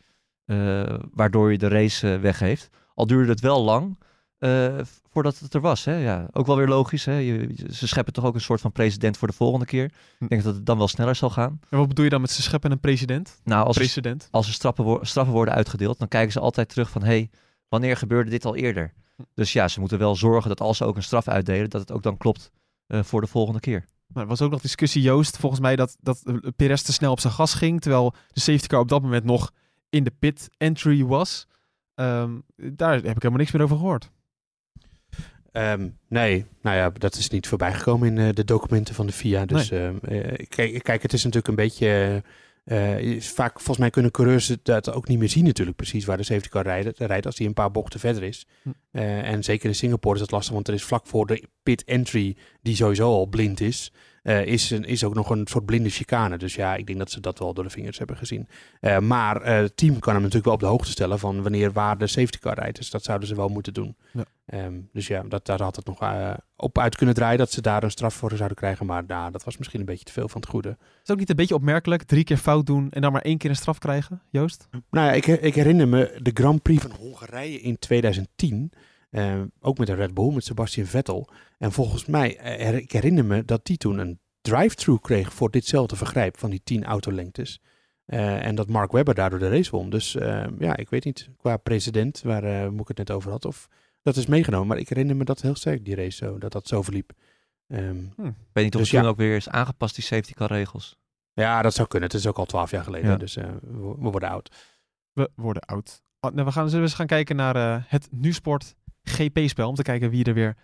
uh, 0.46 1.00
waardoor 1.14 1.52
je 1.52 1.58
de 1.58 1.68
race 1.68 2.14
uh, 2.14 2.20
weggeeft. 2.20 2.70
Al 2.96 3.08
duurde 3.08 3.32
het 3.32 3.40
wel 3.40 3.64
lang 3.64 3.98
voordat 5.12 5.40
het 5.40 5.54
er 5.54 5.62
was. 5.62 5.86
Hè? 5.86 5.96
Ja, 5.96 6.28
ook 6.32 6.46
wel 6.46 6.58
weer 6.58 6.68
logisch. 6.68 7.06
Hè? 7.06 7.14
Je, 7.14 7.50
ze 7.70 7.88
scheppen 7.88 8.14
toch 8.14 8.26
ook 8.26 8.36
een 8.36 8.42
soort 8.42 8.62
van 8.62 8.72
president 8.72 9.18
voor 9.18 9.28
de 9.28 9.34
volgende 9.34 9.66
keer. 9.66 9.92
Hm. 10.18 10.24
Ik 10.24 10.30
denk 10.30 10.44
dat 10.44 10.56
het 10.56 10.66
dan 10.66 10.78
wel 10.78 10.88
sneller 10.88 11.16
zal 11.16 11.30
gaan. 11.30 11.60
En 11.70 11.78
wat 11.78 11.88
bedoel 11.88 12.04
je 12.04 12.10
dan 12.10 12.22
met 12.22 12.32
ze 12.32 12.42
scheppen 12.42 12.72
een 12.72 12.80
president? 12.80 13.42
Nou, 13.44 13.66
als, 13.66 13.78
president? 13.78 14.28
als 14.32 14.48
er 14.48 14.54
straffen, 14.54 15.08
straffen 15.08 15.34
worden 15.34 15.54
uitgedeeld, 15.54 16.00
dan 16.00 16.08
kijken 16.08 16.32
ze 16.32 16.40
altijd 16.40 16.70
terug 16.70 16.90
van... 16.90 17.04
hey, 17.04 17.30
wanneer 17.70 17.98
gebeurde 17.98 18.30
dit 18.30 18.46
al 18.46 18.56
eerder? 18.56 18.94
Hm. 19.16 19.24
Dus 19.34 19.54
ja, 19.54 19.68
ze 19.68 19.80
moeten 19.80 19.98
wel 19.98 20.16
zorgen 20.16 20.50
dat 20.50 20.62
als 20.62 20.78
ze 20.78 20.86
ook 20.86 20.96
een 20.96 21.04
straf 21.04 21.28
uitdelen, 21.28 21.70
dat 21.70 21.82
het 21.82 21.92
ook 21.92 22.04
dan 22.04 22.18
klopt 22.18 22.52
voor 23.02 23.22
de 23.22 23.28
volgende 23.28 23.60
keer. 23.60 23.86
Maar 24.08 24.24
er 24.24 24.30
was 24.30 24.42
ook 24.42 24.52
nog 24.52 24.62
discussie, 24.62 25.02
Joost, 25.02 25.38
volgens 25.38 25.62
mij 25.62 25.76
dat, 25.76 25.98
dat 26.00 26.24
Perez 26.56 26.82
te 26.82 26.94
snel 26.94 27.12
op 27.12 27.20
zijn 27.20 27.34
gas 27.34 27.54
ging, 27.54 27.82
terwijl 27.82 28.14
de 28.32 28.40
safety 28.40 28.68
car 28.68 28.80
op 28.80 28.90
dat 28.90 29.02
moment 29.02 29.24
nog 29.24 29.52
in 29.90 30.04
de 30.04 30.14
pit 30.20 30.50
entry 30.58 31.06
was. 31.06 31.48
Um, 31.96 32.44
daar 32.56 32.94
heb 32.94 33.04
ik 33.04 33.22
helemaal 33.22 33.38
niks 33.38 33.52
meer 33.52 33.62
over 33.62 33.78
gehoord. 33.78 34.12
Um, 35.52 35.98
nee, 36.08 36.46
nou 36.62 36.76
ja, 36.76 36.90
dat 36.90 37.16
is 37.16 37.30
niet 37.30 37.48
voorbij 37.48 37.74
gekomen 37.74 38.08
in 38.08 38.18
uh, 38.18 38.30
de 38.34 38.44
documenten 38.44 38.96
van 38.96 39.06
de 39.06 39.12
FIA. 39.12 39.46
Dus 39.46 39.70
nee. 39.70 39.92
uh, 40.10 40.48
kijk, 40.48 40.84
kijk, 40.84 41.02
het 41.02 41.14
is 41.14 41.24
natuurlijk 41.24 41.48
een 41.48 41.56
beetje 41.56 42.24
uh, 42.72 43.22
vaak, 43.22 43.54
volgens 43.54 43.78
mij 43.78 43.90
kunnen 43.90 44.12
coureurs 44.12 44.56
dat 44.64 44.92
ook 44.92 45.08
niet 45.08 45.20
meer 45.20 45.30
zien 45.30 45.44
natuurlijk 45.44 45.78
precies 45.78 46.06
waar 46.06 46.18
de 46.18 46.24
safety 46.24 46.50
car 46.50 46.64
rijdt, 46.64 47.00
rijdt 47.00 47.26
als 47.26 47.38
hij 47.38 47.48
een 47.48 47.54
paar 47.54 47.72
bochten 47.72 48.00
verder 48.00 48.24
is. 48.24 48.48
Hm. 48.62 48.70
Uh, 48.92 49.32
en 49.32 49.44
zeker 49.44 49.70
in 49.70 49.76
Singapore 49.76 50.14
is 50.14 50.22
dat 50.22 50.32
lastig, 50.32 50.54
want 50.54 50.68
er 50.68 50.74
is 50.74 50.84
vlak 50.84 51.08
voor 51.08 51.28
de 51.28 51.44
pit 51.64 51.84
entry, 51.84 52.36
die 52.62 52.76
sowieso 52.76 53.06
al 53.06 53.26
blind 53.26 53.60
is, 53.60 53.92
uh, 54.24 54.46
is, 54.46 54.70
een, 54.70 54.84
is 54.84 55.04
ook 55.04 55.14
nog 55.14 55.30
een 55.30 55.48
soort 55.48 55.66
blinde 55.66 55.90
chicane. 55.90 56.38
Dus 56.38 56.56
ja, 56.56 56.76
ik 56.76 56.86
denk 56.86 57.00
dat 57.00 57.12
ze 57.12 57.20
dat 57.20 57.40
wel 57.40 57.54
door 57.54 57.64
de 57.64 57.70
vingers 57.70 57.98
hebben 57.98 58.18
gezien. 58.18 58.48
maar 59.02 59.46
het 59.46 59.78
team 59.78 60.00
kan 60.00 60.14
hem 60.14 60.22
natuurlijk 60.22 60.46
wel 60.46 60.54
op 60.54 60.60
de 60.60 60.66
hoogte 60.66 60.92
stellen 60.92 61.20
van 61.20 61.42
wanneer 61.42 61.72
waar 61.72 61.98
de 61.98 62.08
safety 62.08 62.38
car 62.38 62.60
rijdt. 62.60 62.78
Dus 62.78 62.90
dat 62.90 63.04
zouden 63.04 63.28
ze 63.28 63.36
wel 63.36 63.50
moeten 63.50 63.74
doen. 63.74 63.96
Ja. 64.14 64.26
Um, 64.54 64.90
dus 64.94 65.08
ja, 65.08 65.24
dat, 65.24 65.46
daar 65.46 65.62
had 65.62 65.76
het 65.76 65.86
nog 65.86 66.00
op 66.56 66.80
uit 66.80 66.96
kunnen 66.96 67.16
draaien 67.16 67.38
dat 67.38 67.52
ze 67.52 67.62
daar 67.62 67.84
een 67.84 67.92
straf 67.92 68.14
voor 68.14 68.36
zouden 68.36 68.58
krijgen. 68.58 68.86
Maar 68.86 69.04
nou, 69.08 69.32
dat 69.32 69.44
was 69.44 69.58
misschien 69.58 69.80
een 69.80 69.86
beetje 69.86 70.04
te 70.04 70.12
veel 70.12 70.28
van 70.28 70.42
het 70.42 70.50
goede. 70.50 70.78
Is 71.04 71.12
ook 71.12 71.18
niet 71.18 71.30
een 71.30 71.36
beetje 71.36 71.56
opmerkelijk? 71.56 72.04
Drie 72.04 72.24
keer 72.24 72.38
fout 72.38 72.66
doen 72.66 72.92
en 72.92 73.02
dan 73.02 73.12
maar 73.12 73.22
één 73.22 73.38
keer 73.38 73.50
een 73.50 73.56
straf 73.56 73.78
krijgen, 73.78 74.22
Joost? 74.30 74.68
Nou 74.90 75.08
ja, 75.08 75.12
ik, 75.12 75.26
ik 75.28 75.56
herinner 75.56 75.88
me 75.88 76.20
de 76.22 76.32
Grand 76.34 76.62
Prix 76.62 76.82
van 76.82 76.92
Hongarije 76.92 77.62
in 77.62 77.80
2010. 77.80 78.72
Uh, 79.12 79.34
eh, 79.34 79.42
ook 79.60 79.78
met 79.78 79.88
de 79.88 79.94
Red 79.94 80.14
Bull, 80.14 80.34
met 80.34 80.44
Sebastian 80.44 80.86
Vettel. 80.86 81.30
En 81.58 81.72
volgens 81.72 82.06
mij, 82.06 82.60
uh, 82.60 82.76
ik 82.76 82.92
herinner 82.92 83.26
me 83.26 83.46
dat 83.46 83.66
die 83.66 83.78
toen 83.78 83.98
een 83.98 84.20
drive-thru 84.42 84.98
kreeg 85.00 85.34
voor 85.34 85.52
ditzelfde 85.52 85.96
vergrijp 85.96 86.38
van 86.38 86.50
die 86.50 86.62
10 86.64 86.84
autolengtes. 86.84 87.62
Uh, 88.06 88.46
en 88.46 88.56
dat 88.56 88.68
Mark 88.68 88.92
Webber 88.92 89.16
daardoor 89.16 89.40
de 89.40 89.50
race 89.50 89.72
won. 89.72 89.90
Dus 89.90 90.12
ja, 90.60 90.76
ik 90.76 90.90
weet 90.90 91.06
niet, 91.06 91.30
qua 91.38 91.58
president, 91.58 92.22
waar 92.22 92.74
Moek 92.74 92.88
het 92.88 92.98
net 92.98 93.12
over 93.12 93.32
had, 93.32 93.46
of 93.46 93.68
dat 94.02 94.16
is 94.16 94.26
meegenomen. 94.26 94.68
Maar 94.68 94.78
ik 94.78 94.90
herinner 94.90 95.16
me 95.16 95.24
dat 95.24 95.42
heel 95.42 95.56
sterk, 95.56 95.86
die 95.86 95.96
race 95.96 96.26
zo, 96.26 96.38
dat 96.38 96.52
dat 96.52 96.68
zo 96.68 96.82
verliep. 96.82 97.12
Um, 97.68 98.14
hm. 98.16 98.26
Ik 98.26 98.34
weet 98.54 98.64
niet 98.64 98.76
of 98.76 98.82
dus 98.82 98.92
het 98.92 99.02
toen 99.02 99.10
ook 99.10 99.18
weer 99.18 99.36
is 99.36 99.50
aangepast, 99.50 99.96
die 99.96 100.04
safety 100.04 100.34
car 100.34 100.48
regels. 100.48 100.98
Ja, 101.34 101.62
dat 101.62 101.74
zou 101.74 101.88
kunnen. 101.88 102.10
Het 102.10 102.20
is 102.20 102.28
ook 102.28 102.38
al 102.38 102.46
twaalf 102.46 102.72
jaar 102.72 102.84
geleden, 102.84 103.10
ja. 103.10 103.18
dus 103.18 103.38
uh, 103.38 103.44
we, 103.62 103.96
we, 104.00 104.10
worden 104.10 104.30
oud. 104.30 104.56
We 105.14 105.30
worden 105.36 105.62
oud. 105.62 106.04
Oh, 106.20 106.32
nou, 106.32 106.46
we 106.46 106.52
gaan, 106.52 106.74
eens 106.74 106.94
gaan 106.94 107.08
kijken 107.08 107.36
naar 107.36 107.56
eh, 107.56 107.84
het 107.88 108.08
NuSport 108.12 108.76
GP-spel. 109.04 109.70
Om 109.70 109.76
te 109.76 109.82
kijken 109.82 110.10
wie 110.10 110.24
er 110.24 110.34
weer 110.34 110.58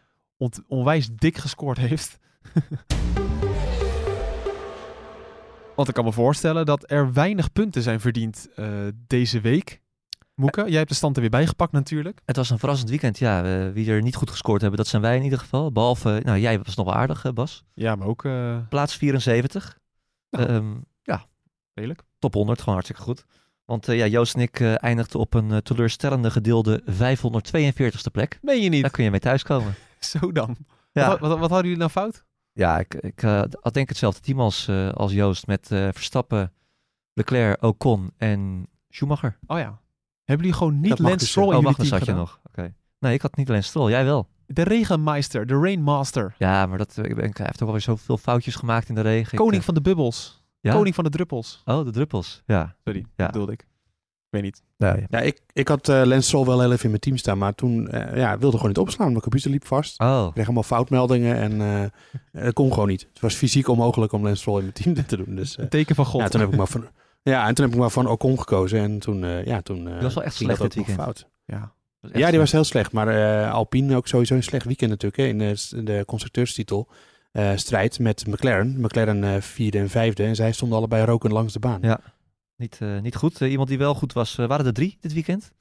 onwijs 0.67 1.09
dik 1.15 1.37
gescoord 1.37 1.77
heeft. 1.77 2.19
Want 5.75 5.87
ik 5.89 5.93
kan 5.93 6.05
me 6.05 6.11
voorstellen 6.11 6.65
dat 6.65 6.91
er 6.91 7.13
weinig 7.13 7.51
punten 7.51 7.81
zijn 7.81 7.99
verdiend 7.99 8.49
eh, 8.55 8.87
deze 9.07 9.41
week. 9.41 9.81
Moeke, 10.37 10.63
jij 10.67 10.77
hebt 10.77 10.89
de 10.89 10.95
stand 10.95 11.15
er 11.15 11.21
weer 11.21 11.29
bijgepakt 11.29 11.71
natuurlijk. 11.71 12.21
Het 12.25 12.35
was 12.35 12.49
een 12.49 12.59
verrassend 12.59 12.89
weekend, 12.89 13.17
ja. 13.19 13.43
Eh, 13.43 13.71
wie 13.71 13.91
er 13.91 14.01
niet 14.01 14.15
goed 14.15 14.29
gescoord 14.29 14.61
hebben, 14.61 14.79
dat 14.79 14.87
zijn 14.87 15.01
wij 15.01 15.15
in 15.15 15.23
ieder 15.23 15.39
geval. 15.39 15.71
Behalve, 15.71 16.21
nou 16.23 16.39
jij 16.39 16.59
was 16.59 16.75
nog 16.75 16.85
wel 16.85 16.95
aardig, 16.95 17.25
eh, 17.25 17.31
Bas. 17.31 17.63
Ja, 17.73 17.95
maar 17.95 18.07
ook 18.07 18.25
eh, 18.25 18.57
Plaats 18.69 18.95
74. 18.95 19.77
Nou. 20.29 20.47
Ehm, 20.47 20.75
ja, 21.01 21.25
redelijk. 21.73 22.03
top 22.19 22.33
100, 22.33 22.59
gewoon 22.59 22.73
hartstikke 22.73 23.03
goed. 23.03 23.25
Want 23.67 23.87
eh, 23.87 23.97
ja, 23.97 24.05
Joost 24.05 24.35
en 24.35 24.41
ik 24.41 24.59
eh, 24.59 24.83
eindigden 24.83 25.19
op 25.19 25.33
een 25.33 25.51
eh, 25.51 25.57
teleurstellende 25.57 26.31
gedeelde 26.31 26.83
542ste 26.83 28.11
plek. 28.11 28.39
Meen 28.41 28.61
je 28.61 28.69
niet? 28.69 28.81
Daar 28.81 28.91
kun 28.91 29.03
je 29.03 29.11
mee 29.11 29.19
thuiskomen. 29.19 29.75
Zo 29.99 30.31
dan. 30.31 30.57
Ja, 30.91 31.07
Wat, 31.07 31.19
wat, 31.19 31.29
wat 31.29 31.39
hadden 31.39 31.61
jullie 31.61 31.77
nou 31.77 31.91
fout? 31.91 32.25
ja 32.51 32.79
ik, 32.79 32.93
ik 32.93 33.21
had 33.61 33.73
denk 33.73 33.89
hetzelfde 33.89 34.21
team 34.21 34.39
als, 34.39 34.69
als 34.93 35.11
Joost 35.11 35.47
met 35.47 35.67
Verstappen, 35.67 36.53
Leclerc, 37.13 37.63
Ocon 37.63 38.11
en 38.17 38.67
Schumacher. 38.89 39.37
Oh 39.47 39.57
ja. 39.57 39.81
Hebben 40.23 40.45
jullie 40.45 40.59
gewoon 40.59 40.79
niet 40.79 40.99
Lance 40.99 41.17
dus, 41.17 41.29
Stroll 41.29 41.47
Oh, 41.47 41.57
in 41.57 41.63
wacht, 41.63 41.75
team 41.75 41.87
zat 41.87 42.05
je 42.05 42.13
nog. 42.13 42.39
Oké. 42.47 42.73
Nee, 42.99 43.13
ik 43.13 43.21
had 43.21 43.35
niet 43.35 43.49
alleen 43.49 43.63
Stroll, 43.63 43.89
jij 43.89 44.05
wel. 44.05 44.27
De 44.45 44.63
regenmeister, 44.63 45.47
de 45.47 45.59
rainmaster. 45.59 46.35
Ja, 46.37 46.65
maar 46.65 46.77
dat, 46.77 46.97
ik 46.97 47.15
ben, 47.15 47.31
hij 47.33 47.45
heeft 47.45 47.61
ook 47.61 47.67
alweer 47.67 47.81
zoveel 47.81 48.17
foutjes 48.17 48.55
gemaakt 48.55 48.89
in 48.89 48.95
de 48.95 49.01
regen. 49.01 49.37
Koning 49.37 49.63
van 49.63 49.73
de 49.73 49.81
bubbels. 49.81 50.45
Ja? 50.59 50.73
Koning 50.73 50.95
van 50.95 51.03
de 51.03 51.09
druppels. 51.09 51.61
Oh, 51.65 51.85
de 51.85 51.91
druppels. 51.91 52.43
Ja. 52.45 52.75
Sorry, 52.83 52.99
Ja. 52.99 53.07
dat 53.15 53.31
bedoelde 53.31 53.51
ik. 53.51 53.61
Ik 53.61 54.33
weet 54.33 54.41
niet. 54.41 54.63
Ja, 55.09 55.19
ik, 55.19 55.41
ik 55.53 55.67
had 55.67 55.89
eh 55.89 56.01
Lance 56.05 56.21
Stroll 56.27 56.45
wel 56.45 56.59
heel 56.59 56.71
even 56.71 56.83
in 56.83 56.89
mijn 56.89 57.01
team 57.01 57.17
staan, 57.17 57.37
maar 57.37 57.55
toen 57.55 57.87
eh, 57.89 58.17
ja, 58.17 58.37
wilde 58.37 58.55
gewoon 58.55 58.67
niet 58.71 58.77
opslaan. 58.77 59.07
Mijn 59.07 59.21
computer 59.21 59.51
liep 59.51 59.65
vast. 59.67 59.99
Oh, 59.99 60.23
Ik 60.27 60.33
kreeg 60.33 60.45
allemaal 60.45 60.63
foutmeldingen 60.63 61.35
en 61.35 61.61
eh 61.61 62.41
het 62.43 62.53
kon 62.53 62.73
gewoon 62.73 62.87
niet. 62.87 63.07
Het 63.13 63.19
was 63.21 63.33
fysiek 63.35 63.67
onmogelijk 63.67 64.11
om 64.11 64.23
Lance 64.23 64.39
Stroll 64.41 64.57
in 64.57 64.71
mijn 64.73 64.73
team 64.93 65.05
te 65.07 65.17
doen. 65.17 65.35
Dus, 65.35 65.55
eh, 65.57 65.63
Een 65.63 65.69
teken 65.69 65.95
van 65.95 66.05
God. 66.05 66.21
ja, 66.21 66.27
toen 66.27 66.39
heb 66.41 66.49
ik 66.49 66.55
maar 66.57 66.67
van, 66.67 66.87
ja, 67.23 67.47
en 67.47 67.53
toen 67.55 67.65
heb 67.65 67.73
ik 67.73 67.79
maar 67.79 67.89
van 67.89 68.07
Ocon 68.07 68.39
gekozen 68.39 68.79
en 68.79 68.99
toen, 68.99 69.23
eh, 69.23 69.45
ja, 69.45 69.61
toen 69.61 69.87
eh, 69.87 70.01
was 70.01 70.13
wel 70.13 70.23
echt 70.23 70.35
slecht 70.35 70.59
dat 70.59 70.67
dit 70.67 70.75
weekend. 70.75 70.97
fout. 71.01 71.27
ja. 71.45 71.73
dat 72.01 72.11
Ja, 72.17 72.29
die 72.29 72.39
was 72.39 72.51
heel 72.51 72.63
slecht. 72.63 72.91
Maar 72.91 73.07
eh, 73.07 73.53
Alpine 73.53 73.95
ook 73.95 74.07
sowieso 74.07 74.35
een 74.35 74.43
slecht 74.43 74.65
weekend 74.65 74.89
natuurlijk. 74.89 75.21
Hè, 75.21 75.27
in 75.27 75.37
de, 75.37 75.83
de 75.83 76.03
constructeurstitel 76.05 76.87
strijd 77.55 77.99
met 77.99 78.27
McLaren. 78.27 78.75
McLaren 78.81 79.23
eh, 79.23 79.41
vierde 79.41 79.77
en 79.77 79.89
vijfde. 79.89 80.23
En 80.23 80.35
zij 80.35 80.51
stonden 80.51 80.77
allebei 80.77 81.05
roken 81.05 81.31
langs 81.31 81.53
de 81.53 81.59
baan. 81.59 81.81
Ja. 81.81 81.99
Niet, 82.55 82.77
eh, 82.81 82.99
niet 82.99 83.15
goed. 83.15 83.41
Eh, 83.41 83.51
iemand 83.51 83.69
die 83.69 83.77
wel 83.77 83.93
goed 83.95 84.13
was, 84.13 84.37
eh, 84.37 84.47
waren 84.47 84.65
er 84.65 84.73
drie 84.73 84.97
dit 85.01 85.13
weekend. 85.13 85.51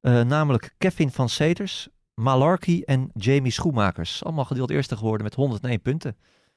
Eh, 0.00 0.20
namelijk 0.22 0.74
Kevin 0.78 1.10
van 1.10 1.28
Seters, 1.28 1.88
Malarkey 2.14 2.82
en 2.84 3.10
Jamie 3.14 3.52
Schoenmakers. 3.52 4.24
Allemaal 4.24 4.44
gedeeld 4.44 4.70
eerste 4.70 4.96
geworden 4.96 5.22
met 5.22 5.34
101 5.34 5.80
punten. 5.82 6.16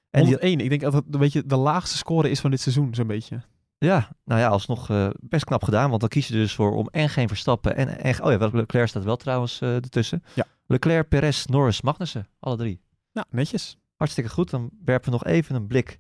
En 0.10 0.24
die, 0.24 0.34
101. 0.34 0.60
Ik 0.60 0.70
denk 0.70 0.82
dat 0.82 0.94
het 0.94 1.04
een 1.12 1.20
beetje 1.20 1.46
de 1.46 1.56
laagste 1.56 1.98
score 1.98 2.30
is 2.30 2.40
van 2.40 2.52
dit 2.52 2.60
seizoen, 2.60 2.96
zo'n 2.96 3.08
beetje. 3.08 3.42
ja, 3.78 4.10
nou 4.26 4.40
ja, 4.40 4.48
alsnog 4.48 4.90
eh, 4.90 5.10
best 5.20 5.46
knap 5.46 5.64
gedaan. 5.64 5.90
Want 5.90 6.02
dan 6.02 6.10
kies 6.10 6.28
je 6.28 6.34
dus 6.34 6.54
voor 6.54 6.76
om 6.76 6.88
en 6.92 7.10
geen 7.10 7.28
Verstappen 7.28 7.76
en, 7.76 8.00
en 8.00 8.24
oh 8.24 8.32
ja, 8.32 8.50
Leclerc 8.52 8.88
staat 8.88 9.04
wel 9.04 9.18
trouwens 9.18 9.62
eh 9.62 9.76
ertussen. 9.76 10.24
Ja. 10.36 10.46
Leclerc, 10.68 11.08
Perez, 11.08 11.46
Norris, 11.46 11.82
Magnussen. 11.82 12.28
Alle 12.40 12.58
drie. 12.58 12.82
Nou, 13.12 13.28
netjes. 13.30 13.78
Hartstikke 13.96 14.30
goed. 14.30 14.50
Dan 14.50 14.70
werpen 14.86 15.12
we 15.12 15.18
nog 15.18 15.26
even 15.26 15.56
een 15.56 15.68
blik 15.68 16.00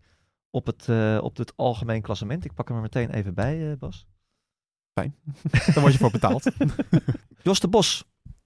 op 0.49 0.65
het, 0.65 0.89
eh, 0.89 1.19
op 1.21 1.37
het 1.37 1.53
algemeen 1.55 2.01
klassement. 2.01 2.45
Ik 2.45 2.53
pak 2.53 2.67
hem 2.67 2.77
er 2.77 2.83
meteen 2.83 3.09
even 3.09 3.33
bij, 3.33 3.71
eh, 3.71 3.77
Bas. 3.77 4.07
Daar 5.73 5.81
word 5.81 5.93
je 5.93 5.99
voor 5.99 6.11
betaald. 6.11 6.51
Jos 7.43 7.59
de 7.59 7.67
Bos, 7.67 8.03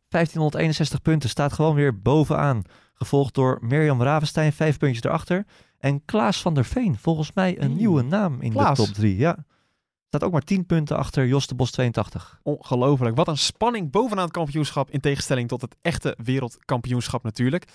1561 0.08 1.02
punten, 1.02 1.30
staat 1.30 1.54
gewoon 1.54 1.76
weer 1.76 2.02
bovenaan. 2.02 2.64
Gevolgd 2.94 3.34
door 3.34 3.58
Mirjam 3.62 4.02
Ravenstein, 4.02 4.54
vijf 4.54 4.78
puntjes 4.78 5.04
erachter. 5.04 5.46
En 5.78 6.06
Klaas 6.06 6.42
van 6.42 6.54
der 6.54 6.66
Veen, 6.66 6.98
volgens 6.98 7.34
mij 7.34 7.62
een 7.62 7.76
nieuwe 7.76 8.02
naam 8.02 8.42
in 8.42 8.52
Klaas. 8.52 8.78
de 8.78 8.86
top 8.86 8.94
3. 8.94 9.18
Ja. 9.18 9.46
Staat 10.08 10.24
ook 10.24 10.32
maar 10.32 10.42
10 10.42 10.66
punten 10.66 10.98
achter 10.98 11.28
Jos 11.28 11.48
de 11.48 11.56
Bos 11.56 11.72
82. 11.72 12.40
Ongelooflijk. 12.44 13.16
Wat 13.16 13.28
een 13.28 13.38
spanning 13.38 13.92
bovenaan 13.92 14.24
het 14.24 14.34
kampioenschap. 14.34 14.90
In 14.90 15.00
tegenstelling 15.00 15.48
tot 15.48 15.62
het 15.62 15.76
echte 15.82 16.18
wereldkampioenschap 16.24 17.24
natuurlijk. 17.24 17.66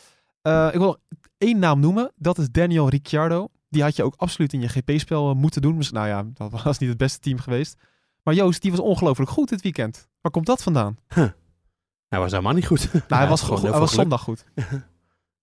Eh, 0.43 0.69
ik 0.73 0.79
wil 0.79 0.87
nog 0.87 0.99
één 1.39 1.59
naam 1.59 1.81
noemen. 1.81 2.13
Dat 2.17 2.39
is 2.39 2.51
Daniel 2.51 2.89
Ricciardo. 2.89 3.49
Die 3.69 3.83
had 3.83 3.97
je 3.97 4.03
ook 4.03 4.15
absoluut 4.17 4.53
in 4.53 4.61
je 4.61 4.69
GP-spel 4.69 5.31
eh, 5.31 5.37
moeten 5.37 5.63
doen. 5.63 5.77
Dus, 5.77 5.91
nou 5.91 6.09
ja, 6.09 6.25
dat 6.35 6.51
was 6.63 6.79
niet 6.79 6.89
het 6.89 6.99
beste 6.99 7.19
team 7.19 7.39
geweest. 7.39 7.77
Maar 8.23 8.35
Joost, 8.35 8.63
die 8.63 8.71
was 8.71 8.81
ongelooflijk 8.81 9.31
goed 9.31 9.49
dit 9.49 9.63
weekend. 9.63 10.09
Waar 10.21 10.33
komt 10.33 10.47
dat 10.47 10.63
vandaan? 10.63 10.99
Hij 12.09 12.19
was 12.19 12.31
helemaal 12.31 12.53
niet 12.53 12.67
goed. 12.67 12.93
Nou, 12.93 13.05
hij 13.09 13.29
was, 13.35 13.41
heel 13.43 13.61
hij 13.61 13.71
was 13.71 13.95
zondag 13.95 14.21
goed. 14.23 14.45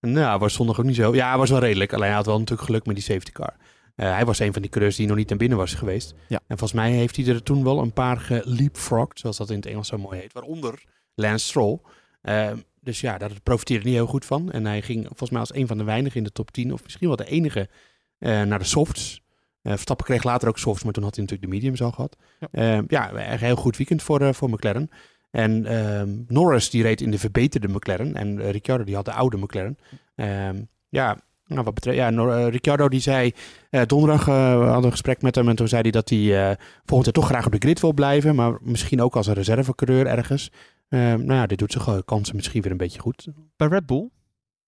Nou, 0.01 0.27
hij 0.27 0.37
was 0.37 0.53
zondag 0.53 0.79
ook 0.79 0.85
niet 0.85 0.95
zo. 0.95 1.15
Ja, 1.15 1.29
hij 1.29 1.37
was 1.37 1.49
wel 1.49 1.59
redelijk. 1.59 1.93
Alleen 1.93 2.07
hij 2.07 2.15
had 2.15 2.25
wel 2.25 2.39
natuurlijk 2.39 2.67
geluk 2.67 2.85
met 2.85 2.95
die 2.95 3.03
safety 3.03 3.31
car. 3.31 3.55
Eh, 3.95 4.11
hij 4.11 4.25
was 4.25 4.39
een 4.39 4.53
van 4.53 4.61
die 4.61 4.71
coureurs 4.71 4.95
die 4.95 5.07
nog 5.07 5.17
niet 5.17 5.29
naar 5.29 5.37
binnen 5.37 5.57
was 5.57 5.73
geweest. 5.73 6.13
Ja. 6.27 6.39
En 6.47 6.57
volgens 6.57 6.79
mij 6.79 6.91
heeft 6.91 7.15
hij 7.15 7.27
er 7.27 7.43
toen 7.43 7.63
wel 7.63 7.79
een 7.79 7.93
paar 7.93 8.17
geleapfrogged, 8.17 9.19
zoals 9.19 9.37
dat 9.37 9.49
in 9.49 9.55
het 9.55 9.65
Engels 9.65 9.87
zo 9.87 9.97
mooi 9.97 10.19
heet. 10.19 10.33
Waaronder 10.33 10.83
Lance 11.15 11.45
Stroll. 11.45 11.79
Eh, 12.21 12.51
dus 12.81 13.01
ja, 13.01 13.17
daar 13.17 13.31
profiteerde 13.43 13.83
hij 13.83 13.91
niet 13.91 14.01
heel 14.01 14.09
goed 14.11 14.25
van. 14.25 14.51
En 14.51 14.65
hij 14.65 14.81
ging 14.81 15.05
volgens 15.07 15.29
mij 15.29 15.39
als 15.39 15.53
een 15.55 15.67
van 15.67 15.77
de 15.77 15.83
weinigen 15.83 16.17
in 16.17 16.23
de 16.23 16.31
top 16.31 16.51
10, 16.51 16.73
of 16.73 16.83
misschien 16.83 17.07
wel 17.07 17.15
de 17.17 17.25
enige, 17.25 17.69
eh, 18.17 18.41
naar 18.41 18.59
de 18.59 18.65
softs. 18.65 19.21
Eh 19.61 19.71
Verstappen 19.71 20.05
kreeg 20.05 20.23
later 20.23 20.47
ook 20.47 20.57
softs, 20.57 20.83
maar 20.83 20.93
toen 20.93 21.03
had 21.03 21.15
hij 21.15 21.23
natuurlijk 21.23 21.51
de 21.51 21.55
mediums 21.57 21.81
al 21.81 21.91
gehad. 21.91 22.17
Ja. 22.39 22.47
Ja, 22.51 22.83
ja 22.87 23.31
een 23.31 23.37
heel 23.39 23.55
goed 23.55 23.77
weekend 23.77 24.03
voor, 24.03 24.21
eh, 24.21 24.33
voor 24.33 24.49
McLaren. 24.49 24.89
En 25.31 25.65
ehm, 25.65 26.09
Norris 26.27 26.69
die 26.69 26.81
reed 26.83 27.01
in 27.01 27.11
de 27.11 27.19
verbeterde 27.19 27.67
McLaren. 27.67 28.15
En 28.15 28.51
Ricciardo 28.51 28.83
die 28.83 28.95
had 28.95 29.05
de 29.05 29.11
oude 29.13 29.37
McLaren. 29.37 29.77
Ehm, 30.15 30.61
ja, 30.89 31.17
nou, 31.45 31.63
wat 31.63 31.73
betreft, 31.73 31.97
ja, 31.97 32.09
Nor- 32.09 32.49
Ricciardo 32.49 32.89
die 32.89 32.99
zei, 32.99 33.31
eh, 33.69 33.81
donderdag 33.85 34.27
eh, 34.27 34.57
we 34.57 34.63
hadden 34.65 34.83
een 34.83 34.91
gesprek 34.91 35.21
met 35.21 35.35
hem 35.35 35.49
en 35.49 35.55
toen 35.55 35.67
zei 35.67 35.81
hij 35.81 35.91
dat 35.91 36.09
hij 36.09 36.57
volgend 36.85 37.05
jaar 37.05 37.13
toch 37.13 37.25
graag 37.25 37.45
op 37.45 37.51
de 37.51 37.57
grid 37.57 37.79
wil 37.79 37.93
blijven, 37.93 38.35
maar 38.35 38.57
misschien 38.61 39.01
ook 39.01 39.15
als 39.15 39.27
een 39.27 39.33
reservecoureur 39.33 40.05
ergens. 40.07 40.51
Ehm, 40.89 41.25
nou 41.25 41.33
ja, 41.33 41.45
dit 41.45 41.57
doet 41.57 41.71
zijn 41.71 42.05
kansen 42.05 42.35
misschien 42.35 42.61
weer 42.61 42.71
een 42.71 42.77
beetje 42.77 42.99
goed. 42.99 43.27
Bij 43.55 43.67
Red 43.67 43.85
Bull? 43.85 44.09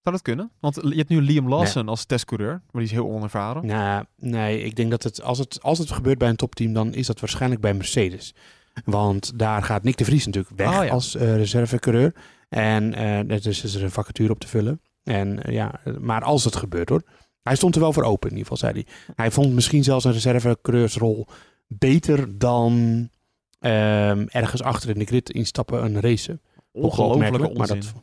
Zou 0.02 0.16
dat 0.16 0.22
kunnen? 0.22 0.52
Want 0.60 0.76
je 0.76 0.96
hebt 0.96 1.10
nu 1.10 1.22
Liam 1.22 1.50
Lawson 1.50 1.88
als 1.88 2.06
testcoureur. 2.06 2.52
Maar 2.52 2.82
die 2.82 2.84
is 2.84 2.92
heel 2.92 3.10
onervaren. 3.10 3.66
Nou, 3.66 4.06
nee, 4.18 4.64
ik 4.64 4.76
denk 4.76 4.92
dat 4.92 5.04
het 5.04 5.22
als, 5.22 5.38
het, 5.38 5.62
als 5.62 5.78
het 5.78 5.92
gebeurt 5.92 6.18
bij 6.18 6.30
een 6.30 6.36
topteam, 6.36 6.74
dan 6.74 6.94
is 6.94 7.08
dat 7.08 7.20
waarschijnlijk 7.20 7.62
bij 7.62 7.74
Mercedes. 7.74 8.36
Want 8.86 9.40
daar 9.40 9.64
gaat 9.64 9.84
Nick 9.84 9.98
de 9.98 10.06
Vries 10.06 10.26
natuurlijk 10.26 10.58
weg 10.58 10.80
Oh 10.80 10.86
ja. 10.86 10.92
als 10.92 11.16
eh 11.16 11.36
reservecoureur. 11.36 12.16
En 12.50 12.94
eh 12.94 13.42
dus 13.42 13.64
is 13.64 13.76
er 13.76 13.84
een 13.84 13.92
vacature 13.92 14.32
op 14.32 14.40
te 14.40 14.48
vullen. 14.48 14.82
En 15.04 15.44
eh, 15.44 15.54
ja, 15.54 15.82
maar 16.00 16.24
als 16.24 16.44
het 16.44 16.56
gebeurt 16.56 16.90
hoor. 16.90 17.04
Hij 17.42 17.56
stond 17.56 17.76
er 17.76 17.82
wel 17.82 17.94
voor 17.94 18.04
open 18.04 18.30
in 18.30 18.38
ieder 18.38 18.52
geval, 18.52 18.70
zei 18.72 18.84
hij. 18.86 19.14
Hij 19.16 19.32
vond 19.32 19.54
misschien 19.54 19.84
zelfs 19.84 20.06
een 20.06 20.12
reservecoureursrol 20.12 21.28
beter 21.68 22.38
dan 22.38 23.10
ehm, 23.62 24.26
ergens 24.30 24.62
achter 24.64 24.90
in 24.90 25.00
de 25.00 25.06
grid 25.06 25.30
instappen 25.30 25.82
en 25.84 26.00
racen. 26.02 26.42
Maar 26.72 27.50
onzin. 27.50 27.80
dat, 27.80 27.94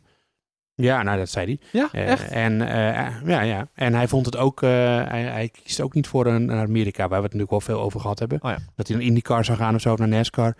ja, 0.74 1.02
nou 1.02 1.18
dat 1.18 1.28
zei 1.28 1.46
hij. 1.46 1.80
Ja, 1.80 1.88
Eh, 1.92 2.08
echt? 2.08 2.30
En, 2.30 2.60
eh, 2.62 3.26
ja, 3.26 3.40
ja. 3.40 3.68
en 3.74 3.94
hij 3.94 4.08
vond 4.08 4.26
het 4.26 4.36
ook, 4.36 4.62
eh, 4.62 4.68
hij, 5.08 5.22
hij 5.22 5.48
kiest 5.48 5.80
ook 5.80 5.94
niet 5.94 6.06
voor 6.06 6.26
een, 6.26 6.44
naar 6.44 6.66
Amerika, 6.66 7.00
waar 7.08 7.08
we 7.08 7.14
het 7.28 7.32
natuurlijk 7.34 7.50
wel 7.50 7.60
veel 7.60 7.80
over 7.80 8.00
gehad 8.00 8.18
hebben. 8.18 8.42
Oh 8.42 8.50
ja. 8.50 8.58
Dat 8.76 8.88
hij 8.88 8.96
naar 8.96 9.06
IndyCar 9.06 9.44
zou 9.44 9.58
gaan 9.58 9.74
of 9.74 9.80
zo, 9.80 9.92
of 9.92 9.98
naar 9.98 10.08
NASCAR. 10.08 10.56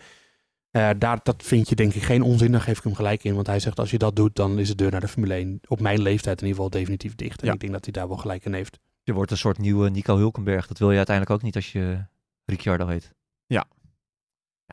Eh, 0.70 0.90
daar, 0.99 1.20
dat 1.22 1.42
vind 1.42 1.68
je 1.68 1.74
denk 1.74 1.94
ik 1.94 2.03
geen 2.03 2.22
onzin, 2.22 2.53
daar 2.53 2.61
geef 2.61 2.78
ik 2.78 2.84
hem 2.84 2.94
gelijk 2.94 3.24
in. 3.24 3.34
Want 3.34 3.46
hij 3.46 3.61
zegt, 3.61 3.78
als 3.78 3.90
je 3.90 3.99
dat 3.99 4.16
doet, 4.16 4.36
dan 4.36 4.59
is 4.59 4.68
de 4.68 4.74
deur 4.74 4.90
naar 4.90 5.01
de 5.01 5.09
Formule 5.09 5.34
1 5.34 5.61
op 5.68 5.80
mijn 5.80 6.03
leeftijd 6.03 6.40
in 6.40 6.46
ieder 6.46 6.62
geval 6.62 6.80
definitief 6.80 7.14
dicht. 7.14 7.40
En 7.40 7.46
Ja. 7.46 7.53
ik 7.53 7.61
denk 7.61 7.72
dat 7.72 7.84
hij 7.84 7.92
daar 7.92 8.09
wel 8.09 8.16
gelijk 8.16 8.44
in 8.44 8.53
heeft. 8.55 8.78
Je 9.03 9.12
wordt 9.12 9.30
een 9.30 9.36
soort 9.36 9.59
nieuwe 9.59 9.90
Nico 9.90 10.16
Hulkenberg. 10.16 10.66
Dat 10.66 10.78
wil 10.78 10.90
je 10.90 10.96
uiteindelijk 10.96 11.36
ook 11.36 11.42
niet 11.42 11.55
als 11.57 11.72
je 11.72 12.05
Ricciardo 12.44 12.86
heet. 12.86 13.12
Ja, 13.46 13.64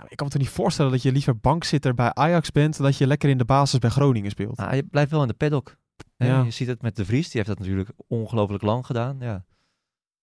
ik 0.04 0.18
kan 0.18 0.26
me 0.26 0.34
toch 0.34 0.42
niet 0.42 0.50
voorstellen 0.50 0.92
dat 0.92 1.02
je 1.02 1.12
liever 1.12 1.38
bankzitter 1.38 1.94
bij 1.94 2.14
Ajax 2.14 2.52
bent... 2.52 2.78
dan 2.78 2.86
dat 2.86 2.98
je 2.98 3.08
lekker 3.08 3.30
in 3.30 3.38
de 3.38 3.46
basis 3.46 3.80
bij 3.80 3.90
Groningen 3.90 4.32
speelt. 4.32 4.58
Nou, 4.58 4.76
je 4.76 4.84
blijft 4.84 5.12
wel 5.12 5.22
in 5.22 5.28
de 5.28 5.34
paddock. 5.34 5.76
Ja. 6.18 6.42
Je 6.42 6.52
ziet 6.52 6.68
het 6.68 6.82
met 6.82 6.96
De 6.96 7.06
Vries. 7.06 7.24
Die 7.30 7.34
heeft 7.34 7.48
dat 7.48 7.60
natuurlijk 7.60 7.90
ongelooflijk 8.08 8.64
lang 8.64 8.86
gedaan. 8.86 9.18
Ja, 9.20 9.46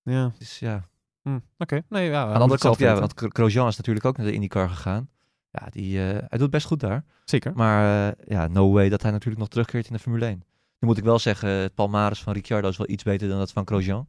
Ja, 0.02 0.32
dus 0.38 0.58
ja. 0.58 0.88
hm, 1.22 1.38
oké. 1.58 1.82
Nee, 1.88 2.10
ja, 2.10 2.22
Aan 2.22 2.34
de 2.34 2.38
andere 2.38 2.60
kant, 2.60 2.78
ja, 2.78 2.98
want 2.98 3.12
Grosjean 3.16 3.68
is 3.68 3.76
natuurlijk 3.76 4.06
ook 4.06 4.16
naar 4.16 4.26
de 4.26 4.32
IndyCar 4.32 4.68
gegaan. 4.68 5.08
Ja, 5.50 5.66
die, 5.70 5.98
eh, 5.98 6.24
hij 6.28 6.38
doet 6.38 6.50
best 6.50 6.66
goed 6.66 6.80
daar. 6.80 7.04
Zeker. 7.24 7.52
Maar 7.54 8.08
eh, 8.08 8.26
ja, 8.26 8.46
no 8.46 8.72
way 8.72 8.88
dat 8.88 9.02
hij 9.02 9.10
natuurlijk 9.10 9.40
nog 9.40 9.48
terugkeert 9.48 9.86
in 9.86 9.92
de 9.92 9.98
Formule 9.98 10.26
1. 10.26 10.44
Nu 10.78 10.88
moet 10.88 10.98
ik 10.98 11.04
wel 11.04 11.18
zeggen, 11.18 11.48
het 11.48 11.74
palmares 11.74 12.22
van 12.22 12.32
Ricciardo 12.32 12.68
is 12.68 12.76
wel 12.76 12.88
iets 12.88 13.02
beter 13.02 13.28
dan 13.28 13.38
dat 13.38 13.52
van 13.52 13.66
Grosjean. 13.66 14.08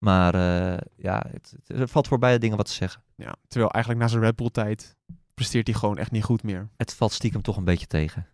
Maar 0.00 0.34
eh, 0.34 0.78
ja, 0.96 1.24
het, 1.32 1.54
het- 1.66 1.90
valt 1.90 2.08
voor 2.08 2.18
beide 2.18 2.38
dingen 2.38 2.56
wat 2.56 2.66
te 2.66 2.72
zeggen. 2.72 3.02
Ja, 3.16 3.34
terwijl 3.48 3.70
eigenlijk 3.70 4.04
na 4.04 4.10
zijn 4.10 4.22
Red 4.22 4.36
Bull 4.36 4.50
tijd 4.50 4.96
presteert 5.34 5.66
hij 5.66 5.76
gewoon 5.76 5.98
echt 5.98 6.10
niet 6.10 6.24
goed 6.24 6.42
meer. 6.42 6.68
Het 6.76 6.94
valt 6.94 7.12
stiekem 7.12 7.42
toch 7.42 7.56
een 7.56 7.64
beetje 7.64 7.86
tegen. 7.86 8.26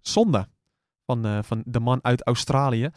Zonde 0.00 0.48
van, 1.06 1.24
eh, 1.26 1.38
van 1.42 1.62
de 1.66 1.80
man 1.80 1.98
uit 2.02 2.22
Australië. 2.26 2.90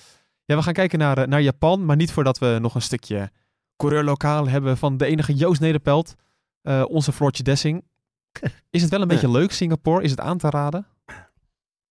Ja, 0.45 0.55
we 0.55 0.61
gaan 0.63 0.73
kijken 0.73 0.99
naar, 0.99 1.17
eh, 1.17 1.27
naar 1.27 1.41
Japan, 1.41 1.85
maar 1.85 1.95
niet 1.95 2.11
voordat 2.11 2.37
we 2.37 2.57
nog 2.61 2.75
een 2.75 2.81
stukje 2.81 3.31
coureurlokaal 3.77 4.47
hebben 4.47 4.77
van 4.77 4.97
de 4.97 5.05
enige 5.05 5.33
Joost 5.33 5.61
Nederpelt. 5.61 6.15
Onze 6.87 7.11
Floortje 7.11 7.43
Dessing. 7.43 7.83
Is 8.69 8.81
het 8.81 8.91
wel 8.91 9.01
een 9.01 9.07
beetje 9.07 9.31
leuk, 9.31 9.51
Singapore? 9.51 10.03
Is 10.03 10.11
het 10.11 10.19
aan 10.19 10.37
te 10.37 10.49
raden? 10.49 10.85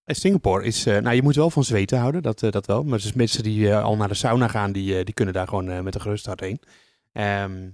En 0.09 0.15
Singapore 0.15 0.65
is, 0.65 0.87
eh, 0.87 0.99
nou 0.99 1.15
je 1.15 1.23
moet 1.23 1.35
wel 1.35 1.51
van 1.51 1.65
zweten 1.65 1.99
houden, 1.99 2.23
dat, 2.23 2.43
eh, 2.43 2.51
dat 2.51 2.67
wel. 2.67 2.83
Maar 2.85 2.99
dus 2.99 3.13
mensen 3.13 3.43
die 3.43 3.71
eh, 3.71 3.83
al 3.83 3.97
naar 3.97 4.09
de 4.09 4.15
sauna 4.15 4.49
gaan, 4.49 4.73
die, 4.73 4.99
eh, 4.99 5.05
die 5.05 5.15
kunnen 5.15 5.35
daar 5.35 5.49
gewoon 5.49 5.71
eh, 5.71 5.81
met 5.81 5.95
een 5.95 6.01
gerust 6.01 6.27
hart 6.27 6.41
heen. 6.41 6.61
Ehm, 7.13 7.69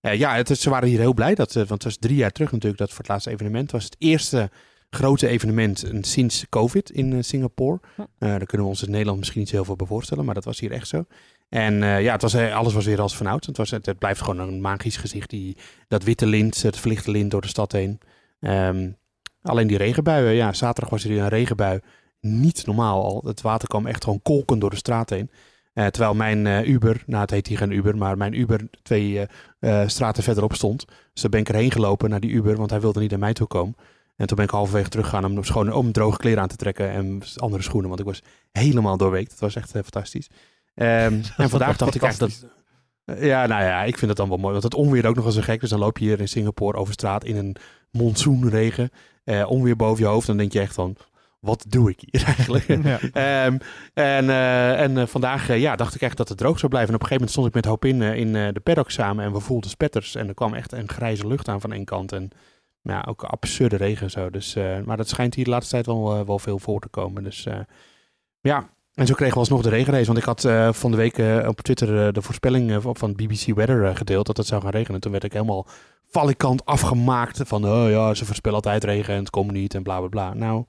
eh, 0.00 0.18
ja, 0.18 0.34
het, 0.34 0.48
ze 0.58 0.70
waren 0.70 0.88
hier 0.88 0.98
heel 0.98 1.14
blij, 1.14 1.34
dat, 1.34 1.48
eh, 1.48 1.54
want 1.54 1.70
het 1.70 1.84
was 1.84 1.96
drie 1.96 2.16
jaar 2.16 2.30
terug 2.30 2.52
natuurlijk 2.52 2.78
dat 2.80 2.88
voor 2.90 2.98
het 2.98 3.08
laatste 3.08 3.30
evenement. 3.30 3.62
Het 3.62 3.72
was 3.72 3.84
het 3.84 3.96
eerste 3.98 4.50
grote 4.90 5.28
evenement 5.28 5.82
eh, 5.82 5.98
sinds 6.00 6.46
COVID 6.48 6.90
in 6.90 7.12
eh, 7.12 7.18
Singapore. 7.22 7.80
Eh, 7.96 8.06
daar 8.18 8.46
kunnen 8.46 8.66
we 8.66 8.72
ons 8.72 8.82
in 8.82 8.90
Nederland 8.90 9.18
misschien 9.18 9.40
niet 9.40 9.50
heel 9.50 9.64
veel 9.64 9.76
bij 9.76 9.86
voorstellen, 9.86 10.24
maar 10.24 10.34
dat 10.34 10.44
was 10.44 10.60
hier 10.60 10.72
echt 10.72 10.88
zo. 10.88 11.04
En 11.48 11.82
eh, 11.82 12.02
ja, 12.02 12.12
het 12.12 12.22
was, 12.22 12.34
eh, 12.34 12.56
alles 12.56 12.72
was 12.72 12.84
weer 12.84 13.00
als 13.00 13.16
vanouds. 13.16 13.46
Het, 13.46 13.56
was, 13.56 13.70
het, 13.70 13.86
het 13.86 13.98
blijft 13.98 14.20
gewoon 14.20 14.38
een 14.38 14.60
magisch 14.60 14.96
gezicht, 14.96 15.30
die, 15.30 15.56
dat 15.88 16.02
witte 16.02 16.26
lint, 16.26 16.62
het 16.62 16.78
verlichte 16.78 17.10
lint 17.10 17.30
door 17.30 17.40
de 17.40 17.48
stad 17.48 17.72
heen. 17.72 18.00
Ehm, 18.40 18.90
alleen 19.42 19.66
die 19.66 19.76
regenbuien, 19.76 20.32
ja, 20.34 20.52
zaterdag 20.52 20.90
was 20.90 21.04
er 21.04 21.10
een 21.18 21.28
regenbui. 21.28 21.80
Niet 22.20 22.66
normaal 22.66 23.04
al. 23.04 23.22
Het 23.24 23.40
water 23.40 23.68
kwam 23.68 23.86
echt 23.86 24.04
gewoon 24.04 24.22
kolkend 24.22 24.60
door 24.60 24.70
de 24.70 24.76
straat 24.76 25.10
heen. 25.10 25.30
Eh, 25.72 25.86
terwijl 25.86 26.14
mijn 26.14 26.46
eh, 26.46 26.68
Uber, 26.68 27.02
nou 27.06 27.22
het 27.22 27.30
heet 27.30 27.46
hier 27.46 27.58
geen 27.58 27.70
Uber, 27.70 27.96
maar 27.96 28.16
mijn 28.16 28.38
Uber 28.38 28.60
twee 28.82 29.26
eh, 29.58 29.82
straten 29.86 30.22
verderop 30.22 30.54
stond. 30.54 30.86
Dus 31.12 31.22
daar 31.22 31.30
ben 31.30 31.40
ik 31.40 31.48
erheen 31.48 31.70
gelopen 31.70 32.10
naar 32.10 32.20
die 32.20 32.30
Uber, 32.30 32.56
want 32.56 32.70
hij 32.70 32.80
wilde 32.80 33.00
niet 33.00 33.10
naar 33.10 33.18
mij 33.18 33.32
toe 33.32 33.46
komen. 33.46 33.76
En 34.16 34.26
toen 34.26 34.36
ben 34.36 34.44
ik 34.44 34.50
halverwege 34.50 34.88
teruggegaan 34.88 35.24
om, 35.24 35.44
schoon, 35.44 35.72
om 35.72 35.92
droge 35.92 36.18
kleren 36.18 36.42
aan 36.42 36.48
te 36.48 36.56
trekken 36.56 36.90
en 36.90 37.20
andere 37.36 37.62
schoenen, 37.62 37.88
want 37.88 38.00
ik 38.00 38.06
was 38.06 38.22
helemaal 38.52 38.96
doorweekt. 38.96 39.30
Het 39.30 39.40
was 39.40 39.56
echt 39.56 39.70
fantastisch. 39.70 40.28
Ehm, 40.74 41.20
en 41.36 41.50
vandaag 41.50 41.76
dacht 41.76 41.94
ik 41.94 42.02
eigenlijk 42.02 42.40
dat... 42.40 42.50
Ja, 43.20 43.46
nou 43.46 43.62
ja, 43.62 43.82
ik 43.82 43.98
vind 43.98 44.10
het 44.10 44.16
dan 44.16 44.28
wel 44.28 44.38
mooi. 44.38 44.52
Want 44.52 44.64
het 44.64 44.74
onweer 44.74 45.06
ook 45.06 45.16
nog 45.16 45.24
eens 45.24 45.34
zo 45.34 45.40
gek. 45.40 45.60
Dus 45.60 45.70
dan 45.70 45.78
loop 45.78 45.98
je 45.98 46.04
hier 46.04 46.20
in 46.20 46.28
Singapore 46.28 46.78
over 46.78 46.92
straat 46.92 47.24
in 47.24 47.36
een 47.36 47.56
monsoonregen. 47.90 48.90
Eh 49.24 49.50
onweer 49.50 49.76
boven 49.76 50.04
je 50.04 50.10
hoofd. 50.10 50.26
Dan 50.26 50.36
denk 50.36 50.52
je 50.52 50.60
echt 50.60 50.74
van, 50.74 50.96
wat 51.40 51.64
doe 51.68 51.90
ik 51.90 52.02
hier 52.10 52.24
eigenlijk? 52.36 52.66
Ja. 52.66 53.00
Ehm, 53.00 53.58
en 53.94 54.30
eh, 54.30 54.80
en 54.80 54.98
eh, 54.98 55.06
vandaag 55.06 55.56
ja, 55.56 55.76
dacht 55.76 55.94
ik 55.94 56.00
echt 56.00 56.16
dat 56.16 56.28
het 56.28 56.38
droog 56.38 56.58
zou 56.58 56.70
blijven. 56.70 56.90
En 56.90 56.96
op 56.96 57.02
een 57.02 57.08
gegeven 57.08 57.30
moment 57.30 57.30
stond 57.30 57.46
ik 57.46 57.54
met 57.54 57.64
Hopin 57.64 58.02
eh, 58.02 58.14
in 58.14 58.54
de 58.54 58.60
paddock 58.62 58.90
samen. 58.90 59.24
En 59.24 59.32
we 59.32 59.40
voelden 59.40 59.70
spetters. 59.70 60.14
En 60.14 60.28
er 60.28 60.34
kwam 60.34 60.54
echt 60.54 60.72
een 60.72 60.88
grijze 60.88 61.26
lucht 61.26 61.48
aan 61.48 61.60
van 61.60 61.72
één 61.72 61.84
kant. 61.84 62.12
En 62.12 62.30
ja, 62.82 63.04
ook 63.08 63.22
absurde 63.22 63.76
regen 63.76 64.02
en 64.02 64.10
zo. 64.10 64.30
Dus, 64.30 64.54
maar 64.84 64.96
dat 64.96 65.08
schijnt 65.08 65.34
hier 65.34 65.44
de 65.44 65.50
laatste 65.50 65.72
tijd 65.72 65.86
wel, 65.86 66.26
wel 66.26 66.38
veel 66.38 66.58
voor 66.58 66.80
te 66.80 66.88
komen. 66.88 67.24
Dus 67.24 67.46
ja, 68.40 68.68
en 68.94 69.06
zo 69.06 69.14
kregen 69.14 69.34
we 69.34 69.40
alsnog 69.40 69.62
de 69.62 69.68
regenrace. 69.68 70.06
Want 70.06 70.18
ik 70.18 70.24
had 70.24 70.40
van 70.76 70.90
de 70.90 70.96
week 70.96 71.46
op 71.46 71.60
Twitter 71.60 72.12
de 72.12 72.22
voorspelling 72.22 72.82
van 72.82 73.12
BBC 73.12 73.54
Weather 73.54 73.96
gedeeld 73.96 74.26
dat 74.26 74.36
het 74.36 74.46
zou 74.46 74.62
gaan 74.62 74.70
regenen. 74.70 75.00
Toen 75.00 75.12
werd 75.12 75.24
ik 75.24 75.32
helemaal 75.32 75.66
valikant 76.10 76.64
afgemaakt 76.64 77.40
van, 77.44 77.64
oh 77.64 77.90
ja, 77.90 78.14
ze 78.14 78.24
voorspellen 78.24 78.56
altijd 78.56 78.84
regen 78.84 79.14
en 79.14 79.20
het 79.20 79.30
komt 79.30 79.52
niet 79.52 79.74
en 79.74 79.82
bla 79.82 79.98
bla 79.98 80.08
bla. 80.08 80.34
Nou, 80.34 80.64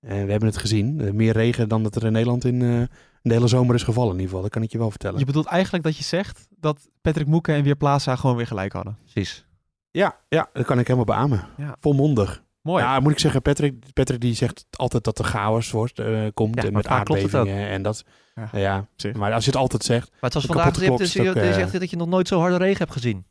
eh, 0.00 0.10
we 0.10 0.30
hebben 0.30 0.48
het 0.48 0.56
gezien. 0.56 1.00
Eh, 1.00 1.12
meer 1.12 1.32
regen 1.32 1.68
dan 1.68 1.82
dat 1.82 1.96
er 1.96 2.04
in 2.04 2.12
Nederland 2.12 2.44
in 2.44 2.62
eh, 2.62 2.82
de 3.22 3.32
hele 3.34 3.46
zomer 3.46 3.74
is 3.74 3.82
gevallen 3.82 4.12
in 4.12 4.20
ieder 4.20 4.28
geval. 4.28 4.42
Dat 4.42 4.50
kan 4.50 4.62
ik 4.62 4.72
je 4.72 4.78
wel 4.78 4.90
vertellen. 4.90 5.18
Je 5.18 5.24
bedoelt 5.24 5.46
eigenlijk 5.46 5.84
dat 5.84 5.96
je 5.96 6.04
zegt 6.04 6.46
dat 6.56 6.88
Patrick 7.00 7.26
Moeken 7.26 7.54
en 7.54 7.62
Weer 7.62 7.76
Plaza 7.76 8.16
gewoon 8.16 8.36
weer 8.36 8.46
gelijk 8.46 8.72
hadden. 8.72 8.98
Precies. 9.02 9.46
Ja, 9.90 10.16
ja, 10.28 10.48
dat 10.52 10.64
kan 10.64 10.78
ik 10.78 10.86
helemaal 10.86 11.16
beamen. 11.16 11.44
Ja. 11.56 11.76
Volmondig. 11.80 12.42
Mooi. 12.62 12.82
Ja, 12.82 13.00
moet 13.00 13.12
ik 13.12 13.18
zeggen, 13.18 13.42
Patrick, 13.42 13.92
Patrick 13.92 14.20
die 14.20 14.34
zegt 14.34 14.66
altijd 14.70 15.04
dat 15.04 15.18
er 15.18 15.24
chaos 15.24 15.70
wordt, 15.70 15.98
eh, 15.98 16.26
komt 16.34 16.62
Ja, 16.62 16.70
met 16.70 16.86
aardbevingen 16.86 17.68
en 17.68 17.82
dat. 17.82 18.04
Ja. 18.52 18.86
Maar 19.16 19.32
als 19.32 19.44
je 19.44 19.50
het 19.50 19.60
altijd 19.60 19.84
zegt. 19.84 20.10
Maar 20.10 20.18
het 20.20 20.34
was 20.34 20.42
De 20.42 20.48
vandaag, 20.52 20.80
je, 20.80 20.90
dus, 20.96 21.00
is 21.00 21.12
je, 21.12 21.52
zegt 21.52 21.80
dat 21.80 21.90
je 21.90 21.96
nog 21.96 22.08
nooit 22.08 22.28
zo 22.28 22.38
harde 22.38 22.56
regen 22.56 22.78
hebt 22.78 22.92
gezien. 22.92 23.24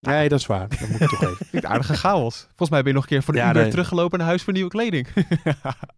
Nee, 0.00 0.28
dat 0.28 0.38
is 0.38 0.46
waar. 0.46 0.68
Dat 0.68 0.88
moet 0.88 1.00
ik 1.00 1.08
toegeven. 1.08 1.46
Klinkt 1.50 1.68
aardige 1.72 1.94
chaos. 1.96 2.38
Volgens 2.46 2.70
mij 2.70 2.78
ben 2.82 2.88
je 2.88 2.94
nog 2.94 3.02
een 3.02 3.08
keer 3.08 3.22
voor 3.22 3.34
de 3.34 3.40
Ja, 3.40 3.48
Uber 3.48 3.62
nee. 3.62 3.70
teruggelopen 3.70 4.18
naar 4.18 4.26
huis 4.26 4.42
voor 4.42 4.52
nieuwe 4.52 4.70
kleding. 4.70 5.08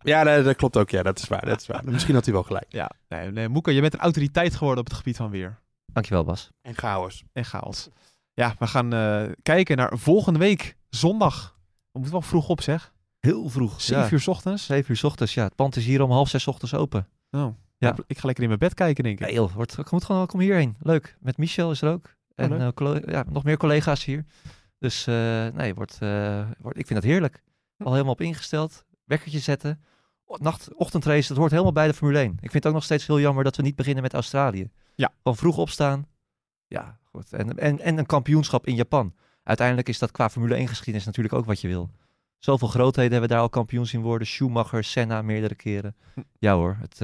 Ja, 0.02 0.24
dat, 0.24 0.44
dat 0.44 0.56
klopt 0.56 0.76
ook. 0.76 0.90
Ja, 0.90 1.02
dat 1.02 1.18
is 1.18 1.28
waar. 1.28 1.44
Dat 1.46 1.60
is 1.60 1.66
waar. 1.66 1.82
Misschien 1.84 2.14
had 2.14 2.24
hij 2.24 2.34
wel 2.34 2.42
gelijk. 2.42 2.64
ja, 2.68 2.90
nee, 3.08 3.30
nee, 3.30 3.48
Moeke, 3.48 3.72
je 3.74 3.80
bent 3.80 3.94
een 3.94 4.00
autoriteit 4.00 4.54
geworden 4.54 4.80
op 4.84 4.88
het 4.88 4.96
gebied 4.98 5.16
van 5.16 5.30
weer. 5.30 5.58
Dankjewel 5.92 6.24
Bas. 6.24 6.50
En 6.62 6.74
chaos. 6.74 7.22
En 7.32 7.44
chaos. 7.44 7.88
Ja, 8.34 8.54
we 8.58 8.66
gaan 8.66 8.92
eh, 8.92 9.22
kijken 9.42 9.76
naar 9.76 9.98
volgende 9.98 10.38
week, 10.38 10.76
zondag. 10.88 11.56
We 11.68 11.98
moeten 11.98 12.12
wel 12.12 12.22
vroeg 12.22 12.48
op, 12.48 12.60
zeg. 12.62 12.92
Heel 13.20 13.48
vroeg. 13.48 13.80
7 13.80 14.04
ja. 14.04 14.10
uur 14.10 14.20
's 14.20 14.26
ochtends. 14.28 14.64
7 14.66 14.90
uur 14.90 14.96
's 14.96 15.02
ochtends. 15.04 15.34
Ja, 15.34 15.44
het 15.44 15.54
pand 15.54 15.76
is 15.76 15.84
hier 15.84 16.02
om 16.02 16.10
half 16.10 16.28
zes 16.28 16.42
's 16.42 16.46
ochtends 16.46 16.74
open. 16.74 17.08
Oh, 17.30 17.46
Ja. 17.78 17.94
Ik 18.06 18.18
ga 18.18 18.26
lekker 18.26 18.42
in 18.42 18.48
mijn 18.48 18.58
bed 18.60 18.74
kijken, 18.74 19.04
denk 19.04 19.20
ik. 19.20 19.26
Nee 19.26 19.34
joh, 19.34 19.52
wordt, 19.52 19.90
moet 19.90 20.04
gewoon, 20.04 20.26
kom 20.26 20.40
hierheen. 20.40 20.76
Leuk. 20.80 21.16
Met 21.20 21.36
Michel 21.36 21.70
is 21.70 21.82
er 21.82 21.92
ook. 21.92 22.14
En 22.34 22.56
leuk. 22.56 22.80
eh, 22.80 23.12
ja, 23.12 23.24
nog 23.28 23.44
meer 23.44 23.56
collega's 23.56 24.04
hier. 24.04 24.24
Dus 24.78 25.06
eh, 25.06 25.46
nee, 25.46 25.74
wordt, 25.74 25.98
eh, 26.00 26.50
wordt, 26.58 26.78
ik 26.78 26.86
vind 26.86 27.00
dat 27.00 27.10
heerlijk. 27.10 27.42
Al 27.78 27.92
helemaal 27.92 28.12
op 28.12 28.20
ingesteld. 28.20 28.84
Wekkertje 29.04 29.38
zetten. 29.38 29.84
Nacht, 30.26 30.74
ochtendrace, 30.74 31.28
dat 31.28 31.36
hoort 31.36 31.50
helemaal 31.50 31.72
bij 31.72 31.86
de 31.86 31.94
Formule 31.94 32.18
1. 32.18 32.32
Ik 32.32 32.38
vind 32.40 32.52
het 32.52 32.66
ook 32.66 32.72
nog 32.72 32.84
steeds 32.84 33.06
heel 33.06 33.20
jammer 33.20 33.44
dat 33.44 33.56
we 33.56 33.62
niet 33.62 33.76
beginnen 33.76 34.02
met 34.02 34.14
Australië. 34.14 34.70
Ja. 34.94 35.12
Gewoon 35.16 35.36
vroeg 35.36 35.56
opstaan. 35.56 36.06
Ja, 36.66 36.98
goed. 37.04 37.32
En, 37.32 37.58
en, 37.58 37.80
en 37.80 37.98
een 37.98 38.06
kampioenschap 38.06 38.66
in 38.66 38.74
Japan. 38.74 39.14
Uiteindelijk 39.42 39.88
is 39.88 39.98
dat 39.98 40.10
qua 40.10 40.30
Formule 40.30 40.54
1 40.54 40.68
geschiedenis 40.68 41.06
natuurlijk 41.06 41.34
ook 41.34 41.44
wat 41.44 41.60
je 41.60 41.68
wil. 41.68 41.90
Zoveel 42.38 42.68
grootheden 42.68 43.12
hebben 43.12 43.30
daar 43.30 43.40
al 43.40 43.48
kampioen 43.48 43.86
zien 43.86 44.00
worden. 44.00 44.26
Schumacher, 44.26 44.84
Senna 44.84 45.22
meerdere 45.22 45.54
keren. 45.54 45.96
Hm. 46.14 46.20
Ja 46.38 46.54
hoor, 46.54 46.76
het, 46.80 46.98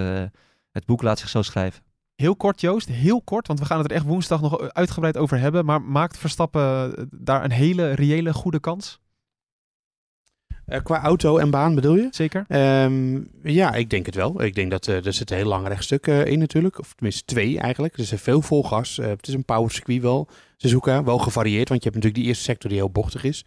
het 0.70 0.86
boek 0.86 1.02
laat 1.02 1.18
zich 1.18 1.28
zo 1.28 1.42
schrijven. 1.42 1.82
Heel 2.20 2.36
kort, 2.36 2.60
Joost. 2.60 2.88
Heel 2.88 3.22
kort, 3.22 3.46
want 3.46 3.58
we 3.58 3.64
gaan 3.64 3.78
het 3.78 3.90
er 3.90 3.96
echt 3.96 4.06
woensdag 4.06 4.40
nog 4.40 4.70
uitgebreid 4.72 5.16
over 5.16 5.38
hebben. 5.38 5.64
Maar 5.64 5.82
maakt 5.82 6.18
Verstappen 6.18 6.96
eh, 6.96 7.04
daar 7.10 7.44
een 7.44 7.50
hele 7.50 7.92
reële 7.92 8.32
goede 8.32 8.60
kans? 8.60 9.00
Eh, 10.68 10.82
qua 10.82 11.02
auto 11.02 11.38
en 11.38 11.50
baan 11.50 11.74
bedoel 11.74 11.94
je? 11.94 12.08
Zeker? 12.10 12.44
Ehm, 12.48 13.20
ja, 13.42 13.74
ik 13.74 13.90
denk 13.90 14.06
het 14.06 14.14
wel. 14.14 14.42
Ik 14.42 14.54
denk 14.54 14.70
dat 14.70 14.86
eh, 14.86 15.06
er 15.06 15.12
zit 15.12 15.30
een 15.30 15.36
heel 15.36 15.46
lang 15.46 15.66
rechtstuk 15.66 16.06
eh, 16.06 16.24
in 16.24 16.38
natuurlijk. 16.38 16.78
Of 16.78 16.94
tenminste 16.94 17.24
twee 17.24 17.58
eigenlijk. 17.58 17.94
Er 17.94 18.00
is 18.00 18.12
veel 18.16 18.42
vol 18.42 18.62
gas. 18.62 18.96
Het 18.96 19.28
is 19.28 19.34
een 19.34 19.44
power 19.44 19.70
circuit 19.70 20.02
wel. 20.02 20.28
Ze 20.56 20.68
zoeken 20.68 21.04
wel 21.04 21.18
gevarieerd. 21.18 21.68
Want 21.68 21.82
je 21.82 21.88
hebt 21.88 21.94
natuurlijk 21.94 22.14
die 22.14 22.24
eerste 22.24 22.44
sector 22.44 22.70
die 22.70 22.78
heel 22.78 22.90
bochtig 22.90 23.24
is. 23.24 23.44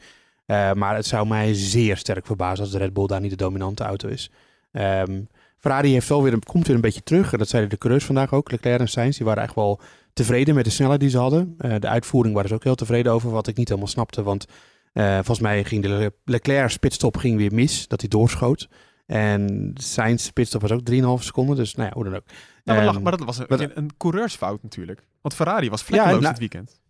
Maar 0.75 0.95
het 0.95 1.05
zou 1.05 1.27
mij 1.27 1.53
zeer 1.53 1.97
sterk 1.97 2.25
verbazen 2.25 2.63
als 2.63 2.71
de 2.71 2.77
Red 2.77 2.93
Bull 2.93 3.07
daar 3.07 3.21
niet 3.21 3.29
de 3.29 3.35
dominante 3.35 3.83
auto 3.83 4.07
is. 4.07 4.31
Ehm, 4.71 5.21
Ferrari 5.61 5.91
heeft 5.91 6.07
wel 6.09 6.23
weer 6.23 6.33
een, 6.33 6.43
komt 6.43 6.67
weer 6.67 6.75
een 6.75 6.81
beetje 6.81 7.03
terug. 7.03 7.29
Dat 7.29 7.49
zeiden 7.49 7.71
de 7.71 7.77
coureurs 7.77 8.05
vandaag 8.05 8.33
ook. 8.33 8.51
Leclerc 8.51 8.79
en 8.79 8.87
Sainz 8.87 9.17
die 9.17 9.25
waren 9.25 9.43
echt 9.43 9.55
wel 9.55 9.79
tevreden 10.13 10.55
met 10.55 10.63
de 10.65 10.69
snelheid 10.71 10.99
die 10.99 11.09
ze 11.09 11.17
hadden. 11.17 11.55
Eh, 11.57 11.75
de 11.79 11.87
uitvoering 11.87 12.33
waren 12.33 12.49
ze 12.49 12.55
ook 12.55 12.63
heel 12.63 12.75
tevreden 12.75 13.11
over. 13.11 13.29
Wat 13.31 13.47
ik 13.47 13.57
niet 13.57 13.67
helemaal 13.67 13.89
snapte. 13.89 14.23
Want 14.23 14.45
eh, 14.93 15.13
volgens 15.13 15.39
mij 15.39 15.63
ging 15.63 15.81
de 15.81 15.89
Le- 15.89 16.11
Leclerc 16.25 16.79
pitstop 16.79 17.17
ging 17.17 17.37
weer 17.37 17.53
mis. 17.53 17.87
Dat 17.87 17.99
hij 17.99 18.09
doorschoot. 18.09 18.69
En 19.05 19.71
Sainz 19.73 20.29
pitstop 20.29 20.61
was 20.61 20.71
ook 20.71 20.81
3,5 21.19 21.23
seconden. 21.23 21.55
Dus 21.55 21.75
nou 21.75 21.87
ja, 21.87 21.93
hoe 21.95 22.03
dan 22.03 22.15
ook. 22.15 22.25
Nou, 22.25 22.35
maar, 22.63 22.77
Ehm, 22.77 22.85
lach- 22.85 23.01
maar 23.01 23.17
dat 23.17 23.25
was 23.25 23.37
een, 23.37 23.45
maar- 23.49 23.71
een, 23.77 23.89
coureursfout 23.97 24.63
natuurlijk. 24.63 25.03
Want 25.21 25.35
Ferrari 25.35 25.69
was 25.69 25.83
vlekkeloos 25.83 26.21
nou- 26.21 26.29
dit 26.29 26.39
weekend. 26.39 26.81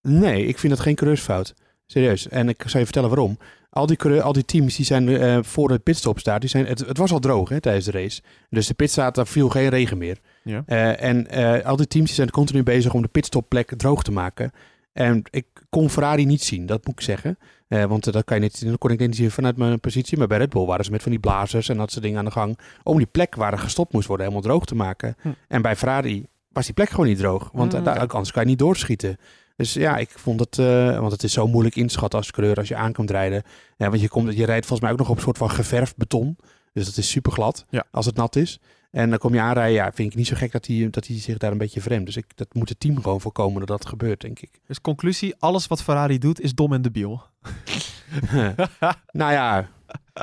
Nee, 0.00 0.46
ik 0.46 0.58
vind 0.58 0.72
dat 0.72 0.82
geen 0.82 0.94
coureursfout. 0.94 1.54
Serieus. 1.86 2.28
En 2.28 2.48
ik 2.48 2.62
zal 2.66 2.78
je 2.78 2.84
vertellen 2.84 3.08
waarom. 3.08 3.38
Al 3.74 3.86
die, 3.86 4.22
al 4.22 4.32
die 4.32 4.44
teams 4.44 4.76
die 4.76 4.84
zijn 4.84 5.08
eh, 5.08 5.38
voor 5.42 5.68
de 5.68 5.78
pitstops 5.78 6.22
daar, 6.22 6.40
die 6.40 6.48
zijn, 6.48 6.66
het, 6.66 6.78
het 6.78 6.98
was 6.98 7.12
al 7.12 7.18
droog 7.18 7.48
hè, 7.48 7.60
tijdens 7.60 7.84
de 7.84 7.90
race. 7.90 8.22
Dus 8.50 8.66
de 8.66 8.74
pitstraat, 8.74 9.14
daar 9.14 9.26
viel 9.26 9.48
geen 9.48 9.68
regen 9.68 9.98
meer. 9.98 10.18
Ja. 10.44 10.62
Eh, 10.66 11.02
en 11.02 11.28
eh, 11.30 11.66
al 11.66 11.76
die 11.76 11.86
teams 11.86 12.06
die 12.06 12.14
zijn 12.14 12.30
continu 12.30 12.62
bezig 12.62 12.94
om 12.94 13.02
de 13.02 13.08
pitstopplek 13.08 13.72
droog 13.76 14.02
te 14.02 14.12
maken. 14.12 14.52
En 14.92 15.22
ik 15.30 15.46
kon 15.68 15.90
Ferrari 15.90 16.24
niet 16.24 16.42
zien, 16.42 16.66
dat 16.66 16.86
moet 16.86 16.94
ik 16.94 17.00
zeggen. 17.00 17.38
Want 17.68 18.12
dat, 18.12 18.24
kan 18.24 18.36
je 18.36 18.42
niet, 18.42 18.66
dat 18.66 18.78
kon 18.78 18.90
ik 18.90 18.98
niet 18.98 19.16
zien 19.16 19.30
vanuit 19.30 19.56
mijn 19.56 19.80
positie. 19.80 20.18
Maar 20.18 20.26
bij 20.26 20.38
Red 20.38 20.50
Bull 20.50 20.66
waren 20.66 20.84
ze 20.84 20.90
met 20.90 21.02
van 21.02 21.10
die 21.10 21.20
blazers 21.20 21.68
en 21.68 21.76
dat 21.76 21.90
soort 21.90 22.04
dingen 22.04 22.18
aan 22.18 22.24
de 22.24 22.30
gang. 22.30 22.58
Om 22.82 22.96
die 22.96 23.06
plek 23.06 23.34
waar 23.34 23.52
er 23.52 23.58
gestopt 23.58 23.92
moest 23.92 24.06
worden 24.06 24.26
helemaal 24.26 24.48
droog 24.48 24.64
te 24.64 24.74
maken. 24.74 25.16
Hm. 25.20 25.28
En 25.48 25.62
bij 25.62 25.76
Ferrari 25.76 26.26
was 26.54 26.64
die 26.64 26.74
plek 26.74 26.88
gewoon 26.88 27.06
niet 27.06 27.18
droog. 27.18 27.50
Want 27.52 27.72
Mm, 27.72 27.78
eh, 27.78 27.84
daar, 27.84 27.98
anders 27.98 28.32
kan 28.32 28.42
je 28.42 28.48
niet 28.48 28.58
doorschieten. 28.58 29.16
Dus 29.56 29.72
ja, 29.72 29.96
ik 29.96 30.10
vond 30.10 30.40
het, 30.40 30.58
eh, 30.58 30.98
want 30.98 31.12
het 31.12 31.22
is 31.22 31.32
zo 31.32 31.46
moeilijk 31.48 31.76
inschatten 31.76 32.18
als 32.18 32.30
coureur 32.30 32.56
als 32.56 32.68
je 32.68 32.76
aankomt 32.76 33.10
rijden. 33.10 33.42
Ja, 33.76 33.88
want 33.88 34.00
je, 34.00 34.08
komt, 34.08 34.36
je 34.36 34.44
rijdt 34.44 34.66
volgens 34.66 34.80
mij 34.80 34.90
ook 34.92 34.98
nog 34.98 35.08
op 35.08 35.16
een 35.16 35.22
soort 35.22 35.38
van 35.38 35.50
geverfd 35.50 35.96
beton. 35.96 36.36
Dus 36.72 36.84
dat 36.86 36.96
is 36.96 37.10
super 37.10 37.32
glad 37.32 37.64
Ja. 37.70 37.84
als 37.90 38.06
het 38.06 38.16
nat 38.16 38.36
is. 38.36 38.58
En 38.90 39.10
dan 39.10 39.18
kom 39.18 39.34
je 39.34 39.40
aanrijden, 39.40 39.74
ja, 39.74 39.92
vind 39.92 40.10
ik 40.10 40.16
niet 40.18 40.26
zo 40.26 40.36
gek 40.36 40.52
dat 40.52 40.66
hij 40.66 40.88
dat 40.90 41.06
hij 41.06 41.18
zich 41.20 41.38
daar 41.38 41.52
een 41.52 41.58
beetje 41.58 41.80
vreemd. 41.80 42.06
Dus 42.06 42.16
ik, 42.16 42.24
dat 42.34 42.54
moet 42.54 42.68
het 42.68 42.80
team 42.80 43.02
gewoon 43.02 43.20
voorkomen 43.20 43.58
dat 43.58 43.68
dat 43.68 43.86
gebeurt, 43.86 44.20
denk 44.20 44.40
ik. 44.40 44.50
Dus 44.66 44.80
conclusie, 44.80 45.34
alles 45.38 45.66
wat 45.66 45.82
Ferrari 45.82 46.18
doet 46.18 46.40
is 46.40 46.54
dom 46.54 46.72
en 46.72 46.82
debiel. 46.82 47.22
nou 49.12 49.32
ja, 49.32 49.68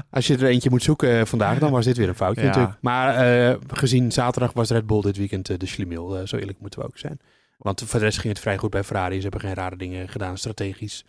als 0.09 0.27
je 0.27 0.37
er 0.37 0.45
eentje 0.45 0.69
moet 0.69 0.83
zoeken 0.83 1.19
eh, 1.19 1.25
vandaag, 1.25 1.59
dan 1.59 1.71
was 1.71 1.85
dit 1.85 1.97
weer 1.97 2.07
een 2.09 2.15
foutje 2.15 2.41
Ja. 2.41 2.47
natuurlijk. 2.47 2.77
Maar 2.81 3.15
eh, 3.15 3.55
gezien 3.67 4.11
zaterdag 4.11 4.53
was 4.53 4.69
Red 4.69 4.87
Bull 4.87 5.01
dit 5.01 5.17
weekend 5.17 5.59
de 5.59 5.65
schlemiel. 5.65 6.27
zo 6.27 6.35
eerlijk 6.37 6.59
moeten 6.59 6.79
we 6.79 6.85
ook 6.85 6.97
zijn. 6.97 7.19
Want 7.61 7.81
voor 7.81 7.99
de 7.99 8.05
rest 8.05 8.19
ging 8.19 8.33
het 8.33 8.41
vrij 8.41 8.57
goed 8.57 8.69
bij 8.69 8.83
Ferrari. 8.83 9.15
Ze 9.15 9.21
hebben 9.21 9.39
geen 9.39 9.53
rare 9.53 9.75
dingen 9.75 10.09
gedaan, 10.09 10.37
strategisch. 10.37 11.05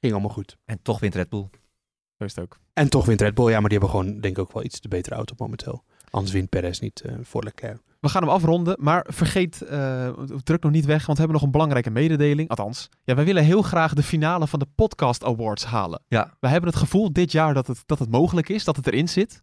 Ging 0.00 0.12
allemaal 0.12 0.30
goed. 0.30 0.56
En 0.64 0.78
toch 0.82 1.00
wint 1.00 1.14
Red 1.14 1.28
Bull. 1.28 1.48
Zo 2.18 2.24
is 2.24 2.34
het 2.34 2.44
ook. 2.44 2.58
En 2.72 2.88
toch 2.88 3.06
wint 3.06 3.20
Red 3.20 3.34
Bull. 3.34 3.50
Ja, 3.50 3.60
maar 3.60 3.68
die 3.68 3.78
hebben 3.78 3.98
gewoon 3.98 4.20
denk 4.20 4.36
ik 4.36 4.42
ook 4.42 4.52
wel 4.52 4.64
iets 4.64 4.80
de 4.80 4.88
betere 4.88 5.14
auto 5.14 5.34
momenteel. 5.38 5.84
Anders 6.10 6.32
wint 6.32 6.48
Perez 6.48 6.78
niet 6.78 7.00
eh, 7.00 7.14
voor 7.22 7.44
Leclerc. 7.44 7.80
We 8.00 8.08
gaan 8.08 8.22
hem 8.22 8.30
afronden, 8.30 8.76
maar 8.80 9.06
vergeet, 9.08 9.62
eh, 9.62 10.08
druk 10.42 10.62
nog 10.62 10.72
niet 10.72 10.84
weg, 10.84 11.06
want 11.06 11.18
we 11.18 11.24
hebben 11.24 11.32
nog 11.34 11.42
een 11.42 11.50
belangrijke 11.50 11.90
mededeling. 11.90 12.48
Althans, 12.48 12.88
ja, 13.04 13.14
wij 13.14 13.24
willen 13.24 13.44
heel 13.44 13.62
graag 13.62 13.94
de 13.94 14.02
finale 14.02 14.46
van 14.46 14.58
de 14.58 14.66
Podcast 14.74 15.24
Awards 15.24 15.64
halen. 15.64 16.02
Ja. 16.08 16.36
We 16.40 16.48
hebben 16.48 16.70
het 16.70 16.78
gevoel 16.78 17.12
dit 17.12 17.32
jaar 17.32 17.54
dat 17.54 17.66
het, 17.66 17.82
dat 17.86 17.98
het 17.98 18.10
mogelijk 18.10 18.48
is, 18.48 18.64
dat 18.64 18.76
het 18.76 18.86
erin 18.86 19.08
zit. 19.08 19.42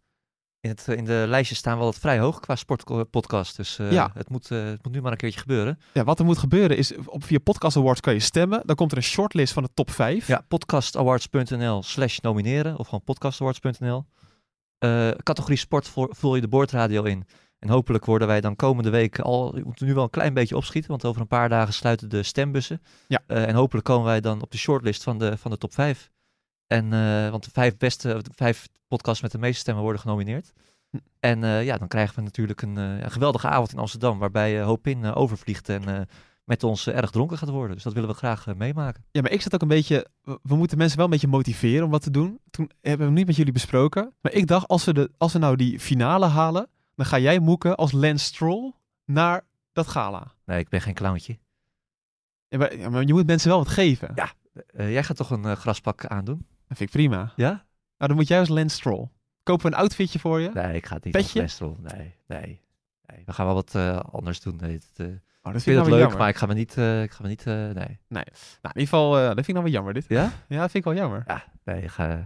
In, 0.62 0.70
het, 0.70 0.88
in 0.88 1.06
de 1.06 1.26
lijstjes 1.28 1.58
staan 1.58 1.78
we 1.78 1.84
altijd 1.84 2.02
vrij 2.02 2.20
hoog 2.20 2.40
qua 2.40 2.56
sportpodcast. 2.56 3.56
Dus 3.56 3.80
eh, 3.80 3.92
Ja. 3.92 4.12
het, 4.14 4.30
moet, 4.30 4.52
eh, 4.52 4.64
het 4.64 4.84
moet 4.84 4.94
nu 4.94 5.02
maar 5.02 5.12
een 5.12 5.18
keertje 5.18 5.40
gebeuren. 5.40 5.80
Ja, 5.94 6.04
wat 6.04 6.20
er 6.20 6.26
moet 6.26 6.38
gebeuren 6.38 6.78
is, 6.78 6.96
op, 7.06 7.24
via 7.24 7.40
Podcast 7.40 7.78
Awards 7.78 8.00
kan 8.02 8.14
je 8.14 8.20
stemmen. 8.20 8.62
Dan 8.66 8.76
komt 8.76 8.92
er 8.92 8.98
een 8.98 9.04
shortlist 9.04 9.54
van 9.54 9.64
de 9.64 9.70
top 9.74 9.92
5. 9.92 10.28
Ja, 10.28 10.46
podcastawards.nl 10.48 11.84
slash 11.84 12.20
nomineren. 12.20 12.78
Of 12.78 12.86
gewoon 12.86 13.04
podcastawards.nl. 13.04 14.06
Eh, 14.78 15.10
categorie 15.24 15.58
sport 15.58 15.88
voor- 15.88 16.16
vul 16.16 16.36
je 16.36 16.42
de 16.42 16.48
boordradio 16.48 17.04
in. 17.04 17.26
En 17.60 17.70
hopelijk 17.70 18.06
worden 18.06 18.28
wij 18.28 18.42
dan 18.42 18.56
komende 18.56 18.90
week 18.90 19.20
al... 19.20 19.56
Je 19.56 19.64
moet 19.64 19.80
nu 19.82 19.94
wel 19.94 20.04
een 20.04 20.10
klein 20.10 20.34
beetje 20.34 20.56
opschieten. 20.56 20.90
Want 20.92 21.06
over 21.06 21.22
een 21.22 21.28
paar 21.28 21.50
dagen 21.50 21.74
sluiten 21.74 22.10
de 22.10 22.24
stembussen. 22.24 22.82
Ja. 23.08 23.20
Eh, 23.28 23.48
en 23.48 23.56
hopelijk 23.56 23.86
komen 23.86 24.06
wij 24.06 24.22
dan 24.22 24.42
op 24.42 24.52
de 24.52 24.58
shortlist 24.58 25.04
van 25.04 25.18
de, 25.18 25.38
van 25.38 25.52
de 25.52 25.58
top 25.58 25.74
5. 25.74 26.10
En, 26.70 26.94
eh, 26.94 27.30
want 27.30 27.44
de 27.44 27.52
vijf 27.52 27.78
beste, 27.78 28.08
de 28.08 28.32
vijf 28.36 28.68
podcasts 28.88 29.22
met 29.22 29.32
de 29.32 29.38
meeste 29.38 29.60
stemmen 29.60 29.84
worden 29.84 30.02
genomineerd. 30.02 30.54
Hm. 30.90 30.98
En 31.20 31.44
eh, 31.44 31.64
ja, 31.64 31.78
dan 31.78 31.88
krijgen 31.88 32.16
we 32.16 32.22
natuurlijk 32.22 32.62
een, 32.62 32.78
eh, 32.78 33.00
een 33.00 33.12
geweldige 33.12 33.48
avond 33.48 33.72
in 33.72 33.80
Amsterdam. 33.80 34.20
Waarbij 34.20 34.60
eh 34.60 34.66
Hopin 34.66 35.06
overvliegt 35.06 35.70
en 35.70 36.08
met 36.44 36.64
ons 36.64 36.88
erg 36.88 37.12
dronken 37.12 37.38
gaat 37.38 37.50
worden. 37.50 37.76
Dus 37.76 37.84
dat 37.84 37.94
willen 37.94 38.10
we 38.10 38.16
graag 38.16 38.56
meemaken. 38.56 39.06
Ja, 39.12 39.22
maar 39.22 39.32
ik 39.32 39.42
zat 39.42 39.54
ook 39.54 39.62
een 39.62 39.68
beetje. 39.68 40.08
We 40.24 40.56
moeten 40.56 40.78
mensen 40.78 40.98
wel 40.98 41.06
een 41.06 41.12
beetje 41.12 41.28
motiveren 41.28 41.86
om 41.86 41.92
wat 41.92 42.02
te 42.02 42.12
doen. 42.12 42.40
Toen 42.50 42.72
hebben 42.82 43.00
we 43.00 43.06
het 43.06 43.14
niet 43.14 43.28
met 43.28 43.36
jullie 43.36 43.54
besproken. 43.54 44.14
Maar 44.22 44.32
ik 44.32 44.48
dacht, 44.48 44.68
als 44.68 44.86
we, 44.86 44.94
de, 44.94 45.12
als 45.18 45.34
we 45.34 45.40
nou 45.40 45.56
die 45.56 45.80
finale 45.80 46.26
halen, 46.26 46.70
dan 46.96 47.06
ga 47.06 47.20
jij 47.20 47.40
moeken 47.40 47.76
als 47.76 47.92
Lance 47.92 48.26
Stroll 48.26 48.74
naar 49.06 49.46
dat 49.72 49.88
gala. 49.88 50.34
Nee, 50.46 50.60
ik 50.60 50.70
ben 50.70 50.82
geen 50.82 50.94
clowntje. 50.94 51.40
Ja, 52.48 52.58
maar, 52.58 52.78
ja, 52.78 52.90
maar 52.90 53.04
je 53.04 53.14
moet 53.14 53.28
mensen 53.28 53.50
wel 53.50 53.58
wat 53.58 53.68
geven. 53.68 54.12
Ja. 54.16 54.32
Jij 54.74 55.04
gaat 55.04 55.18
toch 55.18 55.30
een 55.30 55.58
graspak 55.58 56.06
aandoen? 56.06 56.46
Dat 56.70 56.78
vind 56.78 56.90
ik 56.90 56.96
prima. 56.96 57.34
Ja? 57.36 57.50
Nou, 57.50 57.64
dan 57.98 58.16
moet 58.16 58.28
jij 58.28 58.40
als 58.40 58.50
Lance 58.50 58.76
Stroll. 58.76 59.08
Kopen 59.44 59.66
we 59.70 59.72
een 59.72 59.82
outfitje 59.82 60.20
voor 60.20 60.40
je? 60.40 60.50
Nee, 60.54 60.76
ik 60.76 60.86
ga 60.86 60.96
het 60.96 61.04
niet 61.04 61.14
Petje? 61.14 61.42
als 61.42 61.50
Lestrol. 61.60 61.78
Nee, 61.82 62.16
nee, 62.28 62.62
nee. 63.06 63.24
We 63.26 63.34
gaan 63.34 63.46
wel 63.46 63.56
wat 63.56 63.76
eh, 63.76 64.00
anders 64.00 64.42
doen. 64.42 64.56
Nee, 64.62 64.74
het, 64.74 64.90
eh, 64.96 65.06
ik 65.06 65.12
Oh, 65.42 65.54
dat 65.54 65.64
vind 65.64 65.64
vind 65.64 65.76
het 65.76 65.86
ik 65.86 65.92
nou 65.92 66.02
leuk, 66.02 66.10
weer 66.10 66.18
maar 66.18 66.30
ik 66.30 66.36
ga 66.36 66.46
me 66.46 66.54
niet... 66.54 66.78
eh, 66.78 67.02
ik 67.04 67.12
ga 67.12 67.22
me 67.24 67.28
niet 67.30 67.46
eh, 67.46 67.54
nee. 67.54 67.98
Nou, 68.08 68.26
in 68.26 68.34
ieder 68.62 68.82
geval, 68.82 69.18
eh, 69.18 69.24
dat 69.26 69.34
vind 69.34 69.48
ik 69.48 69.54
nou 69.54 69.64
weer 69.64 69.74
jammer 69.74 69.94
dit. 69.94 70.06
Ja? 70.08 70.32
Ja, 70.48 70.60
dat 70.60 70.72
vind 70.72 70.86
ik 70.86 70.92
wel 70.94 70.94
jammer. 71.02 71.24
Ja, 71.28 71.44
nee, 71.64 71.82
ik 71.82 71.90
ga, 71.90 72.26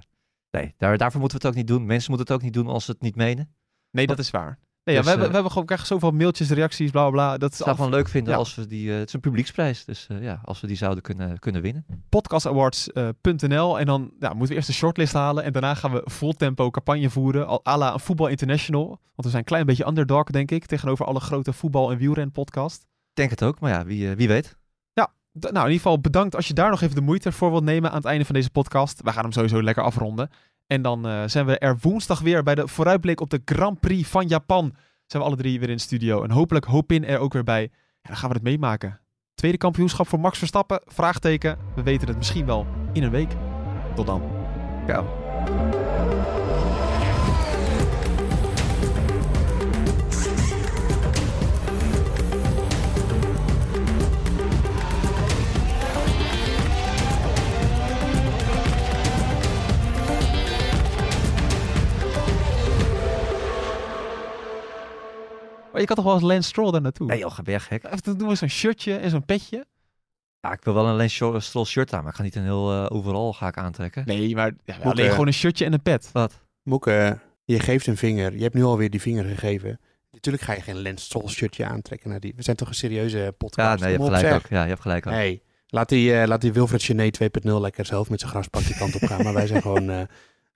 nee 0.52 0.74
daar, 0.78 0.98
daarvoor 0.98 1.20
moeten 1.20 1.39
we 1.39 1.48
het 1.48 1.56
ook 1.56 1.60
niet 1.62 1.70
doen. 1.72 1.86
Mensen 1.86 2.10
moeten 2.12 2.28
het 2.34 2.36
ook 2.36 2.50
niet 2.52 2.54
doen 2.64 2.68
als 2.68 2.86
ze 2.86 2.91
het 2.91 3.02
niet 3.02 3.16
menen. 3.16 3.54
Nee, 3.91 4.08
dat 4.08 4.20
is 4.20 4.30
waar. 4.32 4.60
Nee, 4.86 4.95
ja, 4.95 5.01
Dus, 5.01 5.11
we, 5.11 5.17
hebben, 5.17 5.25
eh, 5.25 5.27
we 5.27 5.34
hebben 5.34 5.51
gewoon 5.51 5.65
krijgen 5.65 5.88
zoveel 5.88 6.11
mailtjes, 6.11 6.49
reacties, 6.49 6.91
bla 6.91 7.09
bla. 7.09 7.38
Dat 7.38 7.55
zou 7.55 7.69
al 7.69 7.75
gewoon 7.75 7.91
leuk 7.91 8.07
vinden 8.07 8.31
Ja. 8.34 8.39
als 8.39 8.55
we 8.55 8.67
die... 8.67 8.91
eh, 8.91 8.97
het 8.97 9.07
is 9.07 9.13
een 9.13 9.19
publieksprijs, 9.19 9.86
dus 9.86 10.07
eh, 10.09 10.21
ja, 10.23 10.39
als 10.43 10.61
we 10.61 10.67
die 10.67 10.75
zouden 10.75 11.03
kunnen, 11.03 11.39
kunnen 11.39 11.61
winnen. 11.61 11.86
podcastawards.nl 12.09 13.79
en 13.79 13.86
dan 13.86 14.11
ja, 14.19 14.29
moeten 14.29 14.47
we 14.47 14.55
eerst 14.55 14.67
de 14.67 14.73
shortlist 14.73 15.13
halen 15.13 15.43
en 15.43 15.51
daarna 15.51 15.73
gaan 15.73 15.91
we 15.91 16.01
vol 16.05 16.34
tempo 16.34 16.69
campagne 16.69 17.09
voeren, 17.09 17.47
al 17.47 17.65
à 17.67 17.77
la 17.77 17.93
een 17.93 17.99
voetbal 17.99 18.27
international. 18.27 18.88
Want 18.88 18.99
we 19.15 19.27
zijn 19.29 19.38
een 19.38 19.43
klein 19.43 19.65
beetje 19.65 19.88
underdog, 19.88 20.23
denk 20.23 20.51
ik, 20.51 20.65
tegenover 20.65 21.05
alle 21.05 21.19
grote 21.19 21.53
voetbal- 21.53 21.91
en 21.91 21.97
wielren 21.97 22.31
podcast. 22.31 22.86
Denk 23.13 23.29
het 23.29 23.43
ook, 23.43 23.59
maar 23.59 23.71
ja, 23.71 23.86
wie, 23.86 24.15
wie 24.15 24.27
weet. 24.27 24.61
D- 25.39 25.41
nou, 25.41 25.55
in 25.65 25.71
ieder 25.71 25.71
geval 25.71 25.99
bedankt 25.99 26.36
als 26.36 26.47
je 26.47 26.53
daar 26.53 26.69
nog 26.69 26.81
even 26.81 26.95
de 26.95 27.01
moeite 27.01 27.31
voor 27.31 27.49
wilt 27.51 27.63
nemen 27.63 27.89
aan 27.89 27.95
het 27.95 28.05
einde 28.05 28.25
van 28.25 28.36
deze 28.36 28.49
podcast. 28.49 29.01
We 29.01 29.11
gaan 29.11 29.23
hem 29.23 29.31
sowieso 29.31 29.63
lekker 29.63 29.84
afronden. 29.84 30.29
En 30.74 30.82
dan 30.82 31.07
eh, 31.07 31.24
zijn 31.26 31.45
we 31.45 31.57
er 31.57 31.78
woensdag 31.82 32.19
weer 32.19 32.43
bij 32.43 32.55
de 32.55 32.67
vooruitblik 32.67 33.21
op 33.21 33.30
de 33.30 33.41
Grand 33.45 33.80
Prix 33.80 34.09
van 34.09 34.28
Japan. 34.28 34.76
Zijn 35.05 35.24
we 35.24 35.30
alle 35.30 35.38
drie 35.38 35.59
weer 35.59 35.69
in 35.69 35.76
de 35.76 35.82
studio. 35.82 36.24
En 36.24 36.32
hopelijk 36.32 36.65
Hopin 36.65 37.05
er 37.05 37.19
ook 37.19 37.34
weer 37.34 37.43
bij. 37.43 37.61
Ja, 37.61 37.69
dan 38.01 38.17
gaan 38.17 38.30
we 38.30 38.36
het 38.36 38.43
meemaken. 38.43 38.99
Tweede 39.36 39.57
kampioenschap 39.57 40.07
voor 40.07 40.19
Max 40.19 40.38
Verstappen? 40.38 40.82
Vraagteken. 40.86 41.57
We 41.76 41.84
weten 41.84 42.07
het 42.07 42.17
misschien 42.17 42.45
wel 42.45 42.67
in 42.93 43.03
een 43.03 43.11
week. 43.11 43.32
Tot 43.95 44.05
dan. 44.05 44.21
Ja. 44.88 45.03
Maar 65.74 65.82
je 65.82 65.88
kan 65.88 65.95
toch 65.95 66.05
wel 66.05 66.13
eens 66.13 66.24
Lance 66.24 66.49
Stroll 66.49 66.71
daar 66.71 66.82
naartoe? 66.82 67.07
Nee 67.07 67.19
joh, 67.19 67.32
ga 67.32 67.41
je 67.45 67.59
gek. 67.59 67.84
Even 67.84 68.03
dan 68.03 68.17
doen 68.17 68.28
we 68.28 68.36
zo'n 68.36 68.49
shirtje 68.49 68.95
en 68.95 69.09
zo'n 69.09 69.26
petje. 69.26 69.65
Ja, 70.39 70.51
ik 70.51 70.63
wil 70.63 70.74
wel 70.74 70.88
een 70.88 70.95
Lance 70.95 71.39
Stroll 71.39 71.65
shirt 71.65 71.93
aan, 71.93 72.01
maar 72.01 72.11
ik 72.11 72.17
ga 72.17 72.24
niet 72.24 72.36
een 72.36 72.43
heel 72.43 72.71
eh, 72.71 72.86
overal 72.89 73.34
ga 73.34 73.47
ik 73.47 73.57
aantrekken. 73.57 74.03
Nee, 74.05 74.36
maar 74.36 74.51
ja, 74.65 74.76
alleen 74.84 75.05
eh, 75.05 75.11
gewoon 75.11 75.28
een 75.28 75.34
shirtje 75.34 75.65
en 75.65 75.74
een 75.74 75.82
pet. 75.82 76.09
Wat? 76.11 76.34
Moeke, 76.63 77.19
je 77.45 77.59
geeft 77.59 77.88
een 77.88 77.97
vinger. 77.97 78.36
Je 78.36 78.41
hebt 78.41 78.53
nu 78.53 78.63
alweer 78.63 78.89
die 78.89 79.01
vinger 79.01 79.24
gegeven. 79.24 79.80
Natuurlijk 80.11 80.43
ga 80.43 80.53
je 80.53 80.61
geen 80.61 80.78
Lens 80.78 81.03
Stroll 81.03 81.28
shirtje 81.28 81.65
aantrekken 81.65 82.09
naar 82.09 82.19
die. 82.19 82.34
We 82.36 82.43
zijn 82.43 82.55
toch 82.55 82.67
een 82.67 82.76
serieuze 82.76 83.34
podcast. 83.38 83.80
Ja, 83.80 83.86
nee, 83.86 83.97
je 83.97 84.03
hebt 84.03 84.15
gelijk 84.17 84.36
ook. 84.36 84.49
Ja, 84.49 84.61
je 84.61 84.69
hebt 84.69 84.82
gelijk 84.82 85.07
ook. 85.07 85.13
Nee, 85.13 85.41
laat 85.67 85.89
die, 85.89 86.19
eh, 86.19 86.28
laat 86.28 86.41
die 86.41 86.53
Wilfred 86.53 86.84
Gené 86.84 87.09
2.0 87.11 87.61
lekker 87.61 87.86
zelf 87.86 88.09
met 88.09 88.19
zijn 88.19 88.32
graspak 88.32 88.63
die 88.63 88.78
kant 88.78 88.95
op 88.95 89.03
gaan. 89.03 89.24
maar 89.24 89.34
wij 89.34 89.47
zijn 89.47 89.61
gewoon... 89.61 90.07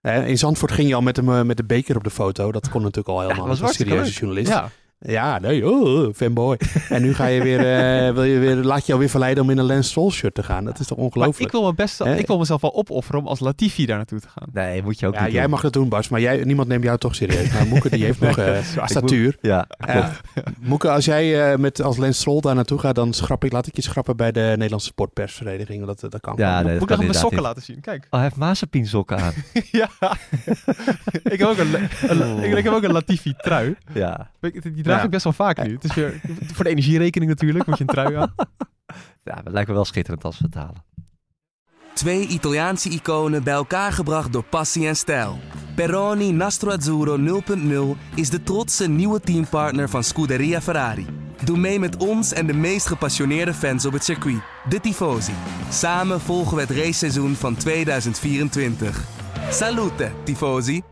in 0.32 0.38
Zandvoort 0.38 0.72
ging 0.72 0.88
je 0.88 0.94
al 0.94 1.02
met, 1.02 1.16
hem, 1.16 1.46
met 1.46 1.56
de 1.56 1.64
beker 1.64 1.96
op 1.96 2.04
de 2.04 2.10
foto. 2.10 2.52
Dat 2.52 2.68
kon 2.68 2.80
natuurlijk 2.80 3.08
al 3.08 3.20
helemaal. 3.20 3.46
dat 3.46 3.58
was 3.58 3.68
als 3.68 3.78
een 3.78 3.86
serieuze 3.86 4.12
journalist. 4.12 4.48
Ja, 4.48 4.70
Ja, 5.00 5.38
nee, 5.38 5.70
oh, 5.70 6.14
fanboy. 6.14 6.56
en 6.88 7.02
nu 7.02 7.14
ga 7.14 7.26
je 7.26 7.42
weer, 7.42 7.58
eh, 7.58 8.12
wil 8.14 8.24
je 8.24 8.38
weer, 8.38 8.54
laat 8.56 8.86
je 8.86 8.92
alweer 8.92 9.08
verleiden 9.08 9.42
om 9.44 9.50
in 9.50 9.58
een 9.58 9.64
Lens 9.64 9.88
Stroll 9.88 10.10
shirt 10.10 10.34
te 10.34 10.42
gaan. 10.42 10.64
Dat 10.64 10.78
is 10.78 10.86
toch 10.86 10.96
maar 10.96 11.06
ongelooflijk? 11.06 11.38
ik 11.38 11.50
wil, 11.50 11.62
me 11.64 11.74
best, 11.74 12.00
ik 12.00 12.26
wil 12.26 12.38
mezelf 12.38 12.60
wel 12.60 12.74
opofferen 12.74 13.20
om 13.20 13.26
als 13.26 13.40
Latifi 13.40 13.86
daar 13.86 13.96
naartoe 13.96 14.20
te 14.20 14.28
gaan. 14.28 14.48
Nee, 14.52 14.82
moet 14.82 14.98
je 14.98 15.06
ook 15.06 15.14
ja, 15.14 15.22
niet 15.24 15.32
jij 15.32 15.42
doen. 15.42 15.50
mag 15.50 15.60
dat 15.60 15.72
doen, 15.72 15.88
Bas, 15.88 16.08
maar 16.08 16.20
jij, 16.20 16.44
niemand 16.44 16.68
neemt 16.68 16.84
jou 16.84 16.98
toch 16.98 17.14
serieus. 17.14 17.52
Maar 17.52 17.66
Moeke, 17.66 17.88
die 17.90 18.04
heeft 18.04 18.20
nog 18.20 18.36
Nee, 18.36 18.46
eh, 18.46 18.62
waar. 18.76 18.88
statuur. 18.88 19.36
Ja, 19.40 19.66
Ja. 19.86 20.12
Moeke, 20.60 20.90
als 20.90 21.04
jij 21.04 21.52
eh, 21.52 21.58
met, 21.58 21.82
als 21.82 21.96
Lens 21.96 22.18
Stroll 22.18 22.40
daar 22.40 22.54
naartoe 22.54 22.78
gaat, 22.78 22.94
dan 22.94 23.12
schrap 23.12 23.44
ik, 23.44 23.52
laat 23.52 23.66
ik 23.66 23.76
je 23.76 23.82
schrappen 23.82 24.16
bij 24.16 24.32
de 24.32 24.40
Nederlandse 24.40 24.86
Sportpersvereniging. 24.88 25.86
Dat, 25.86 26.00
dat 26.00 26.20
kan 26.20 26.34
Ja, 26.36 26.62
nee, 26.62 26.72
Moet 26.72 26.82
ik 26.82 26.88
nog 26.88 26.98
mijn 26.98 27.14
sokken 27.14 27.42
laten 27.42 27.62
zien? 27.62 27.80
Kijk. 27.80 28.02
Oh, 28.04 28.10
hij 28.10 28.22
heeft 28.22 28.36
Mazepin 28.36 28.86
sokken 28.86 29.18
aan. 29.18 29.32
ja. 29.70 29.88
ik, 31.22 31.38
heb 31.38 31.48
ook 31.48 31.58
een, 31.58 31.74
een- 32.08 32.42
ik, 32.42 32.56
ik 32.56 32.64
heb 32.64 32.72
ook 32.72 32.82
een 32.82 32.92
Latifi 32.92 33.34
trui. 33.36 33.76
ja. 33.94 34.30
Ik- 34.40 34.62
Die 34.74 34.82
draag 34.88 34.98
Ja. 34.98 35.04
ik 35.04 35.10
best 35.10 35.24
wel 35.24 35.32
vaak 35.32 35.62
nu. 35.66 35.72
Het 35.74 35.84
is 35.84 35.94
weer, 35.94 36.20
voor 36.54 36.64
de 36.64 36.70
energierekening 36.70 37.30
natuurlijk 37.30 37.66
moet 37.66 37.78
je 37.78 37.84
een 37.86 37.94
trui 37.94 38.14
aan. 38.14 38.34
ja, 39.30 39.34
dat 39.42 39.52
lijkt 39.52 39.68
me 39.68 39.74
wel 39.74 39.84
schitterend 39.84 40.24
als 40.24 40.38
we 40.38 40.44
het 40.44 40.54
halen. 40.54 40.84
Twee 41.94 42.26
Italiaanse 42.26 42.88
iconen 42.88 43.42
bij 43.42 43.54
elkaar 43.54 43.92
gebracht 43.92 44.32
door 44.32 44.44
passie 44.44 44.86
en 44.86 44.96
stijl. 44.96 45.38
Peroni 45.74 46.32
Nastro 46.32 46.70
Azzurro 46.70 47.42
0.0 47.96 47.98
is 48.14 48.30
de 48.30 48.42
trotse 48.42 48.88
nieuwe 48.88 49.20
teampartner 49.20 49.88
van 49.88 50.04
Scuderia 50.04 50.60
Ferrari. 50.60 51.06
Doe 51.44 51.56
mee 51.58 51.78
met 51.78 51.96
ons 51.96 52.32
en 52.32 52.46
de 52.46 52.54
meest 52.54 52.86
gepassioneerde 52.86 53.54
fans 53.54 53.86
op 53.86 53.92
het 53.92 54.04
circuit, 54.04 54.40
de 54.68 54.80
Tifosi. 54.80 55.32
Samen 55.70 56.20
volgen 56.20 56.54
we 56.54 56.60
het 56.60 56.70
raceseizoen 56.70 57.34
van 57.34 57.56
2024. 57.56 59.04
Salute, 59.50 60.10
Tifosi! 60.24 60.82